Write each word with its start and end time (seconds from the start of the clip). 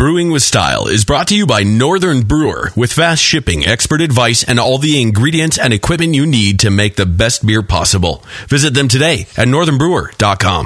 Brewing 0.00 0.30
with 0.30 0.42
Style 0.42 0.86
is 0.86 1.04
brought 1.04 1.28
to 1.28 1.36
you 1.36 1.44
by 1.44 1.62
Northern 1.62 2.22
Brewer 2.22 2.72
with 2.74 2.90
fast 2.90 3.22
shipping, 3.22 3.66
expert 3.66 4.00
advice, 4.00 4.42
and 4.42 4.58
all 4.58 4.78
the 4.78 4.98
ingredients 4.98 5.58
and 5.58 5.74
equipment 5.74 6.14
you 6.14 6.24
need 6.24 6.58
to 6.60 6.70
make 6.70 6.96
the 6.96 7.04
best 7.04 7.44
beer 7.44 7.62
possible. 7.62 8.24
Visit 8.48 8.72
them 8.72 8.88
today 8.88 9.26
at 9.36 9.46
northernbrewer.com. 9.46 10.64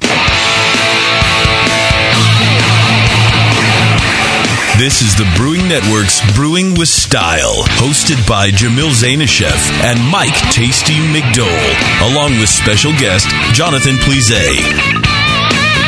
This 4.78 5.02
is 5.02 5.16
the 5.16 5.28
Brewing 5.36 5.66
Network's 5.66 6.22
Brewing 6.36 6.78
with 6.78 6.88
Style, 6.88 7.64
hosted 7.82 8.24
by 8.28 8.50
Jamil 8.50 8.94
Zainasheff 8.94 9.68
and 9.82 9.98
Mike 10.12 10.38
Tasty 10.52 10.94
McDole, 11.10 12.08
along 12.08 12.38
with 12.38 12.48
special 12.48 12.92
guest 12.92 13.26
Jonathan 13.52 13.96
Plise. 13.96 14.30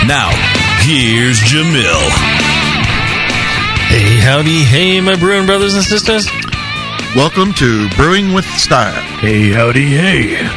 Now, 0.04 0.34
here's 0.82 1.38
Jamil. 1.42 2.55
Hey, 3.96 4.18
howdy, 4.20 4.62
hey, 4.62 5.00
my 5.00 5.16
brewing 5.16 5.46
brothers 5.46 5.72
and 5.74 5.82
sisters. 5.82 6.26
Welcome 7.16 7.54
to 7.54 7.88
Brewing 7.96 8.34
with 8.34 8.44
Style. 8.44 8.92
Hey, 9.20 9.50
howdy, 9.52 9.86
hey. 9.86 10.36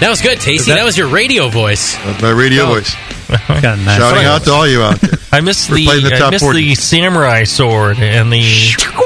That 0.00 0.08
was 0.10 0.20
good, 0.20 0.38
Tasty. 0.40 0.72
That, 0.72 0.84
was 0.84 0.96
your 0.98 1.08
radio 1.08 1.48
voice. 1.48 1.94
That's 1.96 2.20
my 2.22 2.30
radio 2.32 2.64
Oh. 2.64 2.66
voice. 2.74 2.94
Got 3.28 3.78
a 3.78 3.82
nice 3.82 3.98
Shouting 3.98 4.24
out 4.24 4.42
to 4.44 4.50
all 4.50 4.66
you 4.68 4.82
out 4.82 5.00
there. 5.00 5.18
I 5.32 5.40
missed 5.40 5.70
We're 5.70 5.76
the, 5.76 5.84
playing 5.86 6.04
the 6.04 6.14
I 6.14 6.18
top 6.18 6.32
missed 6.32 6.44
40. 6.44 6.60
the 6.60 6.74
samurai 6.74 7.44
sword 7.44 7.98
and 7.98 8.30
the 8.32 8.38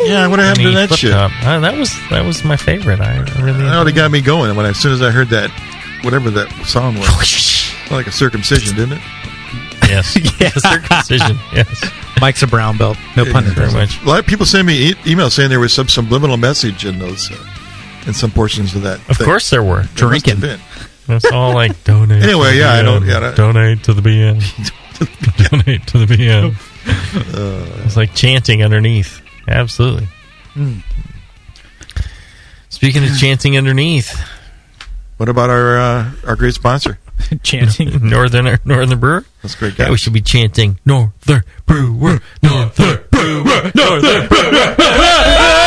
Yeah, 0.06 0.26
what 0.28 0.40
happened 0.40 0.64
to 0.66 0.70
that 0.72 0.88
flip 0.88 0.98
shit? 1.00 1.12
Uh, 1.12 1.28
that 1.60 1.76
was 1.78 1.92
that 2.10 2.24
was 2.24 2.42
my 2.44 2.56
favorite. 2.56 3.00
I 3.00 3.18
really 3.40 3.62
That 3.62 3.78
would 3.78 3.86
have 3.88 3.94
got 3.96 4.10
me 4.10 4.20
going 4.20 4.54
when 4.56 4.66
I, 4.66 4.70
as 4.70 4.78
soon 4.78 4.92
as 4.92 5.00
I 5.02 5.10
heard 5.12 5.28
that, 5.28 5.50
whatever 6.02 6.30
that 6.30 6.50
song 6.66 6.96
was. 6.98 7.08
like 7.92 8.06
a 8.08 8.12
circumcision, 8.12 8.74
didn't 8.76 8.98
it? 8.98 9.02
Yes, 9.88 10.16
Yeah. 10.40 10.50
circumcision. 10.50 11.36
Yes, 11.52 11.90
Mike's 12.20 12.42
a 12.42 12.46
brown 12.46 12.76
belt. 12.78 12.96
No 13.16 13.24
pun 13.24 13.44
very 13.44 13.66
intended. 13.68 13.74
much. 13.74 14.02
A 14.02 14.06
lot 14.08 14.18
of 14.20 14.26
people 14.26 14.46
send 14.46 14.66
me 14.66 14.90
e- 14.90 14.94
emails 15.04 15.32
saying 15.32 15.50
there 15.50 15.60
was 15.60 15.72
some 15.72 15.88
subliminal 15.88 16.36
message 16.36 16.84
in 16.84 16.98
those, 16.98 17.30
uh, 17.30 17.36
in 18.06 18.14
some 18.14 18.30
portions 18.30 18.74
of 18.74 18.82
that. 18.82 18.98
Of 19.08 19.16
thing. 19.18 19.24
course 19.26 19.50
there 19.50 19.62
were. 19.62 19.82
There 19.82 20.08
must 20.08 20.26
have 20.26 20.38
Drinking. 20.38 20.40
been. 20.40 20.60
That's 21.06 21.24
all 21.26 21.54
like 21.54 21.82
donate. 21.84 22.22
Anyway, 22.22 22.50
to 22.50 22.54
the 22.54 22.58
yeah, 22.60 22.72
I 22.72 22.76
BN. 22.80 22.84
don't- 22.84 23.06
yeah, 23.06 23.20
that- 23.20 23.36
donate 23.36 23.82
to 23.84 23.94
the 23.94 24.02
BN. 24.02 25.50
donate 25.50 25.86
to 25.88 25.98
the 25.98 26.06
BN. 26.06 26.54
Uh, 27.34 27.84
It's 27.84 27.96
like 27.96 28.14
chanting 28.14 28.62
underneath. 28.62 29.20
Absolutely. 29.48 30.08
Hmm. 30.54 30.78
Speaking 32.68 33.04
of 33.04 33.16
chanting 33.18 33.56
underneath, 33.56 34.18
What 35.16 35.28
about 35.28 35.48
our 35.50 35.78
uh, 35.78 36.10
our 36.26 36.36
great 36.36 36.54
sponsor? 36.54 36.98
Chanting. 37.42 38.08
Northern 38.08 38.58
Northern 38.64 38.98
Brewer. 39.00 39.24
That's 39.42 39.54
a 39.54 39.58
great 39.58 39.78
Yeah, 39.78 39.86
guy. 39.86 39.90
we 39.90 39.96
should 39.98 40.12
be 40.12 40.20
chanting 40.20 40.78
Northern 40.84 41.42
Brewer, 41.66 42.20
Northern 42.42 43.00
Brewer, 43.10 43.72
Northern 43.74 44.28
Brewer. 44.28 44.74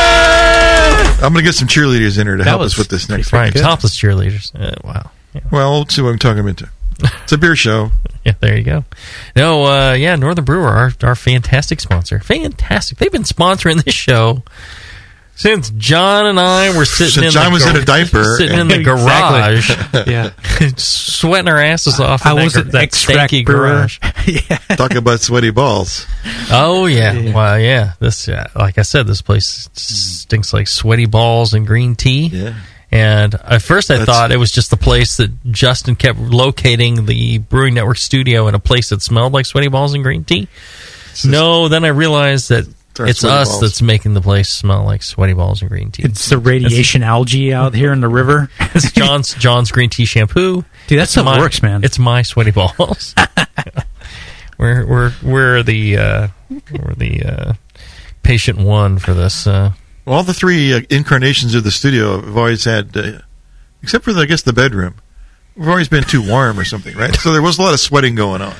I'm 1.20 1.34
going 1.34 1.44
to 1.44 1.50
get 1.50 1.56
some 1.56 1.68
cheerleaders 1.68 2.20
in 2.20 2.28
here 2.28 2.38
to 2.38 2.44
That 2.44 2.50
help 2.50 2.62
us 2.62 2.78
with 2.78 2.90
this 2.90 3.10
next 3.10 3.34
Right, 3.34 3.52
week. 3.54 3.64
topless 3.64 3.98
cheerleaders. 4.00 4.54
Uh, 4.54 4.76
wow. 4.84 5.10
Yeah. 5.34 5.42
Well, 5.52 5.80
let's 5.80 5.96
see 5.96 6.02
what 6.04 6.10
I'm 6.10 6.20
talking 6.20 6.48
into. 6.48 6.70
It's 7.24 7.32
a 7.32 7.38
beer 7.38 7.56
show. 7.56 7.92
yeah, 8.26 8.34
there 8.40 8.56
you 8.58 8.64
go. 8.64 8.84
No, 9.36 9.66
uh, 9.66 9.94
yeah, 9.94 10.16
Northern 10.16 10.46
Brewer, 10.46 10.68
our 10.68 10.92
our 11.04 11.16
fantastic 11.16 11.80
sponsor, 11.80 12.20
fantastic. 12.20 12.98
They've 12.98 13.12
been 13.12 13.24
sponsoring 13.24 13.84
this 13.84 13.94
show 13.94 14.44
since 15.38 15.70
John 15.72 16.26
and 16.26 16.40
I 16.40 16.76
were 16.78 16.84
sitting 16.86 17.14
Since 17.24 17.26
in 17.28 17.32
John 17.32 17.46
the 17.46 17.52
was 17.52 17.64
gar- 17.64 17.76
in 17.78 17.82
a 17.82 17.86
diaper 17.86 18.24
sitting 18.38 18.60
in 18.60 18.68
the 18.68 18.76
Exactly. 18.80 20.02
garage, 20.04 20.08
yeah. 20.08 20.32
sweating 20.78 21.48
our 21.48 21.58
asses 21.62 22.00
off. 22.00 22.26
In 22.26 22.32
I 22.32 22.34
was 22.44 22.54
gar- 22.56 22.64
an 22.64 22.72
that 22.72 22.84
extract 22.84 23.32
stanky 23.32 23.46
brewer. 23.46 23.68
garage. 23.68 24.00
yeah. 24.26 24.58
Talk 24.76 24.96
about 24.96 25.22
sweaty 25.22 25.52
balls. 25.52 26.06
Oh 26.52 26.86
yeah. 26.88 27.14
Yeah. 27.14 27.34
well 27.36 27.60
yeah. 27.60 27.94
This, 28.00 28.28
uh, 28.28 28.50
like 28.56 28.78
I 28.78 28.82
said, 28.82 29.08
this 29.08 29.22
place 29.22 29.70
stinks 29.74 30.54
like 30.54 30.68
sweaty 30.68 31.06
balls 31.06 31.54
and 31.54 31.66
green 31.68 31.96
tea. 31.96 32.28
Yeah. 32.28 32.56
And 32.90 33.36
at 33.36 33.62
first, 33.62 33.92
I 33.92 33.98
That's- 33.98 34.08
thought 34.16 34.32
it 34.32 34.38
was 34.38 34.50
just 34.52 34.70
the 34.70 34.78
place 34.78 35.18
that 35.18 35.30
Justin 35.52 35.96
kept 35.98 36.20
locating 36.20 37.06
the 37.06 37.38
Brewing 37.40 37.74
Network 37.74 37.98
studio 37.98 38.48
in 38.48 38.56
a 38.56 38.60
place 38.60 38.90
that 38.90 39.02
smelled 39.02 39.34
like 39.34 39.46
sweaty 39.46 39.68
balls 39.68 39.94
and 39.94 40.04
green 40.04 40.24
tea. 40.24 40.48
No, 41.26 41.68
then 41.68 41.84
I 41.84 41.90
realized 41.90 42.50
that 42.50 42.66
our 43.00 43.08
it's 43.08 43.24
us 43.24 43.50
balls. 43.50 43.62
that's 43.62 43.82
making 43.82 44.14
the 44.14 44.22
place 44.22 44.50
smell 44.50 44.84
like 44.86 45.04
sweaty 45.04 45.34
balls 45.34 45.62
and 45.62 45.70
green 45.70 45.92
tea. 45.92 46.04
It's 46.04 46.30
the 46.30 46.38
radiation 46.38 47.04
algae 47.04 47.54
out 47.54 47.74
here 47.74 47.92
in 47.94 48.02
the 48.02 48.08
river. 48.10 48.50
It's 48.76 48.92
John's 48.92 49.34
John's 49.36 49.72
green 49.72 49.90
tea 49.90 50.06
shampoo. 50.06 50.64
Dude, 50.88 51.00
that 51.00 51.04
It's 51.04 51.12
stuff 51.14 51.26
my- 51.26 51.40
works, 51.40 51.62
man. 51.64 51.84
It's 51.84 51.98
my 52.00 52.22
sweaty 52.22 52.52
balls. 52.52 53.16
we're 54.58 54.86
we're 54.86 55.14
we're 55.24 55.64
the 55.64 55.98
uh, 55.98 56.28
we're 56.50 56.94
the 56.96 57.24
uh, 57.24 57.54
patient 58.24 58.60
one 58.60 58.98
for 59.00 59.14
this. 59.14 59.48
Uh, 59.48 59.72
Well, 60.06 60.18
all 60.18 60.24
the 60.24 60.34
three 60.34 60.74
uh, 60.74 60.82
incarnations 60.90 61.56
of 61.56 61.64
the 61.64 61.72
studio 61.72 62.22
have 62.22 62.38
always 62.38 62.64
had, 62.66 62.96
uh, 62.96 63.20
except 63.84 64.06
for, 64.06 64.12
I 64.12 64.26
guess, 64.26 64.42
the 64.44 64.54
bedroom. 64.54 64.96
We've 65.56 65.68
always 65.68 65.90
been 65.90 66.04
too 66.04 66.26
warm 66.28 66.60
or 66.60 66.64
something, 66.66 66.96
right? 66.96 67.14
So 67.16 67.34
there 67.34 67.42
was 67.42 67.58
a 67.58 67.62
lot 67.62 67.74
of 67.74 67.80
sweating 67.80 68.14
going 68.16 68.42
on, 68.44 68.54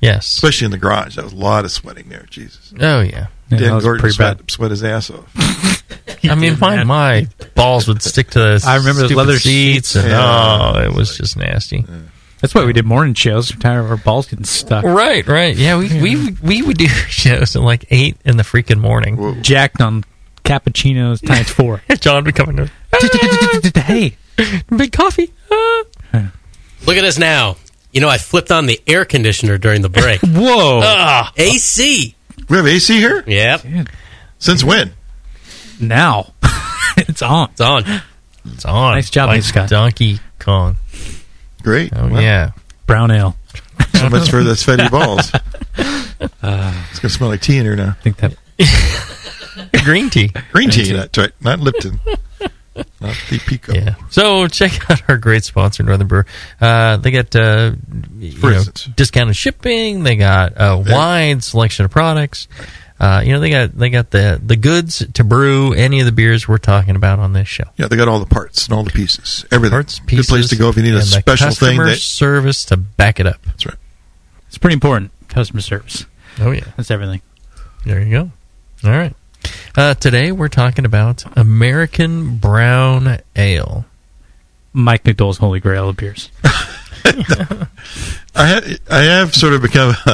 yes. 0.00 0.26
especially 0.34 0.64
in 0.66 0.72
the 0.72 0.78
garage. 0.78 1.14
There 1.14 1.24
was 1.24 1.32
a 1.32 1.36
lot 1.36 1.64
of 1.64 1.70
sweating 1.70 2.08
there. 2.08 2.26
Jesus. 2.28 2.74
Oh 2.80 3.00
yeah. 3.00 3.28
Yeah, 3.50 3.58
Dan 3.58 3.74
was 3.74 3.84
Gordon 3.84 4.10
sweat, 4.10 4.38
bad. 4.38 4.50
sweat 4.50 4.70
his 4.70 4.82
ass 4.84 5.10
off. 5.10 5.30
I 6.24 6.34
mean, 6.34 6.58
my 6.58 6.76
man. 6.76 6.86
my 6.86 7.28
balls 7.54 7.86
would 7.86 8.02
stick 8.02 8.30
to 8.30 8.38
the 8.38 8.64
I 8.66 8.76
remember 8.76 9.02
the 9.02 9.08
stupid 9.08 9.20
leather 9.20 9.38
seats, 9.38 9.94
and 9.94 10.08
Yeah. 10.08 10.20
Uh, 10.24 10.72
oh, 10.76 10.80
it 10.82 10.92
was 10.94 11.16
just 11.16 11.36
nasty. 11.36 11.84
That's 12.40 12.54
why 12.54 12.64
we 12.64 12.72
did 12.72 12.84
morning 12.84 13.14
shows. 13.14 13.54
We're 13.54 13.60
tired 13.60 13.80
of 13.84 13.90
our 13.90 13.96
balls 13.96 14.26
getting 14.26 14.44
stuck. 14.44 14.84
Right, 14.84 15.26
right. 15.26 15.56
Yeah, 15.56 15.78
we 15.78 15.88
we 16.00 16.32
we 16.42 16.62
would 16.62 16.76
do 16.78 16.86
shows 16.88 17.56
at 17.56 17.62
like 17.62 17.84
eight 17.90 18.16
in 18.24 18.36
the 18.36 18.42
freaking 18.42 18.80
morning. 18.80 19.16
Whoa. 19.16 19.34
Jacked 19.40 19.80
on 19.80 20.04
cappuccinos 20.44 21.26
times 21.26 21.50
four. 21.50 21.82
John 22.00 22.24
would 22.24 22.34
come 22.34 22.50
in, 22.50 22.70
hey. 23.74 24.16
big 24.76 24.92
coffee. 24.92 25.32
Look 26.86 26.96
at 26.98 27.04
us 27.04 27.18
now. 27.18 27.56
You 27.92 28.00
know, 28.00 28.08
I 28.08 28.18
flipped 28.18 28.50
on 28.50 28.66
the 28.66 28.80
air 28.86 29.04
conditioner 29.04 29.56
during 29.56 29.80
the 29.82 29.88
break. 29.88 30.20
Whoa. 30.20 30.82
AC. 31.36 32.14
We 32.48 32.56
have 32.56 32.66
AC 32.66 32.94
here? 32.98 33.24
Yep, 33.26 33.88
Since 34.38 34.64
when? 34.64 34.92
now. 35.80 36.32
it's 36.96 37.22
on. 37.22 37.50
it's 37.50 37.60
on. 37.60 37.84
It's 38.44 38.64
on. 38.64 38.94
Nice 38.94 39.10
job, 39.10 39.28
like 39.28 39.42
Scott. 39.42 39.68
Donkey 39.68 40.20
Kong. 40.38 40.76
Great. 41.62 41.92
Oh 41.96 42.08
Well, 42.08 42.22
yeah. 42.22 42.52
Brown 42.86 43.10
ale. 43.10 43.36
So 43.94 44.08
much 44.10 44.28
for 44.30 44.42
the 44.44 44.54
sweaty 44.56 44.88
balls. 44.90 45.32
Uh, 45.34 45.40
it's 46.90 46.98
going 47.00 47.02
to 47.02 47.08
smell 47.08 47.28
like 47.30 47.40
tea 47.40 47.56
in 47.58 47.64
here 47.64 47.76
now. 47.76 47.90
I 47.98 48.02
think 48.02 48.18
that 48.18 48.36
Green 49.84 50.10
tea. 50.10 50.30
Green 50.52 50.70
tea, 50.70 50.92
that's 50.92 51.16
right. 51.16 51.32
Not 51.40 51.60
Lipton. 51.60 51.98
Not 53.00 53.16
the 53.30 53.38
Pico. 53.38 53.72
Yeah. 53.74 53.94
So 54.10 54.48
check 54.48 54.90
out 54.90 55.02
our 55.08 55.16
great 55.16 55.44
sponsor, 55.44 55.82
Northern 55.82 56.06
Brewer. 56.08 56.26
Uh, 56.60 56.96
they 56.96 57.10
got 57.10 57.34
uh, 57.36 57.72
you 58.18 58.32
For 58.32 58.50
know, 58.50 58.56
instance. 58.56 58.88
discounted 58.96 59.36
shipping. 59.36 60.02
They 60.02 60.16
got 60.16 60.54
a 60.56 60.76
wide 60.78 61.44
selection 61.44 61.84
of 61.84 61.90
products. 61.90 62.48
Uh, 62.98 63.22
you 63.26 63.32
know, 63.32 63.40
they 63.40 63.50
got 63.50 63.76
they 63.76 63.90
got 63.90 64.10
the 64.10 64.40
the 64.44 64.56
goods 64.56 65.04
to 65.14 65.24
brew 65.24 65.72
any 65.72 65.98
of 66.00 66.06
the 66.06 66.12
beers 66.12 66.46
we're 66.48 66.58
talking 66.58 66.94
about 66.96 67.18
on 67.18 67.32
this 67.32 67.48
show. 67.48 67.64
Yeah, 67.76 67.88
they 67.88 67.96
got 67.96 68.06
all 68.08 68.20
the 68.20 68.26
parts 68.26 68.66
and 68.66 68.74
all 68.74 68.84
the 68.84 68.92
pieces. 68.92 69.44
Everything. 69.50 69.72
Parts, 69.74 69.98
pieces, 70.00 70.26
Good 70.26 70.32
place 70.32 70.48
to 70.50 70.56
go 70.56 70.68
if 70.68 70.76
you 70.76 70.82
need 70.84 70.94
a 70.94 70.98
and 70.98 71.02
the 71.02 71.06
special 71.20 71.50
thing. 71.50 71.76
customer 71.76 71.86
That, 71.90 71.96
service 71.98 72.64
to 72.66 72.76
back 72.76 73.18
it 73.20 73.26
up. 73.26 73.42
that's 73.44 73.66
right. 73.66 73.76
it's 74.48 74.58
pretty 74.58 74.74
important. 74.74 75.10
Customer 75.28 75.60
service. 75.60 76.06
Oh 76.38 76.52
yeah, 76.52 76.64
That's 76.76 76.90
everything. 76.92 77.20
there 77.84 78.00
you 78.00 78.10
go. 78.10 78.30
All 78.84 78.90
right. 78.96 79.14
Uh, 79.76 79.94
today 79.94 80.30
we're 80.32 80.48
talking 80.48 80.84
about 80.84 81.24
American 81.36 82.36
Brown 82.36 83.18
Ale. 83.36 83.84
Mike 84.72 85.04
McDole's 85.04 85.38
Holy 85.38 85.60
Grail 85.60 85.88
appears. 85.88 86.30
I, 87.04 87.66
ha- 88.36 88.76
I 88.90 89.02
have 89.02 89.34
sort 89.34 89.52
of 89.54 89.62
become 89.62 89.94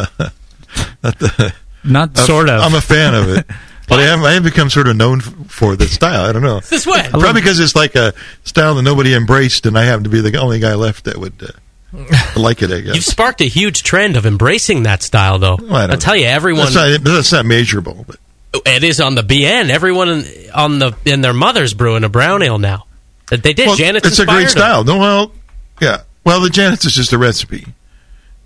not 1.02 1.18
the, 1.18 1.54
Not 1.84 2.16
I'm- 2.18 2.26
sort 2.26 2.48
of. 2.48 2.60
I'm 2.62 2.74
a 2.74 2.80
fan 2.80 3.14
of 3.14 3.28
it, 3.30 3.46
but 3.88 3.98
I 4.00 4.04
have 4.04 4.22
I 4.22 4.32
have 4.32 4.44
become 4.44 4.70
sort 4.70 4.86
of 4.88 4.96
known 4.96 5.18
f- 5.20 5.34
for 5.48 5.76
the 5.76 5.86
style. 5.86 6.24
I 6.28 6.32
don't 6.32 6.42
know. 6.42 6.60
This 6.60 6.86
way. 6.86 7.06
Probably 7.10 7.40
because 7.40 7.58
it's 7.60 7.74
like 7.76 7.94
a 7.96 8.12
style 8.44 8.74
that 8.76 8.82
nobody 8.82 9.14
embraced, 9.14 9.66
and 9.66 9.78
I 9.78 9.84
happen 9.84 10.04
to 10.04 10.10
be 10.10 10.20
the 10.20 10.36
only 10.38 10.58
guy 10.60 10.74
left 10.74 11.04
that 11.04 11.16
would 11.16 11.34
uh, 11.42 12.40
like 12.40 12.62
it. 12.62 12.70
I 12.70 12.80
guess 12.80 12.94
You've 12.96 13.04
sparked 13.04 13.40
a 13.40 13.44
huge 13.48 13.82
trend 13.82 14.16
of 14.16 14.26
embracing 14.26 14.82
that 14.84 15.02
style, 15.02 15.38
though. 15.38 15.56
Well, 15.60 15.74
I 15.76 15.86
I'll 15.86 15.96
tell 15.98 16.16
you, 16.16 16.26
everyone. 16.26 16.72
That's 16.72 17.02
not, 17.02 17.04
that's 17.04 17.32
not 17.32 17.46
measurable, 17.46 18.04
but 18.06 18.16
It 18.52 18.82
is 18.82 19.00
on 19.00 19.14
the 19.14 19.22
BN. 19.22 19.70
Everyone 19.70 20.08
in, 20.08 20.24
on 20.52 20.78
the 20.78 20.96
in 21.04 21.20
their 21.20 21.32
mother's 21.32 21.72
brewing 21.74 22.04
a 22.04 22.08
brown 22.08 22.42
ale 22.42 22.58
now. 22.58 22.86
They 23.30 23.52
did. 23.52 23.68
well, 23.68 23.76
Janet's 23.76 24.08
it's 24.08 24.18
a 24.18 24.26
great 24.26 24.48
style. 24.48 24.82
No, 24.82 24.98
well, 24.98 25.32
yeah. 25.80 26.02
Well, 26.24 26.40
the 26.40 26.50
Janet's 26.50 26.84
is 26.84 26.94
just 26.94 27.12
a 27.12 27.18
recipe, 27.18 27.66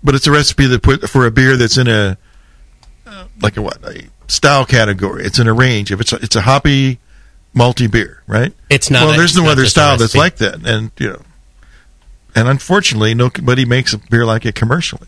but 0.03 0.13
it's 0.13 0.27
a 0.27 0.31
recipe 0.31 0.67
that 0.67 0.83
put 0.83 1.09
for 1.09 1.25
a 1.25 1.31
beer 1.31 1.57
that's 1.57 1.77
in 1.77 1.87
a 1.87 2.17
uh, 3.07 3.25
like 3.41 3.57
a 3.57 3.61
what 3.63 3.83
a 3.83 4.07
style 4.27 4.65
category. 4.65 5.25
It's 5.25 5.39
in 5.39 5.47
a 5.47 5.53
range. 5.53 5.91
If 5.91 6.01
it's 6.01 6.13
a, 6.13 6.17
it's 6.17 6.35
a 6.35 6.41
hoppy 6.41 6.99
malty 7.55 7.89
beer, 7.89 8.21
right? 8.27 8.53
It's 8.69 8.91
not. 8.91 9.05
well, 9.05 9.13
a- 9.15 9.17
there's 9.17 9.35
no 9.35 9.45
other 9.47 9.65
style 9.65 9.97
that's 9.97 10.15
like 10.15 10.35
that, 10.37 10.65
and 10.67 10.91
you 10.99 11.13
know, 11.13 11.21
and 12.35 12.47
unfortunately, 12.47 13.15
nobody 13.15 13.65
makes 13.65 13.93
a 13.93 13.97
beer 13.97 14.25
like 14.25 14.45
it 14.45 14.53
commercially. 14.53 15.07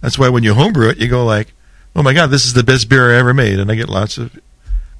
That's 0.00 0.18
why 0.18 0.28
when 0.28 0.42
you 0.42 0.54
homebrew 0.54 0.90
it, 0.90 0.98
you 0.98 1.08
go 1.08 1.24
like, 1.24 1.52
"Oh 1.96 2.02
my 2.02 2.12
God, 2.12 2.28
this 2.30 2.44
is 2.44 2.52
the 2.52 2.62
best 2.62 2.88
beer 2.88 3.12
I 3.14 3.18
ever 3.18 3.34
made," 3.34 3.58
and 3.58 3.70
I 3.70 3.74
get 3.74 3.88
lots 3.88 4.18
of 4.18 4.38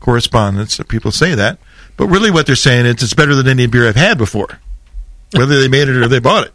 correspondence 0.01 0.77
that 0.79 0.89
people 0.89 1.13
say 1.13 1.35
that. 1.35 1.59
But 1.97 2.07
really, 2.09 2.31
what 2.31 2.47
they're 2.47 2.57
saying 2.57 2.87
is 2.87 3.03
it's 3.03 3.15
better 3.15 3.35
than 3.35 3.49
any 3.49 3.67
beer 3.67 3.89
I've 3.89 3.97
had 3.97 4.19
before, 4.19 4.59
whether 5.33 5.61
they 5.61 5.69
made 5.69 5.89
it 5.89 5.97
or 5.97 6.09
they 6.09 6.19
bought 6.19 6.47
it. 6.47 6.53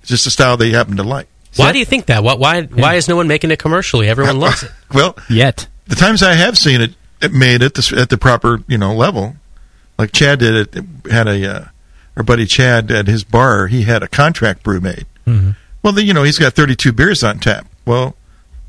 It's 0.00 0.10
just 0.10 0.26
a 0.26 0.30
style 0.30 0.56
they 0.56 0.70
happen 0.70 0.96
to 0.96 1.02
like. 1.02 1.28
Why 1.56 1.72
do 1.72 1.78
you 1.78 1.84
think 1.84 2.06
that? 2.06 2.22
What? 2.24 2.38
Why? 2.38 2.62
Why 2.62 2.94
is 2.94 3.08
no 3.08 3.16
one 3.16 3.28
making 3.28 3.50
it 3.50 3.58
commercially? 3.58 4.08
Everyone 4.08 4.38
loves 4.38 4.62
it. 4.62 4.70
Well, 4.92 5.16
Yet. 5.30 5.68
the 5.86 5.94
times 5.96 6.22
I 6.22 6.34
have 6.34 6.58
seen 6.58 6.82
it, 6.82 6.94
it 7.22 7.32
made 7.32 7.62
at 7.62 7.72
the 7.74 7.96
at 7.98 8.10
the 8.10 8.18
proper 8.18 8.62
you 8.68 8.76
know 8.78 8.94
level, 8.94 9.36
like 9.98 10.12
Chad 10.12 10.38
did 10.40 10.54
it. 10.54 10.76
it 10.76 11.10
had 11.10 11.26
a 11.28 11.50
uh, 11.56 11.64
our 12.16 12.22
buddy 12.22 12.46
Chad 12.46 12.90
at 12.90 13.06
his 13.06 13.24
bar. 13.24 13.68
He 13.68 13.82
had 13.82 14.02
a 14.02 14.08
contract 14.08 14.62
brew 14.62 14.80
made. 14.80 15.06
Well, 15.82 15.92
then 15.92 16.06
you 16.06 16.14
know 16.14 16.22
he's 16.24 16.38
got 16.38 16.52
32 16.52 16.92
beers 16.92 17.24
on 17.24 17.38
tap. 17.38 17.66
Well, 17.86 18.14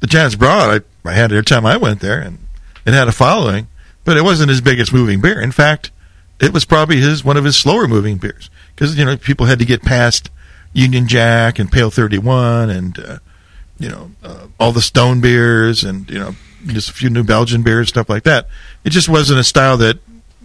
the 0.03 0.07
Janet's 0.07 0.35
Broad 0.35 0.83
I, 1.05 1.09
I 1.09 1.13
had 1.13 1.31
every 1.31 1.45
time 1.45 1.65
I 1.65 1.77
went 1.77 2.01
there, 2.01 2.19
and 2.19 2.37
it 2.85 2.93
had 2.93 3.07
a 3.07 3.13
following, 3.13 3.67
but 4.03 4.17
it 4.17 4.23
wasn't 4.23 4.49
his 4.49 4.59
biggest 4.59 4.91
moving 4.91 5.21
beer. 5.21 5.39
In 5.39 5.53
fact, 5.53 5.91
it 6.41 6.51
was 6.51 6.65
probably 6.65 6.97
his 6.97 7.23
one 7.23 7.37
of 7.37 7.45
his 7.45 7.55
slower 7.55 7.87
moving 7.87 8.17
beers 8.17 8.49
because 8.75 8.97
you 8.99 9.05
know 9.05 9.15
people 9.15 9.45
had 9.45 9.59
to 9.59 9.65
get 9.65 9.81
past 9.81 10.29
Union 10.73 11.07
Jack 11.07 11.57
and 11.57 11.71
Pale 11.71 11.91
31 11.91 12.69
and 12.69 12.99
uh, 12.99 13.19
you 13.79 13.87
know 13.87 14.11
uh, 14.21 14.47
all 14.59 14.73
the 14.73 14.81
Stone 14.81 15.21
beers 15.21 15.85
and 15.85 16.09
you 16.09 16.19
know 16.19 16.35
just 16.65 16.89
a 16.89 16.93
few 16.93 17.09
New 17.09 17.23
Belgium 17.23 17.63
beers 17.63 17.87
stuff 17.87 18.09
like 18.09 18.23
that. 18.23 18.49
It 18.83 18.89
just 18.89 19.07
wasn't 19.07 19.39
a 19.39 19.43
style 19.45 19.77
that 19.77 19.99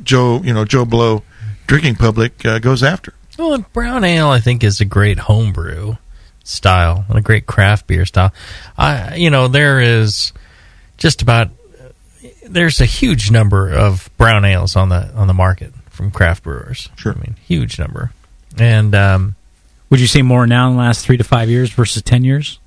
Joe 0.05 0.41
you 0.45 0.55
know 0.55 0.65
Joe 0.67 0.85
Blow 0.85 1.25
drinking 1.67 1.97
public 1.97 2.47
uh, 2.47 2.61
goes 2.61 2.85
after. 2.85 3.13
Well, 3.37 3.59
brown 3.73 4.05
ale, 4.05 4.29
I 4.29 4.39
think, 4.39 4.63
is 4.63 4.81
a 4.81 4.85
great 4.85 5.19
homebrew 5.19 5.97
style 6.49 7.05
and 7.09 7.19
a 7.19 7.21
great 7.21 7.47
craft 7.47 7.87
beer 7.87 8.07
style. 8.07 8.33
I, 8.77 9.17
you 9.17 9.31
know, 9.31 9.49
there 9.49 9.81
is 9.81 10.33
just 10.97 11.23
about 11.23 11.51
there's 12.47 12.81
a 12.81 12.87
huge 12.87 13.31
number 13.31 13.71
of 13.71 14.09
brown 14.17 14.45
ales 14.45 14.75
on 14.77 14.89
the 14.89 15.13
on 15.15 15.27
the 15.27 15.35
market 15.35 15.73
from 15.91 16.11
craft 16.11 16.43
brewers. 16.43 16.89
Sure. 16.97 17.13
I 17.13 17.17
mean, 17.17 17.37
huge 17.47 17.79
number, 17.79 18.13
and 18.59 18.95
um, 18.95 19.35
Would 19.91 20.01
you 20.01 20.07
say 20.07 20.23
more 20.23 20.47
now 20.47 20.69
in 20.69 20.75
the 20.77 20.81
last 20.81 21.05
three 21.05 21.17
to 21.19 21.25
five 21.25 21.49
years 21.51 21.71
versus 21.71 22.03
10 22.03 22.25
years? 22.25 22.59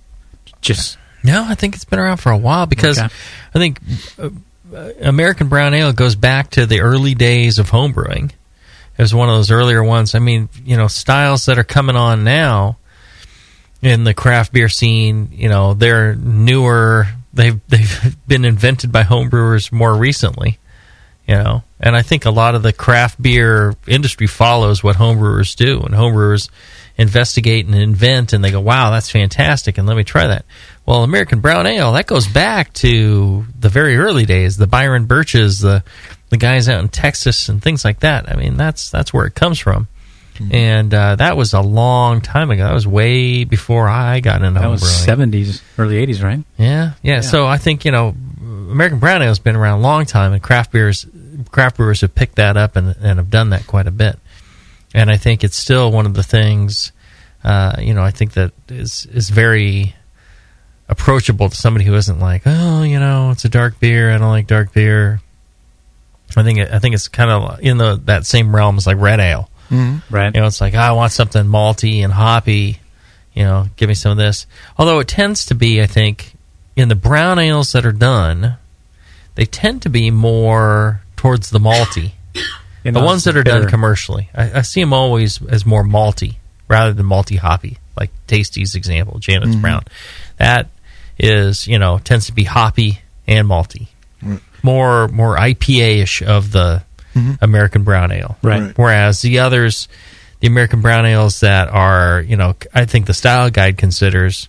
Just. 0.62 0.98
No, 1.24 1.46
I 1.48 1.54
think 1.56 1.76
it's 1.76 1.86
been 1.86 2.00
around 2.00 2.18
for 2.18 2.32
a 2.32 2.38
while 2.38 2.66
because 2.66 2.98
Okay. 2.98 3.08
I 3.54 3.60
think 3.60 3.80
uh, 4.18 4.30
uh, 4.76 4.92
American 5.02 5.50
Brown 5.50 5.74
Ale 5.76 5.94
goes 5.94 6.16
back 6.16 6.50
to 6.52 6.66
the 6.66 6.82
early 6.82 7.14
days 7.14 7.60
of 7.60 7.70
homebrewing. 7.70 8.32
It 8.98 9.02
was 9.02 9.14
one 9.14 9.30
of 9.30 9.36
those 9.36 9.52
earlier 9.52 9.84
ones. 9.84 10.16
I 10.16 10.20
mean, 10.20 10.50
you 10.66 10.78
know, 10.78 10.88
styles 10.88 11.46
that 11.46 11.58
are 11.60 11.64
coming 11.64 11.96
on 11.96 12.24
now 12.24 12.78
in 13.82 14.04
the 14.04 14.14
craft 14.14 14.54
beer 14.54 14.70
scene, 14.70 15.30
you 15.32 15.50
know, 15.50 15.74
they're 15.74 16.16
newer. 16.16 17.08
They've 17.34 17.60
they've 17.68 18.18
been 18.28 18.46
invented 18.46 18.92
by 18.92 19.04
homebrewers 19.04 19.72
more 19.72 19.94
recently, 19.94 20.60
you 21.28 21.36
know. 21.36 21.64
And 21.80 21.96
I 21.96 22.04
think 22.04 22.26
a 22.26 22.32
lot 22.32 22.56
of 22.56 22.64
the 22.64 22.74
craft 22.74 23.22
beer 23.22 23.76
industry 23.88 24.28
follows 24.28 24.84
what 24.84 24.98
homebrewers 24.98 25.56
do, 25.56 25.80
and 25.82 25.94
homebrewers 25.94 26.50
investigate 26.98 27.66
and 27.66 27.74
invent, 27.74 28.34
and 28.34 28.44
they 28.44 28.52
go, 28.52 28.60
"Wow, 28.60 28.92
that's 28.92 29.10
fantastic!" 29.10 29.78
And 29.78 29.88
let 29.88 29.98
me 29.98 30.04
try 30.04 30.28
that. 30.28 30.46
Well, 30.86 31.04
American 31.04 31.40
Brown 31.40 31.66
Ale 31.66 31.94
that 31.94 32.08
goes 32.08 32.28
back 32.28 32.74
to 32.74 33.46
the 33.60 33.70
very 33.70 33.98
early 33.98 34.26
days, 34.26 34.58
the 34.58 34.68
Byron 34.68 35.06
Burches, 35.06 35.60
the 35.60 35.84
the 36.30 36.38
guys 36.38 36.70
out 36.70 36.82
in 36.82 36.90
Texas, 36.90 37.50
and 37.50 37.62
things 37.62 37.84
like 37.84 38.02
that. 38.02 38.30
I 38.30 38.36
mean, 38.36 38.58
that's 38.58 38.92
that's 38.92 39.12
where 39.14 39.26
it 39.26 39.36
comes 39.36 39.58
from. 39.58 39.88
And 40.52 40.94
uh, 40.94 41.16
that 41.18 41.38
was 41.38 41.54
a 41.54 41.62
long 41.62 42.22
time 42.22 42.52
ago. 42.52 42.64
That 42.64 42.74
was 42.74 42.88
way 42.88 43.44
before 43.44 43.88
I 43.88 44.20
got 44.22 44.42
into 44.42 44.60
That 44.60 44.68
was 44.68 44.82
70s, 44.82 45.62
early 45.78 46.06
80s, 46.06 46.24
right? 46.24 46.44
Yeah, 46.58 46.94
yeah, 47.04 47.22
So 47.22 47.46
I 47.46 47.58
think 47.58 47.86
you 47.86 47.92
know, 47.92 48.16
American 48.42 49.00
Brown 49.00 49.22
Ale 49.22 49.28
has 49.28 49.40
been 49.40 49.56
around 49.56 49.80
a 49.80 49.82
long 49.82 50.06
time, 50.06 50.34
and 50.34 50.42
craft 50.42 50.72
beers, 50.72 51.06
craft 51.52 51.78
brewers 51.78 52.02
have 52.02 52.16
picked 52.16 52.36
that 52.36 52.58
up 52.58 52.76
and, 52.76 52.96
and 53.02 53.20
have 53.20 53.30
done 53.30 53.52
that 53.52 53.68
quite 53.68 53.88
a 53.88 53.92
bit. 53.92 54.18
And 54.94 55.10
I 55.10 55.18
think 55.18 55.44
it's 55.44 55.56
still 55.58 55.92
one 55.92 56.06
of 56.06 56.14
the 56.14 56.24
things, 56.24 56.92
uh, 57.44 57.76
you 57.80 57.94
know, 57.94 58.04
I 58.04 58.12
think 58.12 58.34
that 58.34 58.52
is 58.68 59.06
is 59.08 59.30
very 59.30 59.96
approachable 60.90 61.50
to 61.50 61.56
somebody 61.56 61.86
who 61.86 61.96
isn't 61.96 62.20
like, 62.20 62.44
oh, 62.46 62.84
you 62.84 63.00
know, 63.00 63.32
it's 63.32 63.46
a 63.46 63.50
dark 63.50 63.80
beer. 63.80 64.12
I 64.12 64.18
don't 64.18 64.30
like 64.30 64.48
dark 64.48 64.74
beer. 64.74 65.22
I 66.36 66.44
think 66.44 66.60
it, 66.60 66.72
I 66.72 66.80
think 66.80 66.96
it's 66.96 67.08
kind 67.08 67.32
of 67.32 67.60
in 67.62 67.78
the 67.78 68.00
that 68.06 68.26
same 68.26 68.56
realm 68.56 68.78
as 68.78 68.88
like 68.88 68.98
red 68.98 69.20
ale. 69.20 69.50
Mm-hmm. 69.72 70.14
Right. 70.14 70.36
You 70.36 70.42
know, 70.42 70.48
it's 70.48 70.62
like 70.62 70.74
"Ah, 70.76 70.90
I 70.90 70.92
want 70.92 71.12
something 71.12 71.46
malty 71.46 72.04
and 72.04 72.12
hoppy. 72.12 72.80
You 73.34 73.44
know, 73.44 73.68
give 73.78 73.88
me 73.88 73.96
some 73.96 74.12
of 74.12 74.18
this. 74.18 74.46
Although 74.78 75.00
it 75.00 75.08
tends 75.08 75.46
to 75.48 75.56
be, 75.56 75.82
I 75.82 75.88
think, 75.88 76.34
in 76.76 76.90
the 76.90 76.96
brown 76.96 77.40
ales 77.40 77.72
that 77.72 77.86
are 77.86 77.94
done, 77.94 78.58
they 79.36 79.46
tend 79.46 79.82
to 79.84 79.90
be 79.90 80.12
more 80.12 81.02
towards 81.16 81.50
the 81.50 81.60
malty. 81.60 82.12
You 82.84 82.92
the 82.92 83.00
ones 83.00 83.26
that 83.26 83.38
are 83.38 83.44
done 83.44 83.70
commercially, 83.70 84.28
I, 84.34 84.54
I 84.58 84.62
see 84.64 84.82
them 84.82 84.92
always 84.92 85.40
as 85.46 85.68
more 85.68 85.84
malty 85.84 86.38
rather 86.68 86.94
than 86.94 87.06
malty 87.06 87.38
hoppy. 87.38 87.78
Like 87.96 88.10
Tasty's 88.26 88.74
example, 88.74 89.20
Janet's 89.20 89.56
Brown, 89.62 89.84
that 90.38 90.68
is 91.20 91.68
you 91.68 91.78
know 91.78 92.00
tends 92.00 92.26
to 92.26 92.32
be 92.32 92.44
hoppy 92.44 93.02
and 93.28 93.48
malty, 93.48 93.90
more 94.64 95.08
more 95.10 95.38
IPA 95.38 96.02
ish 96.02 96.24
of 96.24 96.52
the 96.52 96.82
American 97.42 97.84
brown 97.84 98.12
ale. 98.12 98.38
Right. 98.42 98.62
Right. 98.62 98.78
Whereas 98.78 99.22
the 99.22 99.40
others, 99.40 99.88
the 100.40 100.48
American 100.48 100.82
brown 100.82 101.06
ales 101.06 101.40
that 101.42 101.68
are, 101.70 102.22
you 102.22 102.36
know, 102.38 102.56
I 102.74 102.86
think 102.86 103.06
the 103.06 103.14
style 103.14 103.50
guide 103.50 103.78
considers 103.78 104.48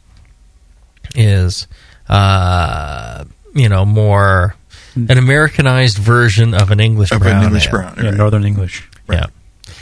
is, 1.14 1.66
uh, 2.08 3.24
you 3.54 3.68
know, 3.68 3.84
more 3.84 4.54
an 4.94 5.16
Americanized 5.18 5.98
version 5.98 6.54
of 6.54 6.70
an 6.70 6.78
English 6.80 7.12
Of 7.12 7.20
brown 7.22 7.38
an 7.38 7.44
English 7.44 7.66
ale. 7.66 7.70
brown, 7.72 7.94
Yeah. 8.02 8.10
Northern 8.10 8.44
English. 8.44 8.88
Yeah, 9.10 9.26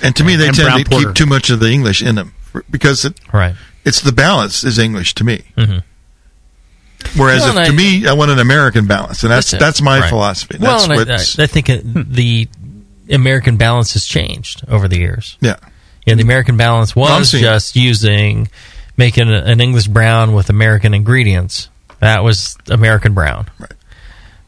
And 0.02 0.14
to 0.16 0.24
me, 0.24 0.36
they 0.36 0.48
And 0.48 0.56
tend 0.56 0.84
to 0.84 0.90
porter. 0.90 1.06
keep 1.08 1.14
too 1.16 1.26
much 1.26 1.50
of 1.50 1.60
the 1.60 1.70
English 1.70 2.00
in 2.02 2.14
them 2.14 2.32
because 2.70 3.04
it, 3.04 3.18
right. 3.32 3.54
it's 3.84 4.00
the 4.00 4.12
balance 4.12 4.64
is 4.64 4.78
English 4.78 5.14
to 5.16 5.24
me. 5.24 5.42
Mhm. 5.56 5.82
Whereas 7.16 7.40
Well, 7.42 7.58
if, 7.58 7.66
to 7.66 7.72
I- 7.72 7.76
me, 7.76 8.06
I 8.06 8.12
want 8.12 8.30
an 8.30 8.38
American 8.38 8.86
balance, 8.86 9.22
and 9.22 9.32
that's 9.32 9.50
That's 9.50 9.60
that's 9.62 9.82
my 9.82 10.00
Right. 10.00 10.08
philosophy. 10.08 10.58
well, 10.60 10.72
That's 10.72 10.84
and 10.84 10.92
I, 10.92 10.96
what's 10.96 11.38
I, 11.38 11.42
I 11.44 11.46
think 11.46 11.66
the 11.66 12.48
American 13.16 13.56
balance 13.56 13.92
has 13.94 14.04
changed 14.06 14.62
over 14.68 14.88
the 14.88 14.98
years. 14.98 15.36
yeah. 15.40 15.56
Yeah, 16.06 16.14
the 16.14 16.22
American 16.22 16.56
balance 16.56 16.96
was 16.96 17.30
just 17.30 17.76
using 17.76 18.48
making 18.96 19.28
a- 19.30 19.42
an 19.44 19.60
English 19.60 19.86
brown 19.86 20.32
with 20.32 20.48
American 20.48 20.94
ingredients. 20.94 21.68
That 22.00 22.24
was 22.24 22.56
American 22.70 23.12
brown. 23.12 23.46
Right. 23.58 23.72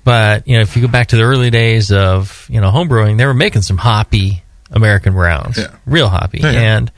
But 0.05 0.49
you 0.49 0.57
know, 0.57 0.63
if 0.63 0.75
you 0.77 0.83
go 0.83 0.89
back 0.89 1.09
to 1.09 1.17
the 1.17 1.23
early 1.23 1.51
days 1.51 1.93
of 1.93 2.47
you 2.49 2.61
know 2.61 2.71
homebrewing, 2.71 3.19
they 3.19 3.27
were 3.27 3.35
making 3.35 3.63
some 3.63 3.77
hoppy 3.77 4.43
American 4.71 5.13
browns, 5.13 5.59
Yeah. 5.59 5.69
real 5.85 6.09
hoppy, 6.09 6.39
Yeah, 6.39 6.51
yeah. 6.53 6.77
and 6.77 6.93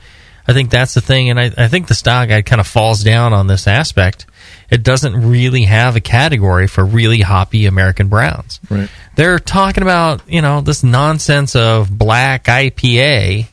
I 0.47 0.53
think 0.53 0.69
that's 0.69 0.93
the 0.93 1.01
thing. 1.01 1.29
And 1.29 1.39
I, 1.39 1.51
I 1.57 1.67
think 1.67 1.87
the 1.87 1.93
style 1.95 2.25
guide 2.25 2.45
kind 2.45 2.61
of 2.61 2.65
falls 2.67 3.03
down 3.03 3.33
on 3.33 3.47
this 3.47 3.67
aspect. 3.67 4.25
It 4.69 4.83
doesn't 4.83 5.29
really 5.29 5.63
have 5.63 5.95
a 5.95 6.01
category 6.01 6.67
for 6.67 6.83
really 6.85 7.21
hoppy 7.21 7.65
American 7.65 8.07
browns 8.07 8.59
Right. 8.69 8.89
they're 9.15 9.39
talking 9.39 9.83
about 9.83 10.21
you 10.27 10.41
know 10.41 10.61
this 10.61 10.83
nonsense 10.83 11.55
of 11.55 11.95
black 11.95 12.45
IPA. 12.45 13.47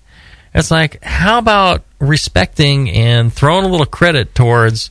It's 0.54 0.70
like, 0.70 1.02
how 1.02 1.38
about 1.38 1.82
respecting 1.98 2.90
and 2.90 3.32
throwing 3.32 3.64
a 3.64 3.68
little 3.68 3.86
credit 3.86 4.34
towards, 4.34 4.90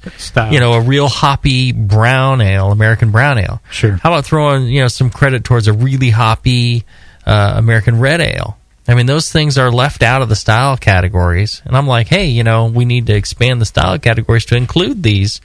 you 0.51 0.59
know, 0.59 0.73
a 0.73 0.81
real 0.81 1.07
hoppy 1.07 1.71
brown 1.71 2.41
ale, 2.41 2.71
American 2.71 3.11
brown 3.11 3.37
ale. 3.37 3.61
Sure. 3.69 3.91
How 3.91 4.11
about 4.11 4.25
throwing 4.25 4.65
you 4.67 4.81
know 4.81 4.87
some 4.87 5.11
credit 5.11 5.43
towards 5.43 5.67
a 5.67 5.73
really 5.73 6.09
hoppy 6.09 6.83
uh, 7.27 7.53
American 7.57 7.99
red 7.99 8.21
ale? 8.21 8.57
I 8.87 8.95
mean, 8.95 9.05
those 9.05 9.31
things 9.31 9.59
are 9.59 9.71
left 9.71 10.01
out 10.01 10.23
of 10.23 10.29
the 10.29 10.35
style 10.35 10.75
categories, 10.77 11.61
and 11.65 11.77
I'm 11.77 11.85
like, 11.85 12.07
hey, 12.07 12.25
you 12.25 12.43
know, 12.43 12.65
we 12.65 12.83
need 12.83 13.05
to 13.07 13.13
expand 13.15 13.61
the 13.61 13.65
style 13.65 13.99
categories 13.99 14.45
to 14.45 14.55
include 14.55 15.03
these 15.03 15.39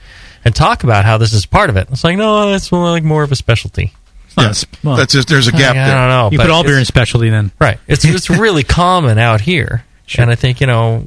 and 0.47 0.55
talk 0.55 0.83
about 0.85 1.03
how 1.05 1.17
this 1.17 1.33
is 1.33 1.45
part 1.45 1.69
of 1.69 1.75
it. 1.77 1.89
It's 1.91 2.03
like, 2.03 2.17
no, 2.17 2.49
that's 2.49 2.71
more 2.71 2.89
like 2.89 3.03
more 3.03 3.21
of 3.23 3.31
a 3.31 3.35
specialty. 3.35 3.93
Yes. 4.37 4.65
well, 4.83 4.95
that's 4.95 5.11
just 5.13 5.27
there's 5.27 5.47
a 5.47 5.51
gap 5.51 5.75
Like, 5.75 5.77
I 5.77 5.87
there. 5.87 5.97
don't 5.97 6.09
know. 6.09 6.29
you 6.31 6.37
but 6.37 6.43
put 6.45 6.51
all 6.51 6.63
beer 6.63 6.73
in 6.73 6.77
it's- 6.81 6.87
specialty 6.87 7.29
then. 7.29 7.51
Right. 7.59 7.79
It's 7.87 8.05
it's 8.05 8.29
really 8.45 8.63
common 8.63 9.17
out 9.19 9.41
here, 9.41 9.83
Sure. 10.05 10.21
and 10.23 10.31
I 10.31 10.35
think 10.35 10.61
you 10.61 10.67
know 10.67 11.05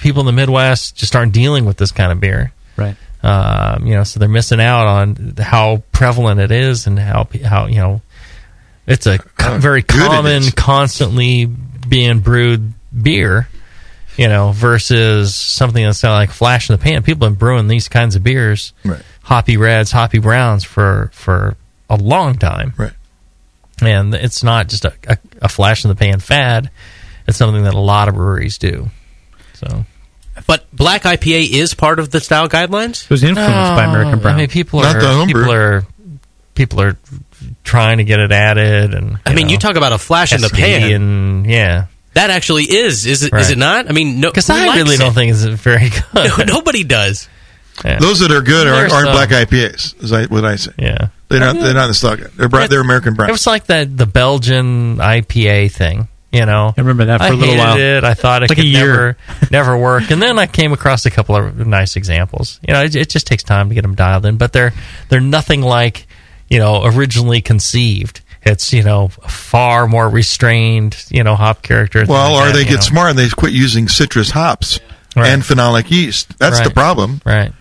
people 0.00 0.20
in 0.20 0.26
the 0.26 0.32
Midwest 0.32 0.94
just 0.96 1.16
aren't 1.16 1.32
dealing 1.32 1.64
with 1.64 1.76
this 1.76 1.90
kind 1.92 2.12
of 2.12 2.20
beer. 2.20 2.52
Right. 2.76 2.94
Um, 3.22 3.86
you 3.86 3.94
know, 3.94 4.04
so 4.04 4.20
they're 4.20 4.28
missing 4.28 4.60
out 4.60 4.86
on 4.86 5.34
how 5.38 5.82
prevalent 5.92 6.40
it 6.40 6.52
is 6.52 6.86
and 6.86 6.98
how 6.98 7.24
pe- 7.24 7.40
how 7.42 7.66
you 7.66 7.76
know 7.78 8.00
it's 8.86 9.06
a 9.06 9.18
co- 9.18 9.58
very 9.58 9.82
good 9.82 10.00
it 10.02 10.06
common, 10.08 10.32
is. 10.42 10.52
constantly 10.52 11.46
being 11.46 12.20
brewed 12.20 12.72
beer. 13.02 13.48
You 14.18 14.26
know, 14.28 14.50
versus 14.52 15.34
something 15.34 15.82
that's 15.84 16.00
kind 16.02 16.12
of 16.12 16.18
like 16.18 16.30
flash 16.30 16.68
in 16.68 16.74
the 16.76 16.82
pan. 16.82 17.02
People 17.04 17.24
have 17.26 17.34
been 17.34 17.38
brewing 17.38 17.68
these 17.68 17.88
kinds 17.88 18.16
of 18.16 18.22
beers, 18.24 18.72
Right. 18.84 19.00
hoppy 19.22 19.56
reds, 19.56 19.92
hoppy 19.92 20.18
browns, 20.18 20.64
for 20.64 21.10
for 21.14 21.56
a 21.88 21.96
long 21.96 22.36
time 22.36 22.74
Right. 22.76 22.92
and 23.80 24.12
it's 24.14 24.42
not 24.42 24.68
just 24.68 24.84
a, 24.84 24.92
a, 25.06 25.16
a 25.42 25.48
flash 25.48 25.84
in 25.84 25.88
the 25.88 25.94
pan 25.94 26.18
fad. 26.20 26.70
It's 27.26 27.38
something 27.38 27.62
that 27.64 27.74
a 27.74 27.78
lot 27.78 28.08
of 28.08 28.14
breweries 28.16 28.58
do. 28.58 28.90
So 29.54 29.84
But 30.46 30.66
black 30.74 31.02
IPA 31.04 31.50
is 31.50 31.74
part 31.74 31.98
of 32.00 32.10
the 32.10 32.20
style 32.20 32.48
guidelines. 32.48 33.04
It 33.04 33.10
was 33.10 33.22
influenced 33.22 33.74
by 33.76 33.84
American 33.84 34.16
No, 34.16 34.18
Brown. 34.22 34.34
I 34.34 34.38
mean, 34.38 34.48
people 34.48 34.80
Not 34.80 34.96
are 34.96 35.26
people 35.26 35.52
are 35.52 35.86
people 36.54 36.80
are 36.80 36.96
trying 37.62 37.98
to 37.98 38.04
get 38.04 38.18
it 38.18 38.32
added, 38.32 38.94
and 38.94 39.18
I 39.24 39.32
mean, 39.34 39.46
know, 39.46 39.52
you 39.52 39.58
talk 39.58 39.76
about 39.76 39.92
a 39.92 39.98
flash 39.98 40.32
in 40.32 40.40
the 40.40 40.48
pan. 40.50 40.90
and 40.92 41.46
yeah, 41.46 41.86
that 42.18 42.30
actually 42.30 42.64
is. 42.64 43.06
Is 43.06 43.22
it? 43.22 43.26
Is 43.26 43.32
Right. 43.32 43.50
it 43.52 43.58
not? 43.58 43.88
I 43.88 43.92
mean, 43.92 44.20
no. 44.20 44.28
because 44.30 44.46
who 44.48 44.54
I 44.54 44.66
likes 44.66 44.76
really 44.82 44.94
it? 44.96 44.98
don't 44.98 45.14
think 45.14 45.30
it's 45.32 45.42
very 45.44 45.90
good. 46.14 46.46
Nobody 46.48 46.84
does. 46.84 47.28
Yeah. 47.84 47.98
Those 48.00 48.18
that 48.20 48.32
are 48.32 48.40
good 48.42 48.66
aren't, 48.66 48.92
aren't 48.92 49.06
some. 49.06 49.14
black 49.14 49.28
IPAs. 49.28 50.02
Is 50.02 50.12
I, 50.12 50.26
what 50.26 50.44
I 50.44 50.56
say. 50.56 50.72
yeah, 50.78 51.08
They're 51.28 51.38
not. 51.40 51.54
They're 51.56 51.74
not 51.74 51.84
in 51.84 51.88
the 51.90 51.94
stock. 51.94 52.18
They're 52.18 52.48
bra- 52.48 52.66
they're 52.66 52.80
American 52.80 53.12
It 53.14 53.16
brown. 53.16 53.30
was 53.30 53.46
like 53.46 53.66
that 53.66 53.96
the 53.96 54.06
Belgian 54.06 54.96
IPA 54.96 55.70
thing. 55.72 56.08
You 56.32 56.44
know, 56.44 56.74
I 56.76 56.80
remember 56.82 57.06
that 57.06 57.18
for 57.20 57.24
I 57.24 57.28
a 57.28 57.32
little 57.32 57.54
hated 57.54 57.58
while. 57.58 57.78
it. 57.78 58.04
I 58.04 58.12
thought 58.14 58.42
it 58.42 58.50
Like 58.50 58.58
a 58.58 58.62
could 58.62 58.68
year. 58.68 58.86
never, 58.86 59.48
never 59.50 59.78
work. 59.78 60.10
And 60.10 60.20
then 60.20 60.38
I 60.38 60.46
came 60.46 60.72
across 60.74 61.06
a 61.06 61.10
couple 61.10 61.36
of 61.36 61.66
nice 61.66 61.96
examples. 61.96 62.60
You 62.66 62.74
know, 62.74 62.82
it, 62.82 62.94
it 62.96 63.08
just 63.08 63.26
takes 63.26 63.42
time 63.42 63.70
to 63.70 63.74
get 63.74 63.80
them 63.80 63.94
dialed 63.94 64.26
in, 64.26 64.36
but 64.36 64.52
they're 64.52 64.74
they're 65.08 65.20
nothing 65.22 65.62
like 65.62 66.06
you 66.50 66.58
know 66.58 66.84
originally 66.84 67.40
conceived. 67.40 68.20
It's 68.42 68.72
you 68.72 68.82
know 68.82 69.08
far 69.08 69.86
more 69.86 70.08
restrained. 70.08 71.04
You 71.10 71.24
know, 71.24 71.34
hop 71.34 71.62
character. 71.62 72.04
Well, 72.08 72.34
like 72.34 72.42
or 72.42 72.46
that, 72.48 72.54
they 72.54 72.64
get 72.64 72.74
know. 72.76 72.80
smart 72.80 73.10
and 73.10 73.18
they 73.18 73.28
quit 73.28 73.52
using 73.52 73.88
citrus 73.88 74.30
hops 74.30 74.80
Right. 75.16 75.28
and 75.30 75.42
phenolic 75.42 75.90
yeast. 75.90 76.38
That's 76.38 76.60
the 76.60 76.70
problem. 76.70 77.20
Right. 77.24 77.52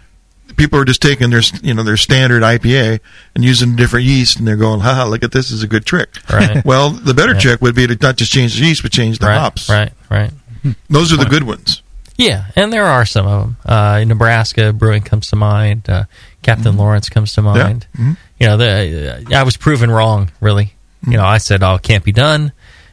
People 0.58 0.80
are 0.80 0.86
just 0.86 1.02
taking 1.02 1.30
their 1.30 1.42
you 1.62 1.74
know 1.74 1.84
their 1.84 1.98
standard 1.98 2.42
IPA 2.44 3.00
and 3.36 3.44
using 3.44 3.76
different 3.76 4.06
yeast, 4.06 4.38
and 4.38 4.48
they're 4.48 4.56
going, 4.56 4.80
"Haha, 4.80 5.06
look 5.06 5.24
at 5.24 5.32
this 5.32 5.52
is 5.52 5.62
a 5.64 5.68
good 5.68 5.86
trick." 5.86 6.10
Right. 6.32 6.64
Well, 6.66 6.90
the 6.92 7.14
better 7.14 7.34
Yeah. 7.34 7.40
trick 7.40 7.62
would 7.62 7.76
be 7.76 7.86
to 7.88 7.98
not 8.02 8.16
just 8.18 8.32
change 8.32 8.58
the 8.60 8.66
yeast, 8.66 8.82
but 8.82 8.92
change 8.92 9.20
the 9.20 9.28
right. 9.28 9.38
hops. 9.38 9.70
Right. 9.70 9.92
Right. 10.10 10.32
Those 10.90 11.14
are 11.14 11.18
the 11.18 11.26
good 11.26 11.44
ones. 11.44 11.82
Yeah, 12.18 12.46
and 12.56 12.74
there 12.74 12.86
are 12.86 13.06
some 13.06 13.28
of 13.28 13.42
them. 13.44 13.58
Uh, 13.64 14.04
Nebraska 14.04 14.74
Brewing 14.74 15.04
comes 15.04 15.28
to 15.30 15.36
mind. 15.36 15.88
Uh, 15.88 16.06
Captain 16.44 16.78
Lawrence 16.78 17.10
comes 17.10 17.34
to 17.34 17.42
mind. 17.42 17.88
Mhm. 17.98 18.18
You 18.40 18.48
know, 18.48 18.58
the, 18.58 19.26
I 19.36 19.44
was 19.44 19.58
proven 19.58 19.90
wrong. 19.92 20.32
Really, 20.40 20.74
you 21.06 21.18
know, 21.18 21.26
I 21.26 21.40
said, 21.40 21.64
"Oh, 21.64 21.76
it 21.76 21.82
can't 21.84 22.04
be 22.04 22.12
done," 22.12 22.52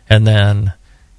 and 0.09 0.27
then, 0.27 0.73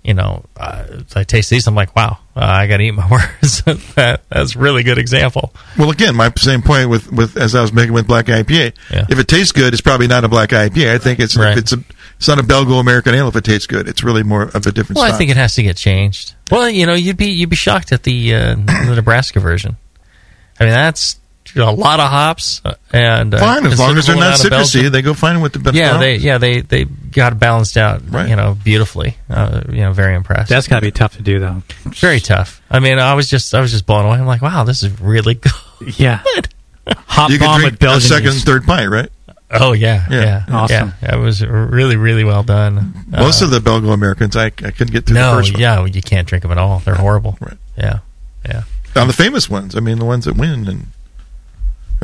you 0.03 0.13
know, 0.13 0.43
uh, 0.57 0.83
I 1.15 1.23
taste 1.23 1.49
these. 1.49 1.67
I'm 1.67 1.75
like, 1.75 1.95
"Wow, 1.95 2.17
uh, 2.35 2.39
I 2.43 2.67
got 2.67 2.77
to 2.77 2.83
eat 2.83 2.91
my 2.91 3.07
words." 3.11 3.61
that, 3.95 4.21
that's 4.29 4.55
a 4.55 4.59
really 4.59 4.83
good 4.83 4.97
example. 4.97 5.53
Well, 5.77 5.91
again, 5.91 6.15
my 6.15 6.31
same 6.37 6.61
point 6.61 6.89
with, 6.89 7.11
with 7.11 7.37
as 7.37 7.55
I 7.55 7.61
was 7.61 7.71
making 7.71 7.93
with 7.93 8.07
black 8.07 8.25
IPA. 8.25 8.73
Yeah. 8.91 9.05
If 9.09 9.19
it 9.19 9.27
tastes 9.27 9.51
good, 9.51 9.73
it's 9.73 9.81
probably 9.81 10.07
not 10.07 10.23
a 10.23 10.27
black 10.27 10.49
IPA. 10.49 10.93
I 10.93 10.97
think 10.97 11.19
it's 11.19 11.37
Right. 11.37 11.57
it's 11.57 11.71
a 11.73 11.77
it's 12.17 12.27
not 12.27 12.39
a 12.39 12.43
Belgo 12.43 12.79
American 12.79 13.13
ale. 13.13 13.27
If 13.27 13.35
it 13.35 13.43
tastes 13.43 13.67
good, 13.67 13.87
it's 13.87 14.03
really 14.03 14.23
more 14.23 14.43
of 14.43 14.65
a 14.65 14.71
different. 14.71 14.97
Well, 14.97 15.05
I 15.13 15.17
think 15.17 15.29
it 15.31 15.37
has 15.37 15.55
to 15.55 15.63
get 15.63 15.77
changed. 15.77 16.33
Well, 16.51 16.69
you 16.69 16.85
know, 16.85 16.93
you'd 16.95 17.17
be 17.17 17.27
you'd 17.27 17.49
be 17.49 17.55
shocked 17.55 17.91
at 17.91 18.03
the 18.03 18.33
uh, 18.35 18.55
the 18.65 18.93
Nebraska 18.95 19.39
version. 19.39 19.77
I 20.59 20.63
mean, 20.63 20.73
that's 20.73 21.19
a 21.55 21.71
lot 21.71 21.99
of 21.99 22.09
hops 22.09 22.61
uh, 22.65 22.73
and 22.91 23.33
uh, 23.33 23.37
fine 23.39 23.65
as 23.65 23.79
long 23.79 23.97
as 23.97 24.07
they're 24.07 24.15
not 24.15 24.43
amount 24.45 24.67
citrusy. 24.67 24.89
They 24.91 25.01
go 25.01 25.13
fine 25.13 25.39
with 25.41 25.53
the 25.53 25.71
yeah, 25.73 25.91
well, 25.91 25.99
they 26.01 26.15
yeah 26.17 26.37
they 26.37 26.61
they 26.61 26.83
got 26.85 27.33
it 27.33 27.39
balanced 27.39 27.77
out, 27.77 28.01
Right. 28.09 28.27
you 28.29 28.35
know, 28.35 28.57
beautifully. 28.63 29.15
Uh, 29.29 29.61
you 29.69 29.77
know, 29.81 29.93
very 29.93 30.15
impressed. 30.15 30.49
That's 30.49 30.67
got 30.67 30.75
to 30.77 30.81
be 30.85 30.91
tough 30.91 31.15
to 31.17 31.21
do, 31.23 31.39
though. 31.39 31.63
very 31.85 32.19
tough. 32.19 32.61
I 32.69 32.79
mean, 32.79 32.99
I 32.99 33.13
was 33.13 33.29
just 33.29 33.53
I 33.55 33.61
was 33.61 33.71
just 33.71 33.85
blown 33.85 34.05
away. 34.05 34.17
I'm 34.17 34.25
like, 34.27 34.41
wow, 34.41 34.63
this 34.65 34.83
is 34.83 34.99
really 34.99 35.33
good. 35.79 35.99
Yeah. 35.99 36.21
Hop 36.87 37.31
you 37.31 37.39
bomb 37.39 37.61
drink 37.61 37.73
with 37.73 37.79
Belgian 37.79 37.97
a 37.97 38.01
second 38.01 38.33
yeast. 38.33 38.45
third 38.45 38.63
pint, 38.65 38.89
right? 38.91 39.09
Oh 39.51 39.73
yeah, 39.73 40.05
Yeah. 40.09 40.43
yeah, 40.49 40.55
Awesome. 40.55 40.93
Yeah, 41.01 41.15
it 41.15 41.19
was 41.19 41.45
really 41.45 41.95
really 41.95 42.23
well 42.23 42.43
done. 42.43 43.05
Most 43.07 43.41
Uh, 43.41 43.45
of 43.45 43.51
the 43.51 43.59
Belgo 43.59 43.93
Americans, 43.93 44.35
I, 44.35 44.45
I 44.47 44.49
couldn't 44.49 44.91
get 44.91 45.05
through 45.05 45.15
no, 45.15 45.31
the 45.35 45.41
first 45.41 45.53
one. 45.53 45.61
yeah, 45.61 45.85
you 45.85 46.01
can't 46.01 46.27
drink 46.27 46.41
them 46.41 46.51
at 46.51 46.57
all. 46.57 46.79
They're 46.79 46.95
horrible. 46.95 47.37
Right. 47.39 47.57
Yeah, 47.77 47.99
yeah, 48.45 48.63
Now 48.95 49.05
the 49.05 49.13
famous 49.13 49.49
ones, 49.49 49.75
I 49.75 49.79
mean, 49.81 49.99
the 49.99 50.05
ones 50.05 50.25
that 50.25 50.35
win 50.35 50.67
and 50.67 50.87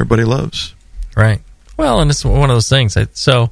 everybody 0.01 0.23
loves. 0.23 0.73
right. 1.15 1.41
Well, 1.77 2.01
and 2.01 2.11
it's 2.11 2.25
one 2.25 2.49
of 2.49 2.55
those 2.55 2.69
things. 2.69 2.97
So, 3.13 3.51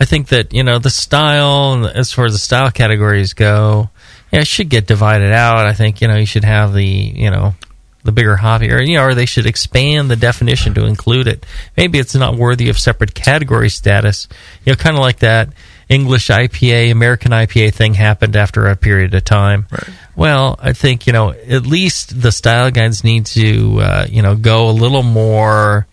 I 0.00 0.04
think 0.04 0.28
that 0.28 0.52
you 0.52 0.62
know 0.62 0.78
the 0.78 0.90
style, 0.90 1.86
as 1.86 2.12
far 2.12 2.24
as 2.24 2.32
the 2.32 2.38
style 2.38 2.70
categories 2.70 3.32
go, 3.32 3.90
yeah, 4.32 4.40
it 4.40 4.46
should 4.46 4.68
get 4.68 4.86
divided 4.86 5.32
out. 5.32 5.66
I 5.66 5.72
think 5.72 6.00
you 6.00 6.08
know 6.08 6.16
you 6.16 6.26
should 6.26 6.44
have 6.44 6.72
the 6.72 6.84
you 6.84 7.30
know 7.30 7.54
the 8.02 8.12
bigger 8.12 8.36
hobby, 8.36 8.72
or 8.72 8.80
you 8.80 8.96
know, 8.96 9.04
or 9.04 9.14
they 9.14 9.26
should 9.26 9.46
expand 9.46 10.10
the 10.10 10.16
definition 10.16 10.74
to 10.74 10.84
include 10.84 11.28
it. 11.28 11.46
Maybe 11.76 11.98
it's 11.98 12.14
not 12.14 12.36
worthy 12.36 12.68
of 12.70 12.78
separate 12.78 13.14
category 13.14 13.68
status. 13.70 14.26
You 14.64 14.72
know, 14.72 14.76
kind 14.76 14.96
of 14.96 15.00
like 15.00 15.20
that 15.20 15.50
English 15.94 16.28
IPA, 16.28 16.90
American 16.90 17.32
IPA 17.32 17.72
thing 17.74 17.94
happened 17.94 18.36
after 18.36 18.66
a 18.66 18.76
period 18.76 19.14
of 19.14 19.24
time. 19.24 19.66
Right. 19.70 19.88
Well, 20.16 20.58
I 20.60 20.72
think 20.74 21.06
you 21.06 21.12
know 21.12 21.30
at 21.30 21.64
least 21.66 22.20
the 22.20 22.32
style 22.32 22.70
guides 22.70 23.04
need 23.04 23.26
to 23.26 23.80
uh, 23.80 24.06
you 24.10 24.22
know 24.22 24.34
go 24.36 24.68
a 24.68 24.72
little 24.72 25.02
more. 25.02 25.86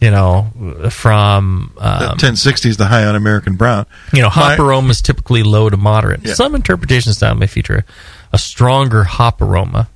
You 0.00 0.10
know, 0.10 0.50
from 0.90 1.72
um, 1.78 2.00
1060 2.18 2.70
is 2.70 2.76
the 2.76 2.86
high 2.86 3.04
on 3.04 3.14
American 3.14 3.54
brown. 3.54 3.86
you 4.12 4.20
know, 4.20 4.28
hop 4.30 4.58
My- 4.58 4.64
aroma 4.64 4.88
is 4.90 5.00
typically 5.00 5.44
low 5.44 5.70
to 5.70 5.76
moderate. 5.76 6.26
Yeah. 6.26 6.34
Some 6.34 6.56
interpretation 6.56 7.12
style 7.12 7.36
may 7.36 7.46
feature 7.46 7.84
a 8.32 8.38
stronger 8.38 9.04
hop 9.04 9.40
aroma. 9.40 9.88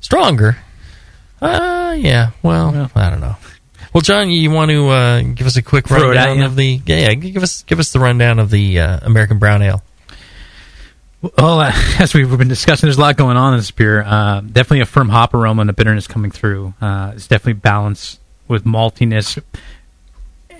Stronger? 0.00 0.58
Uh, 1.40 1.94
yeah. 1.98 2.32
Well, 2.42 2.90
I 2.94 3.08
don't 3.08 3.20
know. 3.22 3.36
Well, 3.96 4.02
John, 4.02 4.30
you 4.30 4.50
want 4.50 4.70
to 4.70 4.88
uh, 4.90 5.22
give 5.22 5.46
us 5.46 5.56
a 5.56 5.62
quick 5.62 5.88
Throw 5.88 6.10
it 6.10 6.18
at 6.18 6.26
rundown 6.26 6.44
of 6.44 6.54
the? 6.54 6.82
Yeah, 6.84 7.08
yeah. 7.08 7.14
Give 7.14 7.42
us 7.42 7.62
give 7.62 7.80
us 7.80 7.94
the 7.94 7.98
rundown 7.98 8.38
of 8.38 8.50
the 8.50 8.78
uh, 8.78 8.98
American 9.00 9.38
Brown 9.38 9.62
Ale. 9.62 9.82
Well, 11.22 11.60
uh, 11.60 11.72
as 11.98 12.12
we've 12.12 12.28
been 12.36 12.46
discussing, 12.46 12.88
there's 12.88 12.98
a 12.98 13.00
lot 13.00 13.16
going 13.16 13.38
on 13.38 13.54
in 13.54 13.58
this 13.58 13.70
beer. 13.70 14.02
Uh, 14.02 14.42
definitely 14.42 14.80
a 14.80 14.84
firm 14.84 15.08
hop 15.08 15.32
aroma 15.32 15.62
and 15.62 15.70
a 15.70 15.72
bitterness 15.72 16.06
coming 16.06 16.30
through. 16.30 16.74
Uh, 16.78 17.12
it's 17.14 17.26
definitely 17.26 17.54
balanced 17.54 18.20
with 18.48 18.64
maltiness 18.64 19.42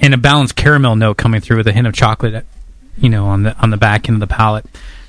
and 0.00 0.14
a 0.14 0.16
balanced 0.16 0.56
caramel 0.56 0.96
note 0.96 1.18
coming 1.18 1.42
through 1.42 1.58
with 1.58 1.66
a 1.66 1.72
hint 1.72 1.86
of 1.86 1.92
chocolate, 1.92 2.46
you 2.96 3.10
know, 3.10 3.26
on 3.26 3.42
the 3.42 3.54
on 3.58 3.68
the 3.68 3.76
back 3.76 4.08
end 4.08 4.22
of 4.22 4.26
the 4.26 4.34
palate. 4.34 4.64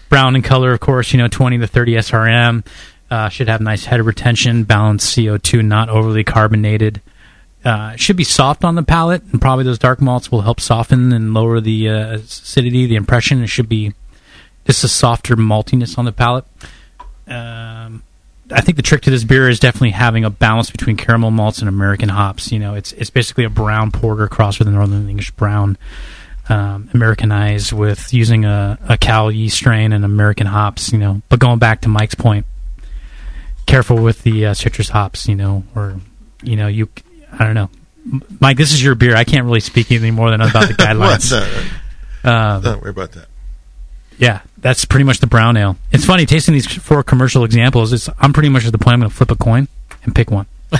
Brown 0.09 0.35
in 0.35 0.41
color, 0.41 0.73
of 0.73 0.81
course, 0.81 1.13
you 1.13 1.17
know, 1.17 1.29
20 1.29 1.59
to 1.59 1.67
30 1.67 1.93
SRM. 1.93 2.67
Uh, 3.09 3.29
should 3.29 3.47
have 3.47 3.61
nice 3.61 3.85
head 3.85 4.01
retention, 4.01 4.65
balanced 4.65 5.15
CO2, 5.15 5.63
not 5.63 5.87
overly 5.87 6.25
carbonated. 6.25 7.01
Uh, 7.67 7.91
it 7.95 7.99
should 7.99 8.15
be 8.15 8.23
soft 8.23 8.63
on 8.63 8.75
the 8.75 8.81
palate, 8.81 9.21
and 9.33 9.41
probably 9.41 9.65
those 9.65 9.77
dark 9.77 9.99
malts 9.99 10.31
will 10.31 10.39
help 10.39 10.61
soften 10.61 11.11
and 11.11 11.33
lower 11.33 11.59
the 11.59 11.89
uh, 11.89 12.13
acidity, 12.13 12.85
the 12.85 12.95
impression. 12.95 13.43
It 13.43 13.47
should 13.47 13.67
be 13.67 13.93
just 14.65 14.85
a 14.85 14.87
softer 14.87 15.35
maltiness 15.35 15.97
on 15.97 16.05
the 16.05 16.13
palate. 16.13 16.45
Um, 17.27 18.03
I 18.49 18.61
think 18.61 18.77
the 18.77 18.83
trick 18.83 19.01
to 19.01 19.09
this 19.09 19.25
beer 19.25 19.49
is 19.49 19.59
definitely 19.59 19.89
having 19.89 20.23
a 20.23 20.29
balance 20.29 20.71
between 20.71 20.95
caramel 20.95 21.29
malts 21.31 21.59
and 21.59 21.67
American 21.67 22.07
hops. 22.07 22.53
You 22.53 22.59
know, 22.59 22.73
it's 22.73 22.93
it's 22.93 23.09
basically 23.09 23.43
a 23.43 23.49
brown 23.49 23.91
porter 23.91 24.29
crossed 24.29 24.59
with 24.59 24.69
a 24.69 24.71
Northern 24.71 25.09
English 25.09 25.31
brown, 25.31 25.77
um, 26.47 26.89
Americanized 26.93 27.73
with 27.73 28.13
using 28.13 28.45
a, 28.45 28.79
a 28.87 28.97
cow 28.97 29.27
yeast 29.27 29.57
strain 29.57 29.91
and 29.91 30.05
American 30.05 30.47
hops. 30.47 30.93
You 30.93 30.99
know, 30.99 31.21
but 31.27 31.39
going 31.39 31.59
back 31.59 31.81
to 31.81 31.89
Mike's 31.89 32.15
point, 32.15 32.45
careful 33.65 34.01
with 34.01 34.23
the 34.23 34.45
uh, 34.45 34.53
citrus 34.53 34.87
hops. 34.87 35.27
You 35.27 35.35
know, 35.35 35.63
or 35.75 35.99
you 36.41 36.55
know, 36.55 36.67
you 36.67 36.87
I 37.37 37.43
don't 37.45 37.53
know. 37.53 37.69
Mike, 38.39 38.57
this 38.57 38.71
is 38.73 38.83
your 38.83 38.95
beer. 38.95 39.15
I 39.15 39.23
can't 39.23 39.45
really 39.45 39.59
speak 39.59 39.91
anything 39.91 40.13
more 40.13 40.31
than 40.31 40.41
about 40.41 40.67
the 40.67 40.75
What? 40.97 41.19
guidelines. 41.21 41.31
No, 42.23 42.29
Um, 42.31 42.61
don't 42.63 42.81
worry 42.81 42.89
about 42.91 43.11
that. 43.13 43.27
yeah, 44.17 44.41
that's 44.57 44.85
pretty 44.85 45.03
much 45.03 45.19
the 45.19 45.27
brown 45.27 45.55
ale. 45.57 45.75
It's 45.91 46.05
funny 46.05 46.25
tasting 46.25 46.53
these 46.53 46.65
four 46.65 47.03
commercial 47.03 47.43
examples. 47.43 47.93
It's 47.93 48.09
I'm 48.19 48.33
pretty 48.33 48.49
much 48.49 48.65
at 48.65 48.71
the 48.71 48.77
point 48.77 48.93
I'm 48.95 48.99
going 49.01 49.09
to 49.11 49.15
flip 49.15 49.31
a 49.31 49.35
coin 49.35 49.67
and 50.03 50.15
pick 50.15 50.31
one. 50.31 50.45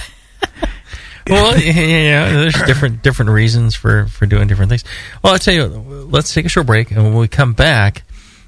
Well, 1.30 1.60
yeah, 1.60 1.74
yeah, 1.74 1.84
yeah, 1.84 2.32
there's 2.38 2.54
different 2.64 3.04
different 3.04 3.32
reasons 3.32 3.76
for 3.76 4.06
for 4.08 4.26
doing 4.26 4.48
different 4.48 4.70
things. 4.70 4.86
Well, 5.22 5.34
I'll 5.34 5.40
tell 5.40 5.54
you, 5.54 5.66
let's 5.66 6.34
take 6.34 6.46
a 6.46 6.50
short 6.50 6.68
break, 6.68 6.90
and 6.92 7.04
when 7.04 7.16
we 7.16 7.28
come 7.28 7.52
back, 7.52 8.04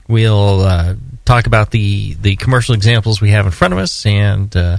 we'll 0.07 0.61
uh, 0.61 0.95
talk 1.25 1.45
about 1.45 1.71
the 1.71 2.13
the 2.21 2.37
commercial 2.37 2.73
examples 2.75 3.19
we 3.19 3.31
have 3.31 3.45
in 3.45 3.51
front 3.51 3.73
of 3.73 3.79
us 3.81 4.05
and 4.05 4.55
uh, 4.55 4.77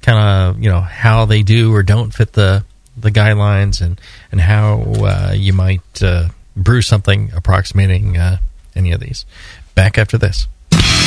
kind 0.00 0.18
of 0.56 0.62
you 0.62 0.70
know 0.70 0.80
how 0.80 1.24
they 1.24 1.42
do 1.42 1.74
or 1.74 1.82
don't 1.82 2.14
fit 2.14 2.32
the 2.34 2.64
the 3.00 3.10
guidelines 3.10 3.80
and 3.80 4.00
and 4.30 4.40
how 4.40 4.82
uh, 4.98 5.32
you 5.34 5.52
might 5.52 6.02
uh, 6.02 6.28
brew 6.56 6.82
something 6.82 7.30
approximating 7.34 8.16
uh, 8.16 8.38
any 8.74 8.92
of 8.92 9.00
these. 9.00 9.24
Back 9.74 9.98
after 9.98 10.18
this. 10.18 10.46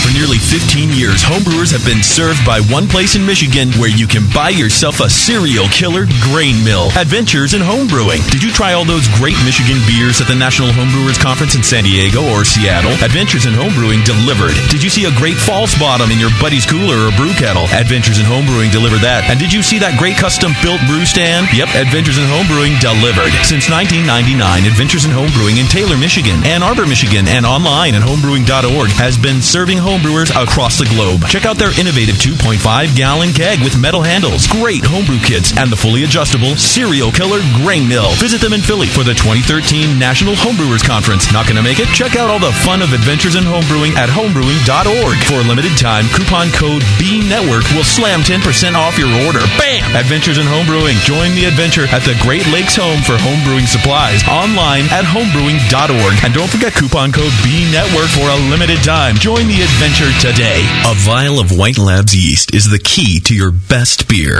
For 0.03 0.11
nearly 0.11 0.35
15 0.35 0.91
years, 0.91 1.23
homebrewers 1.23 1.71
have 1.71 1.87
been 1.87 2.03
served 2.03 2.43
by 2.43 2.59
one 2.67 2.91
place 2.91 3.15
in 3.15 3.23
Michigan 3.23 3.71
where 3.79 3.87
you 3.87 4.03
can 4.03 4.27
buy 4.35 4.51
yourself 4.51 4.99
a 4.99 5.07
Cereal 5.07 5.71
Killer 5.71 6.11
grain 6.19 6.59
mill. 6.59 6.91
Adventures 6.99 7.55
in 7.55 7.63
Homebrewing. 7.63 8.19
Did 8.27 8.43
you 8.43 8.51
try 8.51 8.75
all 8.75 8.83
those 8.83 9.07
great 9.15 9.39
Michigan 9.47 9.79
beers 9.87 10.19
at 10.19 10.27
the 10.27 10.35
National 10.35 10.75
Homebrewers 10.75 11.15
Conference 11.15 11.55
in 11.55 11.63
San 11.63 11.87
Diego 11.87 12.19
or 12.35 12.43
Seattle? 12.43 12.91
Adventures 12.99 13.47
in 13.47 13.55
Homebrewing 13.55 14.03
delivered. 14.03 14.51
Did 14.67 14.83
you 14.83 14.91
see 14.91 15.07
a 15.07 15.15
great 15.15 15.39
false 15.39 15.71
bottom 15.79 16.11
in 16.11 16.19
your 16.19 16.35
buddy's 16.35 16.67
cooler 16.67 17.07
or 17.07 17.15
brew 17.15 17.31
kettle? 17.39 17.63
Adventures 17.71 18.19
in 18.19 18.27
Homebrewing 18.27 18.75
delivered 18.75 19.07
that. 19.07 19.23
And 19.31 19.39
did 19.39 19.55
you 19.55 19.63
see 19.63 19.79
that 19.79 19.95
great 19.95 20.19
custom 20.19 20.51
built 20.59 20.83
brew 20.83 21.07
stand? 21.07 21.47
Yep, 21.55 21.79
Adventures 21.79 22.19
in 22.19 22.27
Homebrewing 22.27 22.75
delivered. 22.83 23.31
Since 23.47 23.71
1999, 23.71 24.67
Adventures 24.67 25.07
in 25.07 25.15
Homebrewing 25.15 25.63
in 25.63 25.67
Taylor, 25.71 25.95
Michigan, 25.95 26.43
Ann 26.43 26.59
Arbor, 26.59 26.83
Michigan, 26.83 27.31
and 27.31 27.47
online 27.47 27.95
at 27.95 28.03
homebrewing.org 28.03 28.91
has 28.99 29.15
been 29.15 29.39
serving 29.39 29.79
home 29.79 29.92
homebrewers 29.93 30.33
across 30.33 30.81
the 30.81 30.89
globe. 30.89 31.21
Check 31.29 31.45
out 31.45 31.61
their 31.61 31.69
innovative 31.77 32.17
2.5 32.17 32.57
gallon 32.97 33.29
keg 33.29 33.61
with 33.61 33.77
metal 33.77 34.01
handles, 34.01 34.49
great 34.49 34.81
homebrew 34.81 35.21
kits, 35.21 35.53
and 35.53 35.69
the 35.69 35.77
fully 35.77 36.01
adjustable 36.01 36.57
Cereal 36.57 37.13
Killer 37.13 37.45
grain 37.61 37.85
mill. 37.85 38.09
Visit 38.17 38.41
them 38.41 38.57
in 38.57 38.65
Philly 38.65 38.89
for 38.89 39.05
the 39.05 39.13
2013 39.13 40.01
National 40.01 40.33
Homebrewers 40.33 40.81
Conference. 40.81 41.29
Not 41.29 41.45
going 41.45 41.61
to 41.61 41.65
make 41.65 41.77
it? 41.77 41.85
Check 41.93 42.17
out 42.17 42.33
all 42.33 42.41
the 42.41 42.55
fun 42.65 42.81
of 42.81 42.89
adventures 42.89 43.37
in 43.37 43.45
homebrewing 43.45 43.93
at 43.93 44.09
homebrewing.org. 44.09 45.17
For 45.29 45.45
a 45.45 45.45
limited 45.45 45.77
time, 45.77 46.09
coupon 46.09 46.49
code 46.49 46.81
B 46.97 47.21
Network 47.21 47.69
will 47.77 47.85
slam 47.85 48.25
10% 48.25 48.41
off 48.73 48.97
your 48.97 49.13
order. 49.29 49.45
Bam! 49.61 49.85
Adventures 49.93 50.41
in 50.41 50.49
homebrewing. 50.49 50.97
Join 51.05 51.37
the 51.37 51.45
adventure 51.45 51.85
at 51.93 52.01
the 52.01 52.17
Great 52.25 52.49
Lakes 52.49 52.81
Home 52.81 53.05
for 53.05 53.13
Homebrewing 53.21 53.69
Supplies 53.69 54.25
online 54.25 54.89
at 54.89 55.05
homebrewing.org. 55.05 56.15
And 56.25 56.33
don't 56.33 56.49
forget 56.49 56.73
coupon 56.73 57.13
code 57.13 57.33
B 57.45 57.69
Network 57.69 58.09
for 58.09 58.33
a 58.33 58.37
limited 58.49 58.81
time. 58.81 59.21
Join 59.21 59.45
the 59.45 59.61
adventure 59.61 59.82
today. 60.21 60.63
A 60.85 60.93
vial 60.95 61.41
of 61.41 61.57
White 61.57 61.77
Labs 61.77 62.15
yeast 62.15 62.55
is 62.55 62.69
the 62.69 62.79
key 62.79 63.19
to 63.19 63.35
your 63.35 63.51
best 63.51 64.07
beer. 64.07 64.39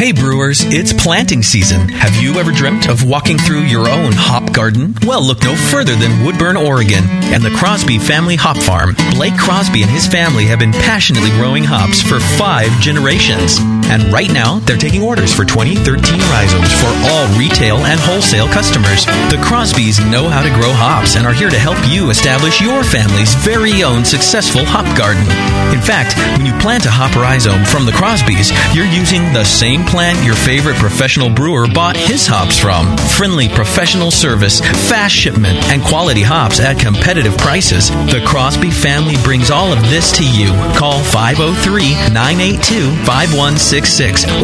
Hey 0.00 0.12
brewers, 0.12 0.64
it's 0.64 0.94
planting 0.94 1.42
season. 1.42 1.90
Have 1.90 2.16
you 2.22 2.40
ever 2.40 2.52
dreamt 2.52 2.88
of 2.88 3.04
walking 3.04 3.36
through 3.36 3.64
your 3.64 3.86
own 3.86 4.12
hop 4.14 4.50
garden? 4.50 4.94
Well, 5.04 5.22
look 5.22 5.42
no 5.42 5.54
further 5.54 5.94
than 5.94 6.24
Woodburn, 6.24 6.56
Oregon, 6.56 7.04
and 7.04 7.44
the 7.44 7.50
Crosby 7.50 7.98
Family 7.98 8.34
Hop 8.36 8.56
Farm. 8.56 8.94
Blake 9.10 9.36
Crosby 9.36 9.82
and 9.82 9.90
his 9.90 10.06
family 10.06 10.46
have 10.46 10.58
been 10.58 10.72
passionately 10.72 11.28
growing 11.32 11.64
hops 11.64 12.00
for 12.00 12.18
five 12.18 12.70
generations. 12.80 13.58
And 13.90 14.04
right 14.12 14.32
now, 14.32 14.60
they're 14.60 14.78
taking 14.78 15.02
orders 15.02 15.34
for 15.34 15.44
2013 15.44 15.98
rhizomes 16.30 16.70
for 16.78 16.86
all 17.10 17.26
retail 17.34 17.78
and 17.78 17.98
wholesale 17.98 18.46
customers. 18.46 19.04
The 19.34 19.42
Crosbys 19.42 19.98
know 20.12 20.28
how 20.28 20.42
to 20.42 20.54
grow 20.54 20.70
hops 20.70 21.16
and 21.16 21.26
are 21.26 21.32
here 21.32 21.50
to 21.50 21.58
help 21.58 21.76
you 21.90 22.10
establish 22.10 22.60
your 22.60 22.84
family's 22.84 23.34
very 23.34 23.82
own 23.82 24.04
successful 24.04 24.62
hop 24.64 24.86
garden. 24.96 25.26
In 25.74 25.82
fact, 25.82 26.14
when 26.38 26.46
you 26.46 26.54
plant 26.62 26.86
a 26.86 26.90
hop 26.90 27.16
rhizome 27.16 27.64
from 27.64 27.84
the 27.84 27.90
Crosbys, 27.90 28.54
you're 28.76 28.86
using 28.86 29.32
the 29.32 29.42
same 29.42 29.82
plant 29.82 30.22
your 30.24 30.38
favorite 30.38 30.76
professional 30.76 31.28
brewer 31.28 31.66
bought 31.66 31.96
his 31.96 32.28
hops 32.28 32.56
from. 32.56 32.96
Friendly 33.18 33.48
professional 33.48 34.12
service, 34.12 34.60
fast 34.86 35.16
shipment, 35.16 35.58
and 35.66 35.82
quality 35.82 36.22
hops 36.22 36.60
at 36.60 36.78
competitive 36.78 37.36
prices. 37.38 37.90
The 38.06 38.22
Crosby 38.24 38.70
family 38.70 39.16
brings 39.24 39.50
all 39.50 39.72
of 39.72 39.82
this 39.90 40.12
to 40.12 40.22
you. 40.22 40.54
Call 40.78 41.02
503 41.02 42.14
982 42.14 42.86
5166 43.02 43.79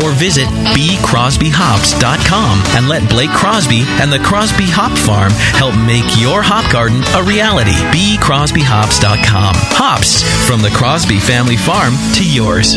or 0.03 0.13
visit 0.13 0.47
bcrosbyhops.com 0.75 2.63
and 2.77 2.89
let 2.89 3.09
Blake 3.11 3.31
Crosby 3.31 3.83
and 4.01 4.13
the 4.13 4.19
Crosby 4.19 4.65
Hop 4.67 4.97
Farm 4.97 5.33
help 5.57 5.75
make 5.87 6.21
your 6.21 6.43
hop 6.43 6.71
garden 6.73 7.03
a 7.15 7.23
reality. 7.23 7.77
bcrosbyhops.com. 7.93 9.55
Hops 9.77 10.23
from 10.47 10.63
the 10.63 10.71
Crosby 10.71 11.19
family 11.19 11.57
farm 11.57 11.95
to 12.15 12.25
yours. 12.25 12.77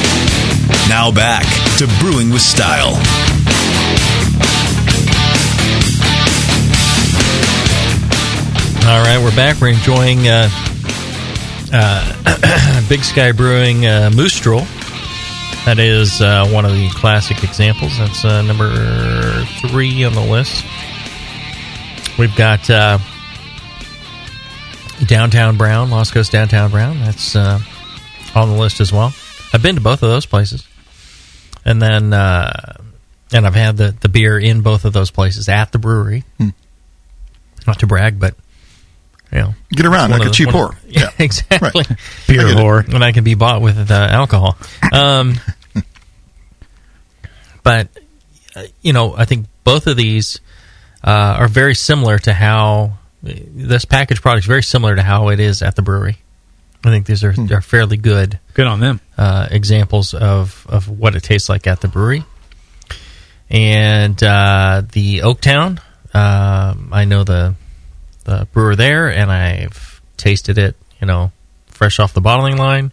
Now 0.89 1.11
back 1.11 1.43
to 1.77 1.87
Brewing 1.99 2.31
with 2.31 2.41
Style. 2.41 2.95
All 8.83 9.01
right, 9.03 9.19
we're 9.23 9.35
back. 9.35 9.61
We're 9.61 9.69
enjoying 9.69 10.27
uh, 10.27 10.49
uh, 11.71 12.81
Big 12.89 13.03
Sky 13.03 13.31
Brewing 13.31 13.85
uh, 13.85 14.11
Moose 14.13 14.39
Drool. 14.39 14.65
That 15.65 15.77
is 15.79 16.19
uh, 16.21 16.47
one 16.49 16.65
of 16.65 16.71
the 16.71 16.89
classic 16.89 17.43
examples. 17.43 17.97
That's 17.97 18.25
uh, 18.25 18.41
number 18.41 19.45
three 19.69 20.03
on 20.03 20.13
the 20.13 20.21
list. 20.21 20.65
We've 22.17 22.35
got 22.35 22.69
uh, 22.69 22.97
Downtown 25.05 25.57
Brown, 25.57 25.89
Lost 25.89 26.13
Coast 26.13 26.31
Downtown 26.31 26.71
Brown. 26.71 26.99
That's 26.99 27.35
uh, 27.35 27.59
on 28.35 28.49
the 28.49 28.55
list 28.55 28.81
as 28.81 28.91
well. 28.91 29.13
I've 29.53 29.61
been 29.63 29.75
to 29.75 29.81
both 29.81 30.03
of 30.03 30.09
those 30.09 30.25
places. 30.25 30.67
And 31.65 31.81
then 31.81 32.13
uh, 32.13 32.77
and 33.33 33.45
I've 33.45 33.55
had 33.55 33.77
the 33.77 33.91
the 33.99 34.09
beer 34.09 34.37
in 34.39 34.61
both 34.61 34.85
of 34.85 34.93
those 34.93 35.11
places 35.11 35.49
at 35.49 35.71
the 35.71 35.79
brewery. 35.79 36.23
Hmm. 36.37 36.49
Not 37.67 37.79
to 37.79 37.87
brag, 37.87 38.19
but 38.19 38.35
you 39.31 39.39
know, 39.39 39.53
Get 39.71 39.85
around 39.85 40.11
like 40.11 40.25
a 40.25 40.29
cheap 40.29 40.49
whore. 40.49 40.71
of- 40.73 40.77
Yeah, 40.89 41.09
exactly. 41.17 41.83
Right. 41.87 41.97
Beer 42.27 42.53
get 42.53 42.87
it. 42.89 42.93
and 42.93 43.03
I 43.03 43.11
can 43.11 43.23
be 43.23 43.35
bought 43.35 43.61
with 43.61 43.89
uh, 43.89 43.93
alcohol. 43.93 44.57
Um, 44.91 45.35
but 47.63 47.87
uh, 48.55 48.63
you 48.81 48.93
know, 48.93 49.15
I 49.15 49.25
think 49.25 49.45
both 49.63 49.87
of 49.87 49.95
these 49.95 50.39
uh, 51.03 51.09
are 51.39 51.47
very 51.47 51.75
similar 51.75 52.17
to 52.19 52.33
how 52.33 52.93
this 53.23 53.85
packaged 53.85 54.21
product 54.21 54.43
is 54.43 54.47
very 54.47 54.63
similar 54.63 54.95
to 54.95 55.03
how 55.03 55.29
it 55.29 55.39
is 55.39 55.61
at 55.61 55.75
the 55.75 55.81
brewery. 55.81 56.17
I 56.83 56.89
think 56.89 57.05
these 57.05 57.23
are, 57.23 57.33
are 57.51 57.61
fairly 57.61 57.97
good 57.97 58.39
Good 58.53 58.67
on 58.67 58.79
them. 58.79 58.99
uh, 59.17 59.47
examples 59.51 60.13
of, 60.13 60.65
of 60.69 60.87
what 60.89 61.15
it 61.15 61.21
tastes 61.23 61.47
like 61.49 61.67
at 61.67 61.81
the 61.81 61.87
brewery. 61.87 62.23
And 63.49 64.21
uh, 64.23 64.81
the 64.91 65.19
Oaktown, 65.19 65.79
um, 66.13 66.89
I 66.91 67.05
know 67.05 67.23
the 67.23 67.55
the 68.23 68.47
brewer 68.53 68.75
there, 68.75 69.09
and 69.11 69.31
I've 69.31 69.99
tasted 70.15 70.57
it, 70.57 70.75
you 71.01 71.07
know, 71.07 71.31
fresh 71.67 71.99
off 71.99 72.13
the 72.13 72.21
bottling 72.21 72.57
line. 72.57 72.91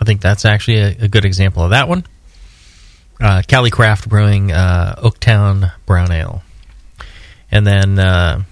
I 0.00 0.04
think 0.04 0.20
that's 0.20 0.44
actually 0.44 0.78
a, 0.78 0.88
a 1.02 1.08
good 1.08 1.24
example 1.24 1.62
of 1.62 1.70
that 1.70 1.88
one. 1.88 2.04
Uh, 3.20 3.42
Calicraft 3.46 4.08
Brewing 4.08 4.50
uh, 4.50 4.96
Oaktown 4.98 5.70
Brown 5.86 6.10
Ale, 6.10 6.42
and 7.50 7.64
then 7.66 7.98
uh, 7.98 8.42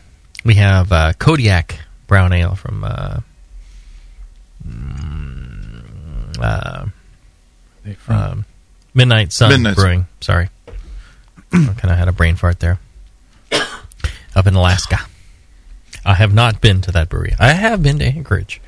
we 0.44 0.54
have 0.54 0.92
uh, 0.92 1.12
Kodiak 1.18 1.80
Brown 2.06 2.32
Ale 2.32 2.54
from 2.54 2.84
uh, 4.66 4.68
mm, 4.68 6.38
uh, 8.08 8.12
um, 8.12 8.44
Midnight 8.94 9.32
Sun 9.32 9.50
Midnight 9.50 9.76
Sun. 9.76 9.82
Brewing. 9.84 10.06
Sorry, 10.20 10.48
I 11.52 11.74
kind 11.76 11.90
of 11.90 11.98
had 11.98 12.08
a 12.08 12.12
brain 12.12 12.36
fart 12.36 12.60
there. 12.60 12.78
Up 13.52 14.46
in 14.46 14.54
Alaska, 14.54 14.98
I 16.04 16.14
have 16.14 16.34
not 16.34 16.60
been 16.60 16.80
to 16.82 16.92
that 16.92 17.08
brewery. 17.08 17.34
I 17.38 17.52
have 17.52 17.82
been 17.82 17.98
to 17.98 18.04
Anchorage, 18.04 18.60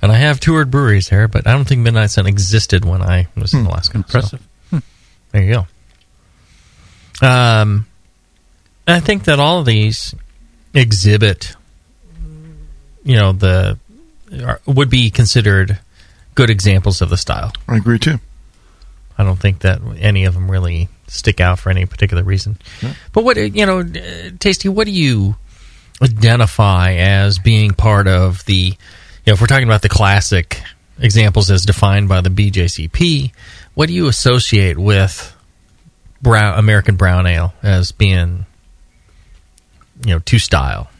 and 0.00 0.12
I 0.12 0.16
have 0.16 0.40
toured 0.40 0.70
breweries 0.70 1.08
there, 1.08 1.28
but 1.28 1.46
I 1.46 1.52
don't 1.52 1.66
think 1.66 1.80
Midnight 1.80 2.10
Sun 2.10 2.26
existed 2.26 2.84
when 2.84 3.02
I 3.02 3.28
was 3.36 3.54
in 3.54 3.66
Alaska. 3.66 3.92
so 3.92 3.98
Impressive. 3.98 4.46
there 5.32 5.42
you 5.42 5.52
go. 5.52 7.26
Um, 7.26 7.86
I 8.86 9.00
think 9.00 9.24
that 9.24 9.40
all 9.40 9.60
of 9.60 9.66
these 9.66 10.14
exhibit, 10.72 11.56
you 13.04 13.16
know, 13.16 13.32
the 13.32 13.78
are, 14.42 14.60
would 14.66 14.90
be 14.90 15.10
considered 15.10 15.78
good 16.34 16.50
examples 16.50 17.02
of 17.02 17.10
the 17.10 17.16
style. 17.16 17.52
I 17.66 17.76
agree 17.76 17.98
too. 17.98 18.18
I 19.16 19.24
don't 19.24 19.38
think 19.38 19.60
that 19.60 19.80
any 19.98 20.24
of 20.24 20.34
them 20.34 20.50
really 20.50 20.88
stick 21.08 21.40
out 21.40 21.58
for 21.58 21.70
any 21.70 21.86
particular 21.86 22.22
reason. 22.22 22.58
But 23.12 23.24
what 23.24 23.36
you 23.36 23.66
know, 23.66 23.80
uh, 23.80 24.30
Tasty, 24.38 24.68
what 24.68 24.86
do 24.86 24.92
you 24.92 25.36
identify 26.00 26.94
as 26.94 27.38
being 27.38 27.72
part 27.72 28.06
of 28.06 28.44
the? 28.44 28.54
You 28.54 29.26
know, 29.26 29.32
if 29.32 29.40
we're 29.40 29.48
talking 29.48 29.66
about 29.66 29.82
the 29.82 29.88
classic 29.88 30.62
examples 31.00 31.50
as 31.50 31.64
defined 31.64 32.08
by 32.08 32.20
the 32.20 32.30
BJCP, 32.30 33.32
what 33.74 33.88
do 33.88 33.94
you 33.94 34.06
associate 34.06 34.78
with 34.78 35.34
brown 36.22 36.58
American 36.58 36.96
brown 36.96 37.26
ale 37.26 37.54
as 37.62 37.92
being, 37.92 38.46
you 40.04 40.14
know, 40.14 40.18
two 40.20 40.38
style, 40.38 40.90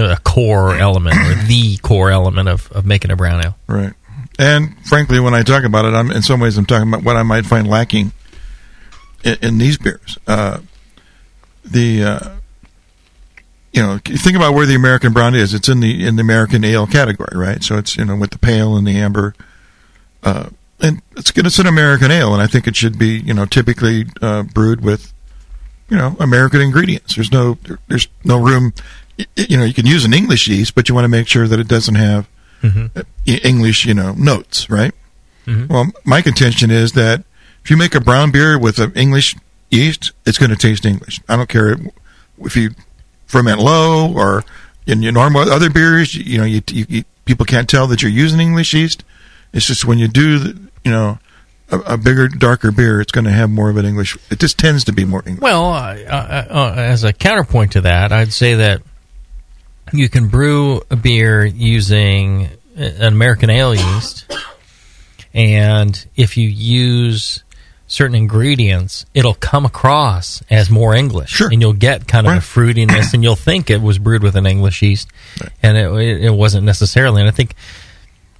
a 0.00 0.16
core 0.18 0.74
element 0.78 1.16
or 1.16 1.34
the 1.46 1.76
core 1.78 2.10
element 2.10 2.48
of, 2.48 2.70
of 2.72 2.86
making 2.86 3.10
a 3.10 3.16
brown 3.16 3.44
ale? 3.44 3.56
Right. 3.66 3.92
And 4.38 4.76
frankly, 4.86 5.18
when 5.20 5.34
I 5.34 5.42
talk 5.42 5.64
about 5.64 5.84
it, 5.84 5.94
I'm 5.94 6.10
in 6.10 6.22
some 6.22 6.40
ways 6.40 6.56
I'm 6.56 6.66
talking 6.66 6.88
about 6.88 7.02
what 7.02 7.16
I 7.16 7.22
might 7.22 7.44
find 7.44 7.66
lacking 7.66 8.12
in, 9.24 9.36
in 9.42 9.58
these 9.58 9.78
beers. 9.78 10.16
Uh, 10.26 10.60
the 11.64 12.04
uh, 12.04 12.28
you 13.72 13.82
know, 13.82 13.98
think 13.98 14.36
about 14.36 14.54
where 14.54 14.66
the 14.66 14.74
American 14.74 15.12
brown 15.12 15.34
is. 15.34 15.54
It's 15.54 15.68
in 15.68 15.80
the 15.80 16.06
in 16.06 16.16
the 16.16 16.22
American 16.22 16.64
ale 16.64 16.86
category, 16.86 17.36
right? 17.36 17.62
So 17.62 17.78
it's 17.78 17.96
you 17.96 18.04
know 18.04 18.16
with 18.16 18.30
the 18.30 18.38
pale 18.38 18.76
and 18.76 18.86
the 18.86 18.96
amber, 18.96 19.34
uh, 20.22 20.50
and 20.80 21.02
it's 21.16 21.30
good. 21.30 21.46
it's 21.46 21.58
an 21.58 21.66
American 21.66 22.10
ale, 22.10 22.32
and 22.32 22.42
I 22.42 22.46
think 22.46 22.66
it 22.66 22.76
should 22.76 22.98
be 22.98 23.18
you 23.18 23.34
know 23.34 23.44
typically 23.44 24.06
uh, 24.22 24.44
brewed 24.44 24.82
with 24.82 25.12
you 25.88 25.96
know 25.96 26.16
American 26.18 26.60
ingredients. 26.60 27.14
There's 27.14 27.32
no 27.32 27.58
there's 27.88 28.08
no 28.24 28.38
room. 28.38 28.72
You 29.36 29.56
know, 29.56 29.64
you 29.64 29.74
can 29.74 29.86
use 29.86 30.04
an 30.04 30.14
English 30.14 30.46
yeast, 30.48 30.74
but 30.74 30.88
you 30.88 30.94
want 30.94 31.04
to 31.04 31.08
make 31.08 31.26
sure 31.26 31.48
that 31.48 31.58
it 31.58 31.66
doesn't 31.68 31.96
have 31.96 32.28
uh, 32.96 33.02
English, 33.26 33.84
you 33.84 33.94
know, 33.94 34.12
notes, 34.12 34.70
right? 34.70 34.92
Well, 35.68 35.86
my 36.04 36.20
contention 36.20 36.70
is 36.70 36.92
that 36.92 37.24
if 37.64 37.70
you 37.70 37.76
make 37.76 37.94
a 37.94 38.00
brown 38.00 38.30
beer 38.30 38.58
with 38.58 38.78
an 38.78 38.92
English 38.92 39.34
yeast, 39.70 40.12
it's 40.26 40.38
going 40.38 40.50
to 40.50 40.56
taste 40.56 40.84
English. 40.84 41.20
I 41.28 41.36
don't 41.36 41.48
care 41.48 41.76
if 42.40 42.54
you 42.54 42.70
ferment 43.26 43.58
low 43.58 44.12
or 44.14 44.44
in 44.86 45.02
your 45.02 45.12
normal 45.12 45.50
other 45.50 45.70
beers. 45.70 46.14
You 46.14 46.38
know, 46.38 46.44
you, 46.44 46.62
you, 46.70 46.86
you 46.88 47.04
people 47.24 47.46
can't 47.46 47.68
tell 47.68 47.86
that 47.86 48.02
you're 48.02 48.10
using 48.10 48.40
English 48.40 48.74
yeast. 48.74 49.04
It's 49.52 49.66
just 49.66 49.84
when 49.84 49.98
you 49.98 50.08
do, 50.08 50.38
the, 50.38 50.60
you 50.84 50.90
know, 50.90 51.18
a, 51.70 51.78
a 51.80 51.96
bigger, 51.96 52.28
darker 52.28 52.70
beer, 52.70 53.00
it's 53.00 53.12
going 53.12 53.24
to 53.24 53.30
have 53.30 53.50
more 53.50 53.70
of 53.70 53.76
an 53.76 53.84
English. 53.84 54.16
It 54.30 54.38
just 54.38 54.58
tends 54.58 54.84
to 54.84 54.92
be 54.92 55.04
more 55.04 55.22
English. 55.26 55.42
Well, 55.42 55.66
uh, 55.66 55.96
uh, 56.08 56.44
uh, 56.50 56.74
as 56.76 57.04
a 57.04 57.12
counterpoint 57.12 57.72
to 57.72 57.82
that, 57.82 58.12
I'd 58.12 58.32
say 58.32 58.54
that 58.54 58.82
you 59.92 60.08
can 60.08 60.28
brew 60.28 60.82
a 60.90 60.96
beer 60.96 61.44
using 61.44 62.48
an 62.76 63.02
American 63.12 63.50
ale 63.50 63.74
yeast, 63.74 64.24
and 65.34 66.06
if 66.16 66.36
you 66.36 66.48
use 66.48 67.42
certain 67.86 68.14
ingredients, 68.14 69.06
it'll 69.14 69.34
come 69.34 69.64
across 69.64 70.42
as 70.50 70.68
more 70.70 70.94
English, 70.94 71.30
Sure. 71.30 71.48
and 71.50 71.60
you'll 71.62 71.72
get 71.72 72.06
kind 72.06 72.26
of 72.26 72.32
Right. 72.32 72.38
a 72.38 72.44
fruitiness, 72.44 73.14
and 73.14 73.22
you'll 73.22 73.34
think 73.36 73.70
it 73.70 73.80
was 73.80 73.98
brewed 73.98 74.22
with 74.22 74.36
an 74.36 74.46
English 74.46 74.82
yeast, 74.82 75.08
and 75.62 75.76
it, 75.76 75.90
it, 75.92 76.24
it 76.26 76.34
wasn't 76.34 76.64
necessarily. 76.64 77.22
And 77.22 77.28
I 77.28 77.32
think 77.32 77.54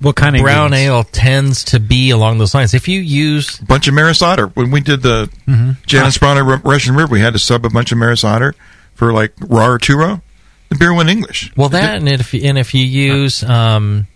What 0.01 0.17
kind 0.17 0.37
of 0.37 0.43
brown 0.43 0.75
ale 0.75 1.03
tends 1.03 1.65
to 1.65 1.81
be 1.81 2.11
along 2.11 2.39
those 2.39 2.55
lines. 2.55 2.75
If 2.75 2.89
you 2.89 3.01
use 3.01 3.59
a 3.61 3.65
bunch 3.65 3.89
of 3.89 3.95
Maris 3.95 4.21
Otter. 4.23 4.49
When 4.49 4.71
we 4.71 4.81
did 4.81 5.03
the 5.03 5.31
mm-hmm. 5.49 6.19
Bronner 6.21 6.45
Ru- 6.45 6.71
Russian 6.71 6.95
River, 6.95 7.13
we 7.13 7.21
had 7.21 7.33
to 7.33 7.39
sub 7.39 7.65
a 7.65 7.71
bunch 7.71 7.91
of 7.91 7.99
Maris 7.99 8.25
Otter 8.25 8.55
for 8.95 9.13
like 9.13 9.33
raw 9.41 9.67
or 9.67 9.79
two 9.79 9.97
row. 9.97 10.21
The 10.69 10.77
beer 10.77 10.93
went 10.93 11.09
English. 11.09 11.53
Well, 11.57 11.71
that 11.71 11.97
and 11.99 12.09
if 12.09 12.35
and 12.35 12.59
if 12.59 12.75
you 12.75 12.85
use, 12.85 13.43
um, 13.43 14.07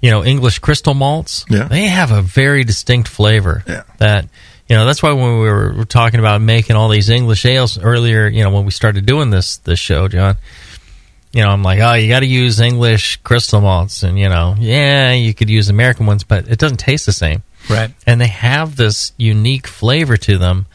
you 0.00 0.10
know, 0.10 0.24
English 0.24 0.58
crystal 0.58 0.94
malts, 0.94 1.44
Yeah. 1.48 1.64
they 1.64 1.86
have 1.86 2.10
a 2.10 2.22
very 2.22 2.64
distinct 2.64 3.08
flavor. 3.08 3.64
Yeah. 3.66 3.82
That 3.98 4.28
you 4.68 4.76
know, 4.76 4.84
that's 4.86 5.02
why 5.02 5.12
when 5.12 5.32
we 5.40 5.46
were, 5.48 5.72
were 5.72 5.84
talking 5.84 6.20
about 6.20 6.40
making 6.40 6.76
all 6.76 6.88
these 6.88 7.08
English 7.10 7.44
ales 7.44 7.76
earlier, 7.78 8.28
you 8.28 8.44
know, 8.44 8.50
when 8.50 8.64
we 8.64 8.70
started 8.70 9.04
doing 9.06 9.30
this 9.30 9.56
this 9.58 9.78
show, 9.80 10.06
John. 10.08 10.36
You 11.32 11.42
know, 11.42 11.50
I'm 11.50 11.62
like, 11.62 11.78
oh, 11.78 11.94
you 11.94 12.08
got 12.08 12.20
to 12.20 12.26
use 12.26 12.58
English 12.60 13.18
crystal 13.22 13.60
malts, 13.60 14.02
and 14.02 14.18
you 14.18 14.28
know, 14.28 14.56
yeah, 14.58 15.12
you 15.12 15.32
could 15.32 15.48
use 15.48 15.68
American 15.68 16.06
ones, 16.06 16.24
but 16.24 16.48
it 16.48 16.58
doesn't 16.58 16.78
taste 16.78 17.06
the 17.06 17.12
same 17.12 17.42
Right. 17.68 17.92
and 18.04 18.20
they 18.20 18.26
have 18.26 18.74
this 18.74 19.12
unique 19.16 19.68
flavor 19.68 20.16
to 20.16 20.38
them 20.38 20.66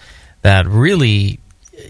that 0.44 0.66
really 0.66 1.40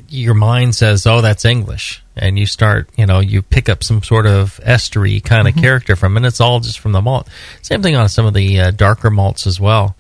your 0.10 0.34
mind 0.34 0.74
says, 0.76 1.06
"Oh, 1.06 1.22
that's 1.22 1.46
English," 1.46 2.02
and 2.16 2.40
you 2.40 2.46
start, 2.46 2.90
you 2.96 3.06
know, 3.06 3.20
you 3.20 3.42
pick 3.42 3.68
up 3.70 3.84
some 3.84 4.02
sort 4.02 4.26
of 4.26 4.60
estery 4.64 5.24
kind 5.24 5.48
of 5.48 5.56
character 5.56 5.96
from, 5.96 6.14
it, 6.14 6.20
and 6.20 6.26
it's 6.26 6.40
all 6.40 6.60
just 6.60 6.80
from 6.80 6.94
the 6.94 7.02
malt. 7.02 7.28
Same 7.62 7.82
thing 7.82 7.96
on 7.96 8.08
some 8.10 8.26
of 8.26 8.34
the 8.34 8.60
uh, 8.60 8.72
darker 8.72 9.10
malts 9.10 9.46
as 9.46 9.60
well. 9.60 9.96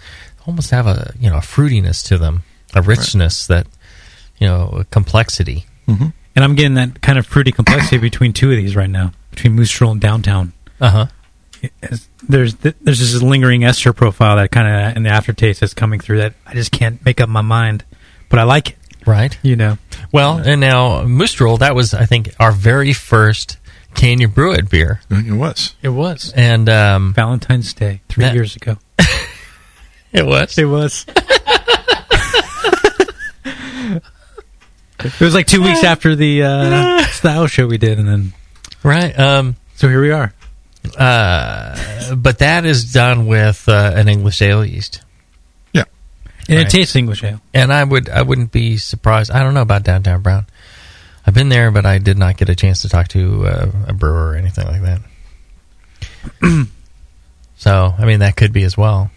Almost 0.47 0.71
have 0.71 0.87
a 0.87 1.13
you 1.19 1.29
know 1.29 1.37
a 1.37 1.41
fruitiness 1.41 2.05
to 2.07 2.17
them, 2.17 2.43
a 2.73 2.81
richness 2.81 3.47
that 3.47 3.67
you 4.37 4.47
know 4.47 4.69
a 4.69 4.83
complexity. 4.85 5.65
And 6.35 6.43
I'm 6.43 6.55
getting 6.55 6.75
that 6.75 7.01
kind 7.01 7.17
of 7.17 7.25
fruity 7.25 7.51
complexity 7.51 7.97
between 8.09 8.31
two 8.33 8.51
of 8.51 8.57
these 8.57 8.75
right 8.75 8.89
now, 8.89 9.11
between 9.31 9.53
Moose 9.53 9.71
Drool 9.71 9.91
and 9.91 10.01
Downtown. 10.01 10.53
Uh 10.79 10.89
huh. 10.89 11.05
There's 12.27 12.53
th- 12.55 12.75
there's 12.81 12.99
this 12.99 13.21
lingering 13.21 13.63
ester 13.63 13.91
profile 13.93 14.35
that 14.35 14.51
kind 14.51 14.67
of 14.67 14.97
in 14.97 15.03
the 15.03 15.09
aftertaste 15.09 15.61
that's 15.61 15.73
coming 15.73 15.99
through 15.99 16.19
that 16.19 16.33
I 16.45 16.53
just 16.53 16.71
can't 16.71 17.03
make 17.03 17.19
up 17.19 17.29
my 17.29 17.41
mind, 17.41 17.83
but 18.29 18.37
I 18.39 18.43
like 18.43 18.69
it. 18.71 18.77
Right. 19.05 19.37
You 19.43 19.55
know, 19.55 19.77
Well, 20.11 20.37
and 20.37 20.59
now 20.61 21.03
Moose 21.03 21.33
Drool, 21.33 21.57
that 21.57 21.75
was 21.75 21.93
I 21.93 22.05
think 22.05 22.33
our 22.39 22.51
very 22.51 22.93
first 22.93 23.57
can 23.93 24.19
you 24.19 24.27
brew 24.27 24.51
it 24.53 24.69
beer, 24.69 24.99
It 25.09 25.31
was. 25.31 25.75
it 25.81 25.89
was 25.89 26.33
and 26.35 26.67
um, 26.69 27.13
Valentine's 27.13 27.73
Day 27.73 28.01
three 28.09 28.23
That- 28.25 28.33
years 28.33 28.55
ago. 28.55 28.77
it 30.11 30.25
was. 30.25 30.57
It 30.57 30.65
was. 30.65 31.05
it 33.45 35.19
was 35.19 35.33
like 35.35 35.47
two 35.47 35.61
weeks 35.61 35.83
after 35.83 36.15
the 36.15 36.43
uh, 36.43 37.03
style 37.05 37.47
show 37.47 37.67
we 37.67 37.77
did, 37.77 37.99
and 37.99 38.07
then 38.07 38.33
Right. 38.83 39.17
Um, 39.17 39.55
so 39.75 39.87
here 39.89 40.01
we 40.01 40.11
are. 40.11 40.33
uh, 40.97 42.15
but 42.15 42.39
that 42.39 42.65
is 42.65 42.91
done 42.93 43.25
with 43.25 43.67
uh, 43.67 43.93
an 43.95 44.07
English 44.07 44.41
ale 44.41 44.63
yeast, 44.63 45.01
Yeah. 45.01 45.04
And 46.47 46.57
Right. 46.57 46.67
it 46.67 46.69
tastes 46.69 46.95
English 46.95 47.23
ale. 47.23 47.41
and 47.53 47.73
I 47.73 47.83
would 47.83 48.09
I 48.09 48.21
wouldn't 48.21 48.51
be 48.51 48.77
surprised. 48.77 49.31
I 49.31 49.39
don't 49.41 49.53
know 49.53 49.61
about 49.63 49.83
Downtown 49.83 50.21
Brown. 50.21 50.45
I've 51.25 51.33
been 51.33 51.49
there, 51.49 51.71
but 51.71 51.85
I 51.87 51.97
did 51.97 52.17
not 52.19 52.37
get 52.37 52.49
a 52.49 52.55
chance 52.55 52.83
to 52.83 52.89
talk 52.89 53.07
to 53.09 53.47
uh, 53.47 53.71
a 53.87 53.93
brewer 53.93 54.29
or 54.31 54.35
anything 54.35 54.67
like 54.67 54.81
that. 54.83 55.01
so, 57.57 57.95
I 57.97 58.05
mean, 58.05 58.19
that 58.19 58.35
could 58.35 58.53
be 58.53 58.63
as 58.63 58.77
well. 58.77 59.09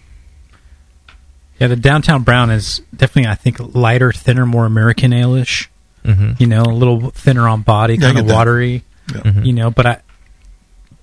Yeah, 1.58 1.66
the 1.66 1.76
downtown 1.76 2.22
brown 2.22 2.50
is 2.50 2.80
definitely, 2.96 3.30
I 3.30 3.34
think, 3.34 3.58
lighter, 3.74 4.12
thinner, 4.12 4.46
more 4.46 4.64
American 4.64 5.12
ale-ish. 5.12 5.68
Mhm. 6.04 6.40
You 6.40 6.46
know, 6.46 6.62
a 6.62 6.72
little 6.72 7.10
thinner 7.10 7.48
on 7.48 7.62
body, 7.62 7.94
Yeah, 7.96 8.12
kind 8.12 8.18
of 8.18 8.26
watery. 8.26 8.84
Yeah. 9.12 9.20
Mhm. 9.22 9.44
You 9.46 9.52
know, 9.52 9.70
but 9.70 9.86
I 9.86 9.98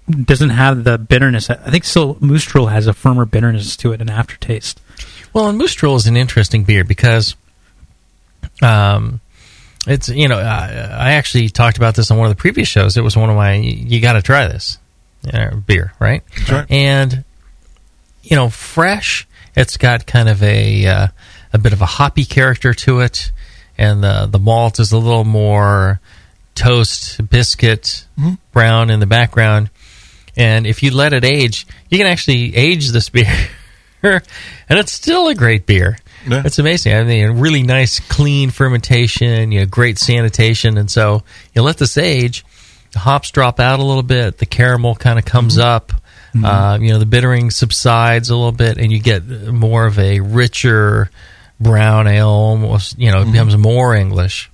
doesn't 0.09 0.51
have 0.51 0.83
the 0.83 0.97
bitterness. 0.97 1.49
I 1.49 1.55
I 1.65 1.71
think 1.71 1.83
still 1.83 2.17
Moose 2.21 2.45
Drool 2.45 2.67
has 2.67 2.87
a 2.87 2.93
firmer 2.93 3.25
bitterness 3.25 3.75
to 3.77 3.91
it, 3.91 4.01
an 4.01 4.09
aftertaste. 4.09 4.79
Well, 5.35 5.49
and 5.49 5.57
Moose 5.57 5.75
Drool 5.75 5.97
is 5.97 6.07
an 6.07 6.15
interesting 6.15 6.63
beer 6.63 6.85
because, 6.85 7.35
um, 8.61 9.19
it's 9.85 10.07
you 10.07 10.29
know 10.29 10.39
I, 10.39 10.87
I 10.91 11.11
actually 11.11 11.49
talked 11.49 11.75
about 11.75 11.93
this 11.93 12.09
on 12.09 12.17
one 12.17 12.27
of 12.27 12.35
the 12.35 12.39
previous 12.39 12.69
shows. 12.69 12.95
It 12.95 13.03
was 13.03 13.17
one 13.17 13.29
of 13.29 13.35
my 13.35 13.55
you 13.55 13.99
got 13.99 14.13
to 14.13 14.21
try 14.21 14.47
this 14.47 14.79
uh, 15.31 15.57
beer, 15.57 15.91
right? 15.99 16.23
Right. 16.49 16.65
And 16.71 17.25
you 18.23 18.37
know, 18.37 18.49
fresh. 18.49 19.27
It's 19.57 19.75
got 19.75 20.07
kind 20.07 20.29
of 20.29 20.41
a 20.41 20.87
uh, 20.87 21.07
a 21.51 21.57
bit 21.57 21.73
of 21.73 21.81
a 21.81 21.85
hoppy 21.85 22.23
character 22.23 22.73
to 22.73 23.01
it, 23.01 23.33
and 23.77 24.01
the 24.01 24.27
the 24.31 24.39
malt 24.39 24.79
is 24.79 24.93
a 24.93 24.97
little 24.97 25.25
more 25.25 25.99
toast 26.55 27.29
biscuit 27.29 28.07
brown 28.53 28.89
in 28.89 29.01
the 29.01 29.05
background. 29.05 29.69
And 30.37 30.65
if 30.65 30.81
you 30.81 30.91
let 30.91 31.11
it 31.11 31.25
age, 31.25 31.67
you 31.89 31.97
can 31.97 32.07
actually 32.07 32.55
age 32.55 32.89
this 32.89 33.09
beer, 33.09 33.31
and 34.13 34.79
it's 34.79 34.91
still 34.91 35.27
a 35.27 35.35
great 35.35 35.65
beer. 35.65 35.97
Yeah. 36.27 36.41
It's 36.43 36.57
amazing. 36.59 36.93
I 36.93 37.03
mean, 37.03 37.39
really 37.39 37.63
nice, 37.63 37.99
clean 37.99 38.49
fermentation. 38.49 39.51
You 39.51 39.61
know, 39.61 39.65
great 39.65 39.97
sanitation, 39.99 40.77
and 40.77 40.89
so 40.89 41.23
you 41.53 41.61
let 41.61 41.77
this 41.77 41.97
age. 41.97 42.45
The 42.91 42.99
hops 42.99 43.31
drop 43.31 43.59
out 43.59 43.79
a 43.79 43.83
little 43.83 44.03
bit. 44.03 44.37
The 44.37 44.45
caramel 44.45 44.95
kind 44.95 45.19
of 45.19 45.25
comes 45.25 45.57
up. 45.57 45.91
Uh, 46.43 46.77
you 46.81 46.91
know, 46.91 46.99
the 46.99 47.05
bittering 47.05 47.49
subsides 47.51 48.29
a 48.29 48.35
little 48.35 48.51
bit, 48.51 48.77
and 48.77 48.91
you 48.91 48.99
get 48.99 49.25
more 49.25 49.85
of 49.85 49.97
a 49.99 50.19
richer 50.19 51.09
brown 51.59 52.07
ale. 52.07 52.27
Almost, 52.27 52.99
you 52.99 53.11
know, 53.11 53.21
it 53.21 53.31
becomes 53.31 53.55
more 53.55 53.95
English 53.95 54.49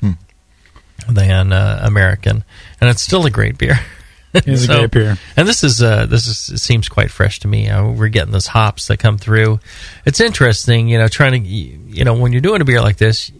than 1.09 1.51
uh, 1.53 1.81
American, 1.83 2.43
and 2.79 2.89
it's 2.89 3.01
still 3.01 3.25
a 3.25 3.31
great 3.31 3.57
beer. 3.57 3.79
It's 4.45 4.63
a 4.63 4.67
great 4.67 4.91
beer. 4.91 5.17
And 5.35 5.47
this 5.47 5.63
is 5.63 5.81
uh, 5.83 6.05
this 6.05 6.27
is 6.27 6.49
it 6.49 6.59
seems 6.59 6.87
quite 6.87 7.11
fresh 7.11 7.39
to 7.41 7.47
me. 7.47 7.69
Uh, 7.69 7.89
we're 7.89 8.07
getting 8.07 8.31
those 8.31 8.47
hops 8.47 8.87
that 8.87 8.97
come 8.97 9.17
through. 9.17 9.59
It's 10.05 10.19
interesting, 10.21 10.87
you 10.87 10.97
know, 10.97 11.07
trying 11.07 11.43
to 11.43 11.49
you 11.49 12.03
know 12.05 12.13
when 12.15 12.31
you're 12.31 12.41
doing 12.41 12.61
a 12.61 12.65
beer 12.65 12.81
like 12.81 12.97
this, 12.97 13.31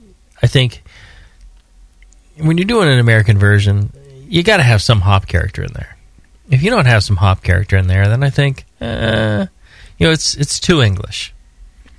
I 0.44 0.48
think 0.48 0.84
when 2.38 2.58
you're 2.58 2.66
doing 2.68 2.90
an 2.90 3.00
American 3.00 3.38
version, 3.38 3.92
you 4.28 4.44
got 4.44 4.58
to 4.58 4.64
have 4.64 4.82
some 4.82 5.02
hop 5.02 5.28
character 5.28 5.64
in 5.64 5.74
there. 5.74 5.98
If 6.50 6.64
you 6.64 6.70
don't 6.70 6.86
have 6.88 7.04
some 7.04 7.16
hop 7.18 7.44
character 7.44 7.78
in 7.78 7.88
there, 7.88 8.08
then 8.08 8.24
I 8.24 8.30
think 8.30 8.66
uh, 8.82 9.46
you 9.98 10.08
know 10.08 10.12
it's 10.12 10.36
it's 10.36 10.60
too 10.60 10.82
English. 10.82 11.34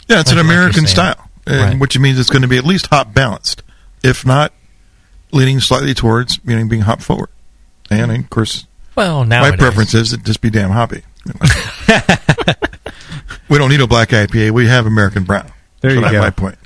Yeah, 0.08 0.20
it's 0.20 0.30
Like- 0.30 0.40
an 0.40 0.44
American 0.46 0.86
style, 0.86 1.30
and 1.46 1.60
Right. 1.72 1.78
which 1.80 1.98
means 1.98 2.18
it's 2.18 2.28
going 2.30 2.42
to 2.42 2.48
be 2.48 2.58
at 2.58 2.64
least 2.64 2.88
hop 2.88 3.14
balanced, 3.14 3.62
if 4.02 4.26
not 4.26 4.52
leaning 5.30 5.60
slightly 5.60 5.94
towards 5.94 6.38
you 6.44 6.56
know, 6.58 6.66
being 6.68 6.82
hop 6.82 7.00
forward. 7.00 7.30
And 7.90 8.10
of 8.12 8.28
course, 8.30 8.66
Well, 8.94 9.24
now 9.24 9.42
my 9.42 9.56
preference 9.56 9.94
is 9.94 10.12
it 10.12 10.22
just 10.24 10.40
be 10.40 10.50
damn 10.50 10.70
hoppy. 10.70 11.02
we 13.48 13.58
don't 13.58 13.70
need 13.70 13.80
a 13.80 13.86
black 13.86 14.08
IPA. 14.10 14.50
We 14.52 14.66
have 14.66 14.86
American 14.86 15.24
brown. 15.24 15.50
There 15.80 15.90
So 15.92 16.00
you 16.00 16.10
go. 16.10 16.20
my 16.20 16.30
point. 16.30 16.56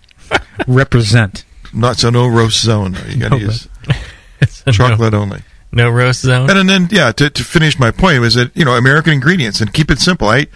Represent. 0.67 1.45
Not 1.73 1.97
so 1.99 2.11
no 2.11 2.27
roast 2.27 2.61
zone. 2.63 2.93
though. 2.93 3.05
You 3.09 3.17
got 3.21 3.29
to 3.31 3.39
No 3.39 3.45
use 3.45 3.69
no, 4.67 4.73
chocolate 4.73 5.15
only. 5.15 5.43
no 5.73 5.91
roast 5.91 6.21
zone. 6.23 6.51
And 6.51 6.69
then, 6.69 6.89
yeah, 6.91 7.13
to, 7.13 7.29
to 7.31 7.45
finish 7.45 7.79
my 7.79 7.91
point 7.91 8.21
was 8.21 8.35
that 8.35 8.57
you 8.57 8.65
know 8.65 8.73
American 8.77 9.13
ingredients 9.13 9.61
and 9.61 9.73
keep 9.73 9.91
it 9.91 9.99
simple. 9.99 10.29
I 10.29 10.47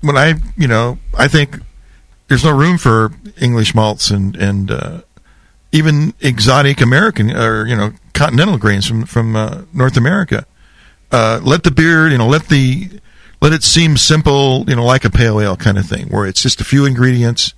when 0.00 0.16
I 0.16 0.34
you 0.56 0.68
know 0.68 0.98
I 1.16 1.28
think 1.28 1.58
there's 2.28 2.44
no 2.44 2.56
room 2.56 2.78
for 2.78 3.12
English 3.40 3.74
malts 3.74 4.10
and 4.10 4.36
and 4.36 4.70
uh, 4.70 5.00
even 5.72 6.14
exotic 6.20 6.80
American 6.80 7.30
or 7.36 7.66
you 7.66 7.76
know 7.76 7.92
continental 8.14 8.58
grains 8.58 8.86
from 8.86 9.04
from 9.06 9.34
uh, 9.36 9.62
North 9.72 9.96
America. 9.96 10.46
Uh, 11.10 11.40
let 11.42 11.62
the 11.62 11.70
beer 11.70 12.08
you 12.08 12.18
know 12.18 12.26
let 12.28 12.48
the 12.48 12.90
let 13.40 13.52
it 13.52 13.62
seem 13.62 13.96
simple 13.96 14.64
you 14.68 14.76
know 14.76 14.84
like 14.84 15.04
a 15.04 15.10
pale 15.10 15.40
ale 15.40 15.56
kind 15.56 15.78
of 15.78 15.86
thing 15.86 16.06
where 16.08 16.26
it's 16.26 16.42
just 16.42 16.60
a 16.60 16.64
few 16.64 16.84
ingredients 16.84 17.54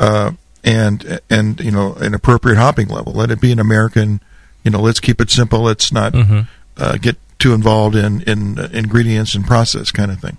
uh, 0.00 0.32
and 0.64 1.20
and 1.30 1.60
you 1.60 1.70
know 1.70 1.94
an 1.94 2.14
appropriate 2.14 2.56
hopping 2.56 2.88
level. 2.88 3.12
Let 3.12 3.30
it 3.30 3.40
be 3.40 3.52
an 3.52 3.58
American. 3.60 4.20
You 4.64 4.70
know, 4.70 4.80
let's 4.80 5.00
keep 5.00 5.20
it 5.20 5.30
simple. 5.30 5.60
Let's 5.60 5.92
not 5.92 6.12
Mhm. 6.12 6.48
uh, 6.76 6.96
get 6.98 7.16
too 7.38 7.54
involved 7.54 7.94
in 7.96 8.22
in 8.22 8.58
uh, 8.58 8.68
ingredients 8.72 9.34
and 9.34 9.46
process 9.46 9.90
kind 9.90 10.10
of 10.10 10.20
thing. 10.20 10.36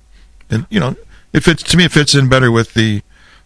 And 0.50 0.66
you 0.70 0.80
know, 0.80 0.96
it 1.34 1.44
fits 1.44 1.64
to 1.64 1.78
me. 1.78 1.86
It 1.86 1.92
fits 1.92 2.14
in 2.14 2.28
better 2.30 2.52
with 2.52 2.74
the 2.74 3.02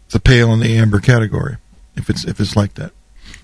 the 0.10 0.20
pale 0.20 0.52
and 0.52 0.62
the 0.62 0.76
amber 0.78 1.00
category. 1.00 1.58
If 1.96 2.10
it's 2.10 2.26
if 2.26 2.40
it's 2.40 2.56
like 2.56 2.74
that. 2.74 2.92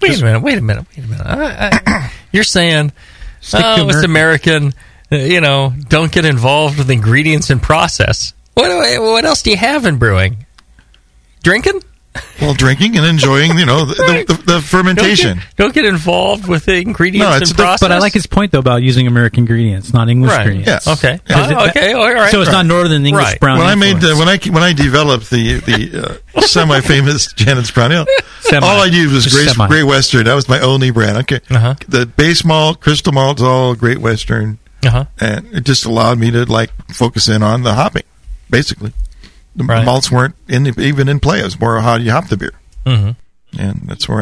Wait 0.02 0.19
a 0.19 0.24
minute. 0.24 0.41
Wait 0.41 0.58
a 0.58 0.62
minute. 0.62 0.86
Wait 0.97 1.06
a 1.06 1.08
minute. 1.08 1.26
I, 1.26 1.82
I, 1.86 2.12
you're 2.32 2.43
saying, 2.43 2.91
Stick 3.39 3.62
oh, 3.63 3.88
it's 3.89 4.04
American. 4.04 4.74
Uh, 5.12 5.15
You 5.15 5.41
know, 5.41 5.74
don't 5.89 6.12
get 6.12 6.26
involved 6.26 6.78
with 6.78 6.89
ingredients 6.89 7.50
and 7.50 7.62
process. 7.62 8.34
What 8.54 8.69
what 9.02 9.26
else 9.26 9.41
do 9.41 9.52
you 9.52 9.58
have 9.58 9.86
in 9.86 9.97
brewing? 9.97 10.45
Drinking? 11.43 11.82
Well, 12.41 12.54
drinking 12.54 12.97
and 12.97 13.06
enjoying, 13.06 13.58
you 13.58 13.65
know, 13.65 13.86
the, 13.86 13.93
the, 13.93 14.34
the, 14.34 14.34
the 14.41 14.52
Don't 14.52 14.62
fermentation. 14.63 15.38
get, 15.38 15.56
don't 15.56 15.74
get 15.74 15.86
involved 15.86 16.45
with 16.45 16.65
the 16.65 16.76
ingredients 16.76 17.30
No, 17.30 17.38
it's 17.38 17.52
and 17.52 17.58
the- 17.58 17.63
process. 17.63 17.80
But 17.88 17.93
I 17.93 18.00
like 18.00 18.12
his 18.12 18.28
point 18.28 18.52
though 18.52 18.60
about 18.60 18.82
using 18.84 19.08
American 19.08 19.39
ingredients, 19.43 19.93
not 19.93 20.10
English 20.10 20.30
Right. 20.32 20.41
ingredients. 20.47 20.86
Yes. 20.88 20.97
Okay. 21.00 21.19
Yeah. 21.30 21.56
Oh, 21.58 21.69
okay. 21.69 21.93
All 21.93 22.13
right. 22.13 22.30
So 22.30 22.41
it's 22.41 22.52
not 22.52 22.65
Northern 22.65 23.06
English 23.06 23.24
Right. 23.24 23.39
brown. 23.39 23.60
When 23.60 23.67
I 23.67 23.76
made 23.76 24.02
the, 24.02 24.17
when 24.17 24.28
I 24.28 24.38
when 24.52 24.62
I 24.62 24.74
developed 24.74 25.30
the 25.30 25.62
the 25.62 26.19
uh, 26.36 26.41
semi 26.41 26.82
famous 26.82 27.32
Janet's 27.38 27.71
Brown 27.71 27.93
Ale, 27.93 28.06
Semi. 28.41 28.67
all 28.67 28.82
I 28.82 28.88
used 28.88 29.13
was 29.13 29.24
Just 29.24 29.58
Great, 29.58 29.86
Western. 29.86 30.26
That 30.26 30.34
was 30.36 30.50
my 30.50 30.60
only 30.60 30.91
brand. 30.91 31.17
Okay, 31.19 31.39
Uh-huh. 31.50 31.76
the 31.88 32.06
base 32.06 32.43
malt, 32.43 32.82
crystal 32.82 33.13
malt, 33.13 33.38
is 33.39 33.43
all 33.43 33.74
Great 33.74 34.00
Western. 34.00 34.60
Uh-huh. 34.84 35.06
and 35.20 35.46
it 35.54 35.63
just 35.63 35.86
allowed 35.86 36.17
me 36.20 36.32
to 36.32 36.46
like 36.46 36.72
focus 36.94 37.28
in 37.30 37.44
on 37.44 37.63
the 37.63 37.74
hopping. 37.74 38.04
Basically, 38.50 38.94
the 39.56 39.63
Right. 39.63 39.86
malts 39.86 40.12
weren't 40.12 40.36
in 40.48 40.63
the, 40.63 40.82
even 40.82 41.08
in 41.08 41.20
play. 41.20 41.39
It 41.39 41.44
was 41.44 41.60
more 41.60 41.80
how 41.82 41.96
you 41.96 42.12
hop 42.12 42.28
the 42.30 42.38
beer, 42.38 42.54
hmm 42.86 43.12
and 43.58 43.82
that's 43.86 44.08
where 44.10 44.22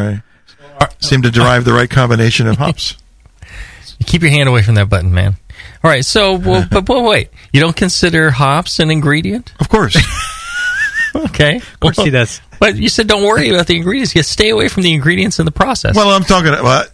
I 0.79 0.87
seem 0.99 1.21
to 1.21 1.31
derive 1.31 1.65
the 1.65 1.73
right 1.73 1.89
combination 1.89 2.47
of 2.47 2.57
hops. 2.57 2.95
Keep 4.05 4.21
your 4.23 4.31
hand 4.31 4.47
away 4.49 4.61
from 4.63 4.75
that 4.75 4.89
button, 4.89 5.13
man. 5.13 5.35
All 5.83 5.91
right. 5.91 6.03
So, 6.05 6.33
well, 6.37 6.65
but, 6.71 6.85
but 6.85 7.03
wait, 7.03 7.29
you 7.53 7.59
don't 7.59 7.75
consider 7.75 8.31
hops 8.31 8.79
an 8.79 8.89
ingredient? 8.89 9.51
Of 9.59 9.67
course, 9.69 9.95
Okay. 11.15 11.57
of 11.57 11.79
course 11.79 11.97
he 11.97 12.09
does. 12.09 12.41
But 12.59 12.75
you 12.75 12.87
said 12.89 13.07
don't 13.07 13.23
worry 13.23 13.49
about 13.49 13.67
the 13.67 13.75
ingredients. 13.75 14.15
You 14.15 14.23
stay 14.23 14.49
away 14.49 14.67
from 14.67 14.83
the 14.83 14.93
ingredients 14.93 15.39
in 15.39 15.45
the 15.45 15.51
process. 15.51 15.95
well, 15.95 16.09
I'm 16.09 16.23
talking 16.23 16.53
about 16.53 16.87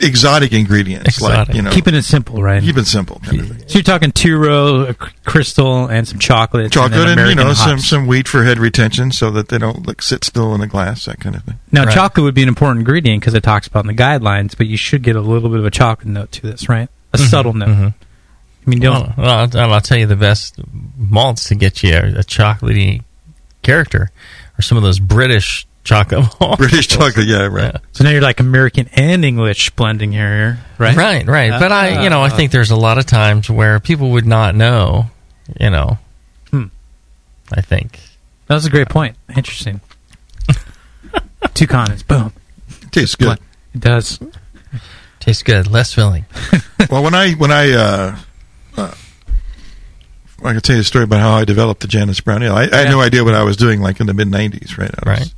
exotic 0.00 0.52
ingredients, 0.52 1.20
like 1.20 1.52
you 1.54 1.62
know, 1.62 1.70
Keeping 1.70 1.94
it 1.94 2.02
simple, 2.02 2.42
right? 2.42 2.62
keep 2.62 2.76
it 2.76 2.86
simple. 2.86 3.20
Kind 3.24 3.40
of. 3.40 3.48
So 3.70 3.74
you're 3.78 3.82
talking 3.82 4.10
two 4.12 4.38
row, 4.38 4.86
a 4.86 4.94
crystal, 4.94 5.86
and 5.86 6.06
some 6.08 6.18
chocolate. 6.18 6.72
Chocolate 6.72 7.08
and, 7.08 7.20
and, 7.20 7.28
you 7.30 7.34
know 7.36 7.42
American 7.42 7.54
some 7.68 7.78
some 7.78 8.06
wheat 8.06 8.26
for 8.28 8.44
head 8.44 8.58
retention, 8.58 9.12
so 9.12 9.30
that 9.32 9.48
they 9.48 9.58
don't 9.58 9.86
like 9.86 10.00
sit 10.02 10.24
still 10.24 10.54
in 10.54 10.60
the 10.60 10.66
glass, 10.66 11.04
that 11.04 11.20
kind 11.20 11.36
of 11.36 11.44
thing. 11.44 11.58
Now, 11.70 11.84
Right. 11.84 11.94
chocolate 11.94 12.24
would 12.24 12.34
be 12.34 12.42
an 12.42 12.48
important 12.48 12.80
ingredient 12.80 13.20
because 13.20 13.34
it 13.34 13.42
talks 13.42 13.66
about 13.66 13.84
in 13.84 13.88
the 13.94 14.02
guidelines, 14.02 14.56
but 14.56 14.66
you 14.66 14.76
should 14.76 15.02
get 15.02 15.14
a 15.16 15.20
little 15.20 15.50
bit 15.50 15.58
of 15.58 15.66
a 15.66 15.70
chocolate 15.70 16.08
note 16.08 16.32
to 16.32 16.42
this, 16.42 16.68
right? 16.68 16.88
A 17.12 17.18
subtle 17.18 17.52
note. 17.52 17.68
mhm. 17.68 17.94
I 18.66 18.70
mean, 18.70 18.80
don't. 18.80 19.16
Well, 19.18 19.48
well, 19.48 19.50
I'll, 19.64 19.72
I'll 19.74 19.80
tell 19.80 19.98
you 19.98 20.06
the 20.06 20.16
best 20.16 20.58
malts 20.96 21.48
to 21.48 21.54
get 21.54 21.82
you 21.82 21.94
a, 21.94 22.20
a 22.20 22.22
chocolatey 22.22 23.02
character 23.62 24.10
are 24.58 24.62
some 24.62 24.76
of 24.78 24.82
those 24.84 24.98
British 25.00 25.66
chocolate 25.84 26.26
malts. 26.40 26.56
British 26.58 26.88
chocolate, 26.88 27.26
yeah, 27.26 27.46
right. 27.46 27.72
Yeah. 27.74 27.80
So 27.92 28.04
now 28.04 28.10
you're 28.10 28.20
like 28.22 28.40
American 28.40 28.88
and 28.94 29.24
English 29.24 29.70
blending 29.70 30.12
here, 30.12 30.58
right? 30.78 30.96
Right, 30.96 31.26
right. 31.26 31.50
But 31.58 31.72
I, 31.72 32.02
you 32.04 32.10
know, 32.10 32.22
I 32.22 32.28
think 32.28 32.52
there's 32.52 32.70
a 32.70 32.76
lot 32.76 32.98
of 32.98 33.06
times 33.06 33.48
where 33.50 33.80
people 33.80 34.10
would 34.10 34.26
not 34.26 34.54
know, 34.54 35.06
you 35.60 35.70
know. 35.70 35.98
Hmm. 36.50 36.66
I 37.52 37.60
think. 37.60 38.00
That 38.46 38.54
was 38.54 38.66
a 38.66 38.70
great 38.70 38.88
point. 38.88 39.16
Interesting. 39.36 39.80
Two 41.54 41.66
continents. 41.66 42.02
Boom. 42.02 42.32
Tastes 42.90 43.14
good. 43.16 43.38
It 43.74 43.80
does. 43.80 44.18
Tastes 45.20 45.42
good, 45.42 45.66
less 45.70 45.92
filling. 45.94 46.24
well, 46.90 47.02
when 47.02 47.14
I 47.14 47.32
when 47.32 47.50
I 47.52 47.70
uh, 47.72 48.16
uh, 48.76 48.94
I 50.44 50.52
can 50.52 50.60
tell 50.60 50.76
you 50.76 50.80
a 50.80 50.84
story 50.84 51.04
about 51.04 51.20
how 51.20 51.32
I 51.32 51.44
developed 51.44 51.80
the 51.82 51.86
Janet's 51.88 52.20
Brown 52.20 52.42
Ale. 52.42 52.54
I, 52.54 52.62
I 52.72 52.76
had 52.78 52.88
no 52.90 53.00
idea 53.00 53.22
what 53.24 53.34
I 53.34 53.42
was 53.44 53.56
doing, 53.56 53.80
like 53.80 54.00
in 54.00 54.06
the 54.06 54.14
mid 54.14 54.28
'90s, 54.28 54.76
right? 54.78 54.90
I 54.90 55.10
was- 55.10 55.18
Right. 55.20 55.34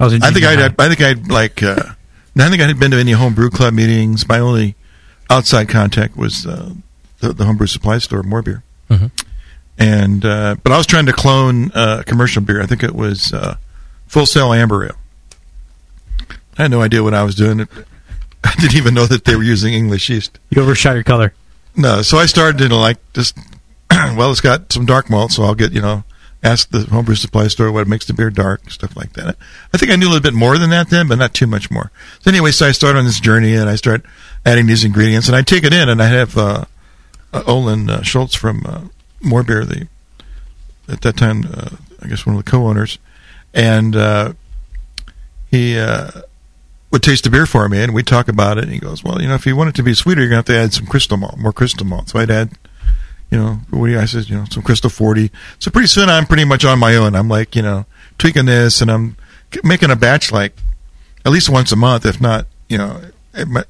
I 0.00 0.04
was 0.04 0.14
I 0.14 0.30
think 0.30 0.44
I'd. 0.44 0.58
I 0.78 0.88
think 0.88 1.00
I'd 1.00 1.28
like 1.30 1.62
uh, 1.62 1.76
I 2.38 2.48
think 2.50 2.62
I 2.62 2.66
had 2.66 2.78
been 2.78 2.90
to 2.92 2.98
any 2.98 3.12
homebrew 3.12 3.50
club 3.50 3.74
meetings. 3.74 4.28
My 4.28 4.38
only 4.38 4.74
outside 5.30 5.68
contact 5.68 6.16
was 6.16 6.46
uh, 6.46 6.72
the, 7.20 7.32
the 7.32 7.44
homebrew 7.44 7.66
supply 7.66 7.98
store, 7.98 8.22
More 8.22 8.42
Beer, 8.42 8.62
Mhm. 8.90 9.10
and 9.78 10.24
uh, 10.24 10.56
but 10.62 10.72
I 10.72 10.76
was 10.78 10.86
trying 10.86 11.06
to 11.06 11.12
clone 11.12 11.72
uh, 11.74 12.02
commercial 12.06 12.42
beer. 12.42 12.62
I 12.62 12.66
think 12.66 12.82
it 12.84 12.94
was 12.94 13.32
uh, 13.32 13.56
Full 14.06 14.26
Sail 14.26 14.52
Amber 14.52 14.84
Ale. 14.86 14.96
I 16.58 16.62
had 16.62 16.70
no 16.70 16.80
idea 16.82 17.02
what 17.02 17.14
I 17.14 17.22
was 17.24 17.34
doing. 17.34 17.60
I 18.44 18.54
didn't 18.60 18.76
even 18.76 18.94
know 18.94 19.06
that 19.06 19.24
they 19.24 19.34
were 19.36 19.42
using 19.42 19.74
English 19.74 20.08
yeast. 20.08 20.38
You 20.50 20.62
overshot 20.62 20.94
your 20.94 21.04
color. 21.04 21.32
No, 21.76 22.02
so 22.02 22.18
I 22.18 22.26
started 22.26 22.58
to 22.68 22.74
like 22.76 22.98
just 23.14 23.36
well, 23.90 24.30
it's 24.30 24.40
got 24.40 24.72
some 24.72 24.86
dark 24.86 25.10
malt, 25.10 25.32
so 25.32 25.42
I'll 25.42 25.54
get 25.56 25.72
you 25.72 25.80
know 25.82 26.04
ask 26.42 26.70
the 26.70 26.80
homebrew 26.80 27.14
supply 27.14 27.48
store 27.48 27.72
what 27.72 27.88
makes 27.88 28.06
the 28.06 28.12
beer 28.12 28.30
dark, 28.30 28.70
stuff 28.70 28.96
like 28.96 29.14
that. 29.14 29.36
I 29.72 29.78
think 29.78 29.90
I 29.90 29.96
knew 29.96 30.06
a 30.06 30.10
little 30.10 30.22
bit 30.22 30.34
more 30.34 30.58
than 30.58 30.70
that 30.70 30.90
then, 30.90 31.08
but 31.08 31.18
not 31.18 31.34
too 31.34 31.46
much 31.46 31.70
more. 31.70 31.90
So 32.20 32.30
anyway, 32.30 32.52
so 32.52 32.66
I 32.66 32.72
start 32.72 32.96
on 32.96 33.04
this 33.04 33.20
journey 33.20 33.54
and 33.54 33.68
I 33.68 33.76
start 33.76 34.04
adding 34.46 34.66
these 34.66 34.84
ingredients 34.84 35.28
and 35.28 35.36
I 35.36 35.42
take 35.42 35.64
it 35.64 35.72
in 35.74 35.88
and 35.88 36.02
I 36.02 36.06
have 36.06 36.36
uh, 36.36 36.64
uh, 37.32 37.42
Olin 37.46 37.90
uh, 37.90 38.02
Schultz 38.02 38.34
from 38.34 38.64
uh, 38.66 38.82
More 39.20 39.42
Beer, 39.42 39.64
the 39.64 39.88
at 40.88 41.02
that 41.02 41.16
time 41.16 41.44
uh, 41.52 41.70
I 42.00 42.08
guess 42.08 42.24
one 42.24 42.36
of 42.36 42.44
the 42.44 42.50
co-owners, 42.50 42.98
and 43.52 43.94
uh, 43.96 44.32
he 45.50 45.78
uh, 45.78 46.10
would 46.90 47.02
taste 47.02 47.24
the 47.24 47.30
beer 47.30 47.46
for 47.46 47.68
me 47.68 47.82
and 47.82 47.92
we'd 47.92 48.06
talk 48.06 48.28
about 48.28 48.58
it. 48.58 48.64
And 48.64 48.72
he 48.72 48.78
goes, 48.78 49.02
"Well, 49.02 49.20
you 49.20 49.28
know, 49.28 49.34
if 49.34 49.46
you 49.46 49.56
want 49.56 49.70
it 49.70 49.74
to 49.76 49.82
be 49.82 49.94
sweeter, 49.94 50.20
you're 50.20 50.30
gonna 50.30 50.38
have 50.38 50.44
to 50.46 50.56
add 50.56 50.72
some 50.72 50.86
crystal 50.86 51.16
malt, 51.16 51.38
more 51.38 51.52
crystal 51.52 51.86
malt." 51.86 52.10
So 52.10 52.18
I'd 52.18 52.30
add 52.30 52.52
you 53.30 53.38
know, 53.38 53.60
what 53.70 53.88
do 53.88 53.98
I 53.98 54.06
said, 54.06 54.28
you 54.28 54.36
know, 54.36 54.44
some 54.50 54.62
Crystal 54.62 54.90
40. 54.90 55.30
So 55.58 55.70
pretty 55.70 55.88
soon 55.88 56.08
I'm 56.08 56.26
pretty 56.26 56.44
much 56.44 56.64
on 56.64 56.78
my 56.78 56.96
own. 56.96 57.14
I'm 57.14 57.28
like, 57.28 57.54
you 57.54 57.62
know, 57.62 57.84
tweaking 58.16 58.46
this 58.46 58.80
and 58.80 58.90
I'm 58.90 59.16
making 59.62 59.90
a 59.90 59.96
batch 59.96 60.32
like 60.32 60.54
at 61.24 61.32
least 61.32 61.50
once 61.50 61.72
a 61.72 61.76
month, 61.76 62.06
if 62.06 62.20
not, 62.20 62.46
you 62.68 62.78
know, 62.78 63.00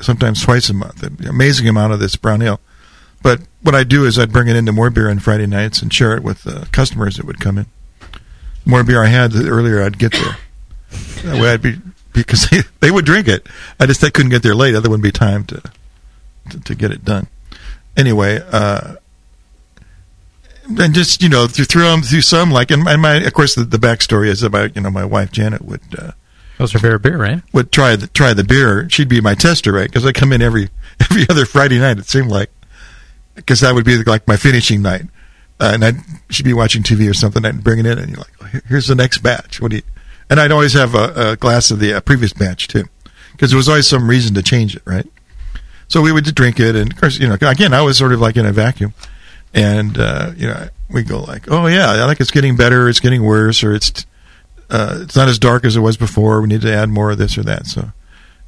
sometimes 0.01 0.43
twice 0.43 0.69
a 0.69 0.75
month. 0.75 1.03
Amazing 1.27 1.69
amount 1.69 1.93
of 1.93 2.01
this 2.01 2.17
brown 2.17 2.43
ale. 2.43 2.61
But 3.23 3.41
what 3.63 3.75
I 3.75 3.85
do 3.85 4.05
is 4.05 4.19
I'd 4.19 4.33
bring 4.33 4.49
it 4.49 4.57
into 4.57 4.73
more 4.73 4.91
beer 4.91 5.11
on 5.11 5.19
Friday 5.19 5.47
nights 5.47 5.83
and 5.83 5.93
share 5.93 6.17
it 6.17 6.23
with 6.23 6.45
the 6.45 6.69
customers 6.71 7.17
that 7.17 7.27
would 7.27 7.41
come 7.41 7.59
in. 7.59 7.67
More 8.65 8.85
beer 8.85 9.03
I 9.03 9.09
had 9.09 9.33
the 9.33 9.49
earlier 9.49 9.83
I'd 9.83 9.99
get 9.99 10.13
there. 10.13 10.37
that 11.25 11.41
way 11.41 11.51
I'd 11.51 11.63
be 11.63 11.77
because 12.13 12.49
they, 12.51 12.61
they 12.81 12.91
would 12.91 13.05
drink 13.05 13.27
it. 13.27 13.47
I 13.81 13.87
just 13.87 14.01
they 14.01 14.11
couldn't 14.11 14.31
get 14.31 14.43
there 14.43 14.55
late. 14.55 14.75
Other 14.75 14.89
wouldn't 14.89 15.03
be 15.03 15.13
time 15.13 15.45
to, 15.47 15.63
to 16.51 16.61
to 16.61 16.75
get 16.75 16.93
it 16.93 17.05
done. 17.05 17.27
Anyway, 17.97 18.41
uh, 18.53 18.95
and 20.79 20.95
just 20.95 21.23
you 21.23 21.29
know 21.29 21.47
through 21.47 21.65
through, 21.65 21.87
um, 21.87 22.03
through 22.03 22.23
some 22.23 22.51
like 22.51 22.71
and 22.71 22.83
my, 22.83 22.97
my 22.97 23.15
of 23.15 23.33
course 23.33 23.55
the, 23.55 23.65
the 23.65 23.79
backstory 23.79 24.29
is 24.29 24.43
about 24.43 24.77
you 24.77 24.83
know 24.83 24.91
my 24.91 25.05
wife 25.05 25.33
Janet 25.33 25.63
would 25.63 25.81
uh, 25.99 26.13
that 26.59 26.65
was 26.65 26.73
her 26.73 26.81
favorite 26.81 27.03
beer, 27.03 27.17
right? 27.17 27.41
Would 27.53 27.71
try 27.71 27.95
the 27.95 28.09
try 28.09 28.35
the 28.35 28.43
beer. 28.43 28.91
She'd 28.91 29.09
be 29.09 29.21
my 29.21 29.35
tester, 29.37 29.73
right? 29.73 29.89
Because 29.89 30.05
I 30.05 30.11
come 30.11 30.33
in 30.33 30.43
every 30.43 30.71
every 31.01 31.25
other 31.29 31.47
Friday 31.47 31.79
night. 31.79 31.99
It 31.99 32.07
seemed 32.07 32.31
like 32.31 32.51
because 33.37 33.61
that 33.61 33.75
would 33.75 33.85
be 33.85 34.03
like 34.03 34.27
my 34.27 34.37
finishing 34.37 34.83
night, 34.83 35.03
uh, 35.61 35.71
and 35.73 35.85
I'd 35.85 35.97
she'd 36.31 36.43
be 36.43 36.53
watching 36.53 36.83
TV 36.83 37.09
or 37.09 37.15
something. 37.15 37.45
I'd 37.45 37.63
bring 37.63 37.79
it 37.79 37.87
in, 37.87 37.99
and 37.99 38.09
you're 38.09 38.19
like, 38.19 38.33
oh, 38.43 38.61
here's 38.67 38.89
the 38.89 38.97
next 38.97 39.19
batch. 39.19 39.61
What 39.61 39.71
do 39.71 39.77
you? 39.77 39.83
And 40.29 40.41
I'd 40.41 40.51
always 40.51 40.73
have 40.73 40.97
a, 40.97 41.31
a 41.31 41.37
glass 41.37 41.71
of 41.71 41.79
the 41.79 41.95
uh, 41.95 42.01
previous 42.01 42.33
batch 42.33 42.67
too, 42.67 42.87
because 43.33 43.51
there 43.51 43.57
was 43.57 43.69
always 43.69 43.87
some 43.87 44.11
reason 44.11 44.35
to 44.35 44.43
change 44.43 44.75
it, 44.75 44.83
right? 44.85 45.07
So 45.87 46.03
we 46.03 46.11
would 46.11 46.25
drink 46.35 46.59
it, 46.59 46.75
and 46.75 46.93
of 46.93 46.99
course, 46.99 47.19
you 47.19 47.29
know, 47.29 47.35
again, 47.41 47.73
I 47.73 47.83
was 47.83 47.97
sort 47.97 48.13
of 48.13 48.21
like 48.21 48.37
in 48.37 48.47
a 48.47 48.53
vacuum 48.53 48.95
and 49.59 49.99
uh, 49.99 50.31
you 50.37 50.47
know 50.47 50.69
we 50.91 51.03
go 51.03 51.21
like, 51.21 51.51
oh 51.51 51.67
yeah, 51.67 51.91
I 51.91 52.05
like 52.05 52.21
it's 52.21 52.31
getting 52.31 52.57
better, 52.57 52.89
it's 52.89 53.01
getting 53.01 53.23
worse, 53.23 53.63
or 53.65 53.75
it's 53.75 54.07
uh, 54.71 55.01
it's 55.03 55.17
not 55.17 55.29
as 55.29 55.39
dark 55.39 55.65
as 55.65 55.77
it 55.77 55.81
was 55.81 55.97
before. 55.97 56.41
We 56.41 56.49
need 56.49 56.63
to 56.63 56.73
add 56.73 56.89
more 56.89 57.11
of 57.11 57.19
this 57.19 57.37
or 57.37 57.43
that. 57.45 57.67
So 57.67 57.91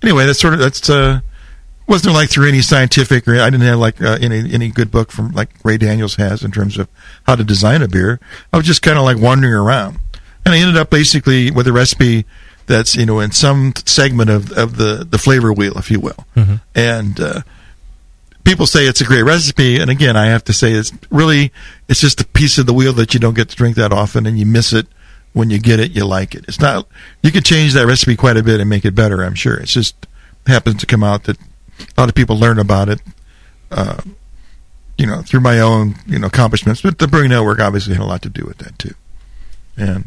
anyway, 0.03 0.27
that's 0.27 0.39
sort 0.41 0.55
of 0.55 0.61
that's 0.61 0.89
uh, 0.89 1.21
wasn't 1.87 2.15
like 2.15 2.31
through 2.31 2.49
any 2.49 2.63
scientific 2.63 3.27
or 3.27 3.35
I 3.41 3.51
didn't 3.51 3.67
have 3.67 3.79
like 3.79 4.01
uh, 4.01 4.19
any 4.21 4.53
any 4.53 4.69
good 4.71 4.91
book 4.91 5.11
from 5.11 5.33
like 5.33 5.51
Ray 5.65 5.77
Daniels 5.79 6.15
has 6.17 6.45
in 6.45 6.51
terms 6.53 6.79
of 6.79 6.89
how 7.25 7.35
to 7.37 7.45
design 7.45 7.83
a 7.83 7.89
beer. 7.89 8.21
I 8.53 8.57
was 8.57 8.67
just 8.67 8.83
kind 8.83 8.97
of 8.99 9.05
like 9.05 9.19
wandering 9.19 9.55
around, 9.55 9.99
and 10.45 10.55
I 10.55 10.59
ended 10.59 10.77
up 10.77 10.91
basically 10.91 11.51
with 11.51 11.67
a 11.67 11.73
recipe 11.73 12.25
that's 12.67 12.95
you 12.95 13.07
know 13.07 13.19
in 13.21 13.33
some 13.33 13.73
segment 13.85 14.31
of 14.31 14.53
of 14.53 14.77
the 14.77 15.05
the 15.09 15.19
flavor 15.19 15.53
wheel, 15.53 15.77
if 15.77 15.91
you 15.91 16.01
will, 16.01 16.25
Mm-hmm. 16.37 16.55
and. 16.75 17.21
Uh, 17.21 17.41
people 18.45 18.67
say 18.67 18.87
it's 18.87 19.01
a 19.01 19.05
great 19.05 19.23
recipe, 19.23 19.79
and 19.81 19.91
again, 19.91 20.17
I 20.17 20.27
have 20.27 20.45
to 20.45 20.53
say 20.53 20.73
it's 20.73 20.93
really 21.11 21.53
it's 21.89 22.01
just 22.01 22.21
a 22.21 22.27
piece 22.27 22.59
of 22.59 22.67
the 22.67 22.73
wheel 22.73 22.93
that 22.95 23.15
you 23.15 23.21
don't 23.21 23.35
get 23.35 23.49
to 23.51 23.57
drink 23.57 23.77
that 23.77 23.93
often, 23.93 24.27
and 24.27 24.39
you 24.39 24.47
miss 24.47 24.73
it 24.73 24.87
when 25.33 25.51
you 25.51 25.59
get 25.59 25.81
it. 25.81 25.93
You 25.93 26.05
like 26.05 26.35
it. 26.35 26.45
It's 26.49 26.61
not 26.61 26.87
you 27.23 27.31
can 27.31 27.43
change 27.43 27.75
that 27.75 27.87
recipe 27.87 28.17
quite 28.17 28.37
a 28.37 28.43
bit 28.43 28.61
and 28.61 28.69
make 28.69 28.85
it 28.85 28.95
better. 28.95 29.23
I'm 29.23 29.35
sure. 29.35 29.57
It's 29.57 29.73
just 29.73 30.07
happens 30.47 30.81
to 30.81 30.87
come 30.87 31.05
out 31.05 31.25
that 31.25 31.39
a 31.39 32.01
lot 32.01 32.09
of 32.09 32.15
people 32.15 32.37
learn 32.37 32.59
about 32.59 32.89
it. 32.89 33.01
Uh, 33.71 34.01
you 34.99 35.07
know, 35.07 35.23
through 35.23 35.41
my 35.41 35.61
own 35.61 35.95
you 36.07 36.19
know 36.19 36.27
accomplishments, 36.27 36.83
but 36.83 36.99
the 36.99 37.09
Brewing 37.09 37.31
Network 37.31 37.61
obviously 37.61 37.95
had 37.95 38.03
a 38.03 38.07
lot 38.07 38.23
to 38.23 38.29
do 38.29 38.45
with 38.45 38.59
that 38.59 38.79
too, 38.79 38.95
and 39.77 40.05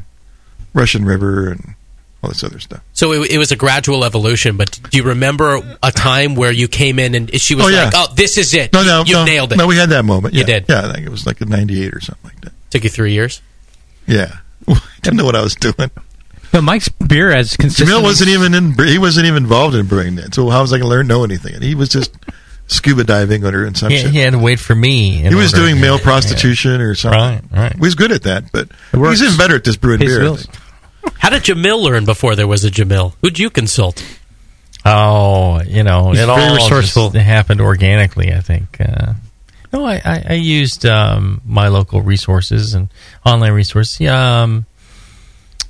Russian 0.74 1.06
River 1.06 1.50
and 1.50 1.76
all 2.24 2.30
this 2.30 2.44
other 2.44 2.60
stuff. 2.60 2.82
So 2.94 3.12
it, 3.12 3.32
it 3.32 3.38
was 3.38 3.52
a 3.52 3.56
gradual 3.56 4.06
evolution, 4.06 4.56
but 4.58 4.80
do 4.90 4.98
you 4.98 5.04
remember 5.04 5.60
a 5.84 5.92
time 5.92 6.36
where 6.36 6.52
you 6.52 6.68
came 6.68 6.98
in 7.00 7.14
and 7.16 7.40
she 7.40 7.54
was 7.56 7.66
Oh, 7.66 7.68
yeah. 7.70 7.84
like, 7.86 7.94
"Oh, 7.96 8.14
this 8.16 8.38
is 8.38 8.54
it. 8.54 8.72
No, 8.74 8.84
no, 8.84 9.04
you 9.06 9.14
no, 9.16 9.26
nailed 9.26 9.52
it." 9.52 9.58
No, 9.58 9.68
we 9.68 9.76
had 9.76 9.90
that 9.90 10.04
moment. 10.06 10.34
You 10.34 10.44
did. 10.46 10.66
Yeah, 10.70 10.88
I 10.88 10.94
think 10.94 11.06
it 11.06 11.10
was 11.10 11.26
like 11.26 11.42
a 11.42 11.46
'98 11.46 11.94
or 11.94 12.00
something 12.00 12.24
like 12.32 12.42
that. 12.42 12.54
Took 12.72 12.84
you 12.86 12.90
three 12.90 13.12
years. 13.14 13.42
Yeah, 14.08 14.38
I 14.68 14.80
didn't 15.02 15.18
know 15.18 15.26
what 15.26 15.36
I 15.36 15.42
was 15.44 15.56
doing. 15.56 15.92
But 16.52 16.62
Mike's 16.62 16.88
beer 16.90 17.32
as 17.32 17.58
consistent. 17.58 17.90
Jamil 17.90 18.04
wasn't 18.04 18.30
even 18.30 18.54
in. 18.54 18.74
He 18.88 18.98
wasn't 19.00 19.26
even 19.28 19.44
involved 19.44 19.76
in 19.76 19.86
brewing 19.88 20.16
that. 20.16 20.34
So 20.36 20.50
how 20.50 20.62
was 20.62 20.72
I 20.72 20.78
going 20.78 20.84
to 20.84 20.90
learn 20.90 21.08
know 21.08 21.24
anything? 21.24 21.56
And 21.56 21.64
he 21.64 21.76
was 21.76 21.90
just 21.90 22.14
scuba 22.68 23.04
diving 23.04 23.44
or 23.44 23.66
in 23.66 23.76
some 23.76 23.92
He, 23.92 23.98
shit. 23.98 24.12
he 24.12 24.20
had 24.20 24.32
to 24.34 24.40
wait 24.40 24.60
for 24.60 24.74
me. 24.74 25.18
he 25.18 25.36
was 25.36 25.54
order- 25.54 25.66
doing 25.66 25.82
male 25.82 25.98
Yeah. 25.98 26.04
prostitution 26.04 26.80
or 26.80 26.96
something. 26.96 27.20
Right, 27.20 27.42
right. 27.52 27.74
He 27.74 27.80
was 27.82 27.96
good 27.96 28.12
at 28.12 28.24
that, 28.24 28.52
but 28.52 28.70
he's 28.94 29.22
even 29.22 29.36
better 29.38 29.56
at 29.56 29.64
this 29.64 29.76
brewing 29.78 30.00
Pays 30.00 30.18
beer. 30.18 30.36
I 31.06 31.10
bills. 31.10 31.14
think. 31.14 31.20
How 31.20 31.30
did 31.30 31.44
Jamil 31.44 31.82
learn 31.82 32.06
before 32.06 32.36
there 32.36 32.48
was 32.48 32.64
a 32.64 32.70
Jamil? 32.72 33.14
Who'd 33.22 33.40
you 33.40 33.50
consult? 33.50 34.04
Oh, 34.86 35.62
you 35.62 35.84
know, 35.84 36.12
He's 36.12 36.20
it 36.20 36.30
all 36.30 36.56
resourceful. 36.56 37.10
just 37.12 37.24
happened 37.26 37.62
organically. 37.62 38.34
I 38.34 38.42
think. 38.42 38.78
Uh, 38.82 39.14
no, 39.72 39.86
I, 39.86 40.02
I, 40.04 40.24
I 40.30 40.34
used 40.34 40.86
um, 40.86 41.42
my 41.46 41.70
local 41.70 42.02
resources 42.02 42.74
and 42.74 42.90
online 43.26 43.54
resources. 43.54 44.00
Yeah, 44.02 44.42
um, 44.44 44.66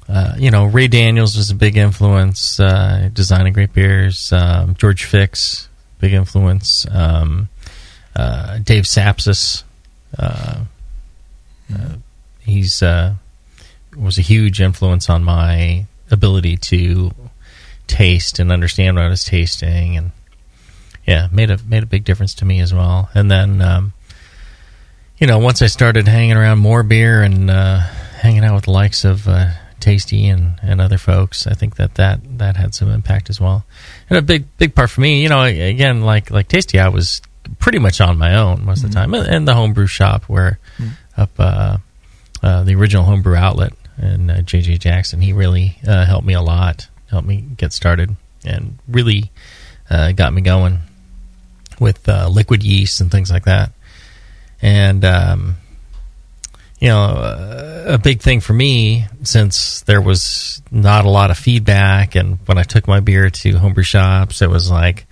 uh, 0.10 0.34
you 0.38 0.50
know, 0.52 0.66
Ray 0.66 0.88
Daniels 0.88 1.38
was 1.38 1.52
a 1.52 1.56
big 1.56 1.78
influence. 1.78 2.60
Uh, 2.60 3.10
designing 3.14 3.54
great 3.54 3.72
beers. 3.74 4.34
Um, 4.34 4.76
George 4.76 5.06
Fix, 5.06 5.70
big 6.00 6.14
influence. 6.14 6.86
Um, 6.92 7.50
uh, 8.16 8.58
Dave 8.60 8.84
Sapsis. 8.86 9.64
Uh, 10.18 10.62
uh, 11.74 11.90
he's 12.42 12.82
uh, 12.84 13.14
was 13.96 14.18
a 14.18 14.22
huge 14.22 14.62
influence 14.62 15.10
on 15.10 15.24
my 15.24 15.86
ability 16.12 16.58
to 16.58 17.12
taste 17.88 18.40
and 18.40 18.52
understand 18.52 18.96
what 18.96 19.06
I 19.06 19.10
was 19.10 19.26
tasting, 19.26 19.98
and 19.98 20.12
yeah, 21.06 21.28
made 21.32 21.52
a 21.52 21.60
made 21.66 21.84
a 21.84 21.88
big 21.88 22.04
difference 22.04 22.34
to 22.36 22.46
me 22.46 22.60
as 22.60 22.74
well. 22.74 23.10
And 23.14 23.30
then, 23.30 23.62
um, 23.62 23.94
you 25.18 25.28
know, 25.28 25.40
once 25.40 25.62
I 25.62 25.68
started 25.68 26.08
hanging 26.08 26.38
around 26.38 26.60
more 26.60 26.84
beer 26.84 27.22
and 27.24 27.50
uh, 27.50 27.80
hanging 27.80 28.44
out 28.44 28.56
with 28.56 28.66
the 28.66 28.72
likes 28.72 29.04
of 29.06 29.28
uh, 29.28 29.52
Tasty 29.80 30.28
and, 30.28 30.60
and 30.62 30.80
other 30.80 30.98
folks, 30.98 31.46
I 31.46 31.54
think 31.54 31.76
that, 31.76 31.96
that 31.96 32.22
that 32.38 32.56
had 32.56 32.74
some 32.74 32.90
impact 32.90 33.30
as 33.30 33.42
well. 33.42 33.66
And 34.10 34.18
a 34.18 34.22
big 34.22 34.46
big 34.58 34.76
part 34.76 34.90
for 34.90 35.02
me, 35.02 35.22
you 35.22 35.30
know, 35.30 35.44
again, 35.44 36.02
like 36.02 36.32
like 36.32 36.48
Tasty, 36.48 36.80
I 36.80 36.88
was 36.88 37.22
pretty 37.60 37.80
much 37.80 38.00
on 38.00 38.18
my 38.18 38.36
own 38.36 38.64
most 38.64 38.84
of 38.84 38.92
the 38.92 38.96
time, 38.96 39.14
and 39.14 39.48
the 39.48 39.54
homebrew 39.54 39.88
shop 39.88 40.24
where 40.24 40.60
up 41.18 41.32
uh, 41.38 41.78
uh, 42.42 42.64
the 42.64 42.76
original 42.76 43.04
homebrew 43.04 43.36
outlet 43.36 43.74
and 43.98 44.32
uh, 44.32 44.36
JJ 44.38 44.80
Jackson. 44.80 45.22
He 45.22 45.34
really 45.34 45.78
uh, 45.88 46.06
helped 46.06 46.26
me 46.26 46.34
a 46.34 46.42
lot, 46.42 46.88
helped 47.10 47.28
me 47.28 47.42
get 47.42 47.74
started, 47.74 48.16
and 48.46 48.78
really 48.88 49.32
uh, 49.90 50.12
got 50.12 50.34
me 50.34 50.42
going 50.42 50.80
with 51.80 52.08
uh, 52.08 52.28
liquid 52.30 52.64
yeast 52.64 53.02
and 53.02 53.12
things 53.12 53.32
like 53.32 53.46
that. 53.46 53.72
And 54.62 55.04
um, 55.04 55.58
you 56.80 56.90
know, 56.90 57.02
uh, 57.02 57.84
a 57.88 57.98
big 57.98 58.22
thing 58.22 58.42
for 58.42 58.54
me 58.54 59.08
since 59.24 59.82
there 59.82 60.02
was 60.02 60.62
not 60.72 61.06
a 61.06 61.10
lot 61.10 61.32
of 61.32 61.38
feedback, 61.38 62.16
and 62.16 62.40
when 62.46 62.58
I 62.58 62.64
took 62.64 62.88
my 62.88 63.00
beer 63.00 63.30
to 63.30 63.58
homebrew 63.58 63.84
shops, 63.84 64.42
it 64.42 64.50
was 64.50 64.70
like, 64.70 65.06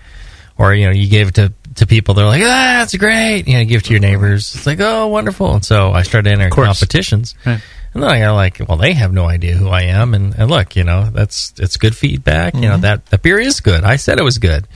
or 0.57 0.73
you 0.73 0.85
know, 0.85 0.91
you 0.91 1.09
gave 1.09 1.29
it 1.29 1.35
to 1.35 1.53
to 1.75 1.87
people, 1.87 2.13
they're 2.13 2.25
like, 2.25 2.41
ah, 2.41 2.79
that's 2.79 2.95
great. 2.97 3.47
You 3.47 3.53
know, 3.53 3.65
give 3.65 3.81
it 3.81 3.85
to 3.85 3.91
your 3.91 4.01
neighbors, 4.01 4.53
it's 4.53 4.67
like, 4.67 4.79
oh, 4.81 5.07
wonderful. 5.07 5.53
And 5.53 5.65
so 5.65 5.91
I 5.91 6.03
started 6.03 6.31
entering 6.31 6.51
competitions. 6.51 7.35
Right. 7.45 7.61
And 7.93 8.03
then 8.03 8.09
I 8.09 8.19
got 8.19 8.33
like, 8.33 8.61
well, 8.67 8.77
they 8.77 8.93
have 8.93 9.11
no 9.11 9.25
idea 9.25 9.53
who 9.53 9.67
I 9.67 9.83
am, 9.83 10.13
and, 10.13 10.33
and 10.35 10.49
look, 10.49 10.75
you 10.75 10.83
know, 10.83 11.09
that's 11.11 11.53
it's 11.57 11.75
good 11.77 11.95
feedback. 11.95 12.53
You 12.55 12.61
know 12.61 12.77
that 12.77 13.05
that 13.07 13.21
beer 13.21 13.39
is 13.39 13.59
good. 13.59 13.83
I 13.83 13.97
said 13.97 14.17
it 14.17 14.23
was 14.23 14.37
good. 14.37 14.67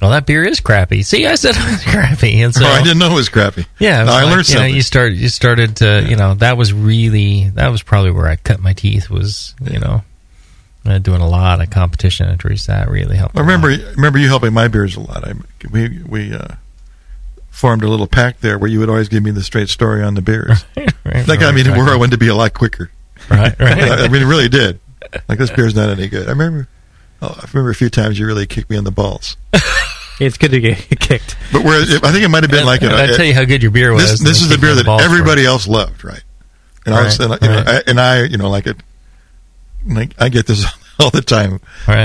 Well, 0.00 0.10
that 0.10 0.26
beer 0.26 0.42
is 0.42 0.58
crappy. 0.58 1.02
See, 1.02 1.26
I 1.26 1.36
said 1.36 1.54
it 1.56 1.70
was 1.70 1.84
crappy, 1.84 2.40
and 2.42 2.54
so 2.54 2.64
oh, 2.64 2.68
I 2.68 2.82
didn't 2.82 2.98
know 2.98 3.12
it 3.12 3.14
was 3.14 3.28
crappy. 3.28 3.66
yeah, 3.78 4.00
was 4.00 4.08
No, 4.08 4.12
I 4.12 4.22
learned 4.24 4.48
you 4.48 4.54
know, 4.54 4.60
something. 4.60 4.74
you 4.74 4.82
start 4.82 5.12
you 5.12 5.28
started 5.28 5.76
to 5.76 6.04
you 6.08 6.16
know 6.16 6.34
that 6.34 6.56
was 6.56 6.72
really 6.72 7.50
that 7.50 7.68
was 7.68 7.82
probably 7.82 8.10
where 8.10 8.26
I 8.26 8.36
cut 8.36 8.60
my 8.60 8.72
teeth 8.72 9.10
was 9.10 9.54
you 9.60 9.78
know 9.78 10.02
uh, 10.84 10.98
doing 10.98 11.20
a 11.20 11.28
lot 11.28 11.60
of 11.60 11.70
competition 11.70 12.28
entries 12.28 12.66
that 12.66 12.88
really 12.88 13.16
helped. 13.16 13.36
I 13.36 13.40
remember 13.40 13.68
remember 13.68 14.18
you 14.18 14.28
helping 14.28 14.52
my 14.52 14.68
beers 14.68 14.96
a 14.96 15.00
lot. 15.00 15.26
I 15.26 15.34
we 15.70 16.02
we 16.02 16.34
uh, 16.34 16.54
formed 17.52 17.84
a 17.84 17.88
little 17.88 18.08
pact 18.08 18.40
there 18.40 18.58
where 18.58 18.68
you 18.68 18.80
would 18.80 18.88
always 18.88 19.08
give 19.08 19.22
me 19.22 19.30
the 19.30 19.42
straight 19.44 19.68
story 19.68 20.02
on 20.02 20.14
the 20.14 20.22
beers. 20.22 20.64
Right, 21.04 21.26
that 21.26 21.38
got 21.40 21.46
right, 21.46 21.54
me 21.56 21.62
to 21.64 21.70
right, 21.70 21.78
where 21.78 21.88
I 21.88 21.96
wanted 21.96 22.12
to 22.12 22.18
be 22.18 22.28
a 22.28 22.34
lot 22.34 22.54
quicker. 22.54 22.88
right, 23.28 23.58
right. 23.58 23.82
I 24.00 24.06
mean, 24.08 24.22
it 24.22 24.26
really 24.26 24.48
did. 24.48 24.78
Like 25.28 25.38
this 25.38 25.50
beer's 25.50 25.74
not 25.74 25.90
any 25.90 26.06
good. 26.08 26.26
I 26.28 26.30
remember. 26.30 26.68
Oh, 27.20 27.26
I 27.36 27.44
remember 27.52 27.70
a 27.70 27.74
few 27.74 27.90
times 27.90 28.18
you 28.20 28.26
really 28.26 28.46
kicked 28.46 28.70
me 28.70 28.76
on 28.76 28.84
the 28.84 28.90
balls. 28.92 29.36
It's 30.20 30.38
good 30.38 30.52
to 30.52 30.60
get 30.60 30.76
kicked. 31.00 31.34
But 31.52 31.64
where 31.64 31.80
I 31.82 32.12
think 32.12 32.22
it 32.22 32.28
might 32.28 32.44
have 32.44 32.50
been 32.50 32.66
like 32.66 32.82
And 32.82 32.92
a, 32.92 33.02
I 33.02 33.06
tell 33.08 33.24
you 33.24 33.34
how 33.34 33.44
good 33.44 33.62
your 33.62 33.72
beer 33.72 33.92
was. 33.92 34.10
this. 34.10 34.20
This 34.20 34.42
is 34.42 34.48
the 34.50 34.58
beer 34.58 34.74
that 34.74 34.86
everybody 35.02 35.44
else 35.44 35.66
loved, 35.66 36.04
right? 36.04 36.22
And 36.86 36.94
I 36.94 37.02
was, 37.04 37.18
and, 37.18 37.32
I- 37.32 37.38
you 37.42 37.48
know. 37.48 37.64
I, 37.66 37.82
and 37.88 38.00
I, 38.00 38.22
you 38.24 38.36
know, 38.36 38.48
like 38.48 38.66
it, 38.68 38.76
like 39.88 40.14
I 40.20 40.28
get 40.28 40.46
this 40.46 40.64
all 41.00 41.10
the 41.10 41.22
time 41.22 41.58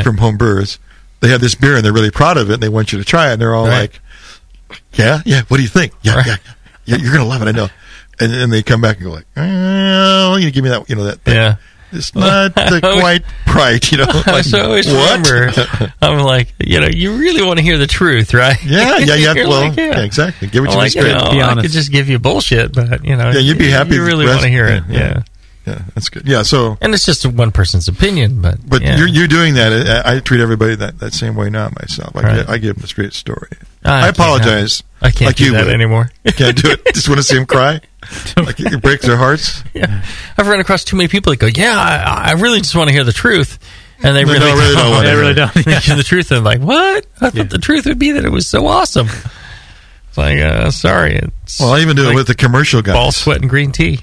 from 0.03 0.17
home 0.17 0.37
brewers. 0.37 0.79
They 1.19 1.27
have 1.29 1.41
this 1.41 1.53
beer 1.53 1.75
and 1.75 1.85
they're 1.85 1.93
really 1.93 2.09
proud 2.11 2.37
of 2.37 2.49
it 2.49 2.55
and 2.55 2.63
they 2.63 2.69
want 2.69 2.91
you 2.91 2.97
to 2.97 3.05
try 3.05 3.29
it. 3.29 3.33
And 3.33 3.41
they're 3.41 3.53
all 3.53 3.65
like, 3.67 3.99
"Yeah, 4.93 5.21
yeah. 5.25 5.41
What 5.47 5.57
do 5.57 5.63
you 5.63 5.69
think? 5.69 5.93
Yeah, 6.01 6.15
Right. 6.15 6.27
yeah, 6.27 6.35
yeah. 6.85 6.95
You're 6.97 7.11
gonna 7.13 7.25
love 7.25 7.41
it. 7.41 7.47
I 7.47 7.51
know." 7.51 7.69
And 8.19 8.33
then 8.33 8.49
they 8.49 8.63
come 8.63 8.81
back 8.81 8.97
and 8.97 9.05
go 9.05 9.11
like, 9.11 9.27
"Oh, 9.37 10.37
you 10.37 10.49
give 10.51 10.63
me 10.63 10.69
that, 10.71 10.89
you 10.89 10.95
know 10.95 11.03
that." 11.05 11.21
Thing. 11.21 11.35
Yeah. 11.35 11.55
It's 11.89 12.13
not 12.13 12.53
the 12.55 12.79
quite 12.81 13.23
right, 13.55 13.91
you 13.91 13.99
know. 13.99 14.05
I 14.25 14.31
Like, 14.31 14.43
so 14.43 14.61
always 14.63 14.87
what? 14.87 15.25
remember. 15.29 15.93
I'm 16.01 16.19
like, 16.19 16.53
you 16.59 16.81
know, 16.81 16.87
you 16.87 17.15
really 17.15 17.41
want 17.43 17.59
to 17.59 17.63
hear 17.63 17.77
the 17.77 17.87
truth, 17.87 18.33
right? 18.33 18.57
Yeah, 18.65 18.97
yeah, 18.97 19.15
yeah. 19.15 19.33
Well, 19.35 19.69
like, 19.69 19.77
yeah. 19.77 20.01
exactly. 20.01 20.49
Give 20.49 20.65
it 20.65 20.67
I'm 20.67 20.71
to 20.71 20.77
me 20.77 20.83
like, 20.83 20.95
you 20.95 21.01
straight. 21.03 21.13
know, 21.13 21.31
Be 21.31 21.41
I 21.41 21.61
could 21.61 21.71
just 21.71 21.89
give 21.91 22.09
you 22.09 22.19
bullshit, 22.19 22.73
but 22.73 23.05
you 23.05 23.15
know, 23.15 23.29
Yeah, 23.31 23.39
you'd 23.39 23.57
be 23.57 23.69
happy 23.69 23.95
You 23.95 24.03
really 24.05 24.25
want 24.25 24.41
to 24.41 24.49
hear 24.49 24.65
it, 24.65 24.83
yeah, 24.89 24.99
yeah. 24.99 25.23
Yeah, 25.65 25.81
that's 25.95 26.09
good. 26.09 26.25
Yeah, 26.27 26.43
so 26.43 26.77
And 26.81 26.93
it's 26.93 27.05
just 27.05 27.25
one 27.25 27.51
person's 27.51 27.87
opinion, 27.87 28.41
but 28.41 28.57
But 28.67 28.81
yeah. 28.81 28.97
you're 28.97 29.07
you're 29.07 29.27
doing 29.27 29.53
that. 29.55 30.05
I, 30.05 30.15
I 30.15 30.19
treat 30.19 30.41
everybody 30.41 30.75
that, 30.75 30.99
that 30.99 31.13
same 31.13 31.35
way 31.35 31.49
now 31.49 31.69
myself. 31.79 32.13
I, 32.17 32.21
Right. 32.21 32.35
give, 32.37 32.49
I 32.49 32.57
give 32.57 32.75
them 32.75 32.81
the 32.81 32.87
straight 32.87 33.13
story. 33.13 33.49
I 33.87 34.05
I, 34.05 34.07
apologize. 34.09 34.83
I 35.01 35.11
can't 35.11 35.27
like 35.29 35.35
do 35.37 35.45
you 35.45 35.51
that 35.53 35.65
would. 35.65 35.73
anymore. 35.73 36.11
Can't 36.25 36.61
do 36.61 36.71
it. 36.71 36.93
Just 36.93 37.07
want 37.07 37.17
to 37.19 37.23
see 37.23 37.35
them 37.35 37.45
cry. 37.45 37.81
Like 38.37 38.59
it 38.59 38.81
breaks 38.81 39.05
their 39.05 39.17
hearts. 39.17 39.63
yeah. 39.73 40.05
I've 40.37 40.47
run 40.47 40.59
across 40.61 40.83
too 40.85 40.95
many 40.95 41.09
people 41.09 41.31
that 41.33 41.37
go, 41.39 41.47
"Yeah, 41.47 41.75
I, 41.77 42.29
I 42.29 42.31
really 42.33 42.59
just 42.59 42.73
want 42.75 42.87
to 42.87 42.93
hear 42.93 43.03
the 43.03 43.11
truth," 43.11 43.59
and 44.01 44.15
they 44.15 44.23
No, 44.23 44.31
really, 44.33 44.45
no, 44.45 44.55
really 44.55 44.75
don't 44.75 44.91
wanna 44.91 45.07
They 45.09 45.15
really 45.15 45.33
don't. 45.33 45.53
They 45.53 45.75
hear 45.79 45.95
the 45.95 46.03
truth 46.03 46.31
and 46.31 46.45
like, 46.45 46.61
"What? 46.61 47.05
I 47.19 47.29
thought 47.31 47.49
the 47.49 47.57
truth 47.57 47.85
would 47.85 47.99
be 47.99 48.13
that 48.13 48.23
it 48.23 48.29
was 48.31 48.47
so 48.47 48.65
awesome." 48.67 49.07
It's 50.09 50.17
like, 50.17 50.39
uh, 50.39 50.71
sorry, 50.71 51.15
it's 51.17 51.59
Well, 51.59 51.73
I 51.73 51.81
even 51.81 51.95
do 51.97 52.03
like 52.03 52.13
it 52.13 52.15
with 52.15 52.27
the 52.27 52.35
commercial 52.35 52.81
guys. 52.81 52.93
ball, 52.95 53.11
sweat, 53.11 53.41
and 53.41 53.49
green 53.49 53.71
tea. 53.73 53.99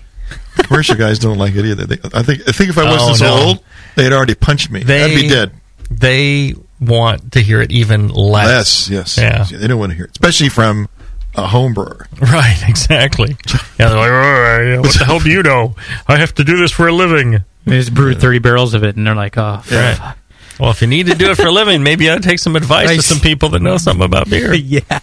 Commercial 0.57 0.97
guys 0.97 1.19
don't 1.19 1.39
like 1.39 1.55
it 1.55 1.65
either. 1.65 1.87
They, 1.87 1.99
I 2.13 2.23
think 2.23 2.47
I 2.49 2.53
think 2.53 2.71
if 2.71 2.77
I 2.79 2.85
wasn't 2.85 3.11
Oh, 3.11 3.15
so 3.15 3.25
no. 3.25 3.43
old, 3.47 3.65
they'd 3.97 4.13
already 4.13 4.35
punched 4.35 4.71
me. 4.71 4.83
They- 4.83 5.03
I'd 5.03 5.21
be 5.21 5.29
dead. 5.29 5.53
They 5.91 6.55
want 6.81 7.33
to 7.33 7.41
hear 7.41 7.61
it 7.61 7.71
even 7.73 8.09
less. 8.09 8.89
Less, 8.89 8.91
yes. 8.91 9.19
Yeah. 9.19 9.45
They 9.59 9.67
don't 9.67 9.79
want 9.79 9.91
to 9.93 9.97
hear 9.97 10.07
it, 10.07 10.11
especially 10.13 10.49
from 10.49 10.89
a 11.35 11.47
home 11.47 11.75
brewer. 11.75 12.07
Right, 12.21 12.63
exactly. 12.69 13.37
Yeah, 13.79 13.89
they're 13.89 13.97
like, 13.99 14.11
"Oh, 14.11 14.81
what 14.83 14.99
the 14.99 15.05
hell 15.05 15.19
do 15.21 15.31
you 15.31 15.43
know? 15.43 15.75
I 16.07 16.17
have 16.19 16.35
to 16.37 16.45
do 16.45 16.57
this 16.57 16.71
for 16.73 16.87
a 16.89 16.93
living. 16.93 17.41
They 17.65 17.79
just 17.79 17.93
brewed 17.95 18.21
30 18.21 18.39
barrels 18.41 18.75
of 18.75 18.85
it, 18.85 18.97
and 18.97 19.07
they're 19.07 19.15
like, 19.15 19.37
oh, 19.39 19.63
Yeah. 19.71 19.95
fuck. 19.95 20.19
Well, 20.61 20.71
if 20.71 20.81
you 20.83 20.87
need 20.89 21.07
to 21.07 21.15
do 21.15 21.31
it 21.31 21.37
for 21.37 21.47
a 21.47 21.51
living, 21.61 21.83
maybe 21.83 22.09
I'd 22.11 22.23
take 22.23 22.39
some 22.39 22.55
advice 22.57 22.87
Right. 22.89 22.97
to 22.97 23.03
some 23.03 23.19
people 23.21 23.49
that 23.51 23.63
know 23.63 23.77
something 23.79 24.05
about 24.05 24.29
beer. 24.31 24.55
yeah. 24.55 24.81
Oh, 24.91 25.01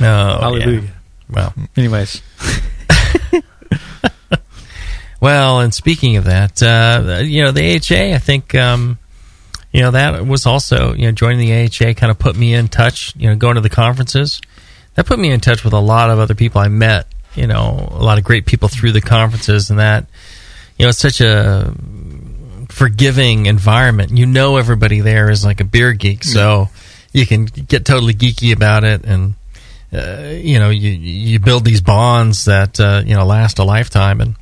Hallelujah. 0.00 0.80
yeah. 0.80 0.88
Well, 1.30 1.54
Anyways, 1.76 2.20
well, 5.20 5.60
and 5.60 5.72
speaking 5.72 6.16
of 6.16 6.24
that, 6.24 6.62
uh, 6.62 7.20
you 7.22 7.42
know, 7.42 7.50
the 7.52 7.76
AHA, 7.76 8.14
I 8.14 8.18
think, 8.18 8.54
um, 8.54 8.98
you 9.74 9.80
know, 9.80 9.90
that 9.90 10.24
was 10.24 10.46
also, 10.46 10.94
you 10.94 11.06
know, 11.06 11.10
joining 11.10 11.40
the 11.40 11.64
AHA 11.64 11.94
kind 11.94 12.12
of 12.12 12.16
put 12.16 12.36
me 12.36 12.54
in 12.54 12.68
touch, 12.68 13.12
you 13.16 13.28
know, 13.28 13.34
going 13.34 13.56
to 13.56 13.60
the 13.60 13.68
conferences. 13.68 14.40
That 14.94 15.04
put 15.04 15.18
me 15.18 15.32
in 15.32 15.40
touch 15.40 15.64
with 15.64 15.72
a 15.72 15.80
lot 15.80 16.10
of 16.10 16.20
other 16.20 16.36
people 16.36 16.60
I 16.60 16.68
met, 16.68 17.08
you 17.34 17.48
know, 17.48 17.88
a 17.90 18.00
lot 18.00 18.16
of 18.16 18.22
great 18.22 18.46
people 18.46 18.68
through 18.68 18.92
the 18.92 19.00
conferences 19.00 19.70
and 19.70 19.80
that, 19.80 20.06
you 20.78 20.84
know, 20.84 20.90
it's 20.90 20.98
such 20.98 21.20
a 21.20 21.74
forgiving 22.68 23.46
environment. 23.46 24.16
You 24.16 24.26
know, 24.26 24.58
everybody 24.58 25.00
there 25.00 25.28
is 25.28 25.44
like 25.44 25.58
a 25.58 25.64
beer 25.64 25.92
geek, 25.92 26.22
so 26.22 26.68
you 27.12 27.26
can 27.26 27.46
get 27.46 27.84
totally 27.84 28.14
geeky 28.14 28.52
about 28.52 28.84
it 28.84 29.04
and, 29.04 29.34
uh, 29.92 30.30
you 30.36 30.60
know, 30.60 30.70
you, 30.70 30.90
you 30.90 31.40
build 31.40 31.64
these 31.64 31.80
bonds 31.80 32.44
that, 32.44 32.78
uh, 32.78 33.02
you 33.04 33.16
know, 33.16 33.26
last 33.26 33.58
a 33.58 33.64
lifetime 33.64 34.20
and, 34.20 34.36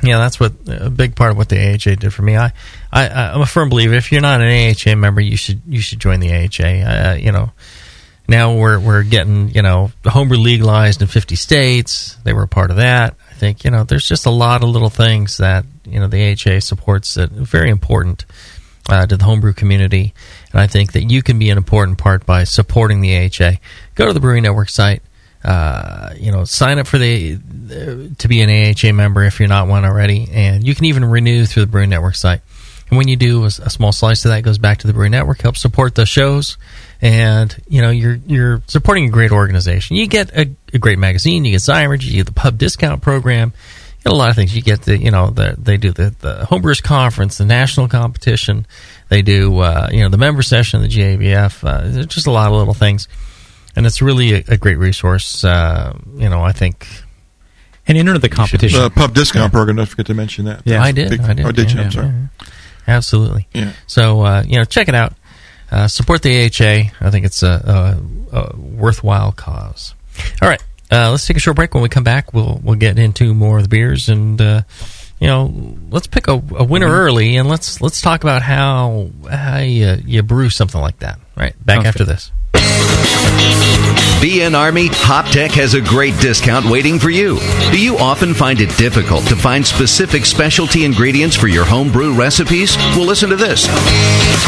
yeah, 0.00 0.18
that's 0.18 0.38
what 0.38 0.52
a 0.68 0.90
big 0.90 1.16
part 1.16 1.32
of 1.32 1.36
what 1.36 1.48
the 1.48 1.58
AHA 1.58 1.96
did 1.96 2.14
for 2.14 2.22
me. 2.22 2.36
I, 2.36 2.52
I, 2.92 3.08
I'm 3.08 3.40
a 3.40 3.46
firm 3.46 3.68
believer. 3.68 3.94
If 3.94 4.12
you're 4.12 4.20
not 4.20 4.40
an 4.40 4.74
AHA 4.74 4.96
member, 4.96 5.20
you 5.20 5.36
should 5.36 5.60
you 5.66 5.80
should 5.80 6.00
join 6.00 6.20
the 6.20 6.32
AHA. 6.32 6.64
Uh, 6.64 7.14
you 7.14 7.32
know, 7.32 7.52
now 8.28 8.54
we're 8.54 8.78
we're 8.78 9.02
getting 9.02 9.50
you 9.50 9.62
know 9.62 9.92
the 10.02 10.10
homebrew 10.10 10.38
legalized 10.38 11.02
in 11.02 11.08
50 11.08 11.34
states. 11.36 12.16
They 12.24 12.32
were 12.32 12.44
a 12.44 12.48
part 12.48 12.70
of 12.70 12.76
that. 12.76 13.14
I 13.30 13.34
think 13.34 13.64
you 13.64 13.70
know 13.70 13.84
there's 13.84 14.08
just 14.08 14.26
a 14.26 14.30
lot 14.30 14.62
of 14.62 14.70
little 14.70 14.90
things 14.90 15.36
that 15.38 15.64
you 15.84 16.00
know 16.00 16.08
the 16.08 16.32
AHA 16.32 16.60
supports 16.60 17.14
that 17.14 17.30
are 17.32 17.44
very 17.44 17.70
important 17.70 18.24
uh, 18.88 19.06
to 19.06 19.16
the 19.16 19.24
homebrew 19.24 19.52
community, 19.52 20.14
and 20.52 20.60
I 20.60 20.66
think 20.66 20.92
that 20.92 21.10
you 21.10 21.22
can 21.22 21.38
be 21.38 21.50
an 21.50 21.58
important 21.58 21.98
part 21.98 22.24
by 22.24 22.44
supporting 22.44 23.00
the 23.00 23.16
AHA. 23.16 23.58
Go 23.94 24.06
to 24.06 24.12
the 24.12 24.20
Brewing 24.20 24.42
Network 24.42 24.70
site. 24.70 25.02
Uh, 25.44 26.14
you 26.18 26.32
know, 26.32 26.44
sign 26.44 26.78
up 26.78 26.86
for 26.86 26.98
the 26.98 27.34
uh, 27.36 28.14
to 28.18 28.28
be 28.28 28.40
an 28.40 28.50
AHA 28.50 28.92
member 28.92 29.22
if 29.22 29.38
you're 29.38 29.48
not 29.48 29.68
one 29.68 29.84
already, 29.84 30.28
and 30.32 30.66
you 30.66 30.74
can 30.74 30.86
even 30.86 31.04
renew 31.04 31.46
through 31.46 31.64
the 31.64 31.70
Brewing 31.70 31.90
Network 31.90 32.16
site. 32.16 32.40
And 32.90 32.96
when 32.96 33.06
you 33.08 33.16
do, 33.16 33.44
a 33.44 33.50
small 33.50 33.92
slice 33.92 34.24
of 34.24 34.30
that 34.30 34.42
goes 34.42 34.56
back 34.58 34.78
to 34.78 34.86
the 34.86 34.92
Brewing 34.94 35.10
Network, 35.10 35.42
helps 35.42 35.60
support 35.60 35.94
the 35.94 36.06
shows, 36.06 36.56
and 37.02 37.54
you 37.68 37.82
know 37.82 37.90
you're 37.90 38.18
you're 38.26 38.62
supporting 38.66 39.04
a 39.06 39.10
great 39.10 39.30
organization. 39.30 39.96
You 39.96 40.06
get 40.06 40.30
a, 40.36 40.50
a 40.72 40.78
great 40.78 40.98
magazine, 40.98 41.44
you 41.44 41.52
get 41.52 41.60
Zymurgy, 41.60 42.04
you 42.04 42.16
get 42.16 42.26
the 42.26 42.32
pub 42.32 42.56
discount 42.56 43.02
program, 43.02 43.52
you 43.98 44.04
get 44.04 44.12
a 44.12 44.16
lot 44.16 44.30
of 44.30 44.36
things. 44.36 44.56
You 44.56 44.62
get 44.62 44.82
the 44.82 44.96
you 44.96 45.10
know 45.10 45.28
the 45.30 45.54
they 45.58 45.76
do 45.76 45.90
the 45.92 46.14
the 46.20 46.46
homebrewers 46.50 46.82
conference, 46.82 47.36
the 47.36 47.44
national 47.44 47.88
competition, 47.88 48.66
they 49.10 49.20
do 49.20 49.58
uh, 49.58 49.88
you 49.92 50.00
know 50.00 50.08
the 50.08 50.16
member 50.18 50.42
session, 50.42 50.80
the 50.80 50.88
GABF. 50.88 51.66
Uh, 51.68 51.82
there's 51.90 52.06
just 52.06 52.26
a 52.26 52.30
lot 52.30 52.50
of 52.50 52.56
little 52.56 52.74
things, 52.74 53.06
and 53.76 53.84
it's 53.84 54.00
really 54.00 54.32
a, 54.32 54.44
a 54.48 54.56
great 54.56 54.78
resource. 54.78 55.44
Uh, 55.44 55.94
you 56.16 56.30
know, 56.30 56.40
I 56.42 56.52
think 56.52 56.86
and 57.86 57.96
enter 57.96 58.18
the 58.18 58.28
competition. 58.28 58.80
The 58.80 58.90
pub 58.90 59.14
discount 59.14 59.52
program. 59.52 59.76
Don't 59.76 59.86
forget 59.86 60.06
to 60.06 60.14
mention 60.14 60.44
that. 60.44 60.62
Yeah. 60.64 60.82
I 60.82 60.92
did. 60.92 61.10
Big- 61.10 61.20
I 61.20 61.32
did. 61.34 61.46
oh, 61.46 61.52
did 61.52 61.70
you? 61.72 61.78
Yeah, 61.78 61.84
I'm 61.84 61.90
sorry. 61.90 62.06
yeah, 62.06 62.12
yeah. 62.12 62.26
Absolutely. 62.88 63.46
Yeah. 63.52 63.72
So 63.86 64.22
uh, 64.22 64.42
you 64.46 64.56
know, 64.58 64.64
check 64.64 64.88
it 64.88 64.94
out. 64.96 65.12
Uh, 65.70 65.86
support 65.86 66.22
the 66.22 66.46
AHA. 66.46 66.90
I 67.06 67.10
think 67.10 67.26
it's 67.26 67.42
a, 67.42 68.00
a, 68.32 68.36
a 68.36 68.56
worthwhile 68.56 69.32
cause. 69.32 69.94
All 70.42 70.48
right, 70.48 70.62
uh, 70.90 71.10
let's 71.10 71.26
take 71.26 71.36
a 71.36 71.40
short 71.40 71.56
break. 71.56 71.74
When 71.74 71.82
we 71.82 71.88
come 71.90 72.04
back, 72.04 72.32
we'll 72.32 72.58
we'll 72.64 72.76
get 72.76 72.98
into 72.98 73.34
more 73.34 73.58
of 73.58 73.64
the 73.64 73.68
beers 73.68 74.08
and 74.08 74.40
uh, 74.40 74.62
you 75.20 75.26
know, 75.26 75.76
let's 75.90 76.06
pick 76.06 76.26
a, 76.28 76.32
a 76.32 76.64
winner 76.64 76.86
Mm-hmm. 76.86 76.94
early 76.94 77.36
and 77.36 77.48
let's 77.48 77.80
let's 77.82 78.00
talk 78.00 78.22
about 78.24 78.40
how 78.40 79.10
how 79.30 79.58
you, 79.58 79.96
you 80.06 80.22
brew 80.22 80.48
something 80.48 80.80
like 80.80 81.00
that. 81.00 81.18
Right 81.36 81.54
back 81.64 81.84
after 81.84 82.04
this. 82.04 82.32
BN 84.18 84.58
Army 84.58 84.88
HopTech 84.88 85.52
has 85.52 85.74
a 85.74 85.80
great 85.80 86.18
discount 86.18 86.66
waiting 86.66 86.98
for 86.98 87.08
you. 87.08 87.38
Do 87.70 87.80
you 87.80 87.96
often 87.98 88.34
find 88.34 88.60
it 88.60 88.76
difficult 88.76 89.24
to 89.28 89.36
find 89.36 89.64
specific 89.64 90.26
specialty 90.26 90.84
ingredients 90.84 91.36
for 91.36 91.46
your 91.46 91.64
homebrew 91.64 92.12
recipes? 92.12 92.76
Well, 92.96 93.06
listen 93.06 93.30
to 93.30 93.36
this. 93.36 93.68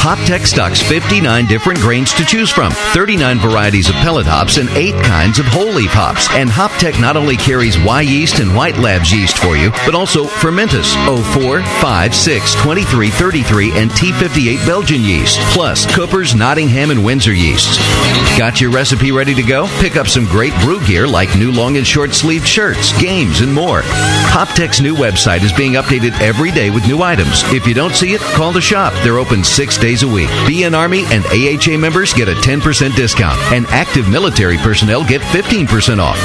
HopTech 0.00 0.44
stocks 0.44 0.82
59 0.82 1.46
different 1.46 1.78
grains 1.78 2.12
to 2.14 2.24
choose 2.24 2.50
from, 2.50 2.72
39 2.72 3.38
varieties 3.38 3.88
of 3.88 3.94
pellet 3.96 4.26
hops, 4.26 4.56
and 4.56 4.68
8 4.70 4.92
kinds 5.04 5.38
of 5.38 5.46
whole 5.46 5.72
leaf 5.72 5.92
hops. 5.92 6.28
And 6.32 6.50
HopTech 6.50 7.00
not 7.00 7.16
only 7.16 7.36
carries 7.36 7.76
Wyeast 7.76 8.40
and 8.40 8.56
White 8.56 8.78
Labs 8.78 9.12
yeast 9.12 9.38
for 9.38 9.56
you, 9.56 9.70
but 9.86 9.94
also 9.94 10.24
Fermentis, 10.24 10.96
04, 11.32 11.62
5, 11.62 12.14
6, 12.14 12.54
23, 12.56 13.10
33, 13.10 13.78
and 13.78 13.90
T58 13.92 14.66
Belgian 14.66 15.02
yeast, 15.02 15.38
plus 15.52 15.86
Cooper's, 15.94 16.34
Nottingham, 16.34 16.90
and 16.90 17.04
Windsor 17.04 17.34
yeasts. 17.34 17.78
Got 18.36 18.60
your 18.60 18.72
recipe 18.72 19.12
ready 19.12 19.32
to 19.36 19.44
go? 19.44 19.59
Pick 19.80 19.96
up 19.96 20.06
some 20.06 20.24
great 20.26 20.54
brew 20.60 20.84
gear 20.86 21.06
like 21.06 21.36
new 21.36 21.50
long 21.52 21.76
and 21.76 21.86
short 21.86 22.14
sleeved 22.14 22.46
shirts, 22.46 22.98
games, 23.00 23.40
and 23.40 23.52
more. 23.52 23.82
HopTech's 23.82 24.80
new 24.80 24.94
website 24.94 25.42
is 25.42 25.52
being 25.52 25.72
updated 25.72 26.18
every 26.20 26.50
day 26.50 26.70
with 26.70 26.86
new 26.86 27.02
items. 27.02 27.42
If 27.52 27.66
you 27.66 27.74
don't 27.74 27.94
see 27.94 28.14
it, 28.14 28.20
call 28.20 28.52
the 28.52 28.60
shop. 28.60 28.92
They're 29.02 29.18
open 29.18 29.42
six 29.44 29.76
days 29.78 30.02
a 30.02 30.08
week. 30.08 30.28
BN 30.46 30.76
Army 30.76 31.04
and 31.06 31.24
AHA 31.26 31.78
members 31.78 32.12
get 32.12 32.28
a 32.28 32.34
10% 32.34 32.94
discount, 32.94 33.38
and 33.52 33.66
active 33.66 34.08
military 34.08 34.56
personnel 34.58 35.04
get 35.04 35.20
15% 35.22 35.98
off. 35.98 36.18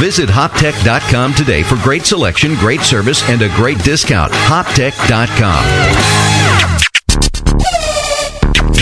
Visit 0.00 0.28
hoptech.com 0.28 1.34
today 1.34 1.62
for 1.62 1.76
great 1.76 2.02
selection, 2.02 2.54
great 2.56 2.80
service, 2.80 3.22
and 3.28 3.42
a 3.42 3.48
great 3.56 3.78
discount. 3.84 4.32
Hoptech.com. 4.32 5.64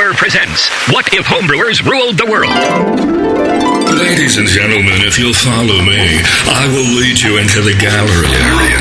Brewer 0.00 0.14
presents 0.14 0.70
What 0.88 1.12
If 1.12 1.26
Homebrewers 1.26 1.84
Ruled 1.84 2.16
the 2.16 2.24
World? 2.24 2.48
Ladies 4.00 4.38
and 4.38 4.48
gentlemen, 4.48 5.04
if 5.04 5.18
you'll 5.18 5.36
follow 5.36 5.76
me, 5.84 6.00
I 6.48 6.64
will 6.72 6.88
lead 6.96 7.20
you 7.20 7.36
into 7.36 7.60
the 7.60 7.76
gallery 7.76 8.32
area. 8.32 8.80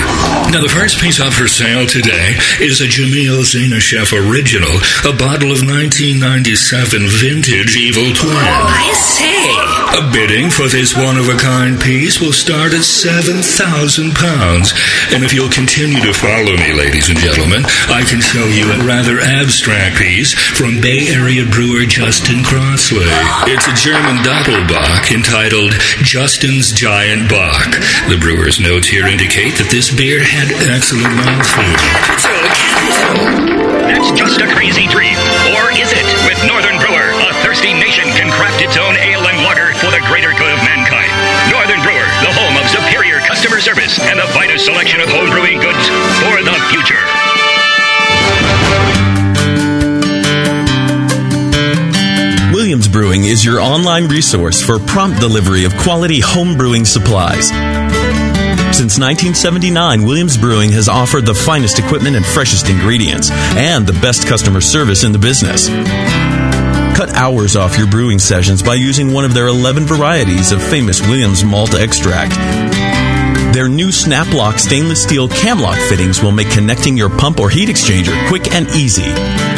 Now, 0.56 0.64
the 0.64 0.72
first 0.72 1.02
piece 1.02 1.20
up 1.20 1.34
for 1.34 1.50
sale 1.50 1.86
today 1.86 2.40
is 2.64 2.80
a 2.80 2.88
Jamil 2.88 3.44
Zainasheff 3.44 4.16
original, 4.16 4.72
a 5.04 5.12
bottle 5.12 5.52
of 5.52 5.60
1997 5.60 7.04
vintage 7.20 7.76
Evil 7.76 8.16
Twin. 8.16 8.32
Oh, 8.32 8.72
I 8.72 8.94
say. 8.96 9.40
A 9.90 10.06
bidding 10.14 10.50
for 10.50 10.70
this 10.70 10.96
one-of-a-kind 10.96 11.82
piece 11.82 12.22
will 12.22 12.32
start 12.32 12.74
at 12.74 12.86
seven 12.86 13.42
thousand 13.42 14.14
pounds, 14.14 14.72
and 15.12 15.26
if 15.26 15.34
you'll 15.34 15.50
continue 15.50 16.00
to 16.00 16.14
follow 16.14 16.54
me, 16.56 16.72
ladies 16.78 17.10
and 17.10 17.18
gentlemen, 17.18 17.66
I 17.90 18.06
can 18.06 18.22
show 18.22 18.46
you 18.46 18.70
a 18.70 18.86
rather 18.86 19.20
abstract 19.20 19.98
piece 19.98 20.34
from 20.34 20.80
Bay 20.80 21.09
Area 21.10 21.42
brewer 21.50 21.90
Justin 21.90 22.46
Crossley. 22.46 23.10
It's 23.50 23.66
a 23.66 23.74
German 23.74 24.22
Doppelbock 24.22 25.10
entitled 25.10 25.74
Justin's 26.06 26.70
Giant 26.70 27.26
Bock. 27.26 27.82
The 28.06 28.22
brewer's 28.22 28.62
notes 28.62 28.86
here 28.86 29.10
indicate 29.10 29.58
that 29.58 29.74
this 29.74 29.90
beer 29.90 30.22
had 30.22 30.54
excellent 30.70 31.10
mouthfeel. 31.18 31.82
That's 33.90 34.14
just 34.14 34.38
a 34.38 34.48
crazy 34.54 34.86
dream. 34.86 35.18
Or 35.58 35.74
is 35.74 35.90
it? 35.90 36.06
With 36.30 36.38
Northern 36.46 36.78
Brewer, 36.78 37.10
a 37.26 37.34
thirsty 37.42 37.74
nation 37.74 38.06
can 38.14 38.30
craft 38.30 38.62
its 38.62 38.78
own 38.78 38.94
ale 38.94 39.26
and 39.26 39.42
lager 39.42 39.74
for 39.82 39.90
the 39.90 40.06
greater 40.06 40.30
good 40.38 40.54
of 40.54 40.62
mankind. 40.62 41.10
Northern 41.50 41.82
Brewer, 41.82 42.06
the 42.22 42.34
home 42.38 42.54
of 42.54 42.70
superior 42.70 43.18
customer 43.26 43.58
service 43.58 43.98
and 43.98 44.22
the 44.22 44.30
finest 44.30 44.70
selection 44.70 45.02
of 45.02 45.10
home 45.10 45.34
brewing 45.34 45.58
goods 45.58 45.90
for 46.22 46.38
the 46.46 46.54
future. 46.70 47.02
Williams 52.70 52.88
Brewing 52.88 53.24
is 53.24 53.44
your 53.44 53.60
online 53.60 54.06
resource 54.06 54.62
for 54.62 54.78
prompt 54.78 55.20
delivery 55.20 55.66
of 55.66 55.76
quality 55.78 56.20
home 56.20 56.56
brewing 56.56 56.86
supplies. 56.86 57.48
Since 58.78 59.00
1979, 59.02 60.04
Williams 60.04 60.38
Brewing 60.38 60.72
has 60.74 60.88
offered 60.88 61.26
the 61.26 61.34
finest 61.34 61.80
equipment 61.80 62.16
and 62.16 62.24
freshest 62.24 62.70
ingredients, 62.70 63.32
and 63.32 63.88
the 63.88 64.00
best 64.02 64.28
customer 64.28 64.62
service 64.62 65.04
in 65.04 65.14
the 65.14 65.18
business. 65.18 65.68
Cut 66.96 67.10
hours 67.16 67.56
off 67.56 67.76
your 67.76 67.88
brewing 67.88 68.20
sessions 68.20 68.62
by 68.62 68.76
using 68.76 69.14
one 69.14 69.26
of 69.26 69.34
their 69.34 69.48
11 69.48 69.86
varieties 69.86 70.52
of 70.52 70.62
famous 70.62 71.02
Williams 71.02 71.44
malt 71.44 71.74
extract. 71.74 72.36
Their 73.52 73.68
new 73.68 73.88
Snaplock 73.88 74.60
stainless 74.60 75.02
steel 75.02 75.28
camlock 75.28 75.90
fittings 75.90 76.22
will 76.22 76.34
make 76.34 76.52
connecting 76.52 76.96
your 76.96 77.10
pump 77.10 77.40
or 77.40 77.50
heat 77.50 77.68
exchanger 77.68 78.28
quick 78.28 78.54
and 78.54 78.68
easy. 78.76 79.49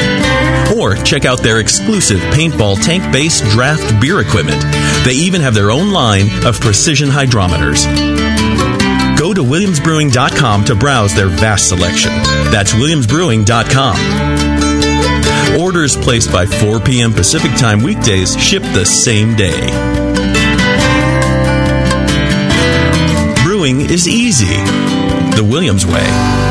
Or 0.81 0.95
check 0.95 1.25
out 1.25 1.43
their 1.43 1.59
exclusive 1.59 2.19
paintball 2.33 2.83
tank 2.83 3.13
based 3.13 3.43
draft 3.51 4.01
beer 4.01 4.19
equipment. 4.19 4.59
They 5.05 5.13
even 5.13 5.41
have 5.41 5.53
their 5.53 5.69
own 5.69 5.91
line 5.91 6.25
of 6.43 6.59
precision 6.59 7.07
hydrometers. 7.07 7.85
Go 9.15 9.31
to 9.31 9.43
williamsbrewing.com 9.43 10.65
to 10.65 10.75
browse 10.75 11.13
their 11.13 11.27
vast 11.27 11.69
selection. 11.69 12.09
That's 12.51 12.73
williamsbrewing.com. 12.73 15.61
Orders 15.61 15.95
placed 15.95 16.31
by 16.31 16.47
4 16.47 16.79
p.m. 16.79 17.13
Pacific 17.13 17.51
Time 17.57 17.83
weekdays 17.83 18.35
ship 18.41 18.63
the 18.63 18.83
same 18.83 19.35
day. 19.35 19.67
Brewing 23.43 23.81
is 23.81 24.07
easy. 24.07 24.55
The 25.35 25.47
Williams 25.47 25.85
way. 25.85 26.50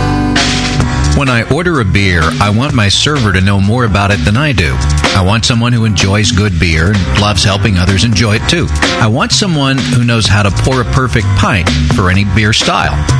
When 1.20 1.28
I 1.28 1.42
order 1.52 1.80
a 1.80 1.84
beer, 1.84 2.22
I 2.22 2.48
want 2.48 2.72
my 2.72 2.88
server 2.88 3.30
to 3.34 3.42
know 3.42 3.60
more 3.60 3.84
about 3.84 4.10
it 4.10 4.24
than 4.24 4.38
I 4.38 4.52
do. 4.52 4.74
I 5.14 5.22
want 5.22 5.44
someone 5.44 5.74
who 5.74 5.84
enjoys 5.84 6.32
good 6.32 6.58
beer 6.58 6.94
and 6.94 7.20
loves 7.20 7.44
helping 7.44 7.76
others 7.76 8.04
enjoy 8.04 8.36
it 8.36 8.48
too. 8.48 8.66
I 8.70 9.06
want 9.06 9.30
someone 9.30 9.76
who 9.76 10.02
knows 10.02 10.24
how 10.24 10.42
to 10.42 10.50
pour 10.50 10.80
a 10.80 10.84
perfect 10.92 11.26
pint 11.36 11.68
for 11.94 12.08
any 12.08 12.24
beer 12.24 12.54
style. 12.54 13.19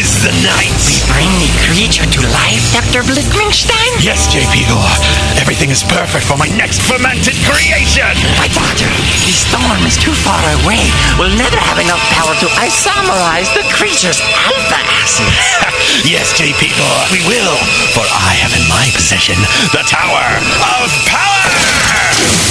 the 0.21 0.33
night. 0.45 0.69
We 0.85 1.01
bring 1.09 1.29
the 1.41 1.49
creature 1.65 2.05
to 2.05 2.19
life, 2.29 2.61
Dr. 2.69 3.01
Blickmanstein? 3.01 3.89
Yes, 4.05 4.29
JP 4.29 4.69
Gore. 4.69 4.97
Everything 5.41 5.73
is 5.73 5.81
perfect 5.81 6.29
for 6.29 6.37
my 6.37 6.45
next 6.53 6.85
fermented 6.85 7.33
creation. 7.41 8.13
My 8.37 8.45
daughter, 8.53 8.85
the 9.25 9.33
storm 9.33 9.81
is 9.81 9.97
too 9.97 10.13
far 10.13 10.41
away. 10.61 10.85
We'll 11.17 11.33
never 11.33 11.57
have 11.57 11.81
enough 11.81 12.01
power 12.13 12.37
to 12.37 12.47
isomerize 12.61 13.49
the 13.57 13.65
creature's 13.73 14.21
alpha 14.21 14.79
acid. 15.01 15.33
yes, 16.13 16.37
JP 16.37 16.69
Gore, 16.77 17.05
we 17.09 17.25
will. 17.25 17.57
For 17.97 18.05
I 18.05 18.37
have 18.45 18.53
in 18.53 18.65
my 18.69 18.93
possession 18.93 19.41
the 19.73 19.81
Tower 19.89 20.37
of 20.61 20.89
Power. 21.09 22.50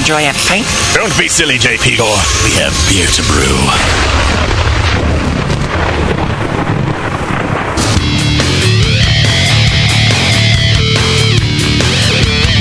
enjoy 0.01 0.27
a 0.27 0.33
pint. 0.33 0.65
Don't 0.95 1.15
be 1.15 1.27
silly, 1.27 1.59
JP 1.59 1.97
Gore. 1.97 2.17
We 2.43 2.49
have 2.57 2.73
beer 2.89 3.05
to 3.05 3.21
brew. 3.29 3.53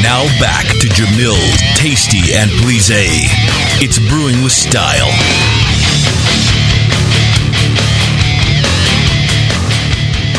Now 0.03 0.26
back 0.38 0.66
to 0.80 0.88
Jamil, 0.88 1.41
Tasty, 1.76 2.34
and 2.34 2.51
Plise. 2.61 2.91
It's 3.80 3.99
brewing 4.11 4.45
with 4.45 4.53
style. 4.53 5.09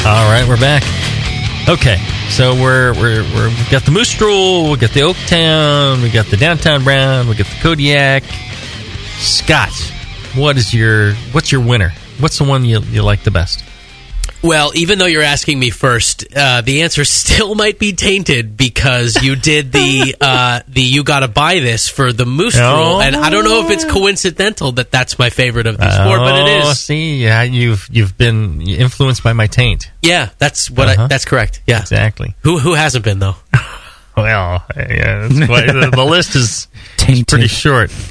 All 0.05 0.29
right, 0.29 0.45
we're 0.47 0.57
back. 0.57 0.83
Okay, 1.67 1.97
so 2.31 2.53
we're 2.55 2.93
we're, 2.93 3.23
we're 3.35 3.49
we 3.49 3.69
got 3.69 3.83
the 3.83 3.91
Moose 3.91 4.17
Drool, 4.17 4.71
we 4.71 4.77
got 4.77 4.91
the 4.91 5.01
Oaktown, 5.01 6.01
we 6.01 6.09
got 6.09 6.27
the 6.27 6.37
Downtown 6.37 6.83
Brown, 6.83 7.27
we 7.27 7.35
got 7.35 7.45
the 7.47 7.59
Kodiak. 7.61 8.23
Scott, 9.17 9.73
what 10.33 10.57
is 10.57 10.73
your 10.73 11.13
what's 11.33 11.51
your 11.51 11.59
winner? 11.59 11.91
What's 12.19 12.37
the 12.37 12.45
one 12.45 12.63
you 12.63 12.79
you 12.83 13.03
like 13.03 13.23
the 13.23 13.31
best? 13.31 13.65
Well, 14.43 14.71
even 14.75 14.97
though 14.99 15.05
you're 15.05 15.21
asking 15.21 15.59
me 15.59 15.69
first, 15.69 16.25
uh, 16.35 16.61
the 16.61 16.81
answer 16.81 17.05
still 17.21 17.53
might 17.55 17.77
be 17.79 17.93
tainted 17.93 18.57
because 18.57 19.21
you 19.21 19.35
did 19.35 19.71
the 19.71 20.15
uh, 20.21 20.61
the 20.67 20.81
you 20.81 21.03
got 21.03 21.19
to 21.19 21.27
buy 21.27 21.59
this 21.59 21.87
for 21.87 22.11
the 22.13 22.25
moose 22.25 22.57
Oh. 22.59 22.75
drool, 22.75 23.01
and 23.01 23.15
I 23.15 23.29
don't 23.29 23.43
know 23.43 23.63
if 23.65 23.71
it's 23.71 23.85
coincidental 23.85 24.71
that 24.73 24.91
that's 24.91 25.17
my 25.19 25.29
favorite 25.29 25.67
of 25.67 25.77
these 25.77 25.95
four, 25.97 26.17
but 26.17 26.35
it 26.39 26.47
is. 26.59 26.65
Oh. 26.67 26.73
See, 26.73 27.23
yeah, 27.23 27.43
you've 27.43 27.87
you've 27.91 28.17
been 28.17 28.61
influenced 28.61 29.23
by 29.23 29.33
my 29.33 29.47
taint. 29.47 29.91
Yeah, 30.01 30.29
that's 30.39 30.69
what 30.71 30.89
Uh-huh. 30.89 31.07
that's 31.07 31.25
correct. 31.25 31.61
Yeah, 31.67 31.81
exactly. 31.81 32.35
Who 32.41 32.57
who 32.59 32.73
hasn't 32.73 33.05
been 33.05 33.19
though? 33.19 33.35
Well, 34.17 34.63
yeah, 34.75 35.27
that's 35.27 35.49
why 35.49 35.65
the, 35.67 35.89
the 35.93 36.03
list 36.09 36.35
is, 36.35 36.67
pretty 37.27 37.47
short. 37.47 37.91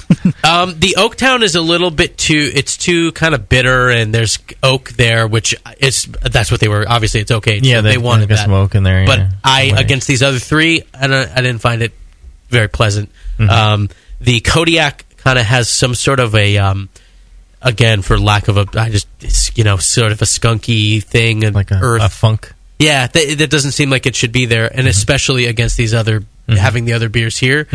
Um, 0.44 0.78
the 0.78 0.96
Oaktown 0.98 1.42
is 1.42 1.54
a 1.54 1.60
little 1.62 1.90
bit 1.90 2.18
too. 2.18 2.50
It's 2.54 2.76
too 2.76 3.12
kind 3.12 3.34
of 3.34 3.48
bitter, 3.48 3.88
and 3.90 4.12
there's 4.14 4.38
oak 4.62 4.90
there, 4.90 5.26
which 5.26 5.54
is 5.78 6.06
that's 6.22 6.50
what 6.50 6.60
they 6.60 6.68
were. 6.68 6.84
Obviously, 6.86 7.20
it's 7.20 7.30
okay. 7.30 7.58
Yeah, 7.62 7.80
they, 7.80 7.92
they- 7.92 7.98
wanted 7.98 8.28
that. 8.28 8.38
some 8.44 8.52
oak 8.52 8.74
in 8.74 8.82
there, 8.82 9.06
But 9.06 9.18
yeah. 9.20 9.30
I 9.44 9.70
Right. 9.72 9.80
against 9.80 10.06
these 10.08 10.22
other 10.22 10.38
three, 10.38 10.82
I 10.92 11.06
don't, 11.06 11.30
I 11.30 11.36
didn't 11.36 11.60
find 11.60 11.80
it 11.82 11.92
very 12.48 12.68
pleasant. 12.68 13.10
Mhm. 13.38 13.48
Um, 13.48 13.88
the 14.20 14.40
Kodiak 14.40 15.04
kind 15.18 15.38
of 15.38 15.46
has 15.46 15.68
some 15.70 15.94
sort 15.94 16.20
of 16.20 16.34
a. 16.34 16.58
Um, 16.58 16.88
Again, 17.62 18.00
for 18.00 18.18
lack 18.18 18.48
of 18.48 18.56
a, 18.56 18.66
I 18.74 18.88
just 18.88 19.06
it's 19.20 19.54
you 19.58 19.64
know 19.64 19.76
sort 19.76 20.12
of 20.12 20.22
a 20.22 20.24
skunky 20.24 21.02
thing 21.04 21.44
and 21.44 21.54
like 21.54 21.70
a, 21.70 21.78
earth 21.82 22.02
a 22.02 22.08
funk. 22.08 22.54
Yeah, 22.80 23.06
that, 23.06 23.38
that 23.38 23.50
doesn't 23.50 23.72
seem 23.72 23.90
like 23.90 24.06
it 24.06 24.16
should 24.16 24.32
be 24.32 24.46
there, 24.46 24.68
Mm-hmm. 24.68 24.78
and 24.80 24.88
especially 24.88 25.46
against 25.46 25.76
these 25.76 25.94
other 25.94 26.24
having 26.48 26.84
the 26.84 26.94
other 26.94 27.08
beers 27.08 27.38
here 27.38 27.68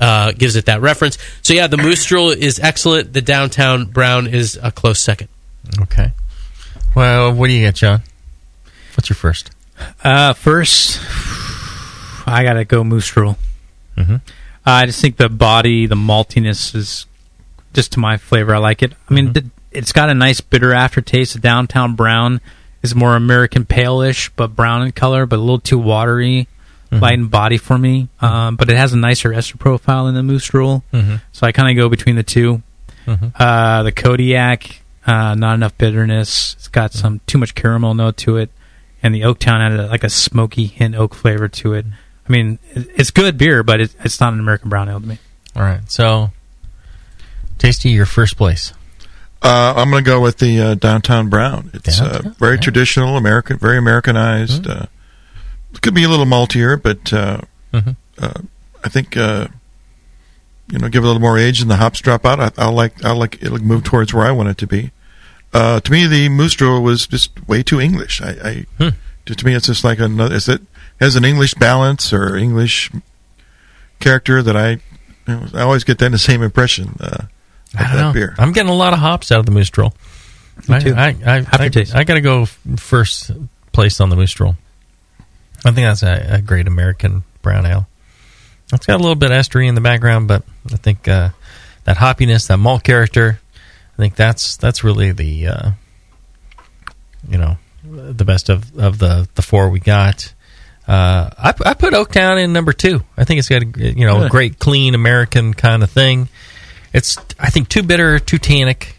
uh, 0.00 0.32
gives 0.32 0.56
it 0.56 0.64
that 0.66 0.80
reference. 0.80 1.18
So 1.42 1.52
yeah, 1.52 1.66
the 1.66 1.76
Moose 1.76 2.06
Drool 2.06 2.30
is 2.30 2.58
excellent. 2.58 3.12
The 3.12 3.20
Downtown 3.20 3.84
Brown 3.84 4.26
is 4.26 4.58
a 4.62 4.72
close 4.72 4.98
second. 5.00 5.28
Okay. 5.82 6.12
Well, 6.94 7.34
what 7.34 7.48
do 7.48 7.52
you 7.52 7.60
get, 7.60 7.74
John? 7.74 8.00
What's 8.94 9.10
your 9.10 9.16
first? 9.16 9.50
Uh, 10.02 10.32
first, 10.32 11.00
I 12.26 12.42
gotta 12.44 12.64
go 12.64 12.82
Moose 12.84 13.08
Drool. 13.08 13.36
Mhm. 13.98 14.20
I 14.64 14.86
just 14.86 15.00
think 15.00 15.16
the 15.18 15.28
body, 15.28 15.86
the 15.86 15.94
maltiness 15.96 16.74
is 16.74 17.06
just 17.74 17.92
to 17.92 17.98
my 18.00 18.16
flavor. 18.16 18.54
I 18.54 18.58
like 18.58 18.82
it. 18.82 18.92
I 19.10 19.14
mean, 19.14 19.34
th- 19.34 19.46
it's 19.72 19.92
got 19.92 20.08
a 20.08 20.14
nice 20.14 20.40
bitter 20.40 20.72
aftertaste. 20.72 21.34
The 21.34 21.40
Downtown 21.40 21.94
Brown 21.94 22.40
is 22.84 22.94
more 22.94 23.16
American 23.16 23.64
pale-ish, 23.64 24.28
but 24.36 24.54
brown 24.54 24.82
in 24.82 24.92
color, 24.92 25.26
but 25.26 25.36
a 25.36 25.42
little 25.42 25.58
too 25.58 25.78
watery, 25.78 26.46
light 26.92 27.14
in 27.14 27.26
body 27.26 27.56
for 27.56 27.76
me. 27.76 28.08
Um, 28.20 28.54
but 28.54 28.70
it 28.70 28.76
has 28.76 28.92
a 28.92 28.96
nicer 28.96 29.32
ester 29.32 29.56
profile 29.56 30.04
than 30.04 30.14
the 30.14 30.22
Moose 30.22 30.46
Drool, 30.46 30.84
Mhm. 30.92 31.20
so 31.32 31.44
I 31.46 31.50
kind 31.50 31.68
of 31.76 31.82
go 31.82 31.88
between 31.88 32.14
the 32.14 32.22
2 32.22 32.62
Mhm. 33.06 33.32
Uh, 33.38 33.82
the 33.82 33.90
Kodiak, 33.90 34.80
uh, 35.06 35.34
not 35.34 35.54
enough 35.54 35.76
bitterness. 35.76 36.54
It's 36.58 36.68
got 36.68 36.92
some 36.92 37.20
too 37.26 37.36
much 37.38 37.54
caramel 37.56 37.94
note 37.94 38.16
to 38.18 38.36
it, 38.36 38.50
and 39.02 39.12
the 39.14 39.22
Oaktown 39.22 39.60
had 39.60 39.72
a, 39.72 39.86
like 39.88 40.04
a 40.04 40.08
smoky 40.08 40.66
hint 40.66 40.94
oak 40.94 41.14
flavor 41.14 41.48
to 41.48 41.72
it. 41.74 41.84
I 42.28 42.32
mean, 42.32 42.58
it's 42.74 43.10
good 43.10 43.36
beer, 43.36 43.62
but 43.62 43.80
it, 43.80 43.94
it's 44.04 44.20
not 44.20 44.32
an 44.32 44.38
American 44.40 44.68
brown 44.70 44.88
ale 44.88 45.00
to 45.00 45.06
me. 45.06 45.18
All 45.56 45.62
right. 45.62 45.80
So, 45.90 46.30
Tasty, 47.58 47.90
your 47.90 48.06
first 48.06 48.36
place. 48.36 48.72
Uh, 49.44 49.74
I'm 49.76 49.90
going 49.90 50.02
to 50.02 50.10
go 50.10 50.20
with 50.22 50.38
the 50.38 50.58
uh, 50.60 50.74
Downtown 50.74 51.28
Brown. 51.28 51.70
It's 51.74 52.00
uh, 52.00 52.08
Downtown, 52.12 52.34
very 52.38 52.58
traditional, 52.58 53.16
American, 53.18 53.58
very 53.58 53.76
Americanized. 53.76 54.66
Uh, 54.66 54.86
it 55.74 55.82
could 55.82 55.94
be 55.94 56.04
a 56.04 56.08
little 56.08 56.24
maltier, 56.26 56.80
but 56.82 57.12
uh, 57.12 57.40
Mhm. 57.72 57.96
uh, 58.18 58.40
I 58.84 58.88
think 58.88 59.16
uh, 59.16 59.48
you 60.68 60.78
know, 60.78 60.88
give 60.88 61.02
it 61.02 61.06
a 61.06 61.08
little 61.08 61.20
more 61.20 61.36
age 61.36 61.60
and 61.60 61.70
the 61.70 61.76
hops 61.76 62.00
drop 62.00 62.24
out. 62.24 62.40
I, 62.40 62.50
I 62.56 62.68
like, 62.70 63.04
I'll 63.04 63.16
like 63.18 63.42
it'll 63.42 63.58
move 63.58 63.84
towards 63.84 64.14
where 64.14 64.24
I 64.24 64.30
want 64.30 64.48
it 64.48 64.56
to 64.58 64.66
be. 64.66 64.92
Uh, 65.52 65.78
to 65.80 65.92
me, 65.92 66.06
the 66.06 66.28
Drool 66.56 66.82
was 66.82 67.06
just 67.06 67.46
way 67.46 67.62
too 67.62 67.80
English. 67.80 68.22
I, 68.22 68.30
I 68.30 68.66
Hmm. 68.78 68.88
to, 69.26 69.34
to 69.34 69.44
me, 69.46 69.54
it's 69.54 69.66
just 69.66 69.84
like 69.84 69.98
another. 69.98 70.34
Is 70.36 70.48
it 70.48 70.62
has 71.00 71.16
an 71.16 71.24
English 71.24 71.54
balance 71.54 72.12
or 72.12 72.34
English 72.36 72.90
character 74.00 74.42
that 74.42 74.56
I, 74.56 74.70
you 74.70 74.78
know, 75.28 75.46
I 75.54 75.60
always 75.62 75.84
get 75.84 75.98
that 75.98 76.10
the 76.12 76.18
same 76.30 76.42
impression 76.42 76.96
uh, 77.00 77.24
I 77.76 77.92
don't 77.92 78.00
know. 78.00 78.12
beer. 78.12 78.34
I'm 78.38 78.52
getting 78.52 78.70
a 78.70 78.74
lot 78.74 78.92
of 78.92 78.98
hops 78.98 79.32
out 79.32 79.40
of 79.40 79.46
the 79.46 79.52
Moose 79.52 79.70
Drool. 79.70 79.94
Me 80.68 80.76
I, 80.76 80.78
too. 80.78 80.94
I, 80.94 81.06
I, 81.06 81.14
I, 81.26 81.38
Aftertaste. 81.38 81.94
I 81.94 82.04
got 82.04 82.14
to 82.14 82.20
go 82.20 82.46
first 82.76 83.30
place 83.72 84.00
on 84.00 84.08
the 84.08 84.16
Moose 84.16 84.32
Drool. 84.32 84.56
I 85.64 85.72
think 85.72 85.86
that's 85.86 86.02
a, 86.02 86.36
a 86.36 86.42
great 86.42 86.66
American 86.66 87.24
brown 87.42 87.66
ale. 87.66 87.86
It's 88.72 88.86
got 88.86 88.96
a 88.96 89.02
little 89.02 89.14
bit 89.14 89.30
of 89.30 89.36
estery 89.36 89.68
in 89.68 89.74
the 89.74 89.80
background, 89.80 90.28
but 90.28 90.42
I 90.72 90.76
think 90.76 91.06
uh, 91.06 91.30
that 91.84 91.96
hoppiness, 91.96 92.48
that 92.48 92.56
malt 92.58 92.82
character, 92.82 93.40
I 93.94 93.96
think 93.96 94.16
that's 94.16 94.56
that's 94.56 94.82
really 94.82 95.12
the 95.12 95.48
uh, 95.48 95.70
you 97.28 97.38
know 97.38 97.56
the 97.84 98.24
best 98.24 98.48
of, 98.48 98.76
of 98.78 98.98
the 98.98 99.28
the 99.34 99.42
four 99.42 99.68
we 99.68 99.80
got. 99.80 100.32
Uh, 100.86 101.30
I, 101.38 101.54
I 101.64 101.74
put 101.74 101.94
Oaktown 101.94 102.42
in 102.42 102.52
number 102.52 102.72
two. 102.72 103.02
I 103.16 103.24
think 103.24 103.38
it's 103.38 103.48
got 103.48 103.62
a 103.62 103.66
you 103.66 104.06
know 104.06 104.24
a 104.24 104.28
great 104.28 104.58
clean 104.58 104.94
American 104.94 105.54
kind 105.54 105.82
of 105.82 105.90
thing. 105.90 106.28
It's 106.94 107.18
I 107.38 107.50
think 107.50 107.68
too 107.68 107.82
bitter, 107.82 108.18
too 108.18 108.38
tannic 108.38 108.96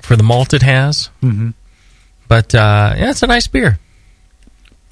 for 0.00 0.16
the 0.16 0.22
malt 0.22 0.54
it 0.54 0.62
has. 0.62 1.10
Mm-hmm. 1.22 1.50
But 2.28 2.54
uh, 2.54 2.94
yeah, 2.96 3.10
it's 3.10 3.22
a 3.22 3.26
nice 3.26 3.48
beer. 3.48 3.78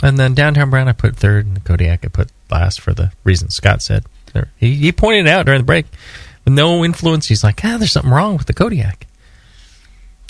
And 0.03 0.19
then 0.19 0.35
Downtown 0.35 0.71
Brown 0.71 0.89
I 0.89 0.93
put 0.93 1.17
third, 1.17 1.47
and 1.47 1.65
Kodiak 1.65 2.05
I 2.05 2.09
put 2.09 2.31
last 2.51 2.81
for 2.81 2.93
the 2.93 3.13
reason 3.25 3.49
Scott 3.51 3.81
said. 3.81 4.05
He, 4.57 4.75
he 4.75 4.93
pointed 4.93 5.27
it 5.27 5.31
out 5.31 5.47
during 5.47 5.61
the 5.61 5.67
break. 5.67 5.87
With 6.45 6.55
no 6.55 6.85
influence, 6.85 7.27
he's 7.27 7.43
like, 7.43 7.65
ah, 7.65 7.77
there's 7.79 7.93
something 7.93 8.13
wrong 8.13 8.37
with 8.37 8.47
the 8.47 8.55
Kodiak. 8.55 9.07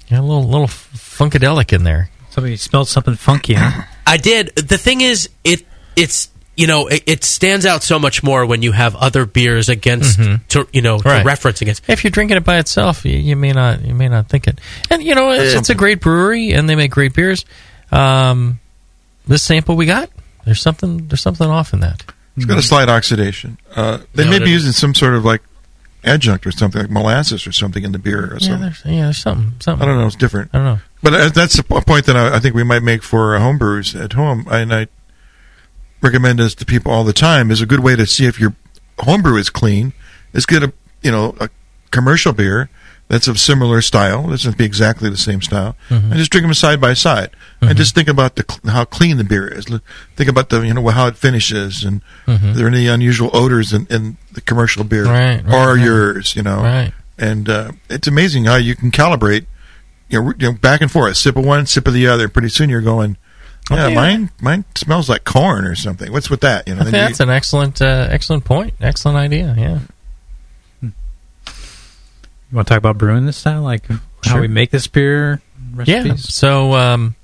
Yeah, 0.09 0.21
a 0.21 0.23
little 0.23 0.45
little 0.45 0.67
funkadelic 0.67 1.73
in 1.73 1.85
there. 1.85 2.11
Somebody 2.31 2.57
smelled 2.57 2.89
something 2.89 3.15
funky, 3.15 3.55
huh? 3.55 3.83
I 4.07 4.17
did. 4.17 4.55
The 4.57 4.79
thing 4.79 5.01
is, 5.01 5.29
it 5.45 5.65
it's 5.97 6.29
you 6.61 6.67
know 6.67 6.87
it, 6.89 7.03
it 7.07 7.25
stands 7.25 7.65
out 7.67 7.83
so 7.83 7.99
much 7.99 8.23
more 8.23 8.45
when 8.47 8.61
you 8.63 8.73
have 8.73 8.95
other 8.97 9.25
beers 9.27 9.69
against 9.69 10.19
Mhm. 10.19 10.41
to 10.49 10.69
you 10.73 10.83
know 10.83 10.99
Right. 10.99 11.21
to 11.21 11.25
reference 11.25 11.61
against. 11.63 11.83
If 11.89 12.05
you're 12.05 12.11
drinking 12.11 12.37
it 12.37 12.45
by 12.45 12.59
itself, 12.59 13.05
you, 13.05 13.17
you 13.19 13.37
may 13.37 13.53
not 13.53 13.85
you 13.85 13.95
may 13.95 14.09
not 14.09 14.29
think 14.29 14.47
it. 14.47 14.61
And 14.91 15.03
you 15.03 15.15
know, 15.15 15.31
it's 15.33 15.71
a 15.71 15.75
great 15.75 16.01
brewery, 16.01 16.53
and 16.53 16.69
they 16.69 16.75
make 16.77 16.91
great 16.91 17.15
beers. 17.15 17.45
Um, 17.91 18.61
this 19.27 19.43
sample 19.43 19.77
we 19.77 19.87
got, 19.87 20.11
there's 20.45 20.61
something 20.61 21.09
there's 21.09 21.23
something 21.23 21.49
off 21.49 21.73
in 21.73 21.81
that. 21.81 22.03
It's 22.37 22.47
got 22.47 22.59
a 22.59 22.63
slight 22.63 22.89
oxidation. 22.89 23.59
Uh, 23.75 23.99
they 24.15 24.29
may 24.29 24.39
be 24.39 24.51
using 24.51 24.73
some 24.73 24.95
sort 24.95 25.15
of 25.15 25.25
like 25.25 25.43
adjunct 26.05 26.47
or 26.47 26.53
something, 26.53 26.81
like 26.81 26.91
molasses 26.91 27.47
or 27.47 27.53
something 27.53 27.85
in 27.85 27.93
the 27.93 27.99
beer 27.99 28.25
or 28.33 28.39
Yeah, 28.41 28.47
something. 28.47 28.61
there's 28.63 28.83
yeah, 28.87 29.03
there's 29.05 29.19
something 29.19 29.55
something. 29.61 29.83
I 29.83 29.91
don't 29.91 30.01
know. 30.01 30.07
It's 30.07 30.17
different. 30.17 30.51
I 30.55 30.59
don't 30.59 30.67
know. 30.67 30.79
But 31.03 31.15
uh, 31.15 31.29
that's 31.31 31.59
a 31.59 31.63
p- 31.65 31.81
point 31.81 32.07
that 32.07 32.17
I, 32.17 32.37
I 32.37 32.39
think 32.39 32.55
we 32.55 32.63
might 32.65 32.83
make 32.83 33.03
for 33.03 33.33
homebrewers 33.39 33.99
at 34.01 34.13
home. 34.15 34.47
And 34.51 34.73
I 34.73 34.87
recommend 36.03 36.39
this 36.39 36.55
to 36.57 36.67
people 36.67 36.93
all 36.93 37.05
the 37.05 37.13
time. 37.13 37.51
Is 37.51 37.61
a 37.61 37.67
good 37.67 37.81
way 37.81 37.97
to 37.97 38.07
see 38.07 38.27
if 38.27 38.41
your 38.41 38.55
homebrew 39.01 39.37
is 39.37 39.51
clean. 39.51 39.93
Is 40.33 40.47
get 40.47 40.63
a 40.63 40.73
you 41.03 41.11
know 41.11 41.35
a 41.41 41.49
commercial 41.91 42.33
beer 42.33 42.71
that's 43.09 43.27
of 43.27 43.41
similar 43.41 43.83
style. 43.83 44.27
It 44.29 44.31
doesn't 44.31 44.57
be 44.57 44.65
exactly 44.65 45.11
the 45.11 45.17
same 45.17 45.43
style. 45.43 45.75
Mhm. 45.89 46.05
And 46.11 46.15
just 46.15 46.31
drink 46.31 46.45
them 46.45 46.55
side 46.55 46.81
by 46.81 46.95
side. 46.95 47.31
And 47.61 47.77
just 47.77 47.93
think 47.95 48.07
about 48.09 48.37
the 48.37 48.45
how 48.71 48.85
clean 48.85 49.17
the 49.17 49.25
beer 49.25 49.49
is. 49.49 49.67
Think 50.17 50.31
about 50.31 50.49
the 50.51 50.61
you 50.63 50.73
know 50.75 50.87
how 50.89 51.09
it 51.09 51.17
finishes 51.17 51.83
and 51.83 52.03
Mhm. 52.29 52.51
are 52.53 52.55
there 52.55 52.67
any 52.69 52.87
unusual 52.87 53.31
odors 53.33 53.73
in, 53.73 53.87
in 53.91 54.17
the 54.33 54.41
commercial 54.41 54.85
beer 54.85 55.05
Right, 55.07 55.45
right, 55.45 55.55
or 55.55 55.75
right. 55.75 55.85
yours. 55.85 56.37
You 56.37 56.43
know. 56.43 56.63
Right. 56.63 56.93
And 57.19 57.49
uh, 57.51 57.73
it's 57.91 58.07
amazing 58.09 58.45
how 58.47 58.57
you 58.57 58.75
can 58.75 58.91
calibrate, 58.91 59.45
you 60.09 60.23
know, 60.23 60.33
you 60.39 60.47
know, 60.47 60.53
back 60.53 60.81
and 60.81 60.91
forth, 60.91 61.17
sip 61.19 61.37
of 61.37 61.45
one, 61.45 61.67
sip 61.67 61.87
of 61.87 61.93
the 61.93 62.07
other. 62.07 62.29
Pretty 62.29 62.49
soon 62.49 62.71
you're 62.71 62.81
going, 62.81 63.19
yeah, 63.79 63.89
yeah. 63.89 63.95
mine, 63.95 64.31
mine 64.41 64.65
smells 64.75 65.09
like 65.09 65.25
corn 65.25 65.65
or 65.65 65.75
something. 65.75 66.11
What's 66.13 66.29
with 66.31 66.41
that? 66.41 66.67
You 66.69 66.75
know, 66.75 66.81
I 66.81 66.85
think 66.85 66.95
you- 66.97 67.01
that's 67.01 67.21
an 67.21 67.31
excellent 67.31 67.81
uh, 67.81 68.09
excellent 68.11 68.45
point. 68.45 68.75
Excellent 68.81 69.17
idea. 69.19 69.55
Yeah. 69.57 69.79
You 70.83 72.57
want 72.57 72.67
to 72.67 72.75
talk 72.75 72.79
about 72.79 72.99
brewing 72.99 73.27
this 73.27 73.37
style, 73.37 73.63
like 73.63 73.85
how 74.25 74.41
we 74.41 74.49
make 74.49 74.71
this 74.71 74.87
beer? 74.89 75.41
Recipes? 75.73 76.05
Yeah. 76.07 76.15
So 76.17 76.73
um, 76.75 77.15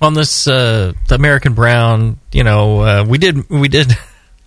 on 0.00 0.14
this 0.14 0.46
uh, 0.48 0.92
the 1.08 1.14
American 1.14 1.52
Brown, 1.52 2.18
you 2.32 2.42
know, 2.42 2.80
uh, 2.80 3.04
we 3.06 3.18
did 3.18 3.48
we 3.50 3.68
did 3.68 3.92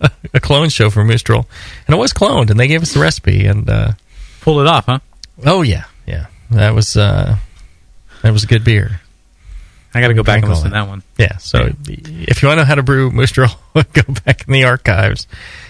a 0.34 0.40
clone 0.40 0.68
show 0.68 0.90
for 0.90 1.04
Moose 1.04 1.22
Drool, 1.22 1.46
and 1.86 1.94
it 1.94 1.98
was 1.98 2.12
cloned, 2.12 2.50
and 2.50 2.58
they 2.58 2.66
gave 2.66 2.82
us 2.82 2.92
the 2.94 3.00
recipe, 3.00 3.46
and 3.46 3.70
uh, 3.70 3.92
pulled 4.40 4.60
it 4.62 4.66
off, 4.66 4.86
huh? 4.86 4.98
Oh 5.44 5.62
yeah, 5.62 5.84
yeah. 6.06 6.26
That 6.50 6.74
was 6.74 6.96
uh, 6.96 7.36
that 8.22 8.32
was 8.32 8.42
a 8.42 8.46
good 8.48 8.64
beer. 8.64 9.00
I 9.96 10.00
got 10.00 10.08
to 10.08 10.14
go 10.14 10.22
back 10.22 10.40
and 10.42 10.48
listen 10.50 10.64
to 10.66 10.70
that 10.70 10.88
one. 10.88 11.02
Yeah. 11.18 11.36
So 11.38 11.70
if 11.88 12.42
you 12.42 12.48
want 12.48 12.58
to 12.58 12.62
know 12.62 12.64
how 12.64 12.74
to 12.76 12.82
brew 12.82 13.10
Moose 13.10 13.32
go 13.32 13.46
back 14.24 14.46
in 14.46 14.52
the 14.52 14.64
archives. 14.64 15.26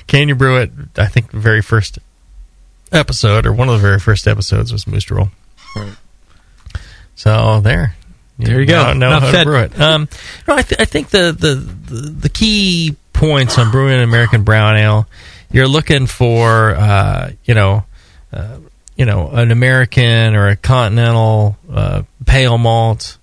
Can 0.06 0.28
you 0.28 0.34
brew 0.34 0.58
it? 0.58 0.70
I 0.96 1.06
think 1.06 1.30
the 1.32 1.38
very 1.38 1.62
first 1.62 1.98
episode 2.92 3.46
or 3.46 3.52
one 3.52 3.68
of 3.68 3.74
the 3.74 3.80
very 3.80 3.98
first 3.98 4.26
episodes 4.28 4.72
was 4.72 4.86
Moose 4.86 5.04
Drool. 5.04 5.30
So 7.14 7.60
there, 7.60 7.94
There 8.38 8.60
you 8.60 8.66
go. 8.66 8.74
Now 8.74 8.92
know 8.92 9.06
Enough 9.08 9.22
how 9.22 9.30
said. 9.32 9.38
to 9.38 9.44
brew 9.44 9.60
it. 9.60 9.80
Um, 9.80 10.08
no, 10.46 10.54
I, 10.56 10.62
th- 10.62 10.80
I 10.80 10.84
think 10.84 11.08
the, 11.10 11.32
the, 11.38 11.54
the 11.54 12.10
the 12.10 12.28
key 12.28 12.96
points 13.12 13.58
on 13.58 13.70
brewing 13.70 13.94
an 13.94 14.02
American 14.02 14.42
brown 14.44 14.76
ale, 14.76 15.06
you're 15.50 15.68
looking 15.68 16.06
for, 16.06 16.74
uh, 16.74 17.30
you 17.44 17.54
know, 17.54 17.84
uh, 18.32 18.58
you 18.96 19.06
know, 19.06 19.30
an 19.30 19.50
American 19.50 20.34
or 20.34 20.48
a 20.48 20.56
continental 20.56 21.56
uh, 21.72 22.02
pale 22.26 22.58
malt. 22.58 23.16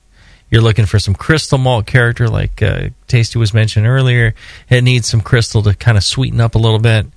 You're 0.54 0.62
looking 0.62 0.86
for 0.86 1.00
some 1.00 1.16
crystal 1.16 1.58
malt 1.58 1.88
character, 1.88 2.30
like 2.30 2.62
uh, 2.62 2.90
Tasty 3.08 3.40
was 3.40 3.56
mentioned 3.56 3.88
earlier. 3.88 4.36
It 4.70 4.84
needs 4.84 5.08
some 5.10 5.20
crystal 5.20 5.64
to 5.64 5.74
kind 5.74 5.98
of 5.98 6.04
sweeten 6.04 6.40
up 6.40 6.54
a 6.54 6.60
little 6.60 6.78
bit. 6.78 7.08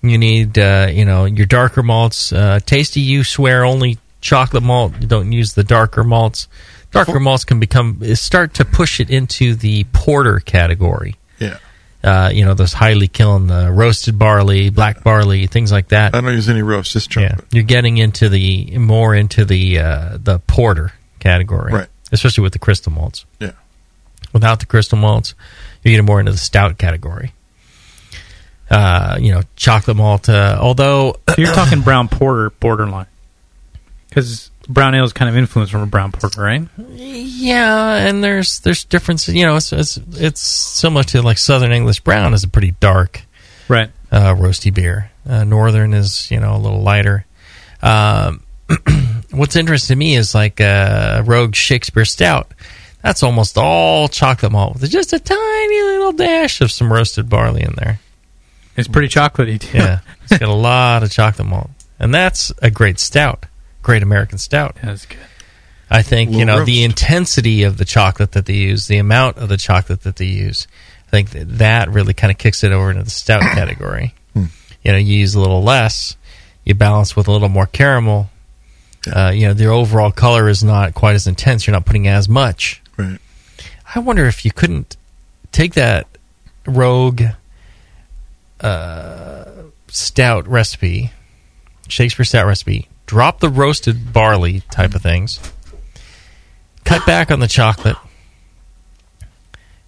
You 0.00 0.16
need, 0.16 0.56
uh, 0.56 0.86
you 0.88 1.04
know, 1.04 1.24
your 1.24 1.46
darker 1.46 1.82
malts. 1.82 2.32
Uh, 2.32 2.60
Tasty, 2.64 3.00
you 3.00 3.24
swear 3.24 3.64
only 3.64 3.98
chocolate 4.20 4.62
malt. 4.62 4.92
You 5.00 5.08
don't 5.08 5.32
use 5.32 5.54
the 5.54 5.64
darker 5.64 6.04
malts. 6.04 6.46
Darker 6.92 7.18
malts 7.18 7.44
can 7.44 7.58
become 7.58 8.00
start 8.14 8.54
to 8.54 8.64
push 8.64 9.00
it 9.00 9.10
into 9.10 9.56
the 9.56 9.82
porter 9.92 10.38
category. 10.38 11.16
Yeah. 11.40 11.58
Uh, 12.04 12.30
you 12.32 12.44
know, 12.44 12.54
those 12.54 12.72
highly 12.72 13.08
killing 13.08 13.48
the 13.48 13.72
roasted 13.72 14.20
barley, 14.20 14.70
black 14.70 15.02
barley, 15.02 15.48
things 15.48 15.72
like 15.72 15.88
that. 15.88 16.14
I 16.14 16.20
don't 16.20 16.32
use 16.32 16.48
any 16.48 16.62
roast, 16.62 16.92
just 16.92 17.10
chocolate. 17.10 17.44
You're 17.50 17.64
getting 17.64 17.96
into 17.98 18.28
the 18.28 18.78
more 18.78 19.16
into 19.16 19.44
the 19.44 19.80
uh, 19.80 20.18
the 20.22 20.38
porter 20.38 20.92
category, 21.18 21.72
Right. 21.72 21.88
Especially 22.12 22.42
with 22.42 22.52
the 22.52 22.58
crystal 22.58 22.92
malts. 22.92 23.24
Yeah. 23.38 23.52
Without 24.32 24.60
the 24.60 24.66
crystal 24.66 24.98
malts, 24.98 25.34
you're 25.82 25.92
getting 25.92 26.06
more 26.06 26.20
into 26.20 26.32
the 26.32 26.38
stout 26.38 26.76
category. 26.78 27.32
Uh, 28.70 29.16
you 29.20 29.32
know, 29.32 29.42
chocolate 29.56 29.96
malt. 29.96 30.28
Uh, 30.28 30.58
although 30.60 31.16
You're 31.36 31.52
talking 31.54 31.80
brown 31.80 32.08
porter 32.08 32.50
borderline. 32.50 33.06
Because 34.08 34.50
brown 34.68 34.94
ale 34.94 35.04
is 35.04 35.12
kind 35.12 35.28
of 35.28 35.36
influenced 35.36 35.72
from 35.72 35.82
a 35.82 35.86
brown 35.86 36.12
porter, 36.12 36.42
right? 36.42 36.68
Yeah, 36.78 38.06
and 38.06 38.22
there's 38.22 38.60
there's 38.60 38.84
differences. 38.84 39.34
You 39.34 39.46
know, 39.46 39.56
it's 39.56 39.72
it's, 39.72 39.98
it's 40.12 40.40
similar 40.40 41.02
to 41.04 41.22
like 41.22 41.38
Southern 41.38 41.72
English 41.72 42.00
Brown 42.00 42.34
is 42.34 42.44
a 42.44 42.48
pretty 42.48 42.72
dark, 42.72 43.22
right, 43.68 43.90
uh, 44.12 44.34
roasty 44.34 44.72
beer. 44.72 45.10
Uh, 45.28 45.44
Northern 45.44 45.94
is 45.94 46.30
you 46.30 46.40
know 46.40 46.56
a 46.56 46.58
little 46.58 46.82
lighter. 46.82 47.24
Um, 47.82 48.42
what's 49.38 49.56
interesting 49.56 49.94
to 49.94 49.98
me 49.98 50.16
is 50.16 50.34
like 50.34 50.60
uh, 50.60 51.22
Rogue 51.24 51.54
Shakespeare 51.54 52.04
Stout. 52.04 52.52
That's 53.02 53.22
almost 53.22 53.56
all 53.56 54.08
chocolate 54.08 54.52
malt 54.52 54.74
with 54.74 54.90
just 54.90 55.12
a 55.12 55.18
tiny 55.18 55.82
little 55.82 56.12
dash 56.12 56.60
of 56.60 56.72
some 56.72 56.92
roasted 56.92 57.28
barley 57.28 57.62
in 57.62 57.74
there. 57.76 58.00
It's 58.76 58.88
pretty 58.88 59.08
chocolatey. 59.08 59.60
Too. 59.60 59.78
Yeah, 59.78 60.00
it's 60.24 60.38
got 60.38 60.48
a 60.48 60.52
lot 60.52 61.02
of 61.02 61.10
chocolate 61.10 61.48
malt, 61.48 61.70
and 61.98 62.12
that's 62.12 62.52
a 62.60 62.70
great 62.70 62.98
stout, 62.98 63.46
great 63.82 64.02
American 64.02 64.38
stout. 64.38 64.76
That's 64.82 65.06
good. 65.06 65.18
I 65.90 66.02
think 66.02 66.32
you 66.32 66.44
know 66.44 66.58
roast. 66.58 66.66
the 66.66 66.84
intensity 66.84 67.62
of 67.62 67.78
the 67.78 67.84
chocolate 67.84 68.32
that 68.32 68.46
they 68.46 68.54
use, 68.54 68.88
the 68.88 68.98
amount 68.98 69.38
of 69.38 69.48
the 69.48 69.56
chocolate 69.56 70.02
that 70.02 70.16
they 70.16 70.26
use. 70.26 70.66
I 71.06 71.10
think 71.10 71.30
that, 71.30 71.58
that 71.58 71.88
really 71.88 72.12
kind 72.12 72.30
of 72.30 72.36
kicks 72.36 72.62
it 72.62 72.72
over 72.72 72.90
into 72.90 73.04
the 73.04 73.10
stout 73.10 73.40
category. 73.54 74.14
You 74.82 74.92
know, 74.92 74.98
you 74.98 75.18
use 75.18 75.34
a 75.34 75.40
little 75.40 75.62
less, 75.62 76.16
you 76.64 76.74
balance 76.74 77.16
with 77.16 77.28
a 77.28 77.32
little 77.32 77.48
more 77.48 77.66
caramel. 77.66 78.30
Uh, 79.08 79.30
you 79.30 79.46
know, 79.48 79.54
the 79.54 79.66
overall 79.66 80.10
color 80.12 80.48
is 80.48 80.62
not 80.64 80.94
quite 80.94 81.14
as 81.14 81.26
intense. 81.26 81.66
You're 81.66 81.72
not 81.74 81.86
putting 81.86 82.06
as 82.08 82.28
much. 82.28 82.82
Right. 82.96 83.18
I 83.94 83.98
wonder 84.00 84.26
if 84.26 84.44
you 84.44 84.50
couldn't 84.52 84.96
take 85.52 85.74
that 85.74 86.06
rogue 86.66 87.22
uh, 88.60 89.44
stout 89.88 90.46
recipe, 90.48 91.12
Shakespeare 91.88 92.24
stout 92.24 92.46
recipe, 92.46 92.88
drop 93.06 93.40
the 93.40 93.48
roasted 93.48 94.12
barley 94.12 94.60
type 94.70 94.94
of 94.94 95.02
things, 95.02 95.40
cut 96.84 97.06
back 97.06 97.30
on 97.30 97.40
the 97.40 97.48
chocolate, 97.48 97.96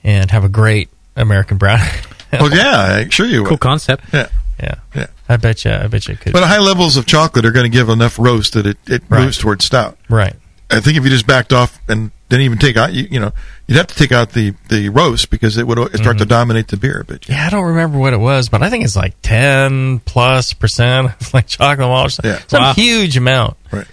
and 0.03 0.31
have 0.31 0.45
a 0.45 0.49
great 0.49 0.89
American 1.17 1.59
brown. 1.59 1.81
Well, 2.33 2.55
yeah, 2.55 3.09
sure 3.09 3.27
you 3.27 3.43
Cool 3.43 3.51
would. 3.55 3.61
concept. 3.61 4.05
Yeah. 4.13 4.29
Yeah, 4.63 4.75
yeah. 4.95 5.07
I 5.31 5.37
bet 5.37 5.65
you. 5.65 5.71
I 5.73 5.87
bet 5.87 6.09
you 6.09 6.17
could. 6.17 6.33
But 6.33 6.43
high 6.43 6.59
levels 6.59 6.97
of 6.97 7.07
chocolate 7.07 7.45
are 7.47 7.53
going 7.53 7.71
to 7.71 7.75
give 7.77 7.89
enough 7.89 8.19
roast 8.19 8.55
that 8.55 8.67
it, 8.67 8.79
it 8.89 9.03
Right. 9.09 9.23
moves 9.25 9.39
towards 9.39 9.65
stout. 9.65 9.97
Right. 10.09 10.35
I 10.71 10.81
think 10.81 10.97
if 10.97 11.05
you 11.05 11.11
just 11.11 11.27
backed 11.27 11.53
off 11.53 11.81
and 11.89 12.11
didn't 12.29 12.45
even 12.45 12.59
take 12.59 12.77
out, 12.77 12.93
you, 12.93 13.07
you 13.11 13.19
know, 13.21 13.33
you'd 13.67 13.77
have 13.77 13.89
to 13.89 13.95
take 13.95 14.13
out 14.13 14.31
the, 14.31 14.55
the 14.69 14.89
roast 14.89 15.31
because 15.31 15.57
it 15.57 15.67
would 15.67 15.79
start 15.79 16.01
Mm-hmm. 16.01 16.17
to 16.19 16.25
dominate 16.27 16.69
the 16.69 16.77
beer 16.77 17.01
a 17.01 17.05
bit. 17.05 17.29
Yeah, 17.29 17.45
I 17.47 17.51
don't 17.51 17.65
remember 17.65 17.99
what 17.99 18.13
it 18.13 18.19
was, 18.21 18.49
but 18.49 18.63
I 18.63 18.71
think 18.71 18.85
it's 18.85 18.95
like 18.97 19.15
ten 19.23 19.99
plus 20.01 20.53
percent, 20.53 21.11
like 21.35 21.47
chocolate 21.49 21.89
malt, 21.89 22.19
Yeah. 22.23 22.41
some 22.47 22.63
Wow. 22.63 22.75
huge 22.75 23.17
amount. 23.17 23.57
Right. 23.73 23.87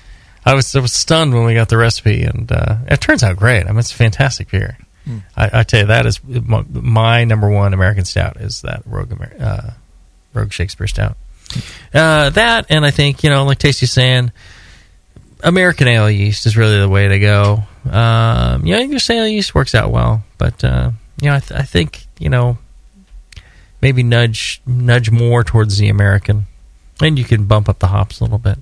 I 0.45 0.53
was 0.53 0.75
I 0.75 0.79
was 0.79 0.93
stunned 0.93 1.33
when 1.33 1.45
we 1.45 1.53
got 1.55 1.67
the 1.69 1.77
recipe, 1.77 2.23
and 2.23 2.51
uh, 2.51 2.77
it 2.87 3.01
turns 3.01 3.21
out 3.23 3.35
great. 3.37 3.63
I 3.65 3.69
mean, 3.69 3.79
it's 3.79 3.91
a 3.91 3.95
fantastic 3.95 4.49
beer. 4.49 4.77
Hmm. 5.03 5.17
I, 5.35 5.49
I 5.59 5.63
tell 5.63 5.81
you, 5.81 5.85
that 5.87 6.05
is 6.05 6.23
my, 6.23 6.63
my 6.69 7.23
number 7.25 7.49
one 7.49 7.73
American 7.73 8.05
stout 8.05 8.37
is 8.37 8.61
that 8.61 8.83
Rogue 8.85 9.11
Amer- 9.11 9.35
uh, 9.39 9.71
Rogue 10.33 10.51
Shakespeare 10.53 10.87
stout. 10.87 11.17
Uh, 11.93 12.29
that, 12.31 12.67
and 12.69 12.85
I 12.85 12.91
think 12.91 13.23
you 13.23 13.29
know, 13.29 13.45
like 13.45 13.59
Tasty's 13.59 13.91
saying, 13.91 14.31
American 15.43 15.87
ale 15.87 16.09
yeast 16.09 16.45
is 16.45 16.57
really 16.57 16.79
the 16.79 16.89
way 16.89 17.07
to 17.07 17.19
go. 17.19 17.63
Um, 17.89 18.65
you 18.65 18.73
know, 18.73 18.79
English 18.79 19.09
ale 19.09 19.27
yeast 19.27 19.55
works 19.55 19.73
out 19.73 19.91
well, 19.91 20.23
but 20.37 20.63
uh, 20.63 20.91
you 21.21 21.29
know, 21.29 21.35
I, 21.35 21.39
th- 21.39 21.59
I 21.59 21.63
think 21.63 22.05
you 22.19 22.29
know 22.29 22.57
maybe 23.81 24.03
nudge 24.03 24.61
nudge 24.65 25.11
more 25.11 25.43
towards 25.43 25.77
the 25.77 25.89
American, 25.89 26.47
and 27.01 27.17
you 27.17 27.25
can 27.25 27.45
bump 27.45 27.69
up 27.69 27.79
the 27.79 27.87
hops 27.87 28.19
a 28.19 28.23
little 28.23 28.39
bit. 28.39 28.59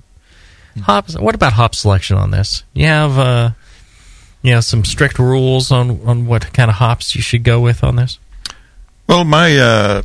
Hops. 0.82 1.18
What 1.18 1.34
about 1.34 1.54
hop 1.54 1.74
selection 1.74 2.16
on 2.16 2.30
this? 2.30 2.62
You 2.74 2.86
have 2.86 3.18
uh, 3.18 3.50
you 4.42 4.52
know 4.52 4.60
some 4.60 4.84
strict 4.84 5.18
rules 5.18 5.72
on 5.72 6.00
on 6.06 6.26
what 6.26 6.52
kind 6.52 6.70
of 6.70 6.76
hops 6.76 7.14
you 7.14 7.22
should 7.22 7.44
go 7.44 7.60
with 7.60 7.82
on 7.82 7.96
this. 7.96 8.18
Well, 9.08 9.24
my 9.24 9.56
uh, 9.56 10.02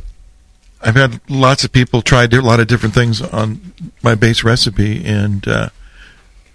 I've 0.82 0.96
had 0.96 1.20
lots 1.30 1.64
of 1.64 1.72
people 1.72 2.02
try 2.02 2.24
a 2.24 2.40
lot 2.40 2.58
of 2.60 2.66
different 2.66 2.94
things 2.94 3.22
on 3.22 3.72
my 4.02 4.14
base 4.14 4.42
recipe, 4.42 5.04
and 5.04 5.46
uh, 5.46 5.68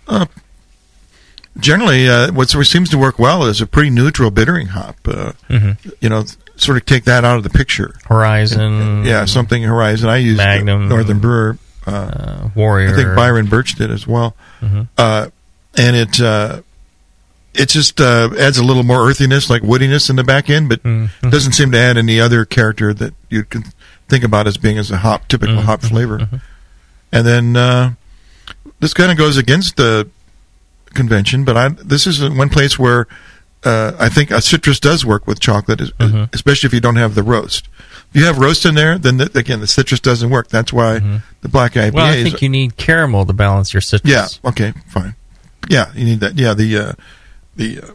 uh, 0.07 0.25
generally, 1.59 2.07
uh, 2.09 2.32
what 2.32 2.49
seems 2.49 2.89
to 2.89 2.97
work 2.97 3.17
well 3.19 3.43
is 3.45 3.61
a 3.61 3.65
pretty 3.67 3.89
neutral 3.89 4.32
bittering 4.32 4.67
hop. 4.67 4.95
Uh, 5.07 5.32
Mhm. 5.49 5.78
You 6.01 6.09
know, 6.09 6.25
sort 6.55 6.78
of 6.78 6.86
take 6.86 7.05
that 7.05 7.23
out 7.23 7.38
of 7.38 7.43
the 7.43 7.49
picture. 7.49 7.95
Horizon, 8.07 9.03
yeah, 9.05 9.25
something 9.25 9.63
Horizon. 9.63 10.09
I 10.09 10.17
used 10.17 10.38
Magnum, 10.38 10.88
Northern 10.89 11.19
Brewer, 11.19 11.57
uh, 11.86 12.49
Warrior. 12.55 12.89
I 12.89 12.95
think 12.95 13.15
Byron 13.15 13.45
Burch 13.47 13.75
did 13.75 13.91
as 13.91 14.05
well, 14.07 14.36
Mhm. 14.61 14.88
uh, 14.97 15.28
and 15.78 15.95
it. 15.95 16.19
Uh, 16.21 16.61
it 17.53 17.69
just 17.69 17.99
uh, 17.99 18.30
adds 18.38 18.59
a 18.59 18.63
little 18.63 18.84
more 18.84 19.09
earthiness, 19.09 19.49
like 19.49 19.63
woodiness 19.63 20.11
in 20.11 20.15
the 20.15 20.23
back 20.23 20.47
end, 20.47 20.69
but 20.69 20.84
Mm-hmm. 20.84 21.30
doesn't 21.32 21.53
seem 21.53 21.71
to 21.71 21.78
add 21.80 21.97
any 21.97 22.19
other 22.19 22.45
character 22.45 22.93
that 22.93 23.15
you 23.30 23.45
can 23.45 23.63
think 24.08 24.24
about 24.24 24.47
as 24.47 24.58
being 24.58 24.78
as 24.78 24.91
a 24.91 24.97
hop 24.97 25.28
typical 25.28 25.55
Mm-hmm. 25.55 25.66
hop 25.66 25.82
flavor. 25.82 26.30
And 27.12 27.26
then 27.28 27.55
uh, 27.55 27.93
this 28.80 28.93
kind 28.93 29.12
of 29.12 29.18
goes 29.18 29.38
against 29.38 29.78
the 29.78 30.10
convention, 30.93 31.43
but 31.45 31.58
I, 31.58 31.70
this 31.70 32.08
is 32.08 32.22
one 32.30 32.49
place 32.49 32.78
where 32.80 33.08
uh, 33.64 33.93
I 33.99 34.10
think 34.10 34.32
a 34.32 34.41
citrus 34.41 34.80
does 34.80 35.05
work 35.05 35.28
with 35.28 35.39
chocolate, 35.39 35.80
Mm-hmm. 35.80 36.26
especially 36.34 36.68
if 36.68 36.74
you 36.74 36.80
don't 36.80 36.95
have 36.95 37.16
the 37.16 37.24
roast. 37.24 37.68
If 38.10 38.22
you 38.22 38.26
have 38.26 38.38
roast 38.39 38.66
in 38.66 38.76
there, 38.76 38.97
then 38.97 39.18
the, 39.18 39.30
again 39.38 39.60
the 39.60 39.68
citrus 39.68 39.99
doesn't 39.99 40.30
work. 40.30 40.47
That's 40.47 40.72
why 40.72 40.99
the 41.41 41.49
black 41.49 41.74
IPA. 41.74 41.88
Mm-hmm. 41.88 41.95
Well, 41.95 42.05
I 42.05 42.16
is- 42.16 42.24
think 42.24 42.41
you 42.41 42.49
need 42.49 42.78
caramel 42.78 43.26
to 43.26 43.34
balance 43.34 43.74
your 43.74 43.82
citrus. 43.82 44.12
yeah. 44.43 44.49
Okay. 44.49 44.74
Fine. 44.88 45.16
Yeah, 45.70 45.91
you 45.93 46.05
need 46.05 46.22
that. 46.22 46.36
Yeah, 46.38 46.53
the 46.53 46.78
uh, 46.78 46.93
the 47.58 47.82
uh, 47.82 47.88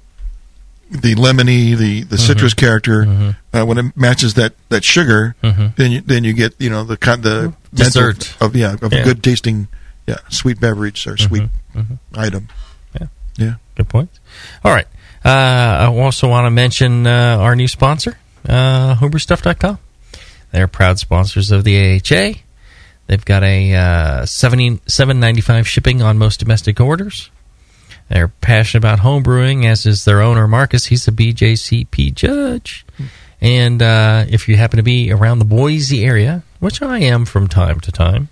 the 0.93 1.15
lemony, 1.17 1.77
the 1.77 2.03
the 2.05 2.19
citrus 2.19 2.55
character. 2.55 3.35
Uh, 3.53 3.65
when 3.65 3.79
it 3.79 3.97
matches 3.97 4.35
that 4.35 4.53
that 4.69 4.85
sugar, 4.85 5.35
Mhm. 5.43 5.75
then 5.77 5.91
you 5.93 6.01
then 6.03 6.25
you 6.25 6.33
get 6.33 6.55
you 6.59 6.71
know 6.71 6.85
the 6.85 6.97
kind 6.97 7.23
the 7.23 7.53
Dessert. 7.75 8.19
mental 8.19 8.47
of 8.47 8.57
yeah 8.57 8.77
of 8.81 8.93
Yeah. 8.93 9.01
a 9.01 9.05
good 9.05 9.23
tasting 9.23 9.69
yeah 10.07 10.17
sweet 10.29 10.61
beverage 10.61 11.07
or 11.07 11.17
sweet 11.17 11.49
item. 12.15 12.49
Yeah. 13.01 13.07
Yeah. 13.37 13.55
Good 13.77 13.89
point. 13.89 14.11
All 14.65 14.73
right. 14.73 14.87
Uh, 15.25 15.29
I 15.29 15.87
also 15.87 16.29
want 16.29 16.47
to 16.47 16.51
mention 16.51 17.07
uh, 17.07 17.37
our 17.39 17.55
new 17.57 17.69
sponsor, 17.69 18.19
uh, 18.49 18.97
homebrewstuff.com. 18.97 19.79
They're 20.51 20.67
proud 20.69 20.99
sponsors 20.99 21.51
of 21.51 21.65
the 21.65 21.77
AHA. 21.97 22.43
They've 23.07 23.25
got 23.25 23.43
a 23.43 23.75
uh, 23.75 24.27
seventy 24.27 24.81
seven 24.87 25.21
ninety 25.21 25.41
five 25.41 25.67
shipping 25.69 26.03
on 26.03 26.19
most 26.19 26.41
domestic 26.41 26.81
orders. 26.81 27.31
They're 28.09 28.29
passionate 28.29 28.81
about 28.81 28.99
homebrewing, 29.01 29.65
as 29.65 29.87
is 29.87 30.05
their 30.05 30.21
owner 30.21 30.47
Marcus. 30.47 30.87
He's 30.87 31.09
a 31.09 31.13
BJCP 31.13 32.15
judge. 32.15 32.85
And 33.41 33.83
uh, 33.83 34.25
if 34.29 34.49
you 34.49 34.57
happen 34.57 34.77
to 34.77 34.83
be 34.83 35.11
around 35.11 35.39
the 35.41 35.45
Boise 35.45 36.05
area, 36.05 36.43
which 36.61 36.81
I 36.83 36.99
am 37.01 37.25
from 37.25 37.49
time 37.49 37.81
to 37.81 37.93
time, 37.93 38.29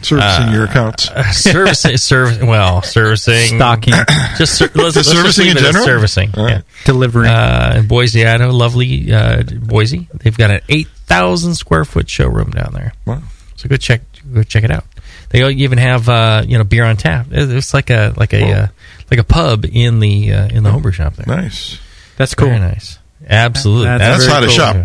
Servicing 0.00 0.48
Uh, 0.48 0.52
your 0.52 0.64
accounts. 0.66 1.10
uh, 1.10 1.24
servicing, 1.32 1.96
service, 1.96 2.38
well, 2.40 2.82
servicing, 2.82 3.56
Stocking. 3.56 3.94
just 4.36 4.56
ser- 4.56 4.70
let's, 4.76 4.94
let's 4.94 5.08
servicing 5.10 5.46
just 5.46 5.56
in 5.58 5.64
general? 5.64 5.84
servicing, 5.84 6.30
All 6.36 6.44
right. 6.44 6.52
yeah. 6.58 6.60
Delivering. 6.84 7.28
Uh, 7.28 7.74
in 7.78 7.88
Boise, 7.88 8.24
Idaho, 8.24 8.52
lovely 8.52 9.12
uh, 9.12 9.42
Boise. 9.42 10.06
They've 10.14 10.36
got 10.36 10.52
an 10.52 10.60
eight 10.68 10.86
thousand 11.06 11.56
square 11.56 11.84
foot 11.84 12.08
showroom 12.08 12.50
down 12.50 12.74
there. 12.74 12.92
Wow. 13.06 13.22
So 13.56 13.68
go 13.68 13.76
check, 13.76 14.02
go 14.32 14.44
check 14.44 14.62
it 14.62 14.70
out. 14.70 14.84
They 15.30 15.46
even 15.50 15.78
have 15.78 16.08
uh, 16.08 16.42
you 16.46 16.56
know 16.58 16.64
beer 16.64 16.84
on 16.84 16.96
tap. 16.96 17.26
It's 17.30 17.74
like 17.74 17.90
a 17.90 18.14
like 18.16 18.32
a 18.32 18.50
uh, 18.52 18.66
like 19.10 19.20
a 19.20 19.24
pub 19.24 19.64
in 19.70 20.00
the 20.00 20.32
uh, 20.32 20.48
in 20.48 20.62
the 20.62 20.70
homebrew 20.70 20.92
shop 20.92 21.14
there. 21.16 21.26
Nice. 21.26 21.78
That's 22.16 22.34
cool. 22.34 22.48
Very 22.48 22.60
nice. 22.60 22.98
Absolutely. 23.28 23.84
That's 23.86 24.02
That's 24.02 24.24
very 24.24 24.34
how 24.34 24.40
to 24.40 24.46
cool. 24.46 24.54
shop. 24.56 24.76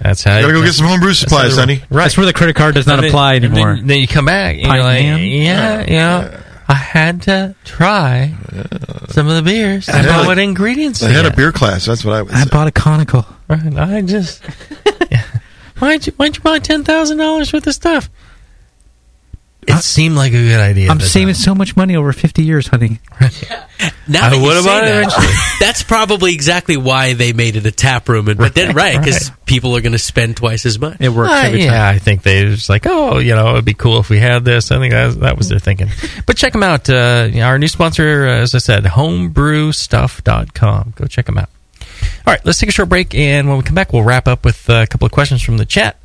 That's 0.00 0.22
how. 0.22 0.36
you 0.36 0.42
Gotta 0.42 0.52
go 0.54 0.62
get 0.62 0.74
some 0.74 0.86
homebrew 0.86 1.12
supplies, 1.12 1.56
honey. 1.56 1.82
Right. 1.90 2.04
That's 2.04 2.16
where 2.16 2.26
the 2.26 2.32
credit 2.32 2.54
card 2.54 2.74
does 2.76 2.86
not 2.86 3.00
then- 3.00 3.08
apply 3.10 3.34
anymore. 3.36 3.74
Then, 3.76 3.86
then 3.88 4.00
you 4.00 4.06
come 4.06 4.26
back 4.26 4.54
and 4.56 4.66
you're 4.66 4.82
like, 4.82 5.02
man? 5.02 5.20
yeah, 5.20 5.84
yeah. 5.88 6.42
I 6.68 6.74
had 6.74 7.22
to 7.22 7.56
try 7.64 8.34
some 9.08 9.26
of 9.26 9.34
the 9.34 9.42
beers. 9.42 9.88
I 9.88 9.94
I 9.94 9.96
had 10.02 10.06
know 10.06 10.22
a- 10.22 10.26
what 10.26 10.38
ingredients. 10.38 11.02
I 11.02 11.08
they 11.08 11.14
had 11.14 11.26
a 11.26 11.34
beer 11.34 11.50
class. 11.50 11.86
That's 11.86 12.04
what 12.04 12.14
I 12.14 12.22
was. 12.22 12.32
I 12.34 12.44
bought 12.44 12.68
a 12.68 12.70
conical. 12.72 13.26
Right, 13.48 13.76
I 13.76 14.02
just. 14.02 14.44
Why'd 15.78 16.06
you 16.06 16.12
Why'd 16.16 16.36
you 16.36 16.42
buy 16.42 16.58
ten 16.58 16.84
thousand 16.84 17.18
dollars 17.18 17.52
worth 17.52 17.66
of 17.66 17.74
stuff? 17.74 18.10
It 19.68 19.82
seemed 19.82 20.16
like 20.16 20.32
a 20.32 20.42
good 20.42 20.60
idea. 20.60 20.90
I'm 20.90 20.96
at 20.98 21.02
the 21.02 21.08
saving 21.08 21.34
so 21.34 21.54
much 21.54 21.76
money 21.76 21.96
over 21.96 22.12
50 22.12 22.42
years, 22.44 22.66
honey. 22.68 22.98
Now 24.08 24.26
I 24.26 24.30
that 24.30 24.36
you 24.38 24.42
would've 24.42 24.62
say 24.64 24.68
bought 24.70 24.84
that, 24.86 25.02
eventually. 25.02 25.26
That's 25.60 25.82
probably 25.82 26.32
exactly 26.34 26.76
why 26.78 27.12
they 27.12 27.32
made 27.34 27.54
it 27.56 27.66
a 27.66 27.70
tap 27.70 28.08
room, 28.08 28.26
and 28.28 28.38
but 28.38 28.54
then 28.54 28.74
right 28.74 28.98
because 28.98 29.30
people 29.44 29.76
are 29.76 29.82
going 29.82 29.92
to 29.92 29.98
spend 29.98 30.36
twice 30.38 30.64
as 30.66 30.78
much. 30.80 30.96
It 30.98 31.10
works 31.10 31.30
Uh, 31.30 31.42
every 31.44 31.60
yeah, 31.62 31.70
time. 31.72 31.94
I 31.94 31.98
think 31.98 32.22
they 32.22 32.44
were 32.44 32.50
just 32.52 32.70
like, 32.70 32.86
oh, 32.86 33.18
you 33.18 33.34
know, 33.36 33.50
it'd 33.52 33.66
be 33.66 33.74
cool 33.74 34.00
if 34.00 34.08
we 34.08 34.18
had 34.18 34.44
this. 34.46 34.72
I 34.72 34.78
think 34.78 34.92
that, 34.94 35.20
that 35.20 35.36
was 35.36 35.50
their 35.50 35.58
thinking. 35.58 35.90
But 36.26 36.36
check 36.38 36.52
them 36.54 36.62
out. 36.62 36.88
Uh, 36.90 37.28
our 37.40 37.58
new 37.58 37.68
sponsor, 37.68 38.26
uh, 38.26 38.38
as 38.40 38.54
I 38.54 38.58
said, 38.58 38.84
homebrewstuff.com. 38.84 40.92
Go 40.96 41.04
check 41.06 41.26
them 41.26 41.36
out. 41.38 41.50
All 42.26 42.32
right, 42.32 42.44
let's 42.44 42.58
take 42.58 42.68
a 42.68 42.72
short 42.72 42.88
break, 42.88 43.14
and 43.14 43.48
when 43.48 43.58
we 43.58 43.62
come 43.62 43.74
back, 43.74 43.92
we'll 43.92 44.02
wrap 44.02 44.26
up 44.26 44.44
with 44.44 44.68
uh, 44.70 44.82
a 44.82 44.86
couple 44.86 45.04
of 45.06 45.12
questions 45.12 45.42
from 45.42 45.56
the 45.58 45.66
chat 45.66 45.96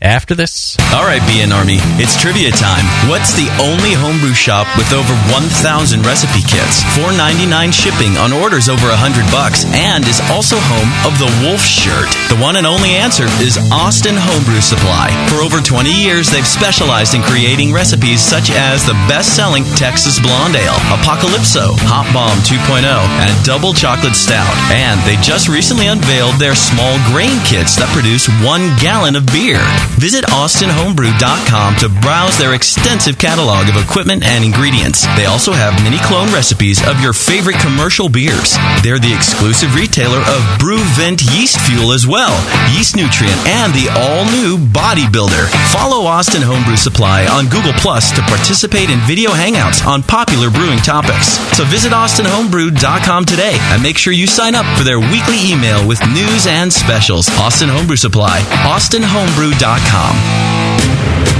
after 0.00 0.34
this. 0.34 0.80
All 0.96 1.04
right, 1.04 1.20
BN 1.28 1.52
Army, 1.52 1.76
it's 2.00 2.16
trivia 2.16 2.50
time. 2.50 2.84
What's 3.12 3.36
the 3.36 3.52
only 3.60 3.92
homebrew 3.92 4.32
shop 4.32 4.64
with 4.80 4.92
over 4.96 5.12
1,000 5.28 6.02
recipe 6.02 6.40
kits, 6.40 6.80
4.99 6.96 7.68
shipping 7.68 8.16
on 8.16 8.32
orders 8.32 8.72
over 8.72 8.88
100 8.88 9.28
bucks, 9.28 9.68
and 9.76 10.08
is 10.08 10.24
also 10.32 10.56
home 10.56 10.90
of 11.04 11.20
the 11.20 11.28
Wolf 11.44 11.60
Shirt? 11.60 12.08
The 12.32 12.40
one 12.40 12.56
and 12.56 12.64
only 12.66 12.96
answer 12.96 13.28
is 13.44 13.60
Austin 13.68 14.16
Homebrew 14.16 14.64
Supply. 14.64 15.12
For 15.28 15.44
over 15.44 15.60
20 15.60 15.92
years, 15.92 16.32
they've 16.32 16.48
specialized 16.48 17.12
in 17.12 17.20
creating 17.22 17.72
recipes 17.72 18.24
such 18.24 18.48
as 18.50 18.88
the 18.88 18.96
best-selling 19.04 19.68
Texas 19.76 20.16
Blonde 20.16 20.56
Ale, 20.56 20.80
Apocalypso, 20.96 21.76
Hot 21.84 22.08
Bomb 22.16 22.40
2.0, 22.48 22.88
and 22.88 23.32
Double 23.44 23.76
Chocolate 23.76 24.16
Stout. 24.16 24.56
And 24.72 24.96
they 25.04 25.20
just 25.20 25.48
recently 25.48 25.92
unveiled 25.92 26.40
their 26.40 26.56
small 26.56 26.96
grain 27.12 27.36
kits 27.44 27.76
that 27.76 27.92
produce 27.92 28.32
one 28.40 28.72
gallon 28.80 29.14
of 29.14 29.28
beer. 29.28 29.60
Visit 29.98 30.24
austinhomebrew.com 30.30 31.76
to 31.76 31.88
browse 32.00 32.38
their 32.38 32.54
extensive 32.54 33.18
catalog 33.18 33.68
of 33.68 33.76
equipment 33.76 34.22
and 34.24 34.44
ingredients. 34.44 35.04
They 35.16 35.26
also 35.26 35.52
have 35.52 35.76
mini 35.84 35.98
clone 36.08 36.32
recipes 36.32 36.80
of 36.86 37.00
your 37.00 37.12
favorite 37.12 37.60
commercial 37.60 38.08
beers. 38.08 38.56
They're 38.82 38.98
the 38.98 39.12
exclusive 39.12 39.74
retailer 39.74 40.24
of 40.24 40.40
BrewVent 40.58 41.20
yeast 41.36 41.60
fuel 41.60 41.92
as 41.92 42.06
well, 42.06 42.32
yeast 42.72 42.96
nutrient, 42.96 43.36
and 43.44 43.74
the 43.74 43.92
all-new 43.92 44.56
bodybuilder. 44.72 45.52
Follow 45.68 46.06
Austin 46.08 46.40
Homebrew 46.40 46.76
Supply 46.76 47.26
on 47.28 47.48
Google 47.52 47.74
Plus 47.76 48.08
to 48.16 48.22
participate 48.22 48.88
in 48.88 49.00
video 49.04 49.30
hangouts 49.32 49.84
on 49.84 50.02
popular 50.02 50.48
brewing 50.48 50.80
topics. 50.80 51.36
So 51.56 51.64
visit 51.64 51.92
austinhomebrew.com 51.92 53.24
today 53.26 53.56
and 53.72 53.82
make 53.82 53.98
sure 53.98 54.14
you 54.14 54.26
sign 54.26 54.54
up 54.54 54.64
for 54.78 54.84
their 54.84 55.00
weekly 55.00 55.36
email 55.44 55.86
with 55.86 56.00
news 56.08 56.46
and 56.46 56.72
specials. 56.72 57.28
Austin 57.36 57.68
Homebrew 57.68 57.96
Supply, 57.96 58.40
austinhomebrew.com. 58.64 59.79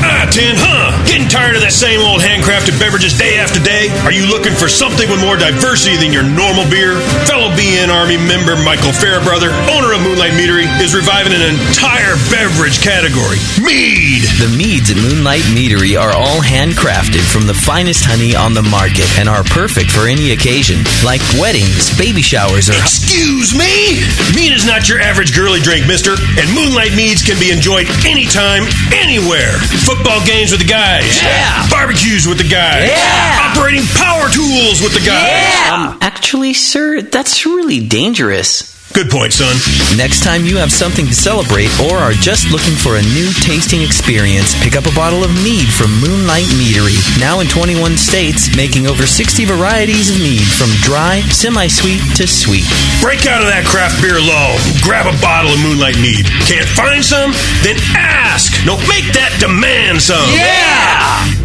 Ah, 0.03 0.25
Tin, 0.33 0.57
huh? 0.57 0.97
Getting 1.05 1.29
tired 1.29 1.59
of 1.59 1.63
that 1.67 1.75
same 1.77 2.01
old 2.01 2.25
handcrafted 2.25 2.79
beverages 2.81 3.13
day 3.19 3.37
after 3.37 3.61
day? 3.61 3.93
Are 4.07 4.15
you 4.15 4.25
looking 4.31 4.55
for 4.57 4.71
something 4.71 5.11
with 5.11 5.21
more 5.21 5.37
diversity 5.37 5.99
than 6.01 6.09
your 6.15 6.25
normal 6.25 6.65
beer? 6.71 6.97
Fellow 7.29 7.53
BN 7.53 7.93
Army 7.93 8.17
member 8.17 8.57
Michael 8.63 8.95
Fairbrother, 8.97 9.53
owner 9.75 9.93
of 9.93 10.01
Moonlight 10.01 10.33
Meadery, 10.39 10.65
is 10.81 10.97
reviving 10.97 11.35
an 11.37 11.45
entire 11.45 12.17
beverage 12.33 12.81
category 12.81 13.43
mead. 13.61 14.25
The 14.41 14.49
meads 14.57 14.89
at 14.89 14.97
Moonlight 14.97 15.45
Meadery 15.53 16.01
are 16.01 16.15
all 16.17 16.41
handcrafted 16.41 17.27
from 17.27 17.45
the 17.45 17.57
finest 17.57 18.07
honey 18.07 18.33
on 18.33 18.55
the 18.57 18.65
market 18.65 19.05
and 19.21 19.29
are 19.29 19.45
perfect 19.53 19.93
for 19.93 20.09
any 20.09 20.33
occasion, 20.33 20.81
like 21.05 21.21
weddings, 21.37 21.93
baby 22.01 22.23
showers, 22.25 22.73
or. 22.73 22.79
Excuse 22.81 23.53
me? 23.53 24.01
Mead 24.33 24.55
is 24.57 24.65
not 24.65 24.89
your 24.89 25.03
average 25.03 25.35
girly 25.37 25.61
drink, 25.61 25.85
mister, 25.85 26.17
and 26.39 26.47
Moonlight 26.57 26.95
Meads 26.97 27.21
can 27.21 27.37
be 27.37 27.51
enjoyed 27.53 27.91
anytime, 28.31 28.63
anywhere. 28.93 29.53
Football 29.85 30.25
games 30.25 30.53
with 30.53 30.61
the 30.61 30.67
guys. 30.67 31.21
Yeah. 31.21 31.67
Barbecues 31.69 32.29
with 32.29 32.39
the 32.39 32.49
guys. 32.49 32.89
Yeah. 32.89 33.51
Operating 33.51 33.83
power 33.97 34.29
tools 34.29 34.81
with 34.81 34.95
the 34.95 35.05
guys. 35.05 35.71
Um, 35.73 35.99
actually, 36.01 36.55
sir, 36.55 37.03
that's 37.03 37.45
really 37.45 37.87
dangerous. 37.87 38.80
Good 38.93 39.09
point, 39.09 39.33
son. 39.33 39.55
Next 39.97 40.25
time 40.25 40.45
you 40.45 40.59
have 40.59 40.73
something 40.73 41.07
to 41.07 41.15
celebrate 41.15 41.71
or 41.79 41.97
are 41.97 42.11
just 42.11 42.51
looking 42.51 42.75
for 42.75 42.97
a 42.99 43.03
new 43.15 43.31
tasting 43.39 43.83
experience, 43.83 44.59
pick 44.65 44.75
up 44.75 44.85
a 44.85 44.95
bottle 44.99 45.23
of 45.23 45.31
mead 45.47 45.71
from 45.71 45.95
Moonlight 46.03 46.51
Meadery. 46.59 46.99
Now 47.21 47.39
in 47.39 47.47
21 47.47 47.97
states, 47.97 48.51
making 48.57 48.89
over 48.89 49.07
60 49.07 49.45
varieties 49.45 50.11
of 50.11 50.19
mead 50.19 50.43
from 50.43 50.71
dry, 50.83 51.21
semi 51.31 51.69
sweet 51.69 52.03
to 52.17 52.27
sweet. 52.27 52.67
Break 53.01 53.31
out 53.31 53.43
of 53.43 53.49
that 53.49 53.63
craft 53.65 54.03
beer 54.03 54.19
lull. 54.19 54.59
Grab 54.83 55.07
a 55.07 55.15
bottle 55.23 55.55
of 55.55 55.63
Moonlight 55.63 55.97
Mead. 56.03 56.27
Can't 56.51 56.69
find 56.69 57.05
some? 57.05 57.31
Then 57.63 57.79
ask. 57.95 58.51
No, 58.67 58.75
make 58.91 59.07
that 59.15 59.31
demand 59.39 60.03
some. 60.03 60.19
Yeah! 60.35 61.41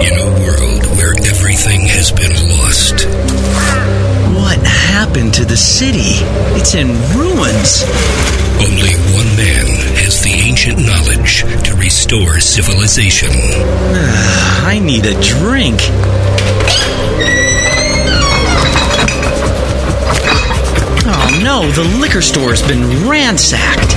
In 0.00 0.16
a 0.16 0.24
world 0.24 0.28
where 0.28 0.29
everything 1.50 1.80
has 1.88 2.12
been 2.12 2.30
lost, 2.48 3.08
What 4.38 4.64
happened 4.64 5.34
to 5.34 5.44
the 5.44 5.56
city? 5.56 6.22
It's 6.54 6.76
in 6.76 6.86
ruins. 7.18 7.82
only 8.62 8.94
one 9.18 9.26
man 9.34 9.66
has 9.98 10.22
the 10.22 10.30
ancient 10.30 10.78
knowledge 10.78 11.42
to 11.64 11.74
restore 11.74 12.38
civilization. 12.38 13.30
Ah, 13.32 14.68
I 14.68 14.78
need 14.78 15.06
a 15.06 15.20
drink. 15.20 15.80
Oh 21.12 21.40
no, 21.42 21.68
the 21.72 21.82
liquor 21.98 22.22
store's 22.22 22.62
been 22.62 23.08
ransacked. 23.08 23.96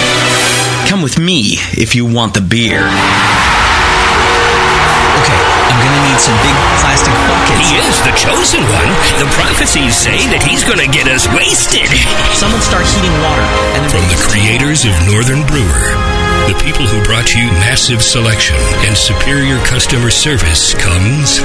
Come 1.01 1.09
with 1.09 1.17
me 1.17 1.57
if 1.81 1.97
you 1.97 2.05
want 2.05 2.37
the 2.37 2.45
beer. 2.45 2.77
Okay, 2.77 2.93
I'm 5.65 5.79
gonna 5.81 6.03
need 6.05 6.21
some 6.21 6.37
big 6.45 6.53
plastic 6.77 7.09
buckets. 7.25 7.57
He 7.57 7.81
is 7.81 7.97
the 8.05 8.13
chosen 8.13 8.61
one. 8.69 8.91
The 9.17 9.25
prophecies 9.33 9.97
say 9.97 10.21
that 10.29 10.45
he's 10.45 10.61
to 10.61 10.85
get 10.93 11.09
us 11.09 11.25
wasted. 11.33 11.89
Someone 12.37 12.61
start 12.61 12.85
heating 12.85 13.17
water. 13.25 13.41
And 13.81 13.89
From 13.89 14.05
the 14.13 14.19
creators 14.29 14.85
of 14.85 14.93
Northern 15.09 15.41
Brewer, 15.49 15.89
the 16.45 16.53
people 16.61 16.85
who 16.85 17.01
brought 17.01 17.33
you 17.33 17.49
massive 17.65 18.05
selection 18.05 18.61
and 18.85 18.93
superior 18.93 19.57
customer 19.65 20.13
service 20.13 20.77
comes 20.77 21.41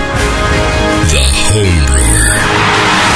the 1.16 1.24
home 1.48 1.80
brewer. 1.88 3.15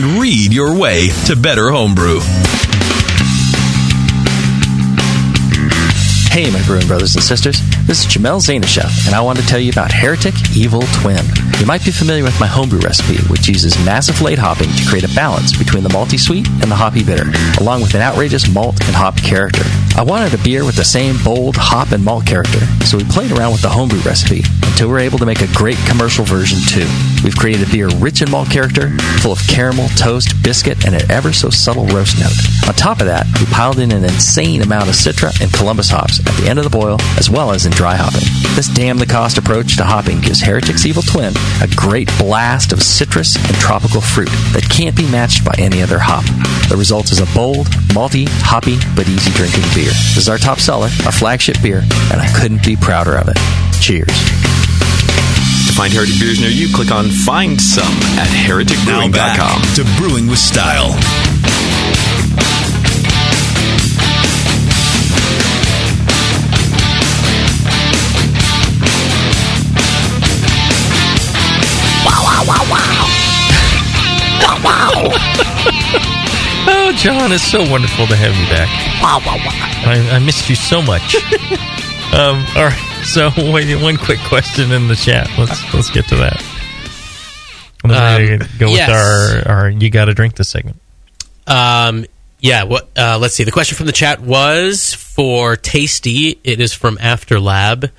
read 0.03 0.53
your 0.53 0.77
way 0.77 1.09
to 1.25 1.35
better 1.35 1.69
homebrew. 1.69 2.19
Hey, 6.31 6.49
my 6.49 6.63
brewing 6.65 6.87
brothers 6.87 7.13
and 7.15 7.23
sisters. 7.23 7.59
This 7.85 8.05
is 8.05 8.07
Jamil 8.07 8.39
Zainasheff, 8.39 9.05
and 9.05 9.13
I 9.13 9.19
want 9.19 9.37
to 9.39 9.45
tell 9.45 9.59
you 9.59 9.69
about 9.69 9.91
Heretic 9.91 10.33
Evil 10.55 10.81
Twin. 11.01 11.25
You 11.59 11.65
might 11.65 11.83
be 11.83 11.91
familiar 11.91 12.23
with 12.23 12.39
my 12.39 12.47
homebrew 12.47 12.79
recipe, 12.79 13.21
which 13.27 13.49
uses 13.49 13.77
massive 13.85 14.21
late 14.21 14.39
hopping 14.39 14.69
to 14.69 14.85
create 14.87 15.03
a 15.03 15.13
balance 15.13 15.57
between 15.57 15.83
the 15.83 15.89
malty 15.89 16.17
sweet 16.17 16.47
and 16.61 16.71
the 16.71 16.75
hoppy 16.75 17.03
bitter, 17.03 17.29
along 17.59 17.81
with 17.81 17.93
an 17.95 18.01
outrageous 18.01 18.47
malt 18.53 18.79
and 18.85 18.95
hop 18.95 19.17
character. 19.17 19.63
I 19.97 20.03
wanted 20.03 20.33
a 20.33 20.41
beer 20.41 20.63
with 20.63 20.77
the 20.77 20.85
same 20.85 21.21
bold 21.21 21.57
hop 21.57 21.91
and 21.91 22.03
malt 22.03 22.25
character, 22.25 22.59
so 22.85 22.97
we 22.97 23.03
played 23.03 23.33
around 23.33 23.51
with 23.51 23.61
the 23.61 23.69
homebrew 23.69 23.99
recipe 23.99 24.43
until 24.63 24.87
we 24.87 24.93
were 24.93 24.99
able 24.99 25.19
to 25.19 25.25
make 25.25 25.41
a 25.41 25.53
great 25.53 25.77
commercial 25.85 26.23
version 26.23 26.59
too. 26.65 26.87
We've 27.23 27.35
created 27.35 27.67
a 27.67 27.71
beer 27.71 27.87
rich 27.99 28.21
in 28.21 28.31
malt 28.31 28.49
character, 28.49 28.89
full 29.21 29.31
of 29.31 29.39
caramel, 29.47 29.89
toast, 29.89 30.41
biscuit, 30.43 30.85
and 30.85 30.95
an 30.95 31.09
ever 31.11 31.31
so 31.33 31.49
subtle 31.49 31.85
roast 31.87 32.19
note. 32.19 32.33
On 32.67 32.73
top 32.73 32.99
of 32.99 33.05
that, 33.07 33.27
we 33.39 33.45
piled 33.47 33.79
in 33.79 33.91
an 33.91 34.03
insane 34.03 34.61
amount 34.61 34.89
of 34.89 34.95
Citra 34.95 35.39
and 35.41 35.53
Columbus 35.53 35.89
hops 35.89 36.19
at 36.19 36.35
the 36.37 36.49
end 36.49 36.57
of 36.57 36.65
the 36.65 36.75
boil, 36.75 36.97
as 37.17 37.29
well 37.29 37.51
as 37.51 37.65
in 37.65 37.71
dry 37.71 37.95
hopping. 37.95 38.25
This 38.55 38.67
damn 38.67 38.97
the 38.97 39.05
cost 39.05 39.37
approach 39.37 39.77
to 39.77 39.83
hopping 39.83 40.19
gives 40.19 40.41
Heretic's 40.41 40.85
Evil 40.85 41.03
Twin 41.03 41.33
a 41.61 41.67
great 41.75 42.09
blast 42.17 42.73
of 42.73 42.81
citrus 42.81 43.35
and 43.35 43.55
tropical 43.57 44.01
fruit 44.01 44.31
that 44.53 44.67
can't 44.69 44.95
be 44.95 45.09
matched 45.11 45.45
by 45.45 45.53
any 45.57 45.81
other 45.81 45.99
hop. 45.99 46.25
The 46.69 46.77
result 46.77 47.11
is 47.11 47.19
a 47.19 47.35
bold, 47.35 47.67
malty, 47.93 48.27
hoppy, 48.41 48.77
but 48.95 49.07
easy 49.07 49.31
drinking 49.31 49.63
beer. 49.75 49.91
This 49.91 50.17
is 50.17 50.29
our 50.29 50.37
top 50.37 50.59
seller, 50.59 50.89
our 51.05 51.11
flagship 51.11 51.61
beer, 51.61 51.83
and 52.11 52.21
I 52.21 52.31
couldn't 52.39 52.65
be 52.65 52.75
prouder 52.75 53.15
of 53.15 53.27
it. 53.27 53.37
Cheers. 53.79 54.60
To 55.81 55.87
find 55.87 55.93
Heretic 55.97 56.19
beers 56.19 56.39
near 56.39 56.51
you, 56.51 56.71
click 56.71 56.91
on 56.91 57.09
Find 57.09 57.59
Some 57.59 57.91
at 58.19 58.29
Now 58.85 59.07
back 59.09 59.39
hereticbrewing.com. 59.39 59.61
to 59.73 59.83
Brewing 59.97 60.27
with 60.27 60.37
Style. 60.37 60.89
Wow, 72.05 72.21
wow, 72.21 72.45
wow, 72.45 72.63
wow. 72.69 73.07
Wow, 74.43 74.57
wow. 74.63 74.91
Oh, 76.67 76.93
John, 76.95 77.31
it's 77.31 77.41
so 77.41 77.67
wonderful 77.67 78.05
to 78.05 78.15
have 78.15 78.35
you 78.35 78.45
back. 78.53 78.69
Wow, 79.01 79.19
wow, 79.25 79.37
wow. 79.37 79.91
I, 79.91 80.17
I 80.17 80.19
missed 80.19 80.47
you 80.47 80.55
so 80.55 80.83
much. 80.83 81.15
um, 82.13 82.43
all 82.55 82.65
right, 82.65 83.01
so 83.05 83.29
wait, 83.53 83.73
one 83.81 83.97
quick 83.97 84.19
question 84.27 84.71
in 84.71 84.87
the 84.87 84.95
chat. 84.95 85.29
Let's 85.37 85.73
let's 85.73 85.89
get 85.89 86.07
to 86.09 86.15
that. 86.17 86.43
Then 87.83 88.41
Um, 88.41 88.47
go 88.59 88.67
yes. 88.69 88.87
with 88.89 89.47
our, 89.47 89.55
our 89.63 89.69
you 89.69 89.89
got 89.89 90.05
to 90.05 90.13
drink 90.13 90.35
this 90.35 90.49
segment. 90.49 90.79
Um, 91.47 92.05
yeah. 92.39 92.63
What? 92.63 92.89
Uh, 92.97 93.17
let's 93.19 93.33
see. 93.33 93.43
The 93.43 93.51
question 93.51 93.75
from 93.75 93.87
the 93.87 93.91
chat 93.91 94.19
was 94.21 94.93
for 94.93 95.55
Tasty. 95.55 96.39
It 96.43 96.59
is 96.61 96.73
from 96.73 96.97
After 97.01 97.39
Lab. 97.39 97.89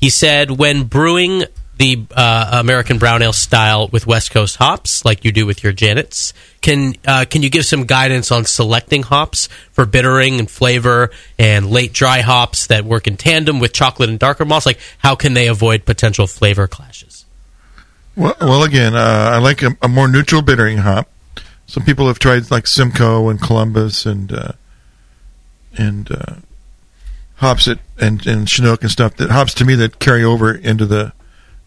He 0.00 0.10
said, 0.10 0.52
when 0.52 0.84
brewing 0.84 1.44
the 1.78 2.04
uh, 2.14 2.58
American 2.60 2.98
brown 2.98 3.22
ale 3.22 3.32
style 3.32 3.88
with 3.88 4.06
West 4.06 4.32
Coast 4.32 4.56
hops, 4.56 5.04
like 5.04 5.24
you 5.24 5.30
do 5.30 5.46
with 5.46 5.62
your 5.62 5.72
Janets, 5.72 6.32
can 6.60 6.94
uh, 7.06 7.24
can 7.28 7.42
you 7.42 7.50
give 7.50 7.64
some 7.64 7.84
guidance 7.84 8.32
on 8.32 8.44
selecting 8.44 9.04
hops 9.04 9.46
for 9.70 9.86
bittering 9.86 10.40
and 10.40 10.50
flavor, 10.50 11.10
and 11.38 11.70
late 11.70 11.92
dry 11.92 12.20
hops 12.20 12.66
that 12.66 12.84
work 12.84 13.06
in 13.06 13.16
tandem 13.16 13.60
with 13.60 13.72
chocolate 13.72 14.10
and 14.10 14.18
darker 14.18 14.44
malts? 14.44 14.66
Like, 14.66 14.80
how 14.98 15.14
can 15.14 15.34
they 15.34 15.46
avoid 15.46 15.84
potential 15.84 16.26
flavor 16.26 16.66
clashes? 16.66 17.24
Well, 18.16 18.34
well 18.40 18.64
again, 18.64 18.96
uh, 18.96 19.30
I 19.32 19.38
like 19.38 19.62
a, 19.62 19.76
a 19.80 19.88
more 19.88 20.08
neutral 20.08 20.42
bittering 20.42 20.78
hop. 20.78 21.08
Some 21.68 21.84
people 21.84 22.08
have 22.08 22.18
tried 22.18 22.50
like 22.50 22.66
Simcoe 22.66 23.28
and 23.28 23.40
Columbus 23.40 24.04
and 24.04 24.32
uh, 24.32 24.52
and 25.76 26.10
uh, 26.10 26.34
hops 27.36 27.66
that 27.66 27.78
and 28.00 28.26
and 28.26 28.48
Chinook 28.48 28.82
and 28.82 28.90
stuff. 28.90 29.14
That 29.16 29.30
hops 29.30 29.54
to 29.54 29.64
me 29.64 29.76
that 29.76 30.00
carry 30.00 30.24
over 30.24 30.52
into 30.52 30.84
the 30.84 31.12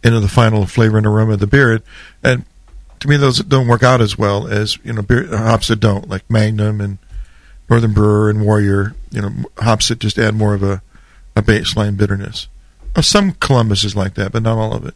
into 0.04 0.20
the 0.20 0.28
final 0.28 0.66
flavor 0.66 0.98
and 0.98 1.06
aroma 1.06 1.34
of 1.34 1.40
the 1.40 1.48
beer. 1.48 1.82
And 2.24 2.46
to 3.00 3.08
me, 3.08 3.18
those 3.18 3.40
don't 3.40 3.68
work 3.68 3.84
out 3.84 4.02
as 4.02 4.18
well 4.18 4.48
as 4.48 4.78
you 4.84 4.94
know 4.94 5.02
beer, 5.02 5.36
hops 5.36 5.68
that 5.70 5.80
don't, 5.80 6.10
like 6.10 6.30
Magnum 6.30 6.82
and 6.82 6.98
Northern 7.70 7.94
Brewer 7.94 8.30
and 8.30 8.46
Warrior. 8.46 8.96
You 9.12 9.22
know, 9.22 9.32
hops 9.58 9.90
that 9.90 10.00
just 10.00 10.18
add 10.18 10.36
more 10.36 10.54
of 10.54 10.64
a 10.64 10.82
a 11.36 11.42
baseline 11.42 11.98
bitterness. 11.98 12.48
Some 13.02 13.32
Columbus 13.34 13.84
is 13.84 13.96
like 13.96 14.16
that, 14.16 14.32
but 14.32 14.44
not 14.44 14.58
all 14.58 14.74
of 14.74 14.86
it. 14.86 14.94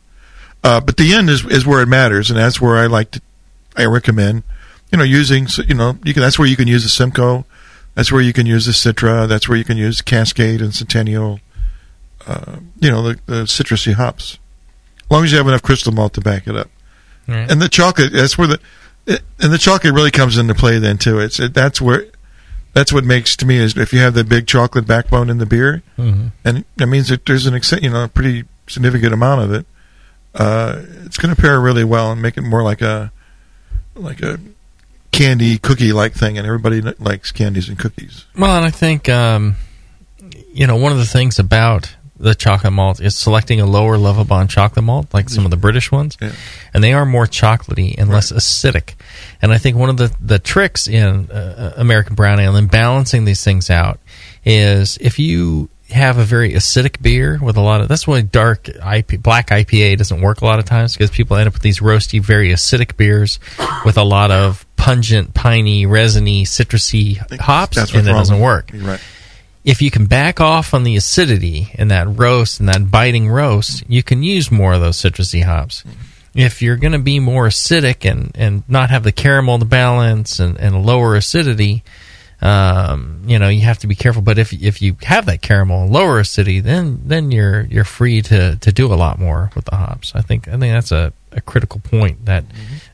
Uh, 0.63 0.81
but 0.81 0.97
the 0.97 1.13
end 1.13 1.29
is 1.29 1.45
is 1.45 1.65
where 1.65 1.81
it 1.81 1.87
matters, 1.87 2.29
and 2.29 2.39
that's 2.39 2.59
where 2.59 2.75
I 2.75 2.87
like 2.87 3.11
to. 3.11 3.21
I 3.77 3.85
recommend, 3.85 4.43
you 4.91 4.97
know, 4.97 5.03
using 5.03 5.47
you 5.67 5.75
know 5.75 5.97
you 6.03 6.13
can. 6.13 6.21
That's 6.21 6.39
where 6.39 6.47
you 6.47 6.55
can 6.55 6.67
use 6.67 6.83
the 6.83 6.89
Simcoe. 6.89 7.45
That's 7.95 8.11
where 8.11 8.21
you 8.21 8.33
can 8.33 8.45
use 8.45 8.65
the 8.65 8.73
Citra. 8.73 9.27
That's 9.27 9.47
where 9.47 9.57
you 9.57 9.63
can 9.63 9.77
use 9.77 10.01
Cascade 10.01 10.61
and 10.61 10.75
Centennial. 10.75 11.39
Uh, 12.27 12.57
you 12.79 12.91
know, 12.91 13.01
the, 13.03 13.19
the 13.25 13.43
citrusy 13.43 13.93
hops. 13.93 14.37
As 15.05 15.11
long 15.11 15.23
as 15.23 15.31
you 15.31 15.37
have 15.37 15.47
enough 15.47 15.61
crystal 15.61 15.91
malt 15.91 16.13
to 16.15 16.21
back 16.21 16.47
it 16.47 16.55
up. 16.55 16.69
Right. 17.27 17.49
And 17.49 17.61
the 17.61 17.69
chocolate. 17.69 18.11
That's 18.13 18.37
where 18.37 18.47
the 18.47 18.59
it, 19.05 19.21
and 19.39 19.51
the 19.53 19.57
chocolate 19.57 19.93
really 19.93 20.11
comes 20.11 20.37
into 20.37 20.53
play 20.55 20.79
then 20.79 20.97
too. 20.97 21.19
It's 21.19 21.39
it, 21.39 21.53
that's 21.53 21.79
where 21.81 22.05
that's 22.73 22.91
what 22.91 23.03
makes 23.03 23.35
to 23.37 23.45
me 23.45 23.57
is 23.57 23.77
if 23.77 23.93
you 23.93 23.99
have 23.99 24.13
the 24.15 24.23
big 24.23 24.47
chocolate 24.47 24.85
backbone 24.87 25.29
in 25.29 25.37
the 25.37 25.45
beer, 25.45 25.81
Mhm. 25.97 26.31
and 26.43 26.65
that 26.77 26.87
means 26.87 27.07
that 27.09 27.25
there's 27.25 27.45
an 27.45 27.53
extent, 27.53 27.83
you 27.83 27.89
know, 27.89 28.03
a 28.03 28.07
pretty 28.07 28.43
significant 28.67 29.13
amount 29.13 29.41
of 29.43 29.53
it. 29.53 29.65
Uh, 30.33 30.81
it's 31.05 31.17
going 31.17 31.33
to 31.33 31.39
pair 31.41 31.61
really 31.61 31.83
well 31.85 32.11
and 32.11 32.21
make 32.21 32.35
it 32.37 32.41
more 32.41 32.63
like 32.63 32.81
a 32.81 33.11
like 33.95 34.21
a 34.21 34.39
candy 35.11 35.57
cookie 35.57 35.93
like 35.93 36.13
thing, 36.13 36.37
and 36.37 36.45
everybody 36.45 36.81
likes 36.81 37.31
candies 37.31 37.69
and 37.69 37.79
cookies. 37.79 38.25
Well, 38.37 38.57
and 38.57 38.65
I 38.65 38.71
think 38.71 39.07
um, 39.07 39.55
you 40.53 40.67
know 40.67 40.75
one 40.75 40.91
of 40.91 40.97
the 40.97 41.05
things 41.05 41.39
about 41.39 41.95
the 42.17 42.33
chocolate 42.33 42.71
malt 42.73 43.01
is 43.01 43.15
selecting 43.15 43.59
a 43.59 43.65
lower 43.65 43.97
Lovibond 43.97 44.49
chocolate 44.49 44.85
malt, 44.85 45.13
like 45.13 45.29
some 45.29 45.43
of 45.45 45.51
the 45.51 45.57
British 45.57 45.91
ones, 45.91 46.17
Yeah. 46.21 46.31
and 46.73 46.83
they 46.83 46.93
are 46.93 47.05
more 47.05 47.25
chocolatey 47.25 47.95
and 47.97 48.09
less 48.09 48.31
acidic. 48.31 48.93
And 49.41 49.51
I 49.51 49.57
think 49.57 49.75
one 49.77 49.89
of 49.89 49.97
the 49.97 50.15
the 50.21 50.39
tricks 50.39 50.87
in 50.87 51.29
uh, 51.29 51.73
American 51.75 52.15
brown 52.15 52.39
ale 52.39 52.55
and 52.55 52.71
balancing 52.71 53.25
these 53.25 53.43
things 53.43 53.69
out 53.69 53.99
is 54.45 54.97
if 55.01 55.19
you 55.19 55.69
have 55.91 56.17
a 56.17 56.23
very 56.23 56.53
acidic 56.53 56.99
beer 57.01 57.37
with 57.41 57.57
a 57.57 57.61
lot 57.61 57.79
of 57.79 57.87
that's 57.87 58.07
why 58.07 58.19
dark 58.21 58.67
IP, 58.69 59.21
black 59.21 59.49
IPA 59.49 59.97
doesn't 59.97 60.19
work 60.21 60.41
a 60.41 60.45
lot 60.45 60.57
of 60.57 60.65
times 60.65 60.93
because 60.93 61.11
people 61.11 61.37
end 61.37 61.47
up 61.47 61.53
with 61.53 61.61
these 61.61 61.79
roasty, 61.79 62.19
very 62.21 62.49
acidic 62.49 62.97
beers 62.97 63.39
with 63.85 63.97
a 63.97 64.03
lot 64.03 64.31
of 64.31 64.65
pungent, 64.77 65.33
piney, 65.33 65.85
resiny, 65.85 66.43
citrusy 66.43 67.17
hops, 67.39 67.75
that's 67.77 67.93
and 67.93 68.07
it 68.07 68.11
doesn't 68.11 68.39
work. 68.39 68.71
Right. 68.73 68.99
If 69.65 69.81
you 69.81 69.89
can 69.89 70.05
back 70.05 70.39
off 70.39 70.75
on 70.75 70.83
the 70.83 70.95
acidity 70.95 71.71
in 71.73 71.87
that 71.87 72.07
roast 72.07 72.59
and 72.59 72.69
that 72.69 72.91
biting 72.91 73.27
roast, 73.27 73.83
you 73.89 74.03
can 74.03 74.21
use 74.21 74.51
more 74.51 74.73
of 74.73 74.81
those 74.81 74.97
citrusy 74.97 75.43
hops. 75.43 75.83
If 76.35 76.61
you're 76.61 76.75
going 76.75 76.93
to 76.93 76.99
be 76.99 77.19
more 77.19 77.47
acidic 77.47 78.09
and, 78.09 78.31
and 78.35 78.63
not 78.69 78.91
have 78.91 79.03
the 79.03 79.11
caramel 79.11 79.57
to 79.57 79.65
balance 79.65 80.39
and, 80.39 80.55
and 80.59 80.85
lower 80.85 81.15
acidity, 81.15 81.83
um, 82.41 83.23
you 83.25 83.39
know 83.39 83.49
you 83.49 83.61
have 83.61 83.79
to 83.79 83.87
be 83.87 83.95
careful. 83.95 84.21
But 84.21 84.37
if 84.37 84.53
if 84.53 84.83
you 84.83 84.97
have 85.01 85.25
that 85.25 85.41
caramel 85.41 85.83
and 85.83 85.91
lower 85.91 86.19
acidity, 86.19 86.59
then 86.59 87.01
then 87.05 87.31
you're 87.31 87.61
you're 87.61 87.85
free 87.85 88.21
to, 88.23 88.57
to 88.57 88.71
do 88.71 88.93
a 88.93 88.95
lot 88.95 89.17
more 89.17 89.49
with 89.55 89.65
the 89.65 89.75
hops. 89.75 90.13
I 90.13 90.21
think 90.21 90.47
I 90.47 90.51
think 90.51 90.73
that's 90.73 90.91
a, 90.91 91.11
a 91.31 91.41
critical 91.41 91.79
point 91.79 92.25
that 92.25 92.43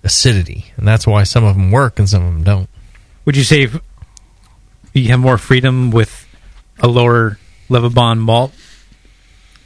acidity, 0.04 0.72
and 0.78 0.88
that's 0.88 1.06
why 1.06 1.24
some 1.24 1.44
of 1.44 1.56
them 1.56 1.72
work 1.72 2.00
and 2.00 2.08
some 2.08 2.24
of 2.24 2.34
them 2.34 2.44
don't. 2.44 2.70
Would 3.26 3.36
you 3.36 3.44
say 3.44 3.68
you 4.94 5.10
have 5.10 5.20
more 5.20 5.38
freedom 5.38 5.92
with 5.92 6.28
a 6.80 6.88
lower 6.88 7.38
Lovibond 7.70 8.20
malt 8.20 8.54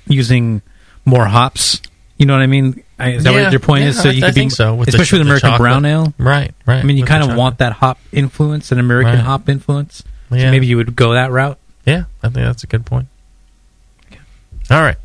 using 0.08 0.62
more 1.06 1.26
hops? 1.26 1.82
You 2.18 2.26
know 2.26 2.34
what 2.34 2.42
I 2.42 2.48
mean? 2.48 2.84
I, 2.98 3.10
is 3.12 3.24
that 3.26 3.34
Yeah, 3.34 3.44
what 3.44 3.52
your 3.52 3.60
point 3.60 3.84
is? 3.86 4.02
So 4.02 4.10
you 4.10 4.24
I 4.24 4.28
could 4.28 4.36
be, 4.36 4.42
think 4.42 4.52
so, 4.52 4.74
with 4.76 4.88
especially 4.88 5.06
ch- 5.06 5.20
with 5.20 5.28
the 5.28 5.32
American 5.32 5.50
chocolate. 5.52 5.66
brown 5.66 5.86
ale, 5.86 6.14
Right, 6.18 6.54
right, 6.66 6.80
I 6.80 6.84
mean, 6.84 6.96
you 6.98 7.04
kind 7.04 7.30
of 7.30 7.36
want 7.38 7.58
that 7.58 7.74
hop 7.74 8.00
influence, 8.14 8.72
an 8.72 8.80
American 8.80 9.16
Right. 9.16 9.22
hop 9.24 9.50
influence. 9.50 10.02
So 10.30 10.36
Yeah. 10.38 10.50
maybe 10.52 10.66
you 10.66 10.78
would 10.78 10.96
go 10.96 11.14
that 11.14 11.32
route. 11.32 11.60
Yeah, 11.86 12.06
I 12.24 12.30
think 12.30 12.46
that's 12.46 12.64
a 12.64 12.68
good 12.68 12.86
point. 12.86 13.08
All 14.72 14.82
right. 14.82 14.96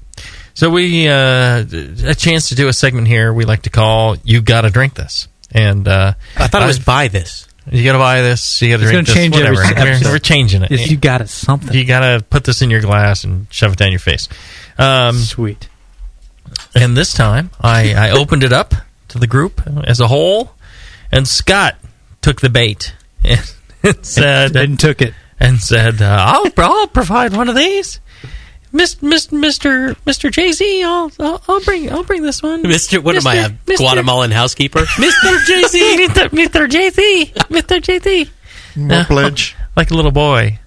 So 0.55 0.71
we 0.71 1.09
uh, 1.09 1.65
a 2.05 2.15
chance 2.15 2.49
to 2.51 2.55
do 2.55 2.69
a 2.69 2.73
segment 2.73 3.07
here 3.09 3.33
we 3.33 3.45
like 3.45 3.63
to 3.63 3.71
call 3.71 4.17
"You 4.25 4.41
Got 4.41 4.63
to 4.63 4.71
Drink 4.71 4.95
This," 4.95 5.29
And 5.53 5.87
uh, 5.89 6.15
I 6.37 6.47
thought 6.47 6.63
it 6.63 6.67
was 6.67 6.79
buy 6.79 7.09
this. 7.09 7.47
You 7.71 7.85
got 7.85 7.93
to 7.93 7.99
buy 7.99 8.23
this. 8.23 8.61
You 8.63 8.71
got 8.71 8.79
to 8.79 8.83
It's 8.83 8.91
drink 8.93 9.07
gonna 9.07 9.15
this. 9.15 9.15
change 9.15 9.37
every 9.37 9.57
whatever. 9.57 10.05
We're, 10.05 10.13
we're 10.15 10.19
changing 10.19 10.63
it. 10.63 10.71
You 10.91 10.97
got 10.97 11.21
it 11.21 11.29
something. 11.29 11.73
You 11.77 11.85
got 11.85 12.01
to 12.01 12.25
put 12.29 12.45
this 12.45 12.63
in 12.63 12.71
your 12.71 12.81
glass 12.81 13.23
and 13.25 13.47
shove 13.51 13.73
it 13.73 13.79
down 13.79 13.91
your 13.93 14.01
face. 14.01 14.29
Um, 14.77 15.17
Sweet. 15.17 15.69
And 16.75 16.97
this 16.97 17.13
time, 17.13 17.51
I, 17.61 17.95
I 17.95 18.11
opened 18.11 18.43
it 18.45 18.53
up 18.53 18.75
to 19.09 19.19
the 19.19 19.27
group 19.27 19.63
as 19.85 20.01
a 20.01 20.09
whole, 20.09 20.55
and 21.13 21.27
Scott 21.29 21.77
took 22.23 22.41
the 22.41 22.51
bait 22.51 22.95
and, 23.25 24.05
said 24.05 24.57
and 24.57 24.79
took 24.79 25.01
it 25.01 25.15
and 25.39 25.61
said, 25.61 26.03
uh, 26.03 26.17
"I'll 26.21 26.53
I'll 26.57 26.87
provide 26.89 27.33
one 27.35 27.49
of 27.49 27.55
these." 27.55 28.01
Miss, 28.73 29.03
Miss, 29.03 29.33
Mister, 29.33 29.97
Mister 30.07 30.31
Jay 30.31 30.53
Z, 30.53 30.83
I'll, 30.85 31.11
I'll, 31.19 31.43
I'll 31.49 31.61
bring, 31.61 31.91
I'll 31.91 32.05
bring 32.05 32.23
this 32.23 32.43
one. 32.43 32.63
Mister, 32.63 33.01
what 33.01 33.17
am 33.17 33.27
I, 33.27 33.35
a 33.37 33.49
Mr. 33.51 33.79
Guatemalan 33.79 34.31
housekeeper? 34.31 34.81
Mister 34.99 35.39
Jay 35.47 35.63
Z, 35.63 35.97
Mister, 36.07 36.29
Mister 36.35 36.69
Jay 36.69 36.91
Z, 36.91 37.33
Mister 37.49 37.81
Jay 37.81 37.99
Z. 37.99 38.31
More 38.77 38.99
uh, 38.99 39.05
pledge. 39.05 39.57
like 39.77 39.91
a 39.91 39.95
little 39.95 40.13
boy. 40.13 40.59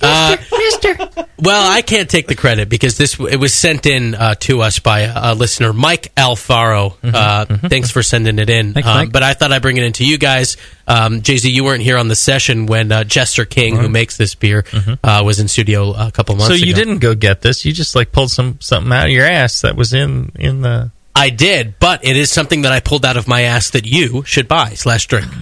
Uh, 0.00 0.36
Mister. 0.52 0.96
Well, 1.38 1.70
I 1.70 1.82
can't 1.82 2.08
take 2.08 2.26
the 2.26 2.34
credit 2.34 2.68
because 2.68 2.96
this 2.96 3.18
it 3.20 3.36
was 3.36 3.52
sent 3.52 3.86
in 3.86 4.14
uh, 4.14 4.34
to 4.40 4.62
us 4.62 4.78
by 4.78 5.00
a, 5.00 5.32
a 5.32 5.34
listener, 5.34 5.72
Mike 5.72 6.14
Alfaro. 6.16 6.94
Uh, 7.02 7.44
Thanks 7.68 7.90
for 7.90 8.02
sending 8.02 8.38
it 8.38 8.48
in. 8.50 8.72
Thanks, 8.74 8.88
Um, 8.88 9.10
but 9.10 9.22
I 9.22 9.34
thought 9.34 9.52
I'd 9.52 9.62
bring 9.62 9.76
it 9.76 9.84
in 9.84 9.92
to 9.94 10.04
you 10.06 10.18
guys. 10.18 10.56
Um, 10.86 11.22
Jay 11.22 11.36
Z, 11.36 11.50
you 11.50 11.64
weren't 11.64 11.82
here 11.82 11.98
on 11.98 12.08
the 12.08 12.14
session 12.16 12.66
when 12.66 12.90
uh, 12.92 13.04
Jester 13.04 13.44
King, 13.44 13.76
who 13.76 13.88
makes 13.88 14.16
this 14.16 14.34
beer, 14.34 14.64
uh, 15.02 15.22
was 15.24 15.40
in 15.40 15.48
studio 15.48 15.92
a 15.92 16.10
couple 16.10 16.34
months 16.36 16.48
ago. 16.48 16.56
So 16.56 16.62
ago. 16.62 16.68
you 16.68 16.74
didn't 16.74 16.98
go 16.98 17.14
get 17.14 17.40
this. 17.42 17.64
You 17.64 17.72
just 17.72 17.94
like 17.94 18.12
pulled 18.12 18.30
some 18.30 18.58
something 18.60 18.92
out 18.92 19.06
of 19.06 19.10
your 19.12 19.26
ass 19.26 19.60
that 19.62 19.76
was 19.76 19.92
in 19.92 20.32
in 20.36 20.60
the. 20.62 20.90
I 21.16 21.30
did, 21.30 21.78
but 21.78 22.04
it 22.04 22.16
is 22.16 22.30
something 22.30 22.62
that 22.62 22.72
I 22.72 22.80
pulled 22.80 23.04
out 23.04 23.16
of 23.16 23.28
my 23.28 23.42
ass 23.42 23.70
that 23.70 23.86
you 23.86 24.24
should 24.24 24.48
buy 24.48 24.70
slash 24.70 25.06
drink. 25.06 25.26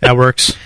That 0.00 0.16
works. 0.16 0.56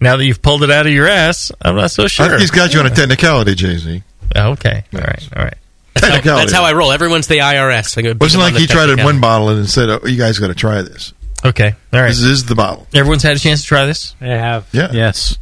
Now 0.00 0.16
that 0.16 0.24
you've 0.24 0.42
pulled 0.42 0.62
it 0.62 0.70
out 0.70 0.86
of 0.86 0.92
your 0.92 1.08
ass, 1.08 1.50
I'm 1.60 1.74
not 1.76 1.90
so 1.90 2.06
sure. 2.06 2.28
think 2.28 2.40
he's 2.40 2.50
got 2.50 2.72
you 2.72 2.80
on 2.80 2.86
a 2.86 2.90
technicality, 2.90 3.54
Jay 3.54 3.76
Z. 3.76 4.02
Okay, 4.36 4.84
all 4.94 5.00
right, 5.00 5.28
all 5.36 5.42
right. 5.44 5.54
That's 5.94 6.06
how, 6.06 6.12
Technicality. 6.14 6.44
that's 6.44 6.52
how 6.52 6.64
I 6.64 6.72
roll. 6.74 6.92
Everyone's 6.92 7.26
the 7.26 7.38
IRS. 7.38 7.98
I 7.98 8.12
Wasn't 8.12 8.20
beat 8.20 8.34
'em 8.34 8.40
like 8.40 8.54
he 8.54 8.66
tried 8.68 8.88
it 8.90 9.00
in 9.00 9.04
one 9.04 9.20
bottle 9.20 9.48
and 9.48 9.68
said, 9.68 9.88
"Oh, 9.88 10.00
you 10.06 10.16
guys 10.16 10.38
got 10.38 10.46
to 10.48 10.54
try 10.54 10.80
this." 10.82 11.12
Okay, 11.44 11.74
all 11.92 12.00
right. 12.00 12.08
This 12.08 12.20
is 12.20 12.44
the 12.44 12.54
bottle. 12.54 12.86
Everyone's 12.94 13.24
had 13.24 13.34
a 13.34 13.38
chance 13.40 13.62
to 13.62 13.66
try 13.66 13.84
this. 13.86 14.14
I 14.20 14.26
have. 14.26 14.68
Yeah. 14.70 14.90
Yes. 14.92 15.36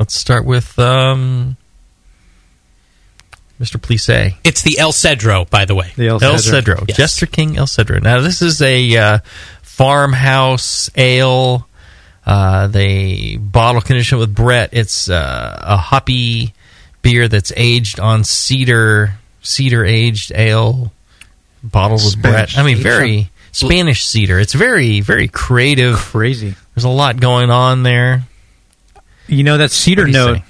Let's 0.00 0.14
start 0.14 0.44
with 0.44 0.76
um, 0.80 1.56
Mr. 3.60 3.80
Plise. 3.80 4.34
It's 4.42 4.62
the 4.62 4.78
El 4.80 4.90
Cedro, 4.90 5.48
by 5.48 5.64
the 5.64 5.76
way. 5.76 5.92
The 5.96 6.08
El 6.08 6.22
El 6.24 6.34
Cedro. 6.34 6.60
Cedro, 6.78 6.88
Yes. 6.88 6.96
Jester 6.96 7.26
King 7.26 7.56
El 7.56 7.66
Cedro. 7.66 8.02
Now 8.02 8.20
this 8.20 8.42
is 8.42 8.60
a 8.62 8.96
uh, 8.96 9.18
farmhouse 9.62 10.90
ale. 10.96 11.68
Uh, 12.24 12.68
they 12.68 13.36
bottle 13.36 13.80
condition 13.80 14.18
with 14.18 14.34
Brett. 14.34 14.70
It's 14.72 15.10
uh, 15.10 15.58
a 15.62 15.76
hoppy 15.76 16.54
beer 17.02 17.28
that's 17.28 17.52
aged 17.56 17.98
on 17.98 18.22
cedar 18.24 19.14
cedar 19.42 19.84
aged 19.84 20.30
ale 20.34 20.92
bottled 21.64 22.04
with 22.04 22.22
Brett. 22.22 22.56
I 22.56 22.62
mean, 22.62 22.76
very 22.76 23.30
Spanish 23.50 24.04
cedar. 24.04 24.38
It's 24.38 24.54
very 24.54 25.00
very 25.00 25.28
creative. 25.28 25.96
Crazy. 25.96 26.54
There's 26.74 26.84
a 26.84 26.88
lot 26.88 27.20
going 27.20 27.50
on 27.50 27.82
there. 27.82 28.22
You 29.26 29.42
know 29.42 29.58
that 29.58 29.70
cedar 29.70 30.02
What 30.02 30.12
do 30.12 30.18
you 30.18 30.24
note 30.26 30.42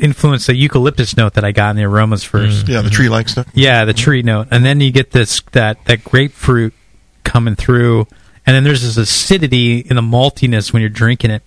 influenced 0.00 0.46
the 0.46 0.54
eucalyptus 0.54 1.16
note 1.16 1.34
that 1.34 1.44
I 1.44 1.52
got 1.52 1.70
in 1.70 1.76
the 1.76 1.84
aromas 1.84 2.24
first. 2.24 2.68
Yeah, 2.68 2.80
the 2.80 2.90
tree 2.90 3.08
like 3.08 3.28
stuff. 3.28 3.46
Yeah, 3.54 3.84
the 3.84 3.92
tree 3.92 4.22
note, 4.22 4.48
and 4.50 4.64
then 4.64 4.80
you 4.80 4.90
get 4.90 5.10
this 5.12 5.42
that 5.52 5.84
that 5.84 6.04
grapefruit 6.04 6.74
coming 7.22 7.54
through, 7.54 8.06
and 8.46 8.56
then 8.56 8.64
there's 8.64 8.82
this 8.82 8.96
acidity 8.96 9.78
in 9.78 9.96
the 9.96 10.02
maltiness 10.02 10.72
when 10.72 10.80
you're 10.80 10.88
drinking 10.88 11.30
it, 11.30 11.42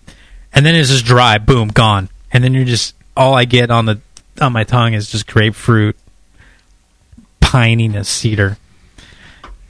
and 0.54 0.66
then 0.66 0.76
it's 0.76 0.90
just 0.90 1.06
dry, 1.06 1.38
boom, 1.38 1.70
gone, 1.70 2.10
and 2.32 2.44
then 2.44 2.54
you're 2.54 2.66
just 2.66 2.96
all 3.16 3.36
I 3.36 3.46
get 3.46 3.72
on 3.72 3.86
the 3.86 4.00
on 4.42 4.54
my 4.54 4.64
tongue 4.64 4.94
is 4.94 5.10
just 5.10 5.28
grapefruit, 5.28 5.96
pininess, 7.42 8.08
cedar. 8.08 8.58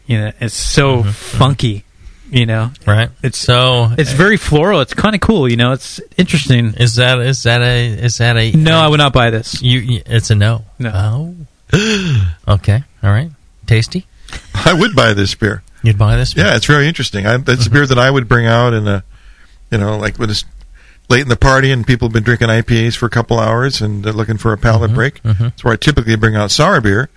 You 0.05 0.19
know, 0.19 0.31
it's 0.39 0.53
so 0.53 0.97
mm-hmm. 0.97 1.09
funky. 1.09 1.85
You 2.29 2.47
know, 2.47 2.71
Right. 2.87 3.11
It's 3.21 3.37
so 3.37 3.91
it's 3.95 4.11
eh, 4.11 4.15
very 4.15 4.37
floral. 4.37 4.81
It's 4.81 4.95
kind 4.95 5.13
of 5.13 5.21
cool. 5.21 5.47
You 5.47 5.55
know, 5.55 5.73
it's 5.73 6.01
interesting. 6.17 6.73
Is 6.73 6.95
that 6.95 7.19
is 7.19 7.43
that 7.43 7.61
a 7.61 7.85
is 7.85 8.17
that 8.17 8.37
a 8.37 8.51
No, 8.53 8.79
uh, 8.79 8.85
I 8.85 8.87
would 8.87 8.97
not 8.97 9.13
buy 9.13 9.29
this. 9.29 9.61
You, 9.61 9.79
you 9.79 10.01
it's 10.07 10.31
a 10.31 10.35
no. 10.35 10.65
No. 10.79 11.35
Oh. 11.71 12.25
okay. 12.47 12.83
All 13.03 13.11
right. 13.11 13.29
Tasty. 13.67 14.07
I 14.65 14.73
would 14.73 14.95
buy 14.95 15.13
this 15.13 15.35
beer. 15.35 15.61
You'd 15.83 15.97
buy 15.97 16.15
this? 16.15 16.35
Yeah, 16.35 16.55
it's 16.55 16.65
very 16.65 16.87
interesting. 16.87 17.27
I, 17.27 17.35
it's 17.47 17.67
a 17.67 17.69
beer 17.69 17.85
that 17.85 17.99
I 17.99 18.09
would 18.09 18.27
bring 18.27 18.45
out 18.47 18.73
in 18.73 18.87
a, 18.87 19.03
you 19.69 19.77
know, 19.77 19.97
like 19.97 20.17
when 20.17 20.29
it's 20.29 20.45
late 21.09 21.21
in 21.21 21.27
the 21.27 21.35
party 21.35 21.71
and 21.71 21.85
people 21.85 22.07
have 22.07 22.13
been 22.13 22.23
drinking 22.23 22.47
IPAs 22.47 22.95
for 22.95 23.05
a 23.05 23.09
couple 23.09 23.37
hours 23.39 23.81
and 23.81 24.03
they're 24.03 24.13
looking 24.13 24.37
for 24.37 24.53
a 24.53 24.57
palate 24.57 24.93
break. 24.93 25.21
That's 25.23 25.63
where 25.63 25.73
I 25.73 25.75
typically 25.75 26.15
bring 26.15 26.35
out 26.35 26.49
sour 26.51 26.79
beer. 26.81 27.09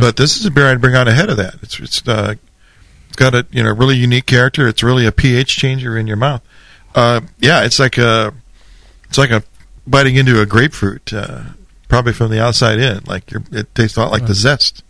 But 0.00 0.16
this 0.16 0.38
is 0.38 0.46
a 0.46 0.50
beer 0.50 0.66
I'd 0.70 0.80
bring 0.80 0.94
out 0.94 1.08
ahead 1.08 1.28
of 1.28 1.36
that. 1.36 1.56
It's 1.62 1.78
it's 1.78 2.08
uh, 2.08 2.36
it's 3.08 3.16
got 3.16 3.34
a 3.34 3.46
you 3.50 3.62
know 3.62 3.72
really 3.74 3.96
unique 3.96 4.24
character. 4.24 4.66
It's 4.66 4.82
really 4.82 5.04
a 5.04 5.12
pH 5.12 5.56
changer 5.56 5.98
in 5.98 6.06
your 6.06 6.16
mouth. 6.16 6.40
Uh, 6.94 7.20
yeah, 7.38 7.64
it's 7.64 7.78
like 7.78 7.98
a 7.98 8.32
it's 9.08 9.18
like 9.18 9.30
a 9.30 9.42
biting 9.86 10.16
into 10.16 10.40
a 10.40 10.46
grapefruit, 10.46 11.12
uh, 11.12 11.42
probably 11.88 12.14
from 12.14 12.30
the 12.30 12.40
outside 12.42 12.78
in. 12.78 13.02
Like 13.04 13.30
you're, 13.30 13.42
it 13.52 13.74
tastes 13.74 13.98
a 13.98 14.00
lot 14.00 14.10
like 14.12 14.22
the 14.26 14.34
zest. 14.34 14.83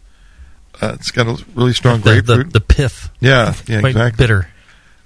Uh, 0.80 0.92
it's 0.94 1.10
got 1.10 1.26
a 1.26 1.44
really 1.54 1.72
strong 1.72 2.00
The- 2.00 2.10
the- 2.22 2.22
grapefruit. 2.22 2.52
the 2.52 2.60
pith. 2.60 3.10
Yeah, 3.20 3.54
yeah, 3.66 3.80
Quite 3.80 3.90
exactly. 3.90 4.22
bitter. 4.22 4.48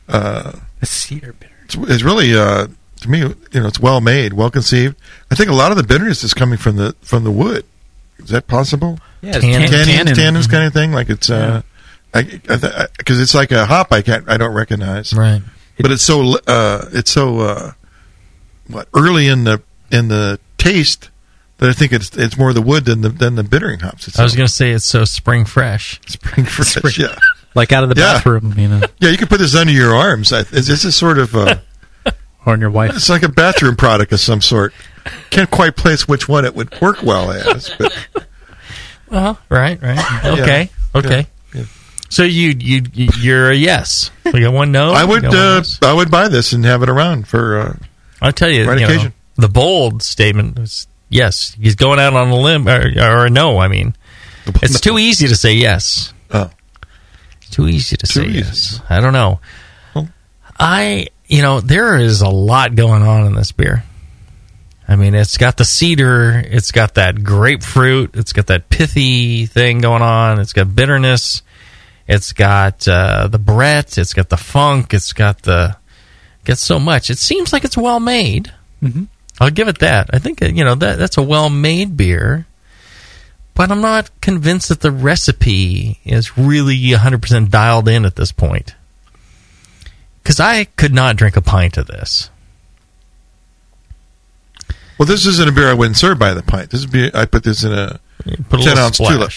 Uh, 0.08 0.52
The 0.80 0.86
cedar 0.86 1.32
bitter. 1.34 1.52
it's, 1.64 1.74
it's 1.76 2.02
really 2.02 2.34
uh, 2.36 2.68
to 3.00 3.10
me, 3.10 3.18
you 3.20 3.36
know, 3.60 3.66
it's 3.66 3.78
well 3.78 4.00
made, 4.00 4.32
well 4.32 4.50
conceived. 4.50 4.96
I 5.30 5.34
think 5.34 5.50
a 5.50 5.54
lot 5.54 5.70
of 5.70 5.76
the 5.76 5.84
bitterness 5.84 6.24
is 6.24 6.32
coming 6.34 6.58
from 6.58 6.76
the 6.76 6.94
from 7.02 7.24
the 7.24 7.30
wood. 7.30 7.64
Is 8.18 8.30
that 8.30 8.46
possible? 8.48 8.98
Yeah, 9.20 9.36
it's 9.36 9.40
Tannin. 9.44 9.68
tannins, 9.70 9.84
tannin. 9.86 10.14
tannins 10.14 10.50
kind 10.50 10.66
of 10.66 10.72
thing. 10.72 10.92
Like 10.92 11.08
it's 11.10 11.28
uh, 11.30 11.62
because 12.12 13.20
it's 13.20 13.34
like 13.34 13.52
a 13.52 13.66
hop 13.66 13.92
I 13.92 14.02
can't 14.02 14.28
I 14.28 14.36
don't 14.36 14.54
recognize. 14.54 15.12
Right. 15.12 15.42
But 15.78 15.92
it's 15.92 16.02
so 16.02 16.38
uh, 16.46 16.86
it's 16.92 17.10
so 17.12 17.40
uh, 17.40 17.72
what 18.68 18.88
early 18.94 19.28
in 19.28 19.44
the 19.44 19.62
in 19.92 20.08
the 20.08 20.40
taste 20.56 21.10
that 21.59 21.68
I 21.68 21.72
think 21.72 21.92
it's 21.92 22.16
it's 22.16 22.36
more 22.38 22.52
the 22.52 22.62
wood 22.62 22.84
than 22.84 23.00
the 23.02 23.09
than 23.09 23.34
the 23.34 23.44
bittering 23.44 23.80
hops. 23.80 24.09
It's 24.09 24.18
I 24.18 24.22
was 24.24 24.34
going 24.36 24.46
to 24.46 24.52
say 24.52 24.70
it's 24.72 24.84
so 24.84 25.04
spring 25.04 25.44
fresh. 25.44 26.00
Spring 26.06 26.46
fresh, 26.46 26.98
yeah. 26.98 27.14
like 27.54 27.72
out 27.72 27.82
of 27.84 27.90
the 27.94 28.00
Yeah. 28.00 28.14
bathroom, 28.14 28.54
you 28.59 28.68
know, 28.68 28.80
Yeah, 29.00 29.11
you 29.11 29.16
can 29.18 29.28
put 29.28 29.38
this 29.38 29.54
under 29.54 29.72
your 29.72 29.94
arms. 29.94 30.32
I- 30.32 30.40
It's, 30.40 30.68
it's 30.68 30.84
a 30.84 30.92
sort 30.92 31.18
of 31.18 31.34
uh, 31.34 31.56
or 32.46 32.52
on 32.52 32.61
your 32.61 32.70
wife. 32.70 32.92
it's 32.94 33.09
like 33.09 33.22
a 33.22 33.28
bathroom 33.28 33.76
product 33.76 34.12
of 34.12 34.20
some 34.20 34.40
sort. 34.40 34.72
Can't 35.30 35.50
quite 35.50 35.74
place 35.76 36.06
which 36.06 36.28
one 36.28 36.44
it 36.44 36.54
would 36.54 36.78
work 36.80 37.02
well 37.02 37.30
as, 37.32 37.70
but 37.78 37.92
Well, 39.11 39.38
right, 39.48 39.80
right. 39.82 40.24
Okay, 40.24 40.70
okay. 40.94 41.26
Yeah. 41.54 41.64
So 42.11 42.24
you 42.24 42.54
you 42.59 42.82
you- 42.92 43.09
you're 43.20 43.50
a 43.50 43.54
yes. 43.54 44.11
We 44.24 44.40
got 44.42 44.52
one 44.52 44.70
no. 44.70 44.92
I 44.92 45.04
would 45.04 45.24
uh, 45.24 45.30
yes. 45.32 45.78
I 45.82 45.92
would 45.94 46.11
buy 46.11 46.28
this 46.28 46.52
and 46.52 46.64
have 46.66 46.82
it 46.82 46.88
around 46.90 47.26
for. 47.26 47.59
Uh, 47.59 47.76
I'll 48.20 48.32
tell 48.32 48.50
you, 48.50 48.66
right 48.68 48.80
you 48.80 48.86
know, 48.86 49.12
the 49.36 49.48
bold 49.48 50.02
statement 50.02 50.59
was 50.59 50.88
yes. 51.09 51.54
He's 51.61 51.74
going 51.74 51.98
out 51.98 52.14
on 52.14 52.28
a 52.28 52.36
limb 52.36 52.68
or, 52.68 52.80
or 53.00 53.26
a 53.26 53.30
no. 53.30 53.59
I 53.59 53.68
mean, 53.68 53.94
it's 54.46 54.80
too 54.80 54.98
easy 54.98 55.28
to 55.28 55.36
say 55.36 55.54
yes. 55.54 56.12
Oh, 56.30 56.50
it's 57.38 57.50
too 57.50 57.68
easy 57.68 57.96
to 57.96 58.06
Too 58.06 58.20
say 58.22 58.26
easy. 58.26 58.38
yes. 58.38 58.80
I 58.88 59.00
don't 59.00 59.12
know. 59.12 59.40
I 60.61 61.06
you 61.28 61.42
know 61.42 61.61
there 61.61 61.96
is 61.96 62.20
a 62.20 62.28
lot 62.28 62.74
going 62.74 63.02
on 63.02 63.26
in 63.26 63.34
this 63.34 63.52
beer. 63.52 63.84
I 64.88 64.96
mean, 64.96 65.14
it's 65.14 65.36
got 65.36 65.56
the 65.59 65.64
cedar, 65.66 66.42
it's 66.44 66.72
got 66.72 66.94
that 66.94 67.22
grapefruit, 67.22 68.16
it's 68.16 68.33
got 68.33 68.46
that 68.46 68.70
pithy 68.70 69.45
thing 69.45 69.80
going 69.80 70.00
on, 70.00 70.41
it's 70.41 70.54
got 70.54 70.74
bitterness, 70.74 71.42
it's 72.08 72.33
got 72.33 72.88
uh, 72.88 73.28
the 73.28 73.38
Brett, 73.38 73.99
it's 73.99 74.14
got 74.14 74.30
the 74.30 74.38
funk, 74.38 74.95
it's 74.95 75.12
got 75.12 75.42
the 75.42 75.76
got 76.45 76.57
so 76.57 76.78
much. 76.78 77.11
It 77.11 77.18
seems 77.18 77.53
like 77.53 77.64
it's 77.64 77.76
well 77.76 78.00
made. 78.00 78.50
Mm-hmm. 78.83 79.04
I'll 79.40 79.50
give 79.50 79.68
it 79.68 79.78
that. 79.78 80.10
I 80.12 80.18
think 80.18 80.42
uh, 80.42 80.46
you 80.46 80.64
know 80.64 80.74
that 80.74 80.98
that's 80.98 81.16
a 81.16 81.22
well 81.22 81.48
made 81.48 81.96
beer, 81.96 82.46
but 83.54 83.70
I'm 83.70 83.80
not 83.80 84.10
convinced 84.20 84.68
that 84.68 84.80
the 84.80 84.90
recipe 84.90 86.00
is 86.04 86.36
really 86.36 86.90
100 86.92 87.22
percent 87.22 87.50
dialed 87.50 87.88
in 87.88 88.04
at 88.04 88.16
this 88.16 88.32
point. 88.32 88.74
Because 90.22 90.40
I 90.40 90.64
could 90.64 90.92
not 90.92 91.16
drink 91.16 91.36
a 91.36 91.40
pint 91.40 91.78
of 91.78 91.86
this. 91.86 92.28
well, 94.98 95.06
this 95.06 95.24
isn't 95.24 95.48
a 95.48 95.52
beer 95.52 95.70
I 95.70 95.74
wouldn't 95.74 95.96
serve 95.96 96.18
by 96.18 96.34
the 96.34 96.42
pint. 96.42 96.70
This 96.70 96.80
is 96.80 96.86
beer 96.86 97.10
I 97.14 97.24
put 97.24 97.44
this 97.44 97.64
in 97.64 97.72
a 97.72 98.00
Put 98.48 98.60
a 98.60 98.64
ten 98.64 98.74
little 98.74 98.78
ounce 98.78 98.98
tulip. 98.98 99.32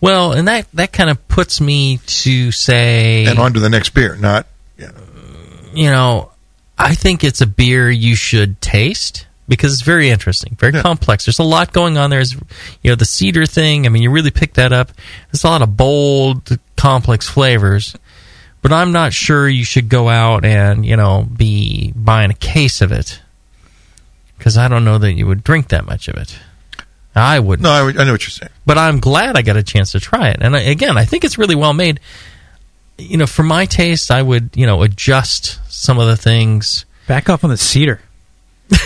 Well, 0.00 0.32
and 0.32 0.46
that 0.48 0.70
that 0.72 0.92
kind 0.92 1.10
of 1.10 1.26
puts 1.28 1.60
me 1.60 1.98
to 2.06 2.52
say, 2.52 3.26
and 3.26 3.38
on 3.38 3.52
to 3.54 3.60
the 3.60 3.68
next 3.68 3.90
beer. 3.90 4.16
Not 4.16 4.46
you 4.78 5.90
know, 5.90 6.30
I 6.78 6.94
think 6.94 7.24
it's 7.24 7.40
a 7.40 7.46
beer 7.46 7.90
you 7.90 8.14
should 8.14 8.60
taste 8.60 9.26
because 9.48 9.72
it's 9.72 9.82
very 9.82 10.10
interesting, 10.10 10.56
very 10.58 10.72
complex. 10.72 11.24
There's 11.24 11.38
a 11.38 11.44
lot 11.44 11.72
going 11.72 11.96
on. 11.96 12.10
There's, 12.10 12.34
you 12.34 12.90
know, 12.90 12.96
the 12.96 13.04
cedar 13.04 13.46
thing. 13.46 13.86
I 13.86 13.88
mean, 13.88 14.02
you 14.02 14.10
really 14.10 14.30
pick 14.30 14.54
that 14.54 14.72
up. 14.72 14.90
There's 15.30 15.44
a 15.44 15.48
lot 15.48 15.62
of 15.62 15.76
bold, 15.76 16.58
complex 16.76 17.28
flavors. 17.28 17.94
but 18.62 18.72
I'm 18.72 18.90
not 18.90 19.12
sure 19.12 19.48
you 19.48 19.64
should 19.64 19.88
go 19.88 20.08
out 20.08 20.44
and 20.44 20.84
you 20.84 20.96
know 20.96 21.24
be 21.36 21.92
buying 21.94 22.32
a 22.32 22.34
case 22.34 22.80
of 22.80 22.90
it 22.90 23.20
because 24.36 24.58
I 24.58 24.66
don't 24.66 24.84
know 24.84 24.98
that 24.98 25.12
you 25.12 25.26
would 25.26 25.44
drink 25.44 25.68
that 25.68 25.86
much 25.86 26.08
of 26.08 26.16
it. 26.16 26.36
I 27.14 27.38
wouldn't. 27.38 27.62
No, 27.62 27.70
I, 27.70 27.88
I 27.88 28.04
know 28.04 28.12
what 28.12 28.22
you're 28.22 28.30
saying. 28.30 28.50
But 28.66 28.76
I'm 28.76 28.98
glad 28.98 29.36
I 29.36 29.42
got 29.42 29.56
a 29.56 29.62
chance 29.62 29.92
to 29.92 30.00
try 30.00 30.30
it. 30.30 30.38
And 30.40 30.56
I, 30.56 30.60
again, 30.62 30.98
I 30.98 31.04
think 31.04 31.24
it's 31.24 31.38
really 31.38 31.54
well 31.54 31.72
made. 31.72 32.00
You 32.98 33.18
know, 33.18 33.26
for 33.26 33.42
my 33.42 33.66
taste, 33.66 34.10
I 34.10 34.22
would 34.22 34.50
you 34.54 34.66
know 34.66 34.82
adjust 34.82 35.60
some 35.68 35.98
of 35.98 36.06
the 36.06 36.16
things. 36.16 36.84
Back 37.06 37.28
off 37.28 37.44
on 37.44 37.50
the 37.50 37.56
cedar. 37.56 38.00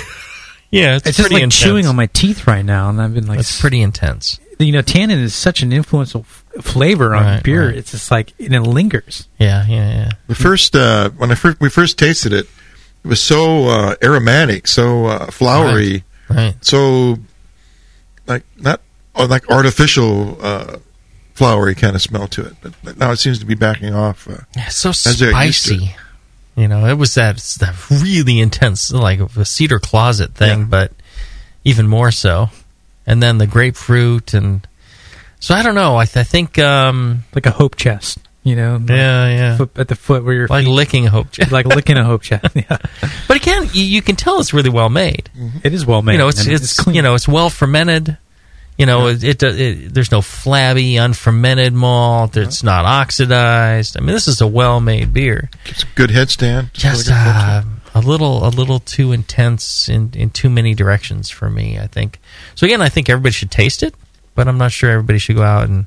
Yeah, 0.73 0.95
it's, 0.95 1.05
It's, 1.05 1.17
just 1.17 1.27
pretty 1.27 1.35
like 1.35 1.43
intense. 1.43 1.59
chewing 1.61 1.87
on 1.87 1.97
my 1.97 2.07
teeth 2.07 2.47
right 2.47 2.65
now, 2.65 2.89
and 2.91 3.03
I've 3.03 3.13
been 3.13 3.27
like, 3.27 3.41
It's 3.41 3.61
pretty 3.61 3.81
intense. 3.83 4.39
You 4.61 4.71
know, 4.71 4.83
tannin 4.83 5.19
is 5.19 5.35
such 5.35 5.63
an 5.63 5.73
influential 5.73 6.21
f- 6.21 6.45
flavor 6.63 7.13
on 7.13 7.25
Right, 7.25 7.43
beer. 7.43 7.67
right. 7.67 7.75
It's 7.77 7.91
just 7.91 8.09
like 8.13 8.35
and 8.39 8.55
it 8.55 8.61
lingers. 8.61 9.27
Yeah, 9.41 9.67
yeah, 9.67 9.89
yeah. 9.91 10.11
The 10.29 10.37
first 10.37 10.77
uh, 10.77 11.11
when 11.17 11.33
I 11.33 11.35
first 11.35 11.59
we 11.61 11.71
first 11.71 11.99
tasted 11.99 12.33
it, 12.33 12.47
it 13.03 13.09
was 13.09 13.21
so 13.21 13.67
uh, 13.67 13.97
aromatic, 14.01 14.69
so 14.69 15.07
uh, 15.07 15.27
flowery, 15.33 16.05
Right, 16.29 16.37
right. 16.37 16.65
so 16.65 17.17
like 18.29 18.45
not 18.57 18.81
like 19.19 19.51
artificial 19.51 20.39
uh, 20.41 20.77
flowery 21.41 21.75
kind 21.75 21.97
of 21.97 22.03
smell 22.03 22.29
to 22.29 22.45
it. 22.45 22.55
But, 22.61 22.75
but 22.85 22.99
now 22.99 23.13
it 23.13 23.17
seems 23.17 23.39
to 23.39 23.47
be 23.47 23.55
backing 23.55 23.95
off. 23.95 24.29
Uh, 24.29 24.39
Yeah, 24.55 24.67
it's 24.67 24.77
so 24.77 24.91
as 24.91 25.19
they're 25.19 25.33
used 25.47 25.67
to 25.69 25.75
it. 25.75 25.79
spicy. 25.79 25.97
You 26.55 26.69
know, 26.69 26.85
it 26.87 26.99
was 26.99 27.15
that 27.15 27.39
that 27.61 27.75
really 27.91 28.41
intense, 28.41 28.93
like 28.93 29.21
a 29.21 29.45
cedar 29.47 29.79
closet 29.79 30.35
thing, 30.35 30.67
but 30.67 30.93
even 31.65 31.89
more 31.89 32.11
so. 32.11 32.51
And 33.07 33.23
then 33.23 33.39
the 33.39 33.47
grapefruit, 33.47 34.35
and 34.35 34.67
so 35.39 35.55
I 35.55 35.63
don't 35.63 35.75
know. 35.75 35.97
I, 35.97 36.05
th- 36.05 36.19
I 36.19 36.25
think 36.25 36.59
um, 36.59 37.25
like 37.35 37.47
a 37.47 37.51
hope 37.51 37.77
chest. 37.77 38.19
You 38.43 38.57
know, 38.57 38.77
like 38.77 38.91
yeah, 38.91 39.29
yeah, 39.29 39.57
foot, 39.57 39.71
at 39.79 39.89
the 39.89 39.95
foot 39.95 40.25
where 40.25 40.35
you're 40.35 40.49
like 40.59 40.67
licking 40.67 41.07
a 41.07 41.11
hope 41.11 41.31
chest, 41.31 41.51
like 41.53 41.67
licking 41.67 41.97
a 41.97 42.05
hope 42.05 42.23
chest. 42.23 42.55
Yeah, 42.55 42.77
but 43.29 43.37
again, 43.37 43.69
you, 43.73 43.85
you 43.85 44.03
can 44.03 44.17
tell 44.17 44.41
it's 44.41 44.53
really 44.53 44.71
well 44.71 44.89
made. 44.91 45.31
it 45.65 45.73
is 45.73 45.87
well 45.87 46.03
made. 46.03 46.13
You 46.15 46.19
know, 46.19 46.29
it's 46.29 46.45
and 46.45 46.53
it's, 46.55 46.87
you 46.87 47.01
know 47.01 47.15
it's 47.15 47.29
well 47.29 47.49
fermented. 47.49 48.19
You 48.81 48.87
know, 48.87 49.09
it, 49.09 49.23
it, 49.23 49.43
it 49.43 49.93
there's 49.93 50.11
no 50.11 50.23
flabby, 50.23 50.97
unfermented 50.97 51.75
malt. 51.75 52.35
It's 52.39 52.63
not 52.63 52.87
oxidized. 52.87 53.95
I 53.99 54.01
mean, 54.01 54.15
this 54.15 54.27
is 54.27 54.41
a 54.41 54.47
well-made 54.47 55.13
beer. 55.13 55.51
It's 55.67 55.83
a 55.83 55.87
good 55.95 56.09
headstand. 56.09 56.73
Just 56.73 57.11
uh, 57.13 57.63
a 57.95 58.01
little, 58.01 58.47
a 58.47 58.49
little 58.49 58.79
too 58.81 59.13
intense 59.13 59.91
in 59.91 60.13
in 60.15 60.31
too 60.31 60.49
many 60.49 60.75
directions 60.75 61.29
for 61.29 61.51
me. 61.51 61.79
I 61.79 61.89
think. 61.89 62.19
So 62.55 62.65
again, 62.65 62.81
I 62.81 62.89
think 62.89 63.11
everybody 63.11 63.33
should 63.35 63.51
taste 63.51 63.83
it, 63.83 63.95
but 64.35 64.49
I'm 64.49 64.57
not 64.57 64.73
sure 64.73 64.89
everybody 64.91 65.19
should 65.19 65.37
go 65.37 65.43
out 65.43 65.69
and. 65.69 65.85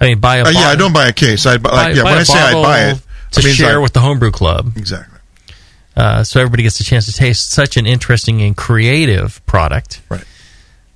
I 0.00 0.06
mean, 0.06 0.20
buy 0.20 0.36
a 0.36 0.44
Uh, 0.44 0.50
yeah, 0.50 0.68
I 0.68 0.76
don't 0.76 0.94
buy 0.94 1.08
a 1.08 1.12
case. 1.12 1.46
I 1.46 1.58
buy, 1.58 1.70
like, 1.70 1.96
yeah, 1.96 2.04
buy 2.04 2.10
when 2.10 2.18
a 2.18 2.20
I 2.20 2.22
say 2.22 2.38
I 2.38 2.52
buy 2.52 2.80
it, 2.92 3.02
to 3.32 3.40
it 3.40 3.52
share 3.54 3.78
I- 3.80 3.82
with 3.82 3.92
the 3.92 4.00
homebrew 4.00 4.30
club. 4.30 4.72
Exactly. 4.76 5.18
Uh, 5.96 6.22
so 6.22 6.38
everybody 6.40 6.62
gets 6.62 6.78
a 6.78 6.84
chance 6.84 7.06
to 7.06 7.12
taste 7.12 7.50
such 7.50 7.76
an 7.76 7.86
interesting 7.86 8.40
and 8.40 8.56
creative 8.56 9.44
product. 9.46 10.00
Right. 10.08 10.24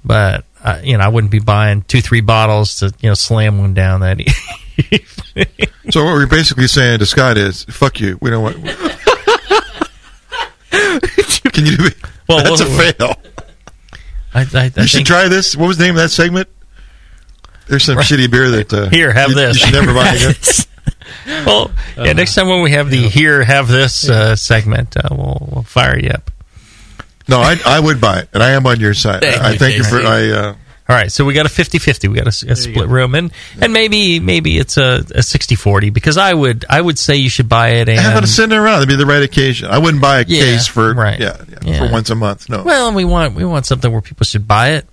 But 0.05 0.44
uh, 0.65 0.81
you 0.82 0.97
know, 0.99 1.05
I 1.05 1.09
wouldn't 1.09 1.31
be 1.31 1.39
buying 1.39 1.82
two, 1.82 2.01
three 2.01 2.23
bottles 2.23 2.77
to 2.77 2.93
you 3.01 3.11
know 3.11 3.15
slam 3.15 3.59
one 3.59 3.74
down 3.74 4.01
that. 4.01 4.19
So 5.91 6.03
what 6.05 6.15
we're 6.15 6.27
basically 6.27 6.66
saying 6.66 7.01
to 7.01 7.07
Scott 7.07 7.36
is, 7.36 7.65
"Fuck 7.65 8.01
you. 8.01 8.19
We 8.23 8.31
don't 8.31 8.43
want." 8.43 8.57
Can 10.70 11.66
you? 11.66 11.77
do 11.77 11.89
Well, 12.28 12.43
that's 12.43 12.61
well, 12.62 12.81
a 12.89 12.93
fail. 12.93 13.15
I, 14.32 14.41
I, 14.55 14.73
I 14.77 14.81
you 14.81 14.86
should 14.86 15.07
try 15.07 15.28
this. 15.28 15.55
What 15.57 15.69
was 15.69 15.77
the 15.77 15.85
name 15.85 15.95
of 15.95 16.01
that 16.01 16.09
segment? 16.11 16.49
There's 17.69 17.85
some 17.85 17.97
Right. 17.99 18.07
shitty 18.07 18.31
beer 18.31 18.51
that 18.51 18.73
uh, 18.73 18.89
Here, 18.89 19.12
have 19.12 19.31
you, 19.31 19.35
this. 19.36 19.61
You 19.61 19.66
should 19.66 19.74
never 19.74 19.95
buy 19.95 20.09
again. 20.15 20.35
well, 21.47 21.70
yeah. 21.97 22.12
Next 22.15 22.35
time 22.35 22.49
when 22.49 22.62
we 22.62 22.73
have 22.73 22.91
the 22.91 23.09
here, 23.09 23.45
have 23.45 23.69
this 23.69 24.09
uh, 24.09 24.35
segment, 24.36 24.97
uh, 24.97 25.09
we'll, 25.11 25.49
we'll 25.53 25.62
fire 25.62 25.99
you 25.99 26.11
up. 26.11 26.31
No, 27.28 27.38
I, 27.38 27.56
I 27.66 27.80
would 27.80 28.01
buy 28.01 28.20
it, 28.20 28.28
and 28.34 28.42
I 28.42 28.51
am 28.51 28.66
on 28.66 28.80
your 28.80 28.94
side. 28.94 29.22
Thank 29.22 29.40
I 29.42 29.52
you, 29.52 29.59
thank 29.59 29.76
you 29.76 29.84
for. 29.84 29.96
I 30.01 30.28
uh, 30.30 30.55
All 30.88 30.96
right, 30.96 31.10
so 31.10 31.24
we 31.24 31.32
got 31.32 31.46
a 31.46 31.48
50-50. 31.48 32.09
We 32.10 32.16
got 32.16 32.26
a 32.26 32.32
split 32.32 32.88
room, 32.88 33.14
and 33.14 33.32
and 33.60 33.72
maybe 33.72 34.20
maybe 34.20 34.59
it's 34.59 34.76
a, 34.76 34.96
a 34.98 35.20
60-40 35.20 35.92
because 35.92 36.18
I 36.18 36.34
would 36.34 36.64
I 36.68 36.80
would 36.80 36.98
say 36.98 37.16
you 37.16 37.30
should 37.30 37.48
buy 37.48 37.68
it. 37.76 37.88
And 37.88 37.98
have 37.98 38.22
it 38.22 38.26
sitting 38.26 38.56
around. 38.56 38.78
It'd 38.78 38.88
be 38.90 38.96
the 38.96 39.06
right 39.06 39.22
occasion. 39.22 39.68
I 39.70 39.78
wouldn't 39.78 40.02
buy 40.02 40.20
a 40.20 40.24
Yeah, 40.26 40.42
case 40.42 40.66
for 40.66 40.92
right. 40.92 41.18
yeah, 41.18 41.42
yeah, 41.48 41.59
Yeah. 41.62 41.78
for 41.78 41.90
once 41.90 42.10
a 42.10 42.14
month. 42.14 42.48
No, 42.51 42.62
Well, 42.62 42.92
we 42.92 43.05
want 43.06 43.34
we 43.34 43.44
want 43.46 43.64
something 43.64 43.90
where 43.90 44.02
people 44.02 44.24
should 44.26 44.46
buy 44.46 44.72
it, 44.72 44.86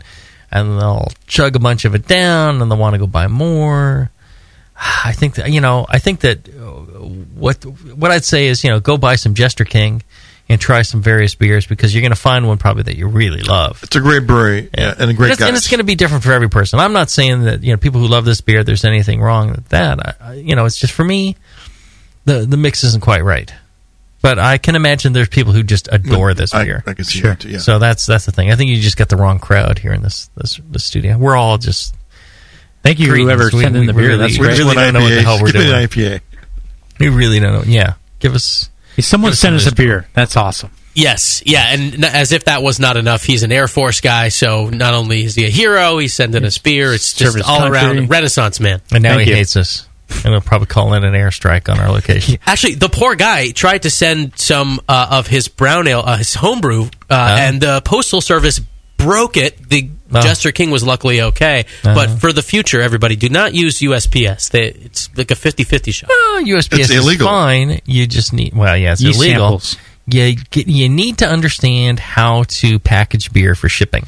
and 0.51 0.79
they'll 0.79 1.09
chug 1.27 1.55
a 1.57 1.59
bunch 1.59 1.83
of 1.83 1.95
it 1.95 2.07
down, 2.07 2.61
and 2.61 2.71
they'll 2.71 2.77
want 2.79 2.93
to 2.93 2.99
go 2.99 3.07
buy 3.07 3.27
more. 3.27 4.09
I 5.03 5.11
think 5.11 5.35
that 5.35 5.51
you 5.51 5.59
know, 5.59 5.85
I 5.89 5.99
think 5.99 6.21
that 6.21 6.47
uh, 6.47 6.61
what 7.35 7.65
what 7.65 8.11
I'd 8.11 8.23
say 8.23 8.47
is 8.47 8.63
you 8.63 8.69
know, 8.69 8.79
go 8.79 8.97
buy 8.97 9.15
some 9.17 9.33
Jester 9.33 9.65
King 9.65 10.03
and 10.51 10.61
try 10.61 10.81
some 10.83 11.01
various 11.01 11.35
beers 11.35 11.65
because 11.65 11.93
you're 11.93 12.01
going 12.01 12.11
to 12.11 12.15
find 12.19 12.47
one 12.47 12.57
probably 12.57 12.83
that 12.83 12.97
you 12.97 13.07
really 13.07 13.41
love. 13.41 13.79
it's 13.83 13.95
a 13.95 13.99
great 14.01 14.27
brewery 14.27 14.69
yeah, 14.77 14.93
and 14.97 15.09
a 15.09 15.13
great 15.13 15.25
and 15.27 15.31
it's, 15.33 15.39
guy. 15.39 15.47
and 15.47 15.57
it's 15.57 15.69
going 15.69 15.79
to 15.79 15.83
be 15.85 15.95
different 15.95 16.23
for 16.23 16.31
every 16.31 16.49
person. 16.49 16.79
I'm 16.79 16.93
not 16.93 17.09
saying 17.09 17.43
that 17.43 17.63
you 17.63 17.71
know 17.73 17.77
people 17.77 17.99
who 18.01 18.07
love 18.07 18.25
this 18.25 18.41
beer, 18.41 18.63
there's 18.63 18.85
anything 18.85 19.21
wrong 19.21 19.51
with 19.51 19.69
that. 19.69 19.99
I, 19.99 20.13
I, 20.21 20.33
you 20.35 20.55
know, 20.55 20.65
it's 20.65 20.77
just 20.77 20.93
for 20.93 21.03
me, 21.03 21.35
the 22.25 22.45
the 22.45 22.57
mix 22.57 22.83
isn't 22.83 23.01
quite 23.01 23.23
right. 23.23 23.51
But 24.23 24.37
I 24.37 24.59
can 24.59 24.75
imagine 24.75 25.13
there's 25.13 25.29
people 25.29 25.51
who 25.51 25.63
just 25.63 25.89
adore 25.91 26.35
this 26.35 26.53
I- 26.53 26.63
beer. 26.65 26.83
I 26.85 26.93
can 26.93 27.05
see 27.05 27.21
that 27.21 27.43
yeah. 27.43 27.57
So 27.57 27.79
that's 27.79 28.05
that's 28.05 28.25
the 28.27 28.31
thing. 28.31 28.51
I 28.51 28.55
think 28.55 28.69
you 28.69 28.79
just 28.79 28.95
got 28.97 29.09
the 29.09 29.17
wrong 29.17 29.39
crowd 29.39 29.79
here 29.79 29.93
in 29.93 30.03
this 30.03 30.29
this, 30.35 30.59
this 30.69 30.83
studio. 30.83 31.17
We're 31.17 31.35
all 31.35 31.57
just 31.57 31.95
Thank 32.83 32.99
you, 32.99 33.07
cretins. 33.07 33.25
whoever 33.27 33.49
We- 33.53 33.61
sent 33.63 33.75
in 33.75 33.85
the 33.87 33.93
beer. 33.93 34.09
Really, 34.09 34.17
That's 34.19 34.33
we 34.33 34.45
great. 34.45 34.57
really 34.59 34.75
don't 34.75 34.93
know 34.93 35.01
what 35.01 35.09
the 35.09 35.21
hell 35.23 35.39
we're 35.41 35.51
Give 35.51 35.61
me 35.61 35.67
doing. 35.67 35.83
an 35.83 35.87
IPA. 35.87 36.21
We 36.99 37.09
really 37.09 37.39
don't 37.39 37.53
know. 37.53 37.63
Yeah, 37.65 37.93
give 38.19 38.35
us. 38.35 38.69
If 39.01 39.05
someone 39.05 39.33
sent 39.33 39.55
us 39.55 39.67
a 39.67 39.75
beer. 39.75 40.07
That's 40.13 40.37
awesome. 40.37 40.69
Yes, 40.93 41.41
yeah, 41.45 41.73
and 41.73 42.03
as 42.03 42.31
if 42.33 42.45
that 42.45 42.61
was 42.61 42.77
not 42.79 42.97
enough, 42.97 43.23
he's 43.23 43.43
an 43.43 43.51
Air 43.51 43.67
Force 43.69 44.01
guy. 44.01 44.27
So 44.27 44.69
not 44.69 44.93
only 44.93 45.23
is 45.23 45.35
he 45.35 45.45
a 45.45 45.49
hero, 45.49 45.97
he's 45.99 46.13
sending 46.13 46.43
us 46.43 46.57
beer. 46.57 46.93
It's 46.93 47.13
just 47.13 47.33
Serve 47.33 47.43
all 47.47 47.59
country. 47.59 47.77
around 47.79 48.09
Renaissance 48.09 48.59
man. 48.59 48.81
And 48.91 49.01
now 49.01 49.15
Thank 49.15 49.23
he 49.23 49.29
you. 49.29 49.35
hates 49.37 49.55
us, 49.55 49.87
and 50.09 50.33
he'll 50.33 50.41
probably 50.41 50.67
call 50.67 50.93
in 50.93 51.05
an 51.05 51.13
airstrike 51.13 51.69
on 51.69 51.79
our 51.79 51.89
location. 51.89 52.39
Actually, 52.45 52.75
the 52.75 52.89
poor 52.89 53.15
guy 53.15 53.51
tried 53.51 53.83
to 53.83 53.89
send 53.89 54.37
some 54.37 54.81
uh, 54.89 55.07
of 55.11 55.27
his 55.27 55.47
brown 55.47 55.87
ale, 55.87 56.03
uh, 56.05 56.17
his 56.17 56.35
homebrew, 56.35 56.89
uh, 57.09 57.37
and 57.39 57.61
the 57.61 57.81
postal 57.85 58.19
service 58.19 58.59
broke 58.97 59.37
it. 59.37 59.69
The 59.69 59.89
Oh. 60.13 60.21
Jester 60.21 60.51
King 60.51 60.71
was 60.71 60.83
luckily 60.83 61.21
okay, 61.21 61.65
Uh-huh. 61.83 61.95
but 61.95 62.09
for 62.19 62.33
the 62.33 62.41
future, 62.41 62.81
everybody 62.81 63.15
do 63.15 63.29
not 63.29 63.53
use 63.53 63.79
USPS. 63.79 64.49
They, 64.51 64.67
it's 64.69 65.09
like 65.17 65.31
a 65.31 65.35
50-50 65.35 65.93
shot. 65.93 66.09
Well, 66.09 66.43
USPS 66.43 66.79
It's 66.79 66.89
is 66.89 66.97
illegal. 67.05 67.27
fine. 67.27 67.79
You 67.85 68.07
just 68.07 68.33
need 68.33 68.53
well, 68.53 68.75
yeah, 68.77 68.91
it's 68.93 69.01
Yeast 69.01 69.19
illegal. 69.19 69.59
samples. 69.59 69.77
You 70.07 70.35
get, 70.49 70.67
you 70.67 70.89
need 70.89 71.19
to 71.19 71.27
understand 71.27 71.99
how 71.99 72.43
to 72.47 72.79
package 72.79 73.31
beer 73.31 73.55
for 73.55 73.69
shipping. 73.69 74.05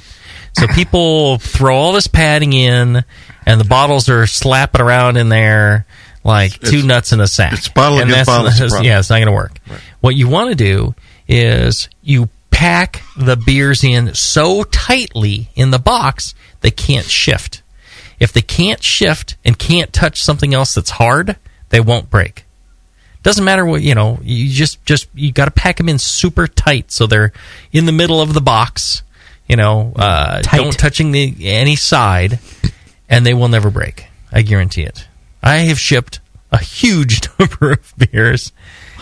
So 0.58 0.68
people 0.76 1.38
throw 1.38 1.76
all 1.76 1.94
this 1.94 2.08
padding 2.08 2.52
in, 2.54 3.04
and 3.46 3.60
the 3.62 3.66
bottles 3.66 4.10
are 4.10 4.28
slapping 4.28 4.82
around 4.82 5.18
in 5.18 5.30
there 5.30 5.86
like 6.26 6.60
two 6.60 6.68
It's- 6.80 6.84
nuts 6.84 7.12
in 7.14 7.20
a 7.22 7.28
sack. 7.28 7.54
it's 7.54 7.68
bottle 7.70 8.00
And 8.00 8.10
against 8.10 8.28
that's- 8.28 8.38
bottle, 8.38 8.48
it's 8.48 8.58
a 8.58 8.60
that's- 8.60 8.72
problem. 8.72 8.88
Yeah, 8.88 9.00
it's 9.00 9.10
not 9.10 9.18
going 9.18 9.28
to 9.28 9.32
work. 9.34 9.58
What 10.02 10.16
you 10.16 10.28
want 10.28 10.50
to 10.50 10.56
do 10.56 10.96
is 11.28 11.88
you 12.02 12.28
pack 12.54 13.02
the 13.18 13.36
beers 13.36 13.84
in 13.84 14.14
so 14.14 14.64
tightly 14.64 15.50
in 15.56 15.72
the 15.72 15.80
box 15.80 16.34
they 16.62 16.72
can't 16.72 17.06
shift. 17.06 17.62
If 18.20 18.32
they 18.32 18.42
can't 18.42 18.82
shift 18.82 19.36
and 19.44 19.60
can't 19.60 19.92
touch 19.92 20.24
something 20.24 20.54
else 20.54 20.76
that's 20.76 20.92
hard, 20.92 21.36
they 21.70 21.82
won't 21.82 22.10
break. 22.10 22.46
Doesn't 23.24 23.44
matter 23.44 23.66
what 23.66 23.82
you 23.82 23.96
know. 23.96 24.20
You 24.22 24.50
just 24.50 24.86
just 24.86 25.08
you 25.14 25.32
got 25.32 25.46
to 25.46 25.52
pack 25.52 25.78
them 25.78 25.90
in 25.90 25.98
super 25.98 26.48
tight 26.48 26.92
so 26.92 27.08
they're 27.08 27.34
in 27.72 27.86
the 27.86 27.92
middle 27.92 28.22
of 28.22 28.34
the 28.34 28.42
box. 28.42 29.02
You 29.48 29.56
know, 29.58 29.94
uh, 29.96 30.42
don't 30.42 30.78
touching 30.78 31.12
the 31.12 31.36
any 31.42 31.76
side, 31.76 32.40
and 33.10 33.26
they 33.26 33.34
will 33.34 33.50
never 33.50 33.70
break. 33.70 34.08
I 34.32 34.42
guarantee 34.42 34.84
it. 34.84 35.08
I 35.42 35.56
have 35.60 35.80
shipped 35.80 36.20
a 36.52 36.60
huge 36.60 37.28
number 37.40 37.72
of 37.72 37.94
beers, 37.98 38.52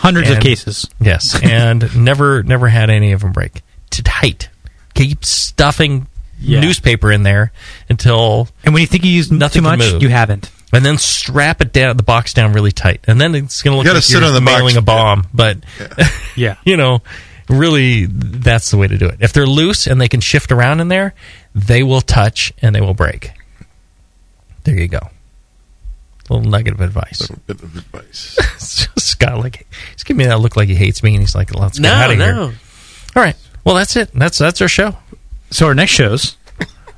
Hundreds 0.02 0.30
of 0.30 0.40
cases. 0.40 0.88
Yes, 1.00 1.38
and 1.42 1.96
never 1.96 2.42
never 2.42 2.68
had 2.68 2.90
any 2.90 3.12
of 3.12 3.20
them 3.20 3.32
break. 3.32 3.62
Too 3.90 4.02
tight. 4.02 4.48
Keep 4.94 5.24
stuffing 5.24 6.06
Yeah. 6.40 6.60
newspaper 6.60 7.12
in 7.12 7.22
there 7.22 7.52
until 7.88 8.48
And 8.64 8.74
when 8.74 8.80
you 8.80 8.86
think 8.86 9.04
you 9.04 9.12
use 9.12 9.30
nothing 9.30 9.62
too 9.62 9.68
much, 9.68 9.78
move. 9.78 10.02
you 10.02 10.08
haven't. 10.08 10.50
And 10.72 10.84
then 10.84 10.96
strap 10.98 11.60
it 11.60 11.72
down 11.72 11.96
the 11.98 12.02
box 12.02 12.32
down 12.34 12.52
really 12.52 12.72
tight, 12.72 13.00
and 13.06 13.20
then 13.20 13.34
it's 13.34 13.62
going 13.62 13.72
to 13.72 13.76
look 13.78 13.84
You 13.84 13.90
gotta 13.90 13.98
like 13.98 14.04
sit 14.04 14.18
you're 14.20 14.24
on 14.26 14.34
the 14.34 14.40
box. 14.40 14.58
mailing 14.58 14.76
a 14.76 14.82
bomb. 14.82 15.26
But 15.32 15.58
Yeah. 16.36 16.56
you 16.64 16.76
know, 16.76 17.00
really, 17.48 18.06
that's 18.06 18.70
the 18.70 18.78
way 18.78 18.88
to 18.88 18.96
do 18.98 19.06
it. 19.06 19.18
If 19.20 19.32
they're 19.34 19.46
loose 19.46 19.86
and 19.86 20.00
they 20.00 20.08
can 20.08 20.20
shift 20.20 20.50
around 20.50 20.80
in 20.80 20.88
there, 20.88 21.14
they 21.54 21.82
will 21.82 22.00
touch 22.00 22.52
and 22.62 22.74
they 22.74 22.80
will 22.80 22.94
break. 22.94 23.32
There 24.64 24.74
you 24.78 24.88
go. 24.88 25.10
A 26.32 26.36
little 26.36 26.50
nugget 26.50 26.72
of 26.74 26.80
advice. 26.80 27.20
A 27.20 27.22
little 27.24 27.42
bit 27.46 27.62
of 27.62 27.76
advice. 27.76 28.38
Scott, 28.98 29.38
like 29.38 29.66
he's 29.92 30.02
giving 30.02 30.18
me 30.18 30.24
that 30.24 30.40
look 30.40 30.56
like 30.56 30.68
he 30.68 30.74
hates 30.74 31.02
me, 31.02 31.12
and 31.14 31.20
he's 31.22 31.34
like, 31.34 31.54
"Let's 31.54 31.78
get 31.78 31.82
No, 31.82 31.92
out 31.92 32.10
of 32.10 32.16
here." 32.16 32.32
no. 32.34 32.42
All 32.44 33.22
right. 33.22 33.36
Well, 33.64 33.74
that's 33.74 33.96
it. 33.96 34.10
That's 34.14 34.38
that's 34.38 34.62
our 34.62 34.68
show. 34.68 34.96
So 35.50 35.66
our 35.66 35.74
next 35.74 35.92
shows, 35.92 36.36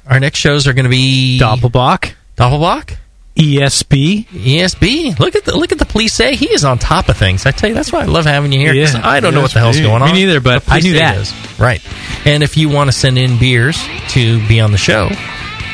Our 0.06 0.20
next 0.20 0.38
shows 0.38 0.66
are 0.68 0.72
going 0.72 0.84
to 0.84 0.90
be 0.90 1.38
Doppelbock, 1.40 2.12
Doppelbock. 2.36 2.96
ESB. 3.36 4.26
ESB. 4.28 5.18
Look 5.18 5.34
at 5.34 5.44
the 5.44 5.56
look 5.56 5.72
at 5.72 5.78
the 5.80 5.84
police 5.86 6.12
say 6.12 6.36
he 6.36 6.46
is 6.52 6.64
on 6.64 6.78
top 6.78 7.08
of 7.08 7.16
things. 7.16 7.46
I 7.46 7.50
tell 7.50 7.68
you, 7.68 7.74
that's 7.74 7.90
why 7.90 8.02
I 8.02 8.04
love 8.04 8.24
having 8.26 8.52
you 8.52 8.60
here. 8.60 8.84
'cause 8.84 8.94
Yeah. 8.94 9.06
I 9.08 9.18
don't 9.18 9.34
know 9.34 9.40
what 9.42 9.52
the 9.52 9.58
hell's 9.58 9.80
going 9.80 10.02
on. 10.02 10.12
Me 10.12 10.24
neither, 10.24 10.40
but 10.40 10.62
I 10.68 10.78
knew 10.78 10.92
say 10.92 10.98
that. 11.00 11.16
is. 11.16 11.34
Right. 11.58 11.82
And 12.24 12.44
if 12.44 12.56
you 12.56 12.68
want 12.68 12.88
to 12.88 12.92
send 12.96 13.18
in 13.18 13.36
beers 13.38 13.76
to 14.10 14.46
be 14.46 14.60
on 14.60 14.70
the 14.70 14.78
show, 14.78 15.10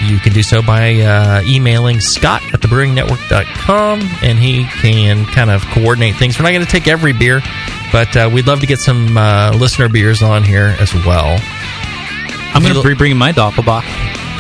you 0.03 0.19
can 0.19 0.33
do 0.33 0.43
so 0.43 0.63
by 0.63 0.95
uh, 1.01 1.43
emailing 1.45 2.01
Scott 2.01 2.43
at 2.53 2.61
thebrewingnetwork.com, 2.61 4.01
and 4.23 4.39
he 4.39 4.65
can 4.65 5.25
kind 5.27 5.51
of 5.51 5.63
coordinate 5.67 6.17
things. 6.17 6.39
We're 6.39 6.45
not 6.45 6.53
going 6.53 6.65
to 6.65 6.71
take 6.71 6.89
every 6.89 7.13
beer, 7.13 7.41
but 7.93 8.17
uh, 8.17 8.31
we'd 8.33 8.47
love 8.47 8.61
to 8.61 8.67
get 8.67 8.79
some 8.79 9.17
uh, 9.17 9.53
listener 9.57 9.89
beers 9.89 10.23
on 10.23 10.43
here 10.43 10.75
as 10.81 10.95
well. 10.95 11.39
I'm 12.53 12.63
going 12.63 12.75
to 12.75 12.83
be 12.83 12.95
bringing 12.95 13.19
my 13.19 13.33
Doppelbock. 13.33 13.83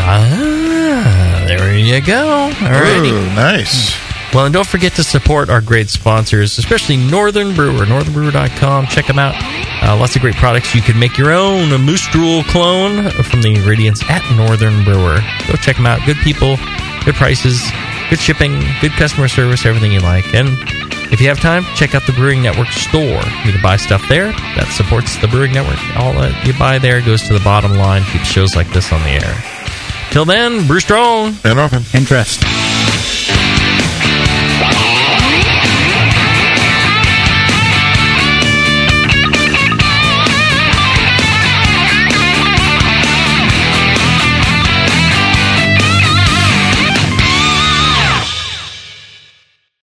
Ah, 0.03 1.45
there 1.47 1.77
you 1.77 2.01
go. 2.01 2.51
Alrighty. 2.55 3.13
Ooh, 3.13 3.35
nice. 3.35 4.10
Well, 4.33 4.45
and 4.45 4.55
don't 4.55 4.67
forget 4.67 4.93
to 4.93 5.03
support 5.03 5.51
our 5.51 5.61
great 5.61 5.89
sponsors, 5.91 6.57
especially 6.57 6.97
Northern 6.97 7.53
Brewer, 7.53 7.85
northernbrewer.com. 7.85 8.87
Check 8.87 9.07
them 9.09 9.19
out. 9.19 9.35
Uh, 9.83 9.97
lots 9.99 10.15
of 10.15 10.23
great 10.23 10.37
products. 10.37 10.73
You 10.73 10.83
can 10.83 10.99
make 11.01 11.19
your 11.19 11.33
own 11.33 11.73
a 11.73 11.79
Moose 11.79 12.07
Drool 12.13 12.45
clone 12.45 13.11
from 13.11 13.43
the 13.43 13.53
ingredients 13.53 14.05
at 14.09 14.23
Northern 14.37 14.85
Brewer. 14.85 15.19
Go 15.49 15.55
check 15.55 15.75
them 15.77 15.87
out. 15.87 15.99
Good 16.07 16.19
people, 16.19 16.57
good 17.05 17.17
prices, 17.17 17.61
good 18.09 18.21
shipping, 18.21 18.63
good 18.81 18.93
customer 18.93 19.27
service, 19.27 19.67
everything 19.67 19.91
you 19.91 20.01
like. 20.01 20.33
And 20.33 20.49
if 21.13 21.21
you 21.21 21.27
have 21.27 21.41
time, 21.41 21.65
check 21.75 21.97
out 21.97 22.07
the 22.07 22.13
Brewing 22.13 22.41
Network 22.41 22.69
store. 22.69 23.03
You 23.45 23.51
can 23.51 23.61
buy 23.61 23.79
stuff 23.79 24.07
there 24.09 24.31
that 24.31 24.73
supports 24.77 25.17
the 25.17 25.27
Brewing 25.27 25.53
Network. 25.53 25.81
All 25.97 26.13
that 26.13 26.47
you 26.47 26.57
buy 26.57 26.79
there 26.79 27.03
goes 27.03 27.23
to 27.23 27.33
the 27.33 27.43
bottom 27.43 27.75
line, 27.75 28.05
keeps 28.05 28.27
shows 28.27 28.55
like 28.55 28.71
this 28.73 28.93
on 28.93 29.03
the 29.03 29.11
air. 29.27 29.35
Till 30.13 30.25
then, 30.25 30.69
brew 30.69 30.79
strong 30.79 31.35
and 31.43 31.59
often. 31.59 31.83
And 31.95 32.07
dressed. 32.07 32.45
Stop. 34.61 34.90